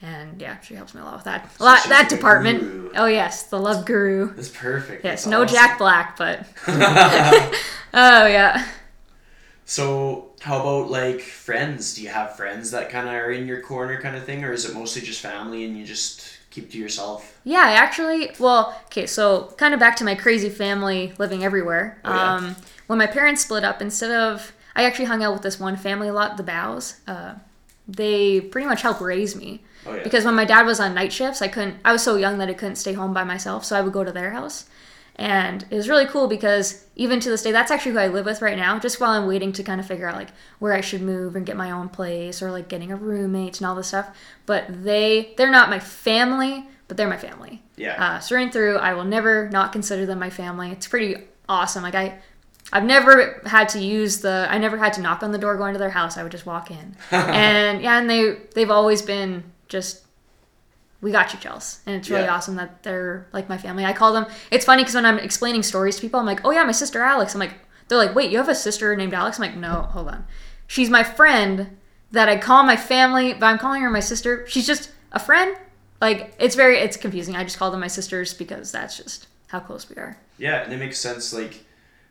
And 0.01 0.39
yeah, 0.41 0.59
she 0.61 0.75
helps 0.75 0.93
me 0.93 1.01
a 1.01 1.03
lot 1.05 1.15
with 1.15 1.23
that. 1.23 1.45
A 1.45 1.49
So 1.57 1.63
lot 1.63 1.83
that 1.89 2.09
department. 2.09 2.91
Oh 2.95 3.05
yes, 3.07 3.43
the 3.43 3.59
love 3.59 3.85
guru. 3.85 4.33
That's 4.35 4.49
perfect. 4.49 5.03
Yes, 5.03 5.23
That's 5.23 5.27
no 5.31 5.43
awesome. 5.43 5.55
Jack 5.55 5.77
Black, 5.77 6.17
but 6.17 6.45
oh 6.67 8.27
yeah. 8.27 8.65
So 9.65 10.31
how 10.41 10.59
about 10.61 10.91
like 10.91 11.21
friends? 11.21 11.95
Do 11.95 12.03
you 12.03 12.09
have 12.09 12.35
friends 12.35 12.71
that 12.71 12.89
kind 12.89 13.07
of 13.07 13.13
are 13.15 13.31
in 13.31 13.47
your 13.47 13.61
corner, 13.61 13.99
kind 14.01 14.15
of 14.15 14.23
thing, 14.25 14.43
or 14.43 14.51
is 14.51 14.65
it 14.65 14.73
mostly 14.73 15.01
just 15.01 15.21
family 15.21 15.63
and 15.65 15.77
you 15.77 15.85
just 15.85 16.37
keep 16.51 16.71
to 16.71 16.77
yourself? 16.77 17.39
Yeah, 17.43 17.61
I 17.65 17.71
actually, 17.73 18.31
well, 18.39 18.79
okay, 18.85 19.07
so 19.07 19.53
kind 19.57 19.73
of 19.73 19.79
back 19.79 19.95
to 19.97 20.03
my 20.03 20.15
crazy 20.15 20.49
family 20.49 21.13
living 21.17 21.43
everywhere. 21.43 21.99
Oh, 22.05 22.13
yeah. 22.13 22.35
um, 22.35 22.55
when 22.87 22.99
my 22.99 23.07
parents 23.07 23.41
split 23.41 23.63
up, 23.63 23.81
instead 23.81 24.11
of, 24.11 24.53
I 24.75 24.83
actually 24.85 25.05
hung 25.05 25.23
out 25.23 25.33
with 25.33 25.41
this 25.41 25.59
one 25.59 25.77
family 25.77 26.07
a 26.09 26.13
lot, 26.13 26.37
the 26.37 26.43
Bows. 26.43 26.99
Uh, 27.07 27.35
they 27.87 28.41
pretty 28.41 28.67
much 28.67 28.81
helped 28.81 29.01
raise 29.01 29.35
me. 29.35 29.63
Oh 29.85 29.93
yeah. 29.93 30.03
Because 30.03 30.25
when 30.25 30.35
my 30.35 30.45
dad 30.45 30.65
was 30.65 30.79
on 30.79 30.93
night 30.93 31.13
shifts, 31.13 31.41
I 31.41 31.47
couldn't, 31.47 31.77
I 31.85 31.91
was 31.91 32.01
so 32.01 32.15
young 32.15 32.37
that 32.39 32.49
I 32.49 32.53
couldn't 32.53 32.77
stay 32.77 32.93
home 32.93 33.13
by 33.13 33.23
myself, 33.23 33.65
so 33.65 33.75
I 33.75 33.81
would 33.81 33.93
go 33.93 34.03
to 34.03 34.11
their 34.11 34.31
house. 34.31 34.65
And 35.17 35.65
it 35.69 35.75
was 35.75 35.87
really 35.87 36.07
cool 36.07 36.27
because 36.27 36.85
even 36.97 37.21
to 37.21 37.29
this 37.29 37.43
day, 37.43 37.53
that's 37.53 37.71
actually 37.71 37.93
who 37.93 37.99
I 37.99 38.07
live 38.07 38.25
with 38.25 38.41
right 38.41 38.57
now, 38.57 38.77
just 38.79 38.99
while 38.99 39.11
I'm 39.11 39.27
waiting 39.27 39.53
to 39.53 39.63
kind 39.63 39.79
of 39.79 39.87
figure 39.87 40.09
out 40.09 40.15
like 40.15 40.29
where 40.59 40.73
I 40.73 40.81
should 40.81 41.01
move 41.01 41.35
and 41.37 41.45
get 41.45 41.55
my 41.55 41.71
own 41.71 41.87
place 41.87 42.41
or 42.41 42.51
like 42.51 42.67
getting 42.67 42.91
a 42.91 42.97
roommate 42.97 43.59
and 43.59 43.67
all 43.67 43.75
this 43.75 43.87
stuff. 43.87 44.15
But 44.45 44.65
they, 44.83 45.33
they're 45.37 45.51
not 45.51 45.69
my 45.69 45.79
family, 45.79 46.67
but 46.89 46.97
they're 46.97 47.07
my 47.07 47.17
family. 47.17 47.61
Yeah. 47.77 48.03
Uh, 48.03 48.19
through 48.19 48.43
and 48.43 48.51
through, 48.51 48.77
I 48.77 48.93
will 48.93 49.05
never 49.05 49.49
not 49.49 49.71
consider 49.71 50.05
them 50.05 50.19
my 50.19 50.29
family. 50.29 50.71
It's 50.71 50.87
pretty 50.87 51.23
awesome. 51.47 51.83
Like 51.83 51.95
I, 51.95 52.19
I've 52.75 52.83
never 52.83 53.41
had 53.45 53.69
to 53.69 53.79
use 53.79 54.19
the. 54.19 54.47
I 54.49 54.57
never 54.57 54.77
had 54.77 54.93
to 54.93 55.01
knock 55.01 55.23
on 55.23 55.31
the 55.31 55.37
door 55.37 55.55
going 55.57 55.73
to 55.73 55.79
their 55.79 55.89
house. 56.01 56.17
I 56.17 56.23
would 56.23 56.31
just 56.31 56.45
walk 56.45 56.69
in, 56.71 56.95
and 57.11 57.81
yeah, 57.81 57.97
and 57.99 58.09
they 58.09 58.37
they've 58.53 58.69
always 58.71 59.01
been 59.01 59.43
just. 59.69 60.01
We 61.01 61.11
got 61.11 61.31
you, 61.33 61.39
Chels, 61.39 61.79
and 61.85 61.95
it's 61.95 62.09
really 62.09 62.23
Yeah. 62.23 62.33
awesome 62.35 62.55
that 62.55 62.81
they're 62.83 63.27
like 63.31 63.47
my 63.47 63.57
family. 63.57 63.85
I 63.85 63.93
call 63.93 64.11
them. 64.13 64.25
It's 64.49 64.65
funny 64.65 64.81
because 64.83 64.95
when 64.95 65.05
I'm 65.05 65.19
explaining 65.19 65.61
stories 65.63 65.95
to 65.97 66.01
people, 66.01 66.19
I'm 66.19 66.25
like, 66.25 66.41
"Oh 66.43 66.51
yeah, 66.51 66.63
my 66.63 66.71
sister 66.71 67.01
Alex." 67.01 67.33
I'm 67.35 67.39
like, 67.39 67.53
they're 67.87 67.97
like, 67.97 68.15
"Wait, 68.15 68.31
you 68.31 68.37
have 68.39 68.49
a 68.49 68.55
sister 68.55 68.95
named 68.95 69.13
Alex?" 69.13 69.37
I'm 69.37 69.41
like, 69.47 69.55
"No, 69.57 69.83
hold 69.83 70.07
on, 70.07 70.25
she's 70.67 70.89
my 70.89 71.03
friend 71.03 71.77
that 72.11 72.27
I 72.27 72.37
call 72.37 72.63
my 72.63 72.75
family, 72.77 73.33
but 73.33 73.45
I'm 73.45 73.57
calling 73.59 73.81
her 73.83 73.89
my 73.89 73.99
sister. 73.99 74.45
She's 74.47 74.65
just 74.65 74.91
a 75.11 75.19
friend. 75.19 75.55
Like 76.01 76.33
it's 76.39 76.55
very 76.55 76.79
it's 76.79 76.97
confusing. 76.97 77.35
I 77.35 77.43
just 77.43 77.57
call 77.59 77.69
them 77.71 77.79
my 77.81 77.87
sisters 77.87 78.33
because 78.33 78.71
that's 78.71 78.97
just 78.97 79.27
how 79.49 79.59
close 79.59 79.87
we 79.89 79.97
are. 79.97 80.17
Yeah, 80.39 80.63
and 80.63 80.73
it 80.73 80.77
makes 80.77 80.99
sense. 80.99 81.33
Like, 81.33 81.64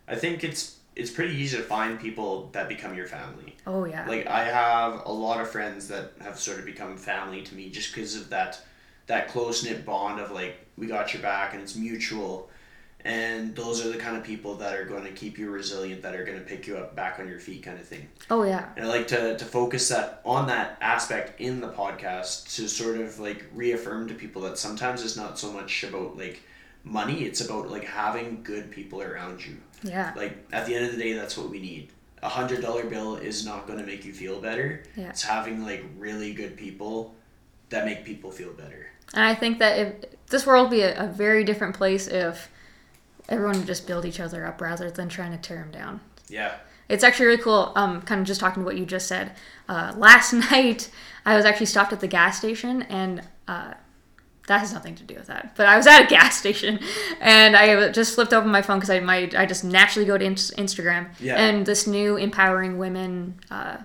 I 0.09 0.16
think 0.16 0.44
it's 0.44 0.78
it's 0.96 1.11
pretty 1.11 1.34
easy 1.34 1.57
to 1.57 1.62
find 1.62 1.98
people 1.98 2.50
that 2.52 2.68
become 2.68 2.94
your 2.94 3.07
family. 3.07 3.57
Oh 3.66 3.84
yeah. 3.84 4.07
Like 4.09 4.26
I 4.26 4.44
have 4.44 5.02
a 5.07 5.12
lot 5.12 5.40
of 5.40 5.50
friends 5.50 5.88
that 5.88 6.12
have 6.20 6.38
sort 6.38 6.59
of 6.59 6.64
become 6.64 6.96
family 6.96 7.42
to 7.42 7.55
me 7.55 7.70
just 7.70 7.94
because 7.94 8.14
of 8.14 8.30
that 8.30 8.61
that 9.07 9.28
close 9.28 9.64
knit 9.64 9.84
bond 9.84 10.20
of 10.20 10.30
like 10.30 10.57
we 10.76 10.86
got 10.86 11.12
your 11.12 11.22
back 11.22 11.52
and 11.55 11.62
it's 11.62 11.76
mutual. 11.76 12.50
And 13.07 13.55
those 13.55 13.84
are 13.84 13.90
the 13.90 13.98
kind 13.98 14.16
of 14.16 14.24
people 14.24 14.55
that 14.57 14.74
are 14.74 14.86
going 14.86 15.05
to 15.05 15.12
keep 15.12 15.36
you 15.36 15.50
resilient, 15.50 16.00
that 16.00 16.14
are 16.14 16.24
going 16.24 16.38
to 16.38 16.44
pick 16.44 16.66
you 16.66 16.78
up 16.78 16.96
back 16.96 17.18
on 17.18 17.28
your 17.28 17.38
feet, 17.38 17.62
kind 17.62 17.78
of 17.78 17.86
thing. 17.86 18.09
oh 18.30 18.44
yeah. 18.44 18.70
And 18.76 18.86
I 18.86 18.88
like 18.88 19.09
to, 19.09 19.36
to 19.36 19.44
focus 19.44 19.88
that 19.90 20.22
on 20.24 20.46
that 20.46 20.78
aspect 20.80 21.38
in 21.38 21.61
the 21.61 21.68
podcast 21.68 22.55
to 22.57 22.66
sort 22.66 22.96
of 22.96 23.18
like 23.18 23.44
reaffirm 23.52 24.09
to 24.09 24.14
people 24.14 24.40
that 24.42 24.57
sometimes 24.57 25.05
it's 25.05 25.16
not 25.16 25.38
so 25.38 25.52
much 25.52 25.84
about 25.84 26.16
like 26.16 26.42
money, 26.85 27.24
it's 27.24 27.41
about 27.41 27.70
like 27.70 27.85
having 27.85 28.43
good 28.43 28.70
people 28.70 29.03
around 29.03 29.45
you. 29.45 29.57
Yeah. 29.82 30.12
Like 30.16 30.47
at 30.53 30.66
the 30.66 30.74
end 30.74 30.87
of 30.87 30.93
the 30.93 30.99
day, 30.99 31.14
that's 31.14 31.37
what 31.37 31.51
we 31.51 31.61
need. 31.61 31.89
A 32.22 32.28
hundred 32.28 32.62
dollar 32.62 32.85
bill 32.85 33.16
is 33.16 33.45
not 33.45 33.66
going 33.66 33.78
to 33.78 33.85
make 33.85 34.05
you 34.05 34.12
feel 34.12 34.41
better. 34.41 34.82
Yeah. 34.97 35.09
It's 35.09 35.22
having 35.22 35.64
like 35.64 35.85
really 35.99 36.32
good 36.32 36.57
people 36.57 37.14
that 37.70 37.85
make 37.85 38.05
people 38.05 38.30
feel 38.30 38.53
better. 38.53 38.87
And 39.12 39.24
I 39.24 39.35
think 39.35 39.59
that 39.59 39.78
if 39.78 39.95
this 40.28 40.47
world 40.47 40.70
would 40.70 40.76
be 40.76 40.82
a, 40.82 41.05
a 41.05 41.07
very 41.07 41.45
different 41.45 41.76
place 41.76 42.07
if 42.07 42.51
everyone 43.28 43.59
would 43.59 43.66
just 43.66 43.87
build 43.87 44.05
each 44.05 44.20
other 44.20 44.47
up 44.47 44.61
rather 44.61 44.91
than 44.91 45.09
trying 45.09 45.32
to 45.32 45.39
tear 45.39 45.59
them 45.59 45.70
down. 45.70 46.01
Yeah. 46.28 46.55
It's 46.89 47.03
actually 47.03 47.26
really 47.26 47.43
cool. 47.43 47.72
Um, 47.74 48.03
kind 48.03 48.20
of 48.20 48.26
just 48.26 48.41
talking 48.41 48.62
to 48.62 48.66
what 48.66 48.76
you 48.76 48.85
just 48.85 49.09
said. 49.09 49.32
Uh, 49.68 49.95
last 49.97 50.32
night, 50.51 50.91
I 51.24 51.37
was 51.37 51.45
actually 51.45 51.66
stopped 51.66 51.93
at 51.93 52.01
the 52.01 52.09
gas 52.09 52.39
station, 52.39 52.82
and 52.82 53.22
uh, 53.49 53.74
that 54.47 54.59
has 54.61 54.72
nothing 54.72 54.95
to 54.97 55.03
do 55.05 55.14
with 55.14 55.26
that. 55.26 55.55
But 55.57 55.66
I 55.66 55.76
was 55.76 55.86
at 55.86 56.03
a 56.05 56.07
gas 56.07 56.36
station, 56.45 56.78
and 57.20 57.57
I 57.57 57.90
just 57.92 58.14
flipped 58.14 58.32
open 58.32 58.51
my 58.51 58.62
phone 58.62 58.78
because 58.78 58.90
I 58.90 59.01
might 59.01 59.34
I 59.34 59.47
just 59.47 59.64
naturally 59.64 60.07
go 60.07 60.18
to 60.18 60.24
Ins- 60.24 60.51
Instagram, 60.53 61.09
Yeah. 61.20 61.36
and 61.36 61.64
this 61.66 61.86
new 61.86 62.16
empowering 62.16 62.76
women 62.78 63.40
uh, 63.51 63.78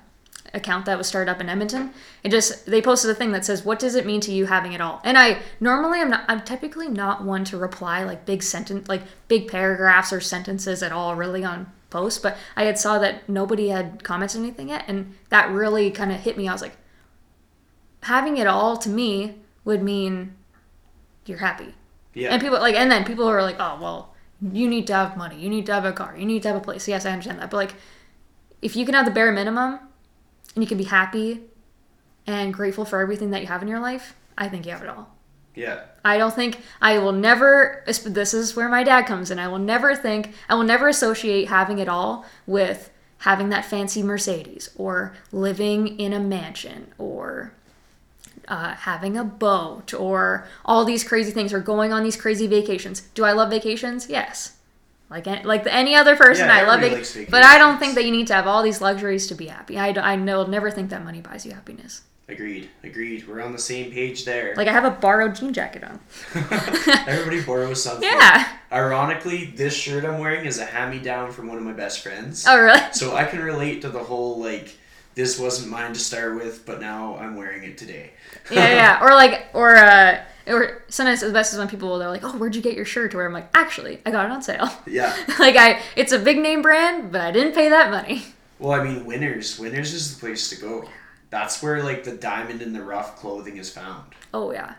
account 0.54 0.86
that 0.88 0.98
was 0.98 1.06
started 1.08 1.30
up 1.32 1.40
in 1.40 1.48
Edmonton. 1.48 1.94
It 2.24 2.30
just 2.32 2.66
they 2.66 2.82
posted 2.82 3.12
a 3.12 3.14
thing 3.16 3.32
that 3.34 3.46
says, 3.46 3.64
"What 3.64 3.80
does 3.80 3.96
it 3.96 4.06
mean 4.06 4.20
to 4.22 4.32
you 4.34 4.48
having 4.48 4.74
it 4.74 4.82
all?" 4.82 5.00
And 5.06 5.18
I 5.18 5.38
normally 5.60 6.02
I'm 6.02 6.10
not 6.10 6.26
I'm 6.28 6.42
typically 6.42 6.88
not 6.90 7.24
one 7.24 7.44
to 7.46 7.58
reply 7.58 8.04
like 8.04 8.26
big 8.26 8.42
sentence 8.44 8.88
like 8.90 9.04
big 9.28 9.48
paragraphs 9.48 10.12
or 10.12 10.20
sentences 10.20 10.82
at 10.84 10.92
all 10.92 11.16
really 11.16 11.44
on 11.46 11.72
posts, 11.92 12.20
but 12.20 12.36
I 12.56 12.66
had 12.66 12.78
saw 12.78 13.00
that 13.00 13.30
nobody 13.30 13.70
had 13.70 14.04
commented 14.04 14.42
anything 14.42 14.70
yet, 14.70 14.86
and 14.88 15.16
that 15.30 15.50
really 15.52 15.90
kind 15.92 16.12
of 16.12 16.20
hit 16.20 16.36
me. 16.38 16.48
I 16.48 16.52
was 16.52 16.62
like, 16.62 16.76
having 18.04 18.38
it 18.38 18.48
all 18.48 18.78
to 18.78 18.90
me 18.90 19.36
would 19.66 19.82
mean 19.84 20.36
you're 21.26 21.38
happy. 21.40 21.74
Yeah. 22.14 22.30
And 22.32 22.42
people 22.42 22.60
like, 22.60 22.76
and 22.76 22.92
then 22.92 23.06
people 23.06 23.28
are 23.28 23.42
like, 23.42 23.58
oh 23.60 23.78
well, 23.82 24.16
you 24.42 24.68
need 24.68 24.88
to 24.88 24.94
have 24.94 25.18
money, 25.18 25.40
you 25.40 25.50
need 25.50 25.66
to 25.68 25.74
have 25.74 25.86
a 25.86 25.92
car, 25.94 26.16
you 26.18 26.26
need 26.26 26.42
to 26.44 26.50
have 26.50 26.58
a 26.58 26.62
place. 26.62 26.88
Yes, 26.88 27.06
I 27.06 27.12
understand 27.12 27.40
that, 27.40 27.52
but 27.52 27.58
like, 27.58 27.76
if 28.62 28.76
you 28.76 28.86
can 28.86 28.94
have 28.96 29.06
the 29.06 29.12
bare 29.12 29.32
minimum, 29.32 29.80
and 30.56 30.64
you 30.64 30.68
can 30.68 30.78
be 30.78 30.86
happy 30.86 31.42
and 32.26 32.54
grateful 32.54 32.86
for 32.86 33.00
everything 33.00 33.32
that 33.32 33.42
you 33.42 33.48
have 33.48 33.62
in 33.62 33.68
your 33.68 33.80
life, 33.80 34.16
I 34.38 34.50
think 34.50 34.66
you 34.66 34.72
have 34.72 34.82
it 34.84 34.90
all. 34.90 35.16
yeah. 35.56 35.82
I 36.04 36.18
don't 36.18 36.34
think 36.34 36.60
I 36.82 36.98
will 36.98 37.12
never. 37.12 37.84
This 37.86 38.34
is 38.34 38.56
where 38.56 38.70
my 38.70 38.84
dad 38.84 39.06
comes 39.06 39.32
in. 39.32 39.38
I 39.40 39.48
will 39.48 39.60
never 39.60 39.96
think. 39.96 40.34
I 40.48 40.56
will 40.56 40.64
never 40.64 40.88
associate 40.88 41.50
having 41.50 41.78
it 41.80 41.90
all 41.90 42.26
with 42.48 42.90
having 43.20 43.50
that 43.50 43.66
fancy 43.66 44.02
Mercedes 44.02 44.70
or 44.78 45.14
living 45.32 46.00
in 46.00 46.14
a 46.14 46.20
mansion 46.20 46.94
or 46.98 47.54
uh, 48.50 48.74
having 48.74 49.16
a 49.18 49.24
boat 49.24 49.94
or 49.94 50.48
all 50.66 50.84
these 50.84 51.04
crazy 51.04 51.32
things 51.32 51.54
or 51.54 51.60
going 51.60 51.94
on 51.94 52.04
these 52.04 52.16
crazy 52.16 52.48
vacations. 52.48 53.02
Do 53.14 53.24
I 53.24 53.32
love 53.32 53.50
vacations? 53.50 54.10
Yes. 54.10 54.58
Like 55.10 55.26
any, 55.28 55.44
like 55.44 55.66
any 55.68 55.96
other 55.96 56.16
person, 56.16 56.48
Yeah, 56.48 56.56
I 56.56 56.64
love 56.64 56.84
it. 56.84 57.30
But 57.32 57.44
I 57.44 57.58
don't 57.58 57.80
think 57.80 57.96
that 57.96 58.06
you 58.06 58.12
need 58.12 58.28
to 58.28 58.34
have 58.34 58.46
all 58.48 58.62
these 58.62 58.82
luxuries 58.82 59.28
to 59.28 59.36
be 59.36 59.48
happy. 59.48 59.80
I 59.80 60.16
know, 60.16 60.46
never 60.46 60.70
think 60.70 60.90
that 60.92 61.04
money 61.04 61.22
buys 61.22 61.46
you 61.46 61.54
happiness. 61.54 62.02
Agreed. 62.30 62.70
Agreed. 62.84 63.28
We're 63.28 63.42
on 63.42 63.54
the 63.54 63.58
same 63.58 63.92
page 63.92 64.24
there. 64.24 64.54
Like 64.56 64.68
I 64.68 64.72
have 64.72 64.86
a 64.86 64.92
borrowed 64.92 65.34
jean 65.36 65.52
jacket 65.52 65.84
on. 65.84 66.00
Everybody 67.08 67.42
borrows 67.42 67.84
something. 67.84 68.08
Yeah. 68.20 68.48
Ironically, 68.72 69.46
this 69.46 69.74
shirt 69.74 70.06
I'm 70.06 70.20
wearing 70.20 70.46
is 70.46 70.60
a 70.60 70.66
hand 70.66 70.92
me 70.92 71.00
down 71.00 71.32
from 71.32 71.48
one 71.48 71.58
of 71.58 71.64
my 71.64 71.74
best 71.74 72.02
friends. 72.04 72.46
Oh 72.48 72.60
really? 72.60 72.80
So 72.92 73.16
I 73.16 73.24
can 73.24 73.40
relate 73.42 73.82
to 73.82 73.90
the 73.90 74.04
whole 74.04 74.40
like 74.40 74.78
this 75.20 75.38
wasn't 75.38 75.70
mine 75.70 75.92
to 75.92 76.00
start 76.00 76.36
with, 76.36 76.66
but 76.66 76.80
now 76.80 77.18
I'm 77.18 77.36
wearing 77.36 77.64
it 77.64 77.78
today. 77.78 78.12
yeah, 78.50 78.70
yeah. 78.70 79.04
Or 79.04 79.10
like, 79.10 79.48
or 79.54 79.76
uh, 79.76 80.24
or 80.48 80.84
sometimes 80.88 81.20
the 81.20 81.32
best 81.32 81.52
is 81.52 81.60
when 81.60 81.68
people 81.68 82.00
they're 82.00 82.10
like, 82.10 82.24
"Oh, 82.24 82.38
where'd 82.38 82.56
you 82.56 82.62
get 82.62 82.76
your 82.76 82.86
shirt?" 82.86 83.14
Or 83.14 83.26
I'm 83.26 83.34
like, 83.34 83.50
"Actually, 83.54 84.00
I 84.06 84.12
got 84.12 84.26
it 84.26 84.32
on 84.32 84.42
sale." 84.42 84.70
yeah. 84.88 85.14
like 85.40 85.58
I, 85.58 85.82
it's 85.98 86.14
a 86.14 86.20
big 86.20 86.40
name 86.40 86.62
brand, 86.62 87.12
but 87.12 87.22
I 87.22 87.32
didn't 87.32 87.54
pay 87.54 87.70
that 87.70 87.92
money. 87.92 88.26
Well, 88.60 88.72
I 88.72 88.84
mean, 88.84 89.06
Winners. 89.06 89.60
Winners 89.60 89.94
is 89.94 90.14
the 90.14 90.20
place 90.20 90.50
to 90.50 90.56
go. 90.56 90.88
That's 91.30 91.62
where 91.62 91.84
like 91.84 92.06
the 92.06 92.16
diamond 92.16 92.62
in 92.62 92.74
the 92.74 92.82
rough 92.82 93.18
clothing 93.18 93.58
is 93.58 93.70
found. 93.70 94.14
Oh 94.34 94.52
yeah. 94.52 94.76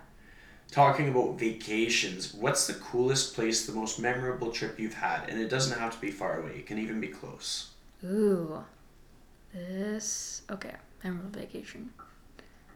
Talking 0.70 1.08
about 1.08 1.38
vacations, 1.38 2.32
what's 2.32 2.66
the 2.66 2.74
coolest 2.74 3.34
place, 3.34 3.66
the 3.66 3.72
most 3.72 3.98
memorable 3.98 4.52
trip 4.52 4.78
you've 4.78 4.94
had? 4.94 5.28
And 5.28 5.40
it 5.40 5.50
doesn't 5.50 5.78
have 5.78 5.94
to 5.94 6.00
be 6.00 6.12
far 6.12 6.40
away. 6.40 6.58
It 6.58 6.66
can 6.66 6.78
even 6.78 7.00
be 7.00 7.08
close. 7.08 7.70
Ooh, 8.04 8.64
this 9.54 10.42
okay. 10.50 10.74
Memorable 11.04 11.30
vacation. 11.40 11.90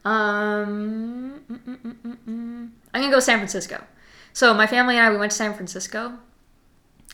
Um, 0.05 1.41
mm, 1.51 1.59
mm, 1.59 1.77
mm, 1.79 1.95
mm, 2.05 2.17
mm. 2.29 2.71
I'm 2.93 3.01
gonna 3.03 3.11
go 3.13 3.21
San 3.21 3.39
Francisco. 3.39 3.83
So 4.33 4.53
my 4.55 4.67
family 4.67 4.97
and 4.97 5.07
I 5.07 5.11
we 5.11 5.17
went 5.17 5.33
to 5.33 5.37
San 5.37 5.55
Francisco. 5.55 6.15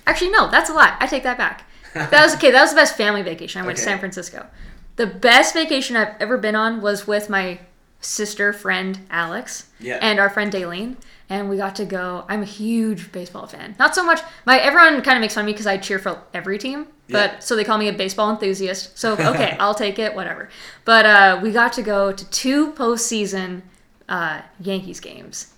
Actually, 0.06 0.30
no, 0.30 0.50
that's 0.50 0.70
a 0.70 0.72
lie. 0.72 0.96
I 0.98 1.06
take 1.06 1.22
that 1.24 1.38
back. 1.38 1.66
That 1.94 2.22
was 2.22 2.36
okay. 2.36 2.52
That 2.52 2.60
was 2.62 2.70
the 2.70 2.76
best 2.76 2.96
family 2.96 3.22
vacation. 3.22 3.60
I 3.60 3.66
went 3.66 3.76
to 3.78 3.82
San 3.84 3.98
Francisco. 3.98 4.46
The 4.94 5.06
best 5.08 5.54
vacation 5.54 5.96
I've 5.96 6.14
ever 6.20 6.38
been 6.38 6.54
on 6.54 6.80
was 6.80 7.06
with 7.08 7.28
my 7.28 7.58
sister 8.00 8.52
friend 8.52 9.00
Alex 9.10 9.68
Yeah. 9.80 9.98
and 10.00 10.20
our 10.20 10.30
friend 10.30 10.52
Daleen. 10.52 10.96
and 11.28 11.50
we 11.50 11.56
got 11.56 11.74
to 11.76 11.84
go. 11.84 12.24
I'm 12.28 12.42
a 12.42 12.46
huge 12.46 13.10
baseball 13.12 13.46
fan. 13.48 13.74
Not 13.78 13.94
so 13.96 14.04
much. 14.04 14.20
My 14.46 14.58
everyone 14.58 15.02
kind 15.02 15.16
of 15.16 15.20
makes 15.20 15.34
fun 15.34 15.42
of 15.42 15.46
me 15.46 15.52
because 15.52 15.66
I 15.66 15.78
cheer 15.78 15.98
for 15.98 16.22
every 16.32 16.58
team, 16.58 16.86
but 17.10 17.32
Yeah. 17.32 17.38
so 17.40 17.56
they 17.56 17.64
call 17.64 17.78
me 17.78 17.88
a 17.88 17.92
baseball 17.92 18.30
enthusiast. 18.30 18.98
So 18.98 19.12
okay, 19.14 19.56
I'll 19.60 19.74
take 19.74 19.98
it, 19.98 20.14
whatever. 20.14 20.48
But 20.84 21.06
uh, 21.06 21.40
we 21.42 21.52
got 21.52 21.72
to 21.74 21.82
go 21.82 22.12
to 22.12 22.30
two 22.30 22.72
postseason 22.72 23.62
uh, 24.08 24.42
Yankees 24.60 25.00
games 25.00 25.52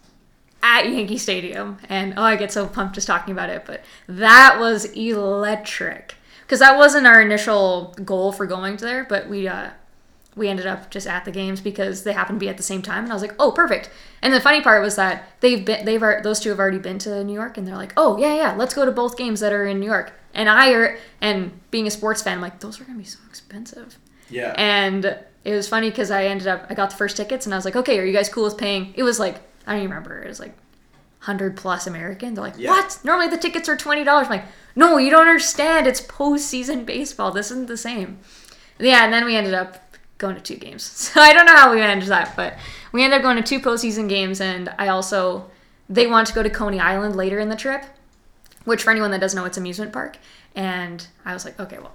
at 0.62 0.88
Yankee 0.88 1.18
Stadium, 1.18 1.78
and 1.88 2.14
oh, 2.16 2.22
I 2.22 2.36
get 2.36 2.52
so 2.52 2.66
pumped 2.66 2.94
just 2.94 3.06
talking 3.06 3.32
about 3.32 3.50
it. 3.50 3.64
But 3.66 3.82
that 4.06 4.58
was 4.60 4.84
electric 4.86 6.14
because 6.42 6.60
that 6.60 6.76
wasn't 6.76 7.06
our 7.06 7.20
initial 7.20 7.94
goal 8.04 8.30
for 8.32 8.46
going 8.46 8.76
to 8.76 8.84
there, 8.84 9.04
but 9.04 9.28
we 9.28 9.48
uh, 9.48 9.70
we 10.36 10.48
ended 10.48 10.66
up 10.66 10.90
just 10.90 11.06
at 11.06 11.24
the 11.24 11.30
games 11.30 11.60
because 11.60 12.04
they 12.04 12.12
happened 12.12 12.38
to 12.38 12.44
be 12.44 12.48
at 12.48 12.56
the 12.56 12.62
same 12.62 12.82
time, 12.82 13.04
and 13.04 13.12
I 13.12 13.14
was 13.14 13.22
like, 13.22 13.34
oh, 13.38 13.52
perfect. 13.52 13.90
And 14.22 14.32
the 14.32 14.40
funny 14.40 14.60
part 14.60 14.82
was 14.82 14.96
that 14.96 15.28
they've 15.40 15.64
been 15.64 15.84
they've 15.84 16.00
those 16.22 16.40
two 16.40 16.50
have 16.50 16.58
already 16.58 16.78
been 16.78 16.98
to 17.00 17.24
New 17.24 17.34
York, 17.34 17.56
and 17.58 17.66
they're 17.66 17.76
like, 17.76 17.92
oh 17.96 18.18
yeah 18.18 18.34
yeah, 18.34 18.54
let's 18.56 18.74
go 18.74 18.84
to 18.84 18.92
both 18.92 19.16
games 19.16 19.40
that 19.40 19.52
are 19.52 19.66
in 19.66 19.80
New 19.80 19.86
York. 19.86 20.12
And 20.34 20.48
I 20.48 20.72
are 20.72 20.98
and 21.20 21.52
being 21.70 21.86
a 21.86 21.90
sports 21.90 22.22
fan, 22.22 22.34
I'm 22.36 22.40
like, 22.42 22.60
those 22.60 22.80
are 22.80 22.84
gonna 22.84 22.98
be 22.98 23.04
so 23.04 23.18
expensive. 23.28 23.98
Yeah. 24.30 24.54
And 24.56 25.04
it 25.44 25.54
was 25.54 25.68
funny 25.68 25.90
because 25.90 26.10
I 26.10 26.24
ended 26.26 26.46
up 26.46 26.66
I 26.70 26.74
got 26.74 26.90
the 26.90 26.96
first 26.96 27.16
tickets 27.16 27.46
and 27.46 27.54
I 27.54 27.58
was 27.58 27.64
like, 27.64 27.76
okay, 27.76 27.98
are 27.98 28.04
you 28.04 28.12
guys 28.12 28.28
cool 28.28 28.44
with 28.44 28.56
paying? 28.58 28.92
It 28.96 29.02
was 29.02 29.18
like 29.20 29.36
I 29.66 29.72
don't 29.72 29.82
even 29.82 29.90
remember. 29.90 30.22
It 30.22 30.28
was 30.28 30.40
like 30.40 30.54
hundred 31.20 31.56
plus 31.56 31.86
American. 31.86 32.34
They're 32.34 32.44
like, 32.44 32.54
Yeah. 32.56 32.70
what? 32.70 32.98
Normally 33.04 33.28
the 33.28 33.36
tickets 33.38 33.68
are 33.68 33.76
twenty 33.76 34.04
dollars. 34.04 34.26
I'm 34.26 34.32
like, 34.38 34.44
no, 34.74 34.96
you 34.96 35.10
don't 35.10 35.20
understand. 35.28 35.86
It's 35.86 36.00
postseason 36.00 36.84
baseball. 36.86 37.30
This 37.30 37.50
isn't 37.50 37.68
the 37.68 37.76
same. 37.76 38.18
Yeah, 38.78 39.04
and 39.04 39.12
then 39.12 39.24
we 39.24 39.36
ended 39.36 39.54
up 39.54 39.78
going 40.18 40.34
to 40.34 40.40
two 40.40 40.56
games. 40.56 40.82
So 41.12 41.20
I 41.20 41.32
don't 41.32 41.46
know 41.46 41.54
how 41.56 41.70
we 41.72 41.76
managed 41.76 42.08
that, 42.08 42.34
but 42.36 42.56
we 42.90 43.04
ended 43.04 43.18
up 43.18 43.22
going 43.22 43.36
to 43.36 43.42
two 43.42 43.60
postseason 43.60 44.08
games, 44.08 44.40
and 44.40 44.72
I 44.78 44.88
also 44.88 45.50
they 45.88 46.06
wanted 46.06 46.28
to 46.28 46.34
go 46.34 46.42
to 46.42 46.50
Coney 46.50 46.80
Island 46.80 47.16
later 47.16 47.38
in 47.38 47.48
the 47.50 47.56
trip, 47.56 47.84
which 48.64 48.82
for 48.82 48.90
anyone 48.90 49.10
that 49.12 49.20
doesn't 49.20 49.38
know, 49.38 49.44
it's 49.44 49.56
amusement 49.58 49.92
park. 49.92 50.16
And 50.54 51.06
I 51.24 51.32
was 51.34 51.44
like, 51.44 51.58
okay, 51.60 51.78
well, 51.78 51.94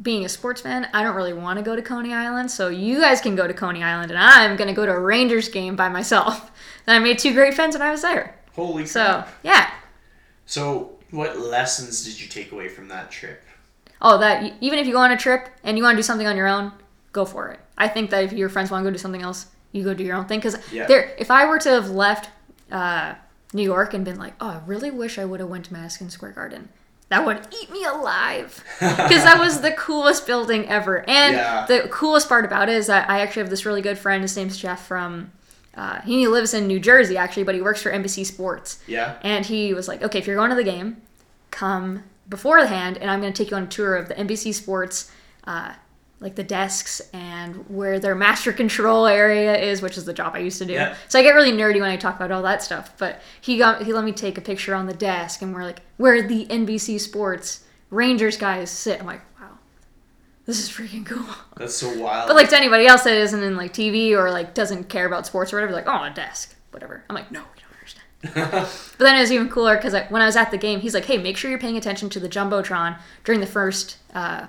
being 0.00 0.24
a 0.24 0.28
sports 0.28 0.60
fan, 0.60 0.88
I 0.92 1.02
don't 1.02 1.14
really 1.14 1.32
want 1.32 1.58
to 1.58 1.64
go 1.64 1.76
to 1.76 1.82
Coney 1.82 2.12
Island, 2.12 2.50
so 2.50 2.68
you 2.68 2.98
guys 3.00 3.20
can 3.20 3.36
go 3.36 3.46
to 3.46 3.54
Coney 3.54 3.82
Island, 3.84 4.10
and 4.10 4.18
I'm 4.18 4.56
gonna 4.56 4.72
go 4.72 4.84
to 4.86 4.92
a 4.92 4.98
Rangers 4.98 5.48
game 5.48 5.76
by 5.76 5.88
myself. 5.88 6.50
And 6.86 6.96
I 6.96 6.98
made 6.98 7.20
two 7.20 7.32
great 7.32 7.54
friends 7.54 7.76
when 7.76 7.82
I 7.82 7.92
was 7.92 8.02
there. 8.02 8.34
Holy 8.56 8.86
So 8.86 9.04
crap. 9.04 9.28
yeah. 9.44 9.70
So, 10.46 10.98
what 11.12 11.38
lessons 11.38 12.04
did 12.04 12.20
you 12.20 12.26
take 12.28 12.50
away 12.50 12.68
from 12.68 12.88
that 12.88 13.10
trip? 13.12 13.42
Oh, 14.00 14.18
that 14.18 14.54
even 14.60 14.80
if 14.80 14.86
you 14.88 14.92
go 14.92 14.98
on 14.98 15.12
a 15.12 15.16
trip 15.16 15.48
and 15.62 15.78
you 15.78 15.84
want 15.84 15.94
to 15.94 15.98
do 15.98 16.02
something 16.02 16.26
on 16.26 16.36
your 16.36 16.48
own, 16.48 16.72
go 17.12 17.24
for 17.24 17.50
it. 17.52 17.60
I 17.78 17.86
think 17.86 18.10
that 18.10 18.24
if 18.24 18.32
your 18.32 18.48
friends 18.48 18.70
want 18.72 18.82
to 18.84 18.90
go 18.90 18.92
do 18.92 18.98
something 18.98 19.22
else, 19.22 19.46
you 19.70 19.84
go 19.84 19.94
do 19.94 20.02
your 20.02 20.16
own 20.16 20.24
thing. 20.26 20.40
Because 20.40 20.56
Yeah. 20.72 20.86
there, 20.86 21.14
if 21.18 21.30
I 21.30 21.46
were 21.46 21.60
to 21.60 21.70
have 21.70 21.90
left 21.90 22.30
uh, 22.72 23.14
New 23.52 23.62
York 23.62 23.94
and 23.94 24.04
been 24.04 24.18
like, 24.18 24.34
oh, 24.40 24.48
I 24.48 24.60
really 24.66 24.90
wish 24.90 25.18
I 25.18 25.24
would 25.24 25.40
have 25.40 25.48
went 25.48 25.66
to 25.66 25.72
Madison 25.72 26.08
Square 26.10 26.32
Garden, 26.32 26.68
that 27.08 27.26
would 27.26 27.46
eat 27.62 27.70
me 27.70 27.84
alive. 27.84 28.64
Because 28.80 29.24
that 29.24 29.38
was 29.38 29.60
the 29.60 29.72
coolest 29.72 30.26
building 30.26 30.66
ever. 30.68 31.04
And 31.08 31.34
Yeah. 31.36 31.66
the 31.66 31.88
coolest 31.90 32.28
part 32.28 32.44
about 32.44 32.68
it 32.68 32.76
is 32.76 32.86
that 32.86 33.10
I 33.10 33.20
actually 33.20 33.42
have 33.42 33.50
this 33.50 33.66
really 33.66 33.82
good 33.82 33.98
friend. 33.98 34.22
His 34.22 34.36
name's 34.36 34.56
Jeff 34.56 34.86
from. 34.86 35.32
Uh, 35.74 36.00
he 36.02 36.26
lives 36.28 36.52
in 36.54 36.66
New 36.66 36.78
Jersey 36.80 37.16
actually, 37.16 37.44
but 37.44 37.54
he 37.54 37.60
works 37.62 37.80
for 37.82 37.90
NBC 37.90 38.24
Sports. 38.26 38.78
Yeah. 38.86 39.16
And 39.22 39.44
he 39.46 39.72
was 39.74 39.88
like, 39.88 40.02
okay, 40.02 40.18
if 40.18 40.26
you're 40.26 40.36
going 40.36 40.50
to 40.50 40.56
the 40.56 40.64
game, 40.64 41.00
come 41.50 42.02
beforehand, 42.28 42.96
and 42.98 43.10
I'm 43.10 43.20
going 43.20 43.32
to 43.32 43.42
take 43.42 43.50
you 43.50 43.56
on 43.56 43.64
a 43.64 43.66
tour 43.66 43.96
of 43.96 44.08
the 44.08 44.14
NBC 44.14 44.52
Sports, 44.54 45.10
uh, 45.44 45.72
like 46.22 46.36
the 46.36 46.44
desks 46.44 47.02
and 47.12 47.68
where 47.68 47.98
their 47.98 48.14
master 48.14 48.52
control 48.62 49.06
area 49.06 49.58
is, 49.58 49.82
which 49.82 49.98
is 49.98 50.04
the 50.04 50.14
job 50.14 50.34
I 50.34 50.38
used 50.38 50.58
to 50.58 50.64
do. 50.64 50.74
Yeah. 50.74 50.96
So 51.08 51.18
I 51.18 51.22
get 51.22 51.34
really 51.34 51.52
nerdy 51.52 51.80
when 51.80 51.90
I 51.90 51.96
talk 51.96 52.16
about 52.16 52.30
all 52.30 52.42
that 52.42 52.62
stuff. 52.62 52.96
But 52.96 53.20
he 53.40 53.58
got 53.58 53.82
he 53.82 53.92
let 53.92 54.04
me 54.04 54.12
take 54.12 54.38
a 54.38 54.40
picture 54.40 54.74
on 54.74 54.86
the 54.86 54.94
desk, 54.94 55.42
and 55.42 55.54
we're 55.54 55.64
like, 55.64 55.82
where 55.96 56.26
the 56.26 56.46
NBC 56.46 57.00
Sports 57.00 57.64
Rangers 57.90 58.36
guys 58.36 58.70
sit. 58.70 59.00
I'm 59.00 59.06
like, 59.06 59.22
wow, 59.40 59.58
this 60.46 60.60
is 60.60 60.70
freaking 60.70 61.04
cool. 61.04 61.26
That's 61.56 61.74
so 61.74 61.98
wild. 61.98 62.28
But 62.28 62.36
like 62.36 62.48
to 62.50 62.56
anybody 62.56 62.86
else 62.86 63.02
that 63.02 63.16
isn't 63.16 63.42
in 63.42 63.56
like 63.56 63.72
TV 63.72 64.12
or 64.12 64.30
like 64.30 64.54
doesn't 64.54 64.88
care 64.88 65.06
about 65.06 65.26
sports 65.26 65.52
or 65.52 65.56
whatever, 65.56 65.72
like 65.72 65.88
oh 65.88 66.04
a 66.04 66.10
desk, 66.10 66.54
whatever. 66.70 67.04
I'm 67.10 67.16
like 67.16 67.32
no, 67.32 67.40
you 67.40 67.62
don't 67.62 67.72
understand. 67.74 68.68
but 68.98 69.04
then 69.04 69.16
it 69.16 69.20
was 69.20 69.32
even 69.32 69.48
cooler 69.48 69.76
because 69.76 69.92
like, 69.92 70.10
when 70.10 70.22
I 70.22 70.26
was 70.26 70.36
at 70.36 70.52
the 70.52 70.58
game, 70.58 70.80
he's 70.80 70.94
like, 70.94 71.06
hey, 71.06 71.18
make 71.18 71.36
sure 71.36 71.50
you're 71.50 71.58
paying 71.58 71.76
attention 71.76 72.08
to 72.10 72.20
the 72.20 72.28
jumbotron 72.28 72.98
during 73.24 73.40
the 73.40 73.46
first 73.46 73.98
uh, 74.14 74.46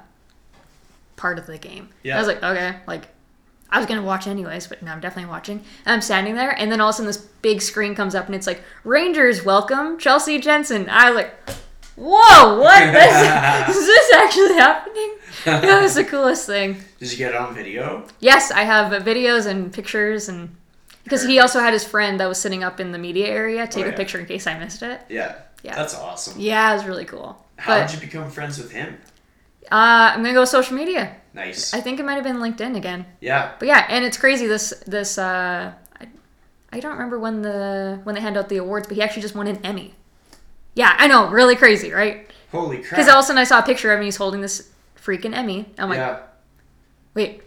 part 1.15 1.37
of 1.39 1.45
the 1.47 1.57
game. 1.57 1.89
Yeah. 2.03 2.15
I 2.15 2.19
was 2.19 2.27
like 2.27 2.43
okay, 2.43 2.77
like. 2.87 3.07
I 3.69 3.77
was 3.79 3.87
gonna 3.87 4.03
watch 4.03 4.27
anyways, 4.27 4.67
but 4.67 4.83
now 4.83 4.93
I'm 4.93 4.99
definitely 4.99 5.31
watching. 5.31 5.57
And 5.57 5.93
I'm 5.93 6.01
standing 6.01 6.35
there, 6.35 6.51
and 6.51 6.71
then 6.71 6.79
all 6.79 6.89
of 6.89 6.93
a 6.93 6.97
sudden 6.97 7.07
this 7.07 7.17
big 7.17 7.59
screen 7.59 7.95
comes 7.95 8.13
up, 8.13 8.27
and 8.27 8.35
it's 8.35 8.45
like 8.45 8.61
Rangers 8.83 9.43
welcome 9.43 9.97
Chelsey 9.97 10.37
Jensen. 10.37 10.87
I 10.89 11.09
was 11.09 11.15
like, 11.15 11.33
"Whoa, 11.95 12.59
what? 12.59 12.83
This, 13.67 13.75
is 13.75 13.85
this 13.87 14.13
actually 14.13 14.53
happening?" 14.53 15.15
That 15.45 15.81
was 15.81 15.95
the 15.95 16.03
coolest 16.03 16.45
thing. 16.45 16.77
Did 16.99 17.11
you 17.11 17.17
get 17.17 17.31
it 17.31 17.35
on 17.37 17.55
video? 17.55 18.05
Yes, 18.19 18.51
I 18.51 18.61
have 18.61 18.91
videos 19.03 19.47
and 19.47 19.73
pictures, 19.73 20.29
and 20.29 20.55
because 21.03 21.23
he 21.23 21.39
also 21.39 21.59
had 21.59 21.73
his 21.73 21.83
friend 21.83 22.19
that 22.19 22.27
was 22.27 22.39
sitting 22.39 22.63
up 22.63 22.79
in 22.79 22.91
the 22.91 22.99
media 22.99 23.25
area 23.27 23.65
take 23.65 23.87
Oh, 23.87 23.89
a 23.89 23.93
picture 23.93 24.19
in 24.19 24.27
case 24.27 24.45
I 24.45 24.55
missed 24.59 24.83
it. 24.83 25.01
Yeah. 25.09 25.35
Yeah. 25.63 25.75
That's 25.75 25.95
awesome. 25.95 26.39
Yeah, 26.39 26.71
it 26.71 26.75
was 26.75 26.85
really 26.85 27.05
cool. 27.05 27.43
How 27.57 27.73
but 27.79 27.89
did 27.89 27.95
you 27.95 28.01
become 28.07 28.29
friends 28.29 28.59
with 28.59 28.71
him? 28.71 28.97
Uh, 29.73 30.13
I'm 30.13 30.21
gonna 30.21 30.33
go 30.33 30.45
social 30.45 30.75
media. 30.77 31.15
Nice. 31.33 31.73
I 31.73 31.81
think 31.81 31.99
it 31.99 32.05
might 32.05 32.13
have 32.13 32.23
been 32.23 32.37
LinkedIn 32.37 32.77
again. 32.77 33.07
yeah. 33.19 33.53
But 33.57 33.67
yeah, 33.67 33.87
and 33.89 34.05
it's 34.05 34.17
crazy. 34.17 34.45
This 34.45 34.71
this 34.85 35.17
uh, 35.17 35.73
I, 35.99 36.07
I 36.71 36.79
don't 36.79 36.93
remember 36.93 37.17
when 37.17 37.41
the 37.41 37.99
when 38.03 38.13
they 38.15 38.21
hand 38.21 38.37
out 38.37 38.49
the 38.49 38.57
awards, 38.57 38.87
but 38.87 38.95
he 38.95 39.01
actually 39.01 39.23
just 39.23 39.35
won 39.35 39.47
an 39.47 39.57
Emmy. 39.63 39.95
Yeah, 40.75 40.95
I 40.97 41.07
know, 41.07 41.29
really 41.29 41.55
crazy, 41.55 41.91
right? 41.91 42.29
Holy 42.51 42.77
crap. 42.77 42.91
Because 42.91 43.07
all 43.07 43.19
of 43.19 43.23
a 43.23 43.27
sudden 43.27 43.39
I 43.39 43.43
saw 43.45 43.59
a 43.59 43.63
picture 43.63 43.91
of 43.91 43.99
him. 43.99 44.05
He's 44.05 44.15
holding 44.17 44.41
this 44.41 44.69
freaking 44.95 45.33
Emmy. 45.35 45.65
I'm 45.77 45.89
like, 45.89 45.97
yeah. 45.97 46.19
wait, 47.15 47.41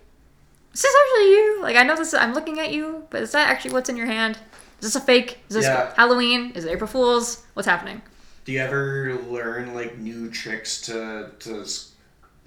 is 0.75 0.83
this 0.83 0.95
actually 1.03 1.31
you? 1.31 1.59
Like, 1.63 1.77
I 1.77 1.85
know 1.85 1.97
this. 1.97 2.13
I'm 2.13 2.35
looking 2.35 2.59
at 2.59 2.73
you, 2.73 3.05
but 3.11 3.23
is 3.23 3.33
that 3.33 3.49
actually 3.49 3.73
what's 3.73 3.89
in 3.89 3.97
your 3.97 4.07
hand? 4.07 4.37
Is 4.81 4.93
this 4.93 4.97
a 4.97 5.01
fake? 5.01 5.39
Is 5.49 5.55
this 5.55 5.65
Yeah. 5.65 5.93
Halloween? 5.97 6.53
Is 6.55 6.65
it 6.65 6.71
April 6.73 6.89
Fools? 6.89 7.45
What's 7.55 7.69
happening? 7.69 8.03
Do 8.45 8.53
you 8.53 8.61
ever 8.61 9.19
learn 9.29 9.75
like 9.75 9.97
new 9.99 10.29
tricks 10.31 10.81
to 10.83 11.31
to 11.41 11.65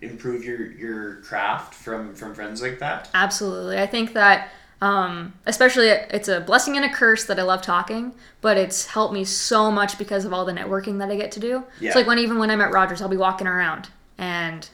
improve 0.02 0.44
your 0.44 0.72
your 0.72 1.16
craft 1.18 1.74
from 1.74 2.16
from 2.16 2.34
friends 2.34 2.62
like 2.62 2.80
that? 2.80 3.10
Absolutely. 3.14 3.80
I 3.80 3.88
think 3.88 4.14
that, 4.14 4.50
um, 4.82 5.34
especially, 5.46 5.88
it's 5.88 6.28
a 6.28 6.40
blessing 6.42 6.76
and 6.76 6.86
a 6.86 6.90
curse 6.90 7.26
that 7.26 7.40
I 7.40 7.44
love 7.44 7.62
talking, 7.62 8.14
but 8.42 8.58
it's 8.58 8.88
helped 8.88 9.14
me 9.14 9.24
so 9.26 9.72
much 9.72 9.98
because 9.98 10.26
of 10.26 10.34
all 10.34 10.46
the 10.46 10.54
networking 10.54 11.00
that 11.00 11.10
I 11.10 11.16
get 11.16 11.32
to 11.34 11.40
do. 11.40 11.64
Yeah. 11.80 11.88
It's 11.88 11.96
like 11.96 12.08
when 12.08 12.20
even 12.20 12.38
when 12.40 12.50
I'm 12.50 12.62
at 12.62 12.72
Rogers, 12.72 13.02
I'll 13.02 13.10
be 13.10 13.18
walking 13.18 13.48
around 13.48 13.90
and 14.18 14.68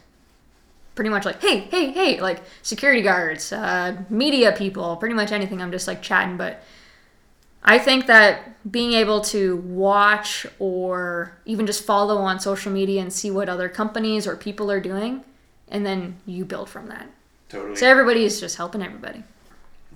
pretty 0.95 1.09
much 1.09 1.25
like, 1.25 1.41
hey, 1.41 1.59
hey, 1.59 1.91
hey, 1.91 2.21
like 2.21 2.41
security 2.61 3.01
guards, 3.01 3.51
uh, 3.51 3.97
media 4.09 4.53
people, 4.53 4.95
pretty 4.95 5.15
much 5.15 5.31
anything. 5.31 5.61
I'm 5.61 5.71
just 5.71 5.87
like 5.87 6.01
chatting, 6.01 6.37
but 6.37 6.63
I 7.67 7.79
think 7.79 8.05
that 8.05 8.71
being 8.71 8.93
able 8.93 9.21
to 9.21 9.57
watch 9.57 10.45
or 10.59 11.35
even 11.45 11.65
just 11.65 11.83
follow 11.83 12.17
on 12.17 12.39
social 12.39 12.71
media 12.71 13.01
and 13.01 13.11
see 13.11 13.31
what 13.31 13.49
other 13.49 13.67
companies 13.67 14.27
or 14.27 14.35
people 14.35 14.71
are 14.71 14.79
doing, 14.79 15.23
and 15.67 15.83
then 15.85 16.17
you 16.27 16.45
build 16.45 16.69
from 16.69 16.87
that. 16.89 17.09
Totally. 17.49 17.75
So 17.75 17.87
everybody 17.87 18.23
is 18.23 18.39
just 18.39 18.55
helping 18.57 18.81
everybody. 18.83 19.23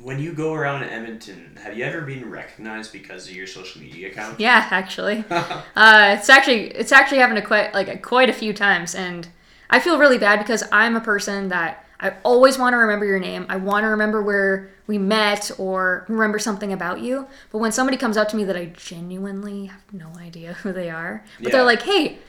when 0.01 0.17
you 0.20 0.34
go 0.34 0.53
around 0.53 0.84
Edmonton, 0.84 1.57
have 1.61 1.78
you 1.78 1.84
ever 1.84 2.01
been 2.01 2.30
recognized 2.30 2.91
because 2.93 3.28
of 3.28 3.36
your 3.36 3.45
social 3.47 3.82
media 3.82 4.07
account? 4.09 4.39
Yeah, 4.39 4.67
actually, 4.72 5.24
uh, 5.30 6.15
it's 6.17 6.30
actually 6.30 6.67
it's 6.72 6.91
actually 6.91 7.20
happened 7.20 7.38
to 7.38 7.45
quite 7.45 7.74
like 7.74 7.88
a, 7.88 7.97
quite 7.97 8.30
a 8.30 8.34
few 8.34 8.53
times, 8.53 8.95
and 8.95 9.28
I 9.70 9.80
feel 9.80 9.99
really 9.99 10.17
bad 10.17 10.39
because 10.39 10.63
I'm 10.72 10.95
a 10.95 11.01
person 11.01 11.49
that 11.49 11.86
I 12.02 12.14
always 12.24 12.58
want 12.58 12.74
to 12.74 12.78
remember 12.78 13.06
your 13.06 13.20
name. 13.20 13.45
I 13.50 13.58
want 13.58 13.84
to 13.84 13.88
remember 13.89 14.22
where 14.22 14.70
we 14.88 14.97
met 14.97 15.52
or 15.58 16.06
remember 16.08 16.39
something 16.39 16.72
about 16.72 17.02
you. 17.02 17.28
But 17.52 17.58
when 17.58 17.72
somebody 17.74 17.97
comes 17.97 18.16
up 18.16 18.30
to 18.30 18.38
me 18.38 18.43
that 18.45 18.56
I 18.56 18.66
genuinely 18.68 19.66
have 19.66 19.82
no 19.91 20.08
idea 20.20 20.54
who 20.54 20.72
they 20.72 20.89
are, 20.89 21.24
but 21.39 21.47
Yeah. 21.47 21.52
they're 21.58 21.66
like, 21.66 21.82
"Hey, 21.84 22.20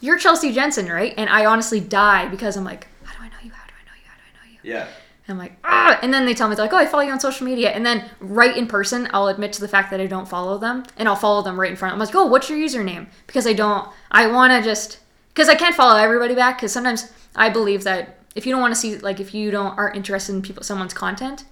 you're 0.00 0.16
Chelsey 0.18 0.52
Jensen, 0.52 0.88
right?" 0.88 1.12
And 1.16 1.28
I 1.28 1.44
honestly 1.44 1.80
die 1.80 2.26
because 2.28 2.56
I'm 2.56 2.64
like, 2.64 2.86
"How 3.04 3.12
do 3.18 3.24
I 3.24 3.28
know 3.28 3.34
you? 3.42 3.50
How 3.50 3.66
do 3.66 3.74
I 3.74 3.84
know 3.86 3.96
you? 3.96 4.08
How 4.08 4.16
do 4.16 4.22
I 4.24 4.46
know 4.46 4.52
you?" 4.52 4.58
Yeah. 4.62 4.86
I'm 5.28 5.38
like, 5.38 5.52
ah, 5.62 5.96
and 6.02 6.12
then 6.12 6.26
they 6.26 6.34
tell 6.34 6.48
me 6.48 6.56
they're 6.56 6.64
like, 6.64 6.72
oh, 6.72 6.76
I 6.78 6.86
follow 6.86 7.04
you 7.04 7.12
on 7.12 7.20
social 7.20 7.46
media, 7.46 7.70
and 7.70 7.86
then 7.86 8.10
right 8.18 8.56
in 8.56 8.66
person, 8.66 9.08
I'll 9.12 9.28
admit 9.28 9.52
to 9.52 9.60
the 9.60 9.68
fact 9.68 9.92
that 9.92 10.00
I 10.00 10.06
don't 10.08 10.26
follow 10.26 10.58
them, 10.58 10.82
and 10.96 11.08
I'll 11.08 11.14
follow 11.14 11.40
them 11.40 11.60
right 11.60 11.70
in 11.70 11.76
front. 11.76 11.92
I'm 11.92 12.00
like, 12.00 12.12
oh, 12.16 12.26
what's 12.26 12.50
your 12.50 12.58
username? 12.58 13.06
Because 13.28 13.46
I 13.46 13.52
don't, 13.52 13.88
I 14.10 14.26
want 14.26 14.52
to 14.52 14.60
just, 14.60 14.98
because 15.32 15.48
I 15.48 15.54
can't 15.54 15.76
follow 15.76 15.96
everybody 16.00 16.34
back. 16.34 16.56
Because 16.58 16.72
sometimes 16.72 17.12
I 17.36 17.48
believe 17.48 17.84
that 17.84 18.16
if 18.34 18.46
you 18.46 18.52
don't 18.52 18.60
want 18.60 18.74
to 18.74 18.80
see, 18.80 18.96
like, 18.98 19.20
if 19.20 19.34
you 19.34 19.50
don't 19.50 19.76
aren't 19.78 19.96
interested 19.96 20.34
in 20.34 20.42
people, 20.42 20.62
someone's 20.62 20.94
content, 20.94 21.44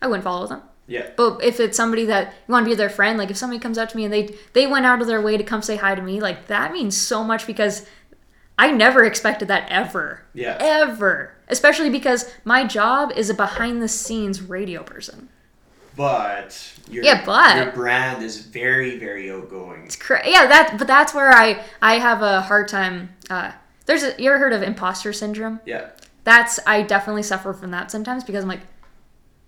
I 0.00 0.06
wouldn't 0.06 0.24
follow 0.24 0.46
them. 0.46 0.62
Yeah. 0.86 1.10
But 1.16 1.42
if 1.44 1.60
it's 1.60 1.76
somebody 1.76 2.04
that 2.06 2.34
you 2.48 2.52
want 2.52 2.64
to 2.66 2.70
be 2.70 2.74
their 2.74 2.90
friend, 2.90 3.16
like 3.16 3.30
if 3.30 3.36
somebody 3.36 3.60
comes 3.60 3.78
up 3.78 3.88
to 3.90 3.96
me 3.96 4.04
and 4.04 4.12
they 4.12 4.34
they 4.52 4.66
went 4.66 4.84
out 4.84 5.00
of 5.00 5.06
their 5.06 5.22
way 5.22 5.36
to 5.36 5.44
come 5.44 5.62
say 5.62 5.76
hi 5.76 5.94
to 5.94 6.02
me, 6.02 6.20
like 6.20 6.48
that 6.48 6.72
means 6.72 6.96
so 6.96 7.22
much 7.22 7.46
because 7.46 7.86
I 8.58 8.72
never 8.72 9.04
expected 9.04 9.46
that 9.48 9.68
ever. 9.70 10.22
Yeah. 10.34 10.56
Ever. 10.60 11.34
Especially 11.48 11.88
because 11.88 12.30
my 12.44 12.64
job 12.66 13.12
is 13.14 13.30
a 13.30 13.34
behind 13.34 13.80
the 13.80 13.88
scenes 13.88 14.42
radio 14.42 14.82
person. 14.82 15.28
but 15.96 16.72
your, 16.90 17.04
Yeah, 17.04 17.24
but- 17.24 17.56
your 17.56 17.72
brand 17.72 18.22
is 18.22 18.38
very, 18.38 18.98
very 18.98 19.30
outgoing. 19.30 19.84
It's 19.84 19.96
cra- 19.96 20.28
yeah, 20.28 20.46
that 20.46 20.76
but 20.78 20.86
that's 20.86 21.14
where 21.14 21.30
I 21.32 21.62
I 21.80 21.98
have 21.98 22.22
a 22.22 22.40
hard 22.42 22.68
time. 22.68 23.14
Uh, 23.30 23.52
there's 23.86 24.02
a, 24.02 24.14
you 24.20 24.30
ever 24.30 24.38
heard 24.38 24.52
of 24.52 24.62
imposter 24.62 25.12
syndrome? 25.12 25.60
Yeah. 25.64 25.90
That's 26.24 26.60
I 26.66 26.82
definitely 26.82 27.22
suffer 27.22 27.52
from 27.52 27.70
that 27.72 27.90
sometimes 27.90 28.24
because 28.24 28.44
I'm 28.44 28.48
like, 28.48 28.62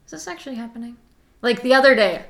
is 0.06 0.10
this 0.10 0.28
actually 0.28 0.56
happening? 0.56 0.96
Like 1.42 1.62
the 1.62 1.74
other 1.74 1.94
day, 1.94 2.24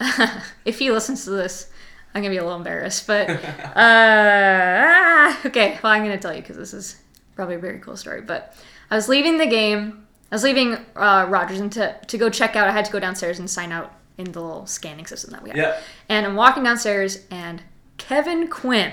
if 0.64 0.78
he 0.78 0.90
listens 0.90 1.24
to 1.24 1.30
this, 1.30 1.70
I'm 2.14 2.22
gonna 2.22 2.32
be 2.32 2.38
a 2.38 2.42
little 2.42 2.56
embarrassed. 2.56 3.06
But 3.06 3.28
uh, 3.76 5.34
okay, 5.46 5.78
well 5.82 5.92
I'm 5.92 6.02
gonna 6.02 6.18
tell 6.18 6.34
you 6.34 6.40
because 6.40 6.56
this 6.56 6.74
is 6.74 6.96
probably 7.34 7.56
a 7.56 7.58
very 7.58 7.78
cool 7.80 7.96
story. 7.96 8.20
But 8.20 8.56
I 8.90 8.96
was 8.96 9.08
leaving 9.08 9.38
the 9.38 9.46
game. 9.46 10.06
I 10.30 10.34
was 10.34 10.44
leaving 10.44 10.74
uh, 10.96 11.26
Rogers 11.28 11.60
and 11.60 11.72
to 11.72 11.96
to 12.06 12.18
go 12.18 12.30
check 12.30 12.56
out. 12.56 12.68
I 12.68 12.72
had 12.72 12.84
to 12.84 12.92
go 12.92 13.00
downstairs 13.00 13.38
and 13.38 13.50
sign 13.50 13.72
out 13.72 13.92
in 14.16 14.30
the 14.30 14.40
little 14.40 14.66
scanning 14.66 15.06
system 15.06 15.32
that 15.32 15.42
we 15.42 15.50
have. 15.50 15.56
Yeah. 15.56 15.80
And 16.08 16.24
I'm 16.24 16.36
walking 16.36 16.62
downstairs, 16.62 17.24
and 17.30 17.62
Kevin 17.98 18.46
Quinn 18.48 18.92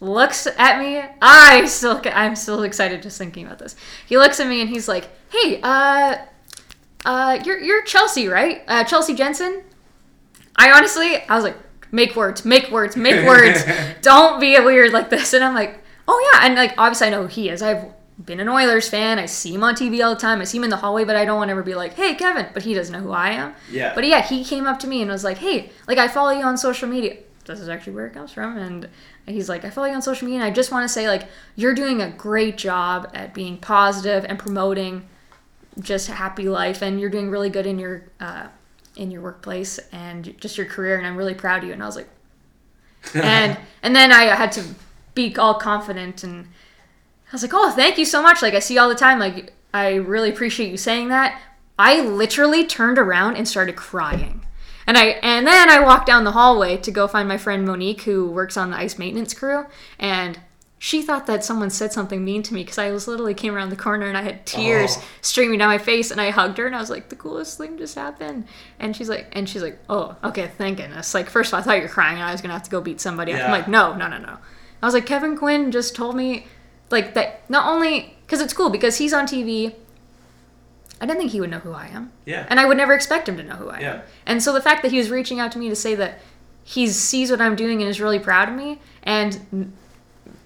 looks 0.00 0.46
at 0.46 0.78
me. 0.78 1.02
I 1.20 1.64
still, 1.66 2.00
I'm 2.12 2.36
still 2.36 2.62
excited 2.62 3.02
just 3.02 3.18
thinking 3.18 3.46
about 3.46 3.58
this. 3.58 3.76
He 4.06 4.18
looks 4.18 4.40
at 4.40 4.46
me 4.46 4.60
and 4.60 4.70
he's 4.70 4.88
like, 4.88 5.08
"Hey, 5.30 5.60
uh, 5.62 6.18
uh, 7.04 7.40
you're 7.44 7.58
you're 7.58 7.82
Chelsey, 7.82 8.28
right? 8.28 8.62
Uh, 8.68 8.84
Chelsey 8.84 9.14
Jensen." 9.14 9.62
I 10.56 10.72
honestly, 10.72 11.16
I 11.28 11.34
was 11.34 11.44
like, 11.44 11.56
"Make 11.92 12.16
words, 12.16 12.44
make 12.44 12.70
words, 12.70 12.96
make 12.96 13.26
words. 13.26 13.64
Don't 14.02 14.40
be 14.40 14.58
weird 14.60 14.92
like 14.92 15.10
this." 15.10 15.32
And 15.32 15.44
I'm 15.44 15.54
like, 15.54 15.82
"Oh 16.06 16.32
yeah," 16.32 16.46
and 16.46 16.54
like 16.54 16.74
obviously 16.78 17.08
I 17.08 17.10
know 17.10 17.22
who 17.22 17.28
he 17.28 17.48
is. 17.48 17.62
I've 17.62 17.84
been 18.24 18.40
an 18.40 18.48
Oilers 18.48 18.88
fan. 18.88 19.18
I 19.18 19.26
see 19.26 19.54
him 19.54 19.62
on 19.62 19.74
TV 19.74 20.04
all 20.04 20.14
the 20.14 20.20
time. 20.20 20.40
I 20.40 20.44
see 20.44 20.58
him 20.58 20.64
in 20.64 20.70
the 20.70 20.76
hallway, 20.76 21.04
but 21.04 21.14
I 21.16 21.24
don't 21.24 21.36
want 21.36 21.48
to 21.48 21.52
ever 21.52 21.62
be 21.62 21.74
like, 21.74 21.94
"Hey, 21.94 22.14
Kevin," 22.14 22.46
but 22.52 22.62
he 22.62 22.74
doesn't 22.74 22.92
know 22.92 23.00
who 23.00 23.12
I 23.12 23.30
am. 23.30 23.54
Yeah. 23.70 23.94
But 23.94 24.04
yeah, 24.06 24.22
he 24.22 24.44
came 24.44 24.66
up 24.66 24.78
to 24.80 24.86
me 24.86 25.02
and 25.02 25.10
was 25.10 25.24
like, 25.24 25.38
"Hey, 25.38 25.70
like 25.86 25.98
I 25.98 26.08
follow 26.08 26.30
you 26.30 26.44
on 26.44 26.56
social 26.56 26.88
media." 26.88 27.16
This 27.48 27.60
is 27.60 27.68
actually 27.68 27.94
where 27.94 28.06
it 28.06 28.12
comes 28.12 28.32
from, 28.32 28.56
and 28.56 28.88
he's 29.26 29.48
like, 29.48 29.64
"I 29.64 29.70
follow 29.70 29.88
you 29.88 29.94
on 29.94 30.02
social 30.02 30.26
media, 30.26 30.40
and 30.40 30.50
I 30.50 30.54
just 30.54 30.70
want 30.70 30.84
to 30.84 30.88
say 30.88 31.08
like 31.08 31.28
you're 31.56 31.74
doing 31.74 32.00
a 32.00 32.10
great 32.10 32.56
job 32.56 33.10
at 33.14 33.34
being 33.34 33.56
positive 33.56 34.24
and 34.24 34.38
promoting 34.38 35.08
just 35.80 36.08
a 36.08 36.12
happy 36.12 36.48
life, 36.48 36.82
and 36.82 37.00
you're 37.00 37.10
doing 37.10 37.30
really 37.30 37.50
good 37.50 37.66
in 37.66 37.78
your 37.78 38.04
uh, 38.20 38.48
in 38.96 39.10
your 39.10 39.22
workplace 39.22 39.78
and 39.92 40.38
just 40.40 40.56
your 40.56 40.66
career, 40.66 40.96
and 40.98 41.06
I'm 41.06 41.16
really 41.16 41.34
proud 41.34 41.62
of 41.62 41.68
you." 41.68 41.72
And 41.72 41.82
I 41.82 41.86
was 41.86 41.96
like, 41.96 42.08
and 43.14 43.58
and 43.82 43.96
then 43.96 44.12
I 44.12 44.34
had 44.34 44.52
to 44.52 44.64
be 45.14 45.34
all 45.36 45.54
confident 45.54 46.22
and 46.22 46.46
I 46.46 47.32
was 47.32 47.42
like, 47.42 47.52
"Oh, 47.54 47.72
thank 47.72 47.98
you 47.98 48.04
so 48.04 48.22
much. 48.22 48.42
Like 48.42 48.54
I 48.54 48.60
see 48.60 48.74
you 48.74 48.80
all 48.80 48.88
the 48.88 48.94
time. 48.94 49.18
Like 49.18 49.52
I 49.74 49.94
really 49.94 50.30
appreciate 50.30 50.70
you 50.70 50.76
saying 50.76 51.08
that." 51.08 51.40
I 51.78 52.00
literally 52.00 52.66
turned 52.66 52.98
around 52.98 53.36
and 53.36 53.46
started 53.46 53.76
crying. 53.76 54.44
And 54.88 54.96
I 54.98 55.04
and 55.22 55.46
then 55.46 55.68
I 55.68 55.80
walked 55.80 56.06
down 56.06 56.24
the 56.24 56.32
hallway 56.32 56.78
to 56.78 56.90
go 56.90 57.06
find 57.06 57.28
my 57.28 57.36
friend 57.38 57.64
Monique 57.66 58.00
who 58.02 58.28
works 58.30 58.56
on 58.56 58.70
the 58.70 58.76
ice 58.76 58.98
maintenance 58.98 59.34
crew. 59.34 59.66
And 59.98 60.40
she 60.80 61.02
thought 61.02 61.26
that 61.26 61.44
someone 61.44 61.70
said 61.70 61.92
something 61.92 62.24
mean 62.24 62.42
to 62.44 62.54
me 62.54 62.62
because 62.62 62.78
I 62.78 62.90
was 62.90 63.06
literally 63.08 63.34
came 63.34 63.54
around 63.54 63.68
the 63.70 63.76
corner 63.76 64.06
and 64.06 64.16
I 64.16 64.22
had 64.22 64.46
tears 64.46 64.96
Oh. 64.96 65.04
streaming 65.20 65.58
down 65.58 65.68
my 65.68 65.76
face 65.78 66.10
and 66.10 66.20
I 66.20 66.30
hugged 66.30 66.56
her 66.58 66.66
and 66.66 66.74
I 66.74 66.80
was 66.80 66.88
like 66.88 67.08
the 67.10 67.16
coolest 67.16 67.58
thing 67.58 67.76
just 67.76 67.96
happened. 67.96 68.46
And 68.78 68.96
she's 68.96 69.08
like 69.10 69.28
and 69.32 69.46
she's 69.48 69.62
like 69.62 69.78
oh 69.90 70.16
okay 70.24 70.50
thank 70.56 70.78
goodness. 70.78 71.12
Like 71.14 71.28
first 71.28 71.50
of 71.50 71.54
all 71.54 71.60
I 71.60 71.62
thought 71.64 71.76
you 71.76 71.82
were 71.82 71.88
crying 71.88 72.14
and 72.14 72.24
I 72.24 72.32
was 72.32 72.40
gonna 72.40 72.54
have 72.54 72.62
to 72.62 72.70
go 72.70 72.80
beat 72.80 73.00
somebody 73.00 73.32
up. 73.34 73.40
I'm 73.40 73.46
Yeah. 73.46 73.52
like 73.52 73.68
no 73.68 73.94
no 73.94 74.08
no 74.08 74.16
no. 74.18 74.38
I 74.82 74.86
was 74.86 74.94
like 74.94 75.04
Kevin 75.06 75.36
Quinn 75.36 75.70
just 75.70 75.94
told 75.94 76.16
me 76.16 76.46
like 76.90 77.12
that 77.12 77.42
not 77.50 77.66
only 77.66 78.16
because 78.24 78.40
it's 78.40 78.54
cool 78.54 78.70
because 78.70 78.96
he's 78.96 79.12
on 79.12 79.26
TV 79.26 79.74
I 81.00 81.06
didn't 81.06 81.18
think 81.20 81.30
he 81.32 81.40
would 81.40 81.50
know 81.50 81.58
who 81.60 81.72
I 81.72 81.86
am 81.88 82.12
Yeah. 82.26 82.46
and 82.48 82.58
I 82.58 82.66
would 82.66 82.76
never 82.76 82.92
expect 82.94 83.28
him 83.28 83.36
to 83.36 83.42
know 83.42 83.54
who 83.56 83.68
I 83.68 83.76
am 83.76 83.82
Yeah. 83.82 84.00
and 84.26 84.42
so 84.42 84.52
the 84.52 84.60
fact 84.60 84.82
that 84.82 84.90
he 84.92 84.98
was 84.98 85.10
reaching 85.10 85.38
out 85.40 85.52
to 85.52 85.58
me 85.58 85.68
to 85.68 85.76
say 85.76 85.94
that 85.94 86.20
he 86.64 86.86
sees 86.88 87.30
what 87.30 87.40
I'm 87.40 87.56
doing 87.56 87.80
and 87.80 87.88
is 87.90 88.00
really 88.00 88.18
proud 88.18 88.48
of 88.48 88.54
me 88.54 88.80
and 89.02 89.72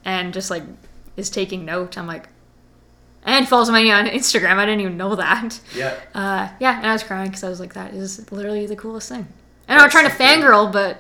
and 0.05 0.33
just 0.35 0.51
like 0.51 0.63
is 1.17 1.31
taking 1.31 1.65
note. 1.65 1.97
I'm 1.99 2.07
like, 2.07 2.29
and 3.25 3.47
follows 3.49 3.71
me 3.71 3.91
on 3.91 4.07
Instagram. 4.07 4.57
I 4.57 4.65
didn't 4.67 4.81
even 4.81 4.97
know 4.97 5.15
that. 5.17 5.61
yeah. 5.75 5.95
Uh, 6.15 6.49
yeah, 6.59 6.79
and 6.79 6.87
I 6.87 6.93
was 6.93 7.03
crying 7.03 7.29
because 7.29 7.45
I 7.45 7.49
was 7.49 7.61
like, 7.61 7.75
that 7.75 7.93
is 7.95 8.31
literally 8.33 8.67
the 8.67 8.77
coolest 8.77 9.09
thing. 9.11 9.27
And 9.69 9.81
I'm 9.81 9.91
trying 9.91 10.07
to 10.09 10.11
fangirl, 10.17 10.73
but 10.73 10.99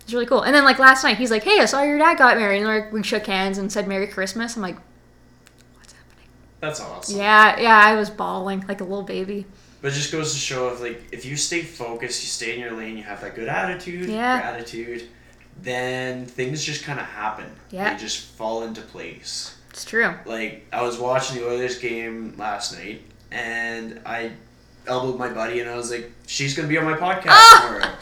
it's 0.00 0.12
really 0.12 0.26
cool. 0.26 0.42
And 0.42 0.54
then 0.54 0.64
like 0.64 0.78
last 0.78 1.04
night, 1.04 1.18
he's 1.18 1.30
like, 1.30 1.44
hey, 1.44 1.60
I 1.60 1.66
saw 1.66 1.82
your 1.82 1.98
dad 1.98 2.18
got 2.18 2.36
married, 2.36 2.58
and 2.58 2.66
like 2.66 2.92
we 2.92 3.02
shook 3.02 3.26
hands 3.26 3.58
and 3.58 3.70
said 3.70 3.86
Merry 3.86 4.06
Christmas. 4.06 4.56
I'm 4.56 4.62
like? 4.62 4.76
That's 6.64 6.80
awesome. 6.80 7.18
Yeah, 7.18 7.60
yeah, 7.60 7.76
I 7.78 7.94
was 7.96 8.08
bawling 8.10 8.64
like 8.68 8.80
a 8.80 8.84
little 8.84 9.02
baby. 9.02 9.44
But 9.82 9.92
it 9.92 9.96
just 9.96 10.10
goes 10.12 10.32
to 10.32 10.38
show 10.38 10.68
if 10.68 10.80
like 10.80 11.02
if 11.12 11.24
you 11.26 11.36
stay 11.36 11.62
focused, 11.62 12.22
you 12.22 12.28
stay 12.28 12.54
in 12.54 12.60
your 12.60 12.72
lane, 12.72 12.96
you 12.96 13.02
have 13.02 13.20
that 13.20 13.34
good 13.34 13.48
attitude, 13.48 14.08
Yeah. 14.08 14.40
gratitude, 14.40 15.08
then 15.62 16.24
things 16.26 16.64
just 16.64 16.84
kind 16.84 16.98
of 16.98 17.06
happen. 17.06 17.46
Yeah. 17.70 17.92
They 17.94 18.00
just 18.00 18.18
fall 18.20 18.62
into 18.64 18.80
place. 18.80 19.56
It's 19.70 19.84
true. 19.84 20.14
Like 20.24 20.66
I 20.72 20.82
was 20.82 20.98
watching 20.98 21.36
the 21.36 21.46
Oilers 21.48 21.78
game 21.78 22.34
last 22.38 22.76
night, 22.78 23.02
and 23.30 24.00
I 24.06 24.30
elbowed 24.86 25.18
my 25.18 25.28
buddy, 25.28 25.60
and 25.60 25.68
I 25.68 25.76
was 25.76 25.90
like, 25.90 26.10
"She's 26.26 26.54
gonna 26.56 26.68
be 26.68 26.78
on 26.78 26.84
my 26.84 26.96
podcast 26.96 27.26
Ah! 27.28 27.66
tomorrow." 27.66 27.94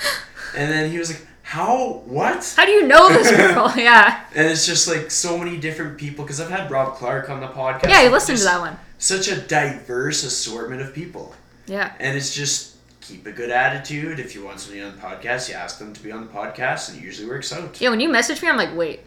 And 0.56 0.70
then 0.70 0.90
he 0.90 0.98
was 0.98 1.10
like, 1.10 1.26
"How? 1.43 2.03
What?" 2.07 2.53
How 2.57 2.64
do 2.64 2.72
you 2.72 2.86
know 2.86 3.09
this 3.09 3.30
girl? 3.36 3.72
yeah. 3.76 4.24
And 4.34 4.47
it's 4.47 4.66
just 4.66 4.88
like 4.88 5.11
so 5.11 5.36
many 5.38 5.57
different 5.59 5.99
people 5.99 6.24
because 6.24 6.40
I've 6.40 6.51
had 6.51 6.70
Rob 6.70 6.95
Clark 6.95 7.28
on 7.30 7.40
the 7.40 7.49
podcast. 7.49 7.88
Yeah, 7.88 8.03
you 8.03 8.11
listened 8.11 8.38
to 8.38 8.45
that 8.45 8.61
one. 8.61 8.76
Such 8.99 9.28
a 9.28 9.36
diverse 9.40 10.22
assortment 10.24 10.80
of 10.82 10.95
people. 10.95 11.34
Yeah. 11.66 11.93
And 11.99 12.16
it's 12.16 12.34
just 12.34 12.76
keep 13.01 13.26
a 13.26 13.32
good 13.32 13.51
attitude. 13.51 14.20
If 14.20 14.34
you 14.34 14.45
want 14.45 14.61
somebody 14.61 14.82
on 14.82 14.95
the 14.95 15.01
podcast, 15.03 15.49
you 15.49 15.55
ask 15.55 15.78
them 15.78 15.93
to 15.93 16.03
be 16.03 16.12
on 16.12 16.20
the 16.26 16.32
podcast, 16.32 16.88
and 16.90 16.99
it 16.99 17.05
usually 17.05 17.28
works 17.28 17.53
out. 17.53 17.80
Yeah, 17.80 17.90
when 17.90 18.01
you 18.01 18.09
message 18.09 18.40
me, 18.43 18.49
I'm 18.49 18.57
like, 18.57 18.74
wait, 18.76 19.01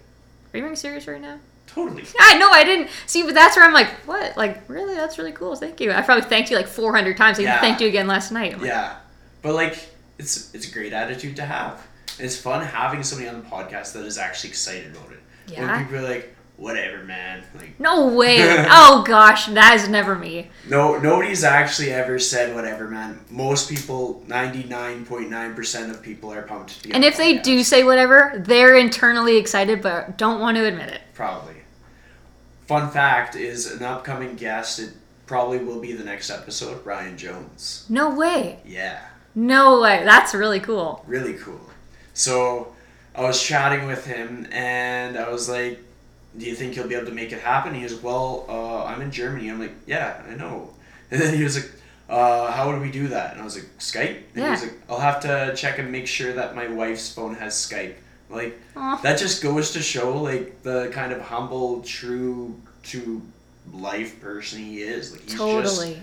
are 0.54 0.58
you 0.58 0.64
being 0.64 0.76
serious 0.76 1.08
right 1.08 1.22
now? 1.22 1.40
Totally. 1.68 2.04
I 2.20 2.38
know 2.38 2.50
I 2.52 2.64
didn't 2.64 2.90
see, 3.06 3.24
but 3.24 3.34
that's 3.34 3.56
where 3.56 3.66
I'm 3.66 3.74
like, 3.74 3.88
what? 4.06 4.36
Like, 4.38 4.70
really? 4.70 4.96
That's 4.96 5.18
really 5.18 5.32
cool. 5.32 5.56
Thank 5.56 5.80
you. 5.82 5.92
I 5.92 6.02
probably 6.02 6.24
thanked 6.30 6.50
you 6.52 6.58
like 6.58 6.68
400 6.68 7.18
times. 7.18 7.40
I 7.40 7.44
Yeah. 7.44 7.60
thanked 7.62 7.82
you 7.82 7.88
again 7.88 8.08
last 8.08 8.32
night. 8.32 8.54
I'm 8.54 8.60
like, 8.60 8.68
Yeah. 8.68 8.96
But 9.42 9.54
like, 9.54 9.78
it's 10.18 10.54
it's 10.54 10.70
a 10.70 10.72
great 10.72 10.94
attitude 10.94 11.36
to 11.38 11.46
have. 11.46 11.86
It's 12.20 12.38
fun 12.38 12.66
having 12.66 13.04
somebody 13.04 13.30
on 13.30 13.42
the 13.42 13.48
podcast 13.48 13.94
that 13.94 14.06
is 14.06 14.18
actually 14.18 14.52
excited 14.52 14.96
about 14.96 15.12
it. 15.12 15.20
Yeah. 15.48 15.72
When 15.72 15.86
people 15.86 16.06
are 16.06 16.10
like, 16.10 16.36
whatever, 16.58 17.04
man. 17.04 17.44
Like, 17.56 17.80
no 17.80 18.08
way. 18.08 18.38
oh 18.70 19.04
gosh, 19.06 19.48
that 19.48 19.76
is 19.76 19.90
never 19.90 20.16
me. 20.16 20.50
no, 20.70 20.98
nobody's 20.98 21.44
actually 21.44 21.92
ever 21.92 22.18
said 22.20 22.56
whatever, 22.56 22.88
man. 22.88 23.20
Most 23.30 23.70
people, 23.70 24.24
ninety 24.28 24.64
nine 24.64 25.06
point 25.06 25.30
nine 25.30 25.54
percent 25.56 25.92
of 25.92 26.02
people 26.02 26.32
are 26.32 26.44
pumped. 26.44 26.82
To 26.82 26.88
be 26.88 26.94
And 26.94 27.04
if 27.04 27.18
they 27.18 27.38
do 27.38 27.64
say 27.64 27.84
whatever, 27.84 28.34
they're 28.46 28.76
internally 28.76 29.38
excited 29.38 29.82
but 29.82 30.18
don't 30.18 30.40
want 30.40 30.58
to 30.58 30.66
admit 30.66 30.90
it. 30.90 31.02
Probably. 31.14 31.56
Fun 32.68 32.90
fact 32.90 33.36
is 33.36 33.72
an 33.72 33.84
upcoming 33.84 34.36
guest. 34.36 34.80
It 34.80 34.94
probably 35.28 35.60
will 35.60 35.80
be 35.80 35.94
the 35.94 36.04
next 36.04 36.30
episode. 36.30 36.84
Ryan 36.86 37.18
Jones. 37.18 37.86
No 37.90 38.16
way. 38.16 38.60
Yeah, 38.66 39.06
No 39.36 39.82
way. 39.82 40.04
That's 40.04 40.34
really 40.34 40.60
cool. 40.60 41.04
really 41.08 41.34
cool. 41.34 41.62
So 42.16 42.74
I 43.14 43.22
was 43.22 43.42
chatting 43.42 43.86
with 43.86 44.06
him, 44.08 44.48
and 44.52 45.18
I 45.18 45.30
was 45.30 45.48
like, 45.48 45.80
"Do 46.38 46.46
you 46.46 46.56
think 46.56 46.76
you'll 46.76 46.88
be 46.88 46.96
able 46.96 47.06
to 47.08 47.14
make 47.14 47.32
it 47.32 47.42
happen?" 47.42 47.76
He 47.76 47.84
was 47.84 47.94
like, 47.94 48.04
"Well, 48.04 48.46
uh, 48.50 48.86
I'm 48.86 49.02
in 49.02 49.12
Germany." 49.12 49.50
I'm 49.50 49.60
like, 49.60 49.76
"Yeah, 49.86 50.24
I 50.28 50.36
know." 50.36 50.72
And 51.12 51.22
then 51.22 51.36
he 51.38 51.44
was 51.44 51.56
like, 51.56 51.72
uh, 52.10 52.52
"How 52.52 52.72
would 52.72 52.82
we 52.82 52.90
do 52.90 53.10
that?" 53.10 53.34
And 53.34 53.42
I 53.42 53.46
was 53.46 53.56
like, 53.56 53.70
"Skype." 53.78 54.18
And 54.34 54.44
he 54.44 54.50
was 54.50 54.64
like, 54.64 54.74
"I'll 54.90 55.00
have 55.00 55.20
to 55.22 55.54
check 55.56 55.78
and 55.78 55.92
make 55.92 56.08
sure 56.08 56.34
that 56.34 56.56
my 56.56 56.68
wife's 56.68 57.14
phone 57.14 57.36
has 57.36 57.54
Skype." 57.54 57.96
Like 58.30 58.60
Aw. 58.76 59.00
that 59.04 59.20
just 59.20 59.44
goes 59.44 59.72
to 59.74 59.82
show 59.82 60.18
like 60.22 60.64
the 60.64 60.90
kind 60.92 61.12
of 61.14 61.22
humble, 61.22 61.82
true 61.84 62.60
to 62.86 63.22
life 63.72 64.20
person 64.20 64.60
he 64.60 64.82
is. 64.82 65.12
Like 65.12 65.22
he's 65.22 65.32
just 65.32 65.42
Totally. 65.44 66.00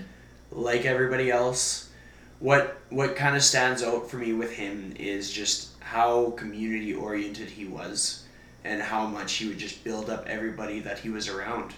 like 0.53 0.85
everybody 0.85 1.31
else. 1.31 1.91
What 2.39 2.79
what 2.91 3.17
kind 3.17 3.35
of 3.35 3.43
stands 3.43 3.83
out 3.83 4.09
for 4.09 4.19
me 4.19 4.33
with 4.33 4.53
him 4.53 4.95
is 4.99 5.33
just 5.33 5.72
how 5.83 6.31
community 6.31 6.95
oriented 6.95 7.49
he 7.49 7.65
was 7.65 8.25
and 8.65 8.81
how 8.81 9.07
much 9.07 9.35
he 9.35 9.49
would 9.49 9.59
just 9.59 9.83
build 9.85 10.09
up 10.09 10.27
everybody 10.27 10.81
that 10.81 10.99
he 11.01 11.11
was 11.11 11.29
around. 11.29 11.75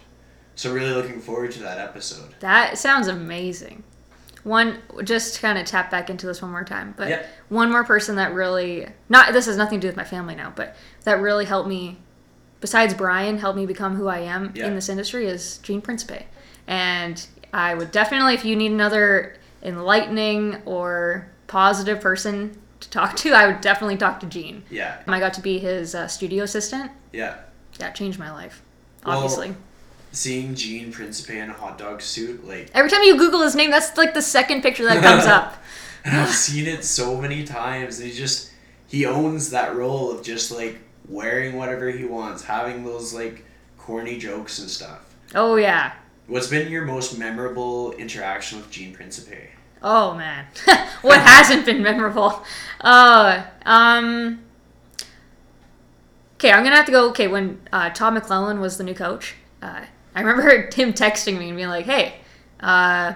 So 0.54 0.72
really 0.72 0.92
looking 0.92 1.20
forward 1.20 1.50
to 1.52 1.60
that 1.60 1.78
episode. 1.78 2.34
That 2.40 2.78
sounds 2.78 3.08
amazing. 3.08 3.82
One, 4.44 4.78
just 5.04 5.36
to 5.36 5.40
kind 5.40 5.58
of 5.58 5.64
tap 5.64 5.90
back 5.90 6.10
into 6.10 6.26
this 6.26 6.42
one 6.42 6.50
more 6.50 6.64
time, 6.64 6.94
but 6.96 7.26
one 7.48 7.72
more 7.72 7.82
person 7.82 8.16
that 8.16 8.34
really 8.34 8.86
not 9.08 9.32
this 9.32 9.46
has 9.46 9.56
nothing 9.56 9.80
to 9.80 9.86
do 9.86 9.88
with 9.88 9.96
my 9.96 10.04
family 10.04 10.34
now, 10.34 10.52
but 10.54 10.76
that 11.04 11.20
really 11.20 11.46
helped 11.46 11.68
me. 11.68 11.96
Besides 12.60 12.92
Brian, 12.94 13.38
helped 13.38 13.56
me 13.58 13.66
become 13.66 13.96
who 13.96 14.06
I 14.08 14.18
am 14.20 14.52
Yeah. 14.54 14.66
in 14.66 14.74
this 14.74 14.88
industry 14.88 15.26
is 15.26 15.58
Gene 15.58 15.80
Principe, 15.80 16.26
and 16.66 17.26
I 17.54 17.74
would 17.74 17.90
definitely, 17.90 18.34
if 18.34 18.44
you 18.44 18.54
need 18.54 18.72
another 18.72 19.36
enlightening 19.62 20.56
or 20.66 21.28
positive 21.46 22.00
person 22.00 22.58
to 22.80 22.90
talk 22.90 23.16
to, 23.16 23.32
I 23.32 23.46
would 23.46 23.60
definitely 23.60 23.96
talk 23.96 24.20
to 24.20 24.26
Gene. 24.26 24.64
Yeah. 24.70 25.00
I 25.06 25.18
got 25.20 25.34
to 25.34 25.40
be 25.40 25.58
his 25.58 25.94
uh, 25.94 26.06
studio 26.08 26.44
assistant. 26.44 26.90
Yeah. 27.12 27.36
Yeah, 27.78 27.88
it 27.88 27.94
changed 27.94 28.18
my 28.18 28.30
life. 28.30 28.62
Well, 29.04 29.18
Obviously. 29.18 29.54
seeing 30.12 30.54
Gene 30.54 30.92
Principe 30.92 31.38
in 31.38 31.50
a 31.50 31.52
hot 31.52 31.78
dog 31.78 32.00
suit, 32.02 32.46
like 32.46 32.70
Every 32.74 32.90
time 32.90 33.02
you 33.02 33.16
Google 33.18 33.42
his 33.42 33.54
name, 33.54 33.70
that's 33.70 33.96
like 33.96 34.14
the 34.14 34.22
second 34.22 34.62
picture 34.62 34.84
that 34.84 35.02
comes 35.02 35.24
up. 35.26 35.56
And 36.06 36.14
I've 36.18 36.28
seen 36.34 36.66
it 36.66 36.84
so 36.84 37.18
many 37.18 37.44
times. 37.44 37.96
He 37.98 38.10
just 38.12 38.50
he 38.88 39.06
owns 39.06 39.48
that 39.52 39.74
role 39.74 40.10
of 40.10 40.22
just 40.22 40.52
like 40.52 40.78
wearing 41.08 41.56
whatever 41.56 41.88
he 41.90 42.04
wants, 42.04 42.44
having 42.44 42.84
those 42.84 43.14
like 43.14 43.42
corny 43.78 44.18
jokes 44.18 44.58
and 44.58 44.68
stuff. 44.68 45.00
Oh 45.34 45.56
yeah. 45.56 45.94
What's 46.26 46.48
been 46.48 46.70
your 46.70 46.84
most 46.84 47.18
memorable 47.18 47.92
interaction 47.92 48.58
with 48.58 48.70
Gene 48.70 48.92
Principe? 48.92 49.48
Oh 49.86 50.14
man, 50.14 50.46
what 51.02 51.20
hasn't 51.20 51.66
been 51.66 51.82
memorable? 51.82 52.42
Oh, 52.82 53.46
um. 53.66 54.40
Okay, 56.36 56.50
I'm 56.50 56.64
gonna 56.64 56.74
have 56.74 56.86
to 56.86 56.92
go. 56.92 57.10
Okay, 57.10 57.28
when 57.28 57.60
uh, 57.70 57.90
Todd 57.90 58.14
McLellan 58.14 58.60
was 58.60 58.78
the 58.78 58.84
new 58.84 58.94
coach, 58.94 59.34
uh, 59.60 59.82
I 60.14 60.20
remember 60.20 60.50
him 60.74 60.94
texting 60.94 61.38
me 61.38 61.48
and 61.48 61.56
being 61.56 61.68
like, 61.68 61.84
"Hey, 61.84 62.14
uh, 62.60 63.12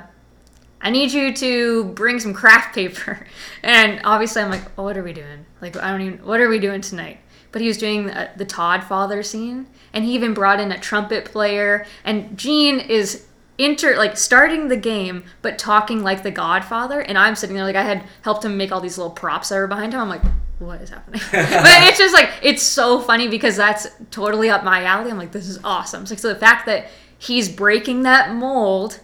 I 0.83 0.91
need 0.91 1.11
you 1.11 1.33
to 1.37 1.85
bring 1.85 2.21
some 2.21 2.35
craft 2.35 2.75
paper." 2.75 3.27
And 3.63 4.03
obviously, 4.05 4.43
I'm 4.43 4.51
like, 4.51 4.63
oh, 4.77 4.83
"What 4.85 4.99
are 4.99 5.03
we 5.03 5.15
doing? 5.15 5.47
Like, 5.63 5.75
I 5.79 5.91
don't 5.91 6.03
even. 6.03 6.19
What 6.19 6.39
are 6.41 6.51
we 6.51 6.59
doing 6.59 6.83
tonight?" 6.83 7.19
But 7.51 7.63
he 7.63 7.69
was 7.69 7.79
doing 7.79 8.07
the, 8.09 8.29
the 8.37 8.45
Todd 8.45 8.85
father 8.85 9.23
scene, 9.23 9.69
and 9.95 10.05
he 10.05 10.13
even 10.13 10.35
brought 10.35 10.61
in 10.61 10.71
a 10.71 10.79
trumpet 10.79 11.25
player. 11.25 11.87
And 12.05 12.37
Gene 12.37 12.79
is 12.79 13.25
inter 13.59 13.97
like 13.97 14.17
starting 14.17 14.69
the 14.69 14.77
game 14.77 15.25
but 15.43 15.59
talking 15.59 16.03
like 16.03 16.23
the 16.23 16.31
godfather 16.31 17.01
and 17.01 17.19
i'm 17.19 17.35
sitting 17.35 17.57
there 17.57 17.65
like 17.65 17.77
i 17.77 17.83
had 17.83 18.05
helped 18.23 18.45
him 18.45 18.57
make 18.57 18.71
all 18.71 18.81
these 18.81 18.97
little 18.97 19.11
props 19.13 19.49
that 19.49 19.57
were 19.57 19.67
behind 19.67 19.93
him 19.93 20.01
i'm 20.01 20.09
like 20.09 20.23
what 20.61 20.81
is 20.81 20.91
happening 20.91 21.21
but 21.33 21.83
it's 21.89 21.99
just 21.99 22.15
like 22.15 22.31
it's 22.43 22.63
so 22.63 23.01
funny 23.01 23.27
because 23.29 23.57
that's 23.57 23.89
totally 24.11 24.49
up 24.49 24.63
my 24.65 24.85
alley 24.85 25.11
i'm 25.11 25.19
like 25.19 25.33
this 25.33 25.49
is 25.49 25.59
awesome 25.65 26.07
so, 26.07 26.15
so 26.15 26.29
the 26.29 26.39
fact 26.39 26.67
that 26.67 26.89
he's 27.19 27.49
breaking 27.49 28.05
that 28.05 28.33
mold 28.35 29.01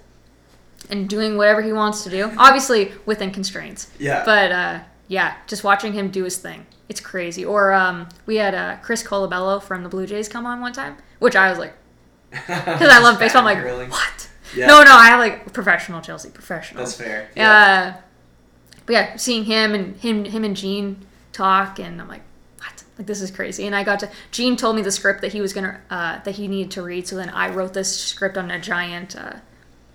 and 0.90 1.09
doing 1.09 1.36
whatever 1.36 1.60
he 1.62 1.72
wants 1.72 2.05
to 2.05 2.10
do 2.10 2.31
obviously 2.39 2.93
within 3.06 3.31
constraints 3.32 3.90
Yeah. 3.98 4.24
but 4.24 4.52
uh 4.52 4.81
yeah 5.09 5.36
just 5.48 5.64
watching 5.64 5.93
him 5.93 6.10
do 6.10 6.22
his 6.24 6.36
thing 6.36 6.64
it's 6.89 7.01
crazy 7.01 7.44
or 7.44 7.72
um 7.72 8.09
we 8.26 8.36
had 8.36 8.55
uh 8.55 8.76
chris 8.82 9.02
colabello 9.02 9.60
from 9.62 9.82
the 9.82 9.89
blue 9.89 10.06
jays 10.06 10.28
come 10.28 10.47
on 10.47 10.60
one 10.60 10.72
time 10.72 10.97
which 11.18 11.35
i 11.35 11.51
was 11.51 11.59
like 11.59 11.72
because 12.31 12.89
I 12.90 12.98
love 12.98 13.20
baseball. 13.20 13.47
I'm 13.47 13.55
like, 13.56 13.62
really? 13.62 13.86
what? 13.86 14.28
Yeah. 14.55 14.66
No, 14.66 14.82
no, 14.82 14.93
I 14.93 15.06
have 15.06 15.20
like 15.20 15.52
professional 15.52 16.01
Chelsey, 16.01 16.31
professional. 16.31 16.82
That's 16.82 16.97
fair. 16.97 17.31
Yeah. 17.36 17.94
Uh, 17.97 18.01
but 18.86 18.93
yeah, 18.93 19.16
seeing 19.16 19.44
him 19.44 19.74
and 19.74 19.97
him, 19.97 20.24
him 20.24 20.44
and 20.44 20.56
Gene 20.56 21.06
talk, 21.32 21.78
and 21.78 22.01
I'm 22.01 22.09
like, 22.09 22.22
what? 22.59 22.85
Like 22.98 23.06
this 23.06 23.20
is 23.20 23.31
crazy. 23.31 23.66
And 23.66 23.74
I 23.74 23.82
got 23.82 24.01
to 24.01 24.10
Gene 24.31 24.56
told 24.56 24.76
me 24.76 24.82
the 24.82 24.90
script 24.90 25.20
that 25.22 25.32
he 25.32 25.40
was 25.40 25.52
gonna 25.52 25.81
uh, 25.90 26.20
that 26.22 26.35
he 26.36 26.48
needed 26.48 26.70
to 26.72 26.82
read, 26.82 27.06
so 27.09 27.16
then 27.16 27.31
I 27.31 27.48
wrote 27.51 27.74
this 27.74 27.97
script 27.97 28.36
on 28.36 28.51
a 28.51 28.60
giant 28.60 29.16
uh, 29.16 29.35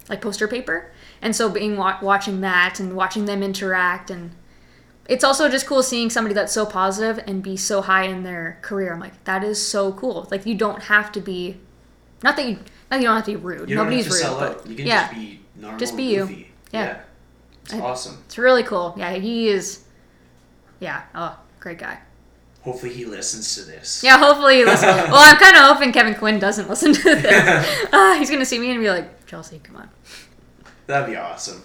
like 0.09 0.21
poster 0.21 0.47
paper. 0.47 0.91
And 1.21 1.35
so 1.35 1.49
being 1.49 1.75
wa- 1.77 1.99
watching 2.01 2.41
that 2.41 2.79
and 2.79 2.95
watching 2.95 3.25
them 3.25 3.43
interact 3.43 4.09
and 4.09 4.31
it's 5.09 5.23
also 5.23 5.49
just 5.49 5.65
cool 5.65 5.81
seeing 5.81 6.11
somebody 6.11 6.35
that's 6.35 6.53
so 6.53 6.67
positive 6.67 7.23
and 7.25 7.41
be 7.41 7.57
so 7.57 7.81
high 7.81 8.03
in 8.03 8.21
their 8.21 8.59
career. 8.61 8.93
I'm 8.93 8.99
like, 8.99 9.23
that 9.23 9.43
is 9.43 9.59
so 9.65 9.91
cool. 9.93 10.27
Like 10.29 10.45
you 10.45 10.53
don't 10.53 10.83
have 10.83 11.11
to 11.13 11.19
be, 11.19 11.57
not 12.23 12.35
that 12.35 12.47
you, 12.47 12.59
not 12.91 12.99
you 13.01 13.07
don't 13.07 13.15
have 13.15 13.25
to 13.25 13.31
be 13.31 13.35
rude. 13.37 13.69
You 13.69 13.75
Nobody's 13.75 14.07
rude. 14.07 14.15
sell 14.19 14.39
but 14.39 14.57
out. 14.59 14.67
You 14.67 14.75
can 14.75 14.87
yeah, 14.87 15.07
just 15.07 15.19
be 15.19 15.39
normal. 15.55 15.79
Just 15.79 15.97
be 15.97 16.03
you. 16.03 16.19
goofy. 16.25 16.51
Yeah. 16.71 17.01
It's 17.63 17.73
I- 17.73 17.79
awesome. 17.79 18.17
it's 18.25 18.37
really 18.37 18.63
cool. 18.63 18.93
Yeah, 18.97 19.13
he 19.13 19.49
is. 19.49 19.83
Yeah. 20.79 21.03
Oh, 21.13 21.37
great 21.59 21.77
guy. 21.77 21.99
Hopefully 22.61 22.93
he 22.93 23.05
listens 23.05 23.55
to 23.55 23.61
this. 23.61 24.03
Yeah, 24.03 24.17
hopefully 24.17 24.57
he 24.57 24.65
listens. 24.65 24.83
well, 25.09 25.15
I'm 25.15 25.37
kind 25.37 25.55
of 25.55 25.63
hoping 25.63 25.91
Kevin 25.93 26.13
Quinn 26.15 26.39
doesn't 26.39 26.69
listen 26.69 26.93
to 26.93 27.03
this. 27.15 27.87
uh, 27.93 28.13
he's 28.19 28.29
gonna 28.29 28.45
see 28.45 28.59
me 28.59 28.71
and 28.71 28.79
be 28.81 28.89
like, 28.89 29.25
Chelsey, 29.25 29.59
come 29.59 29.77
on. 29.77 29.89
That'd 30.87 31.09
be 31.09 31.15
awesome. 31.15 31.63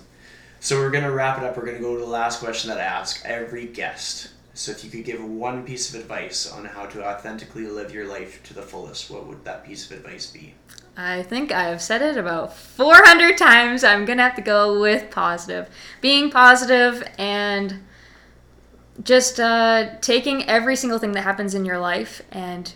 So 0.60 0.78
we're 0.78 0.90
gonna 0.90 1.10
wrap 1.10 1.38
it 1.38 1.44
up. 1.44 1.56
We're 1.56 1.66
gonna 1.66 1.80
go 1.80 1.94
to 1.94 2.00
the 2.00 2.10
last 2.10 2.40
question 2.40 2.68
that 2.70 2.78
I 2.78 2.84
ask 2.84 3.22
every 3.24 3.66
guest. 3.66 4.30
So 4.54 4.70
if 4.70 4.84
you 4.84 4.90
could 4.90 5.04
give 5.04 5.22
one 5.22 5.64
piece 5.64 5.92
of 5.92 6.00
advice 6.00 6.50
on 6.50 6.64
how 6.64 6.86
to 6.86 7.04
authentically 7.04 7.66
live 7.66 7.92
your 7.92 8.06
life 8.06 8.40
to 8.44 8.54
the 8.54 8.62
fullest, 8.62 9.10
what 9.10 9.26
would 9.26 9.44
that 9.44 9.66
piece 9.66 9.90
of 9.90 9.96
advice 9.96 10.26
be? 10.26 10.54
I 10.96 11.22
think 11.24 11.50
I've 11.50 11.82
said 11.82 12.02
it 12.02 12.16
about 12.16 12.54
400 12.56 13.36
times. 13.36 13.82
I'm 13.82 14.04
gonna 14.04 14.22
have 14.22 14.36
to 14.36 14.42
go 14.42 14.80
with 14.80 15.10
positive. 15.10 15.68
Being 16.00 16.30
positive 16.30 17.02
and 17.18 17.82
just 19.02 19.40
uh, 19.40 19.96
taking 20.00 20.48
every 20.48 20.76
single 20.76 20.98
thing 20.98 21.12
that 21.12 21.22
happens 21.22 21.54
in 21.54 21.64
your 21.64 21.78
life 21.78 22.22
and 22.30 22.72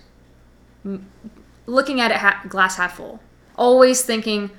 m- 0.85 1.09
looking 1.66 2.01
at 2.01 2.11
it 2.11 2.16
ha- 2.16 2.43
glass 2.49 2.77
half 2.77 2.97
full. 2.97 3.20
Always 3.57 4.03
thinking 4.03 4.51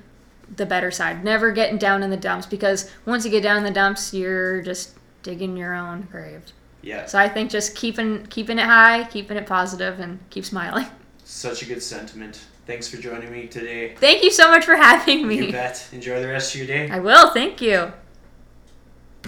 the 0.55 0.65
better 0.65 0.89
side. 0.89 1.23
Never 1.23 1.51
getting 1.51 1.77
down 1.77 2.01
in 2.01 2.09
the 2.09 2.17
dumps 2.17 2.45
because 2.45 2.89
once 3.05 3.25
you 3.25 3.31
get 3.31 3.43
down 3.43 3.57
in 3.57 3.63
the 3.63 3.71
dumps, 3.71 4.13
you're 4.13 4.61
just 4.61 4.95
digging 5.21 5.57
your 5.57 5.73
own 5.75 6.07
grave. 6.09 6.43
Yeah, 6.81 7.07
So 7.07 7.19
I 7.19 7.27
think 7.27 7.51
just 7.51 7.75
keeping 7.75 8.25
keeping 8.27 8.57
it 8.57 8.63
high, 8.65 9.03
keeping 9.11 9.35
it 9.35 9.45
positive, 9.45 9.99
and 9.99 10.17
keep 10.29 10.45
smiling. 10.45 10.85
such 11.25 11.61
a 11.61 11.65
good 11.65 11.83
sentiment. 11.83 12.39
Thanks 12.69 12.87
for 12.87 12.97
joining 12.97 13.31
me 13.31 13.47
today. 13.47 13.95
Thank 13.95 14.23
you 14.23 14.29
so 14.29 14.47
much 14.47 14.63
for 14.63 14.75
having 14.75 15.27
me. 15.27 15.47
You 15.47 15.51
bet. 15.51 15.87
Enjoy 15.91 16.21
the 16.21 16.27
rest 16.27 16.53
of 16.53 16.59
your 16.59 16.67
day. 16.67 16.87
I 16.87 16.99
will. 16.99 17.31
Thank 17.31 17.61
you. 17.61 17.91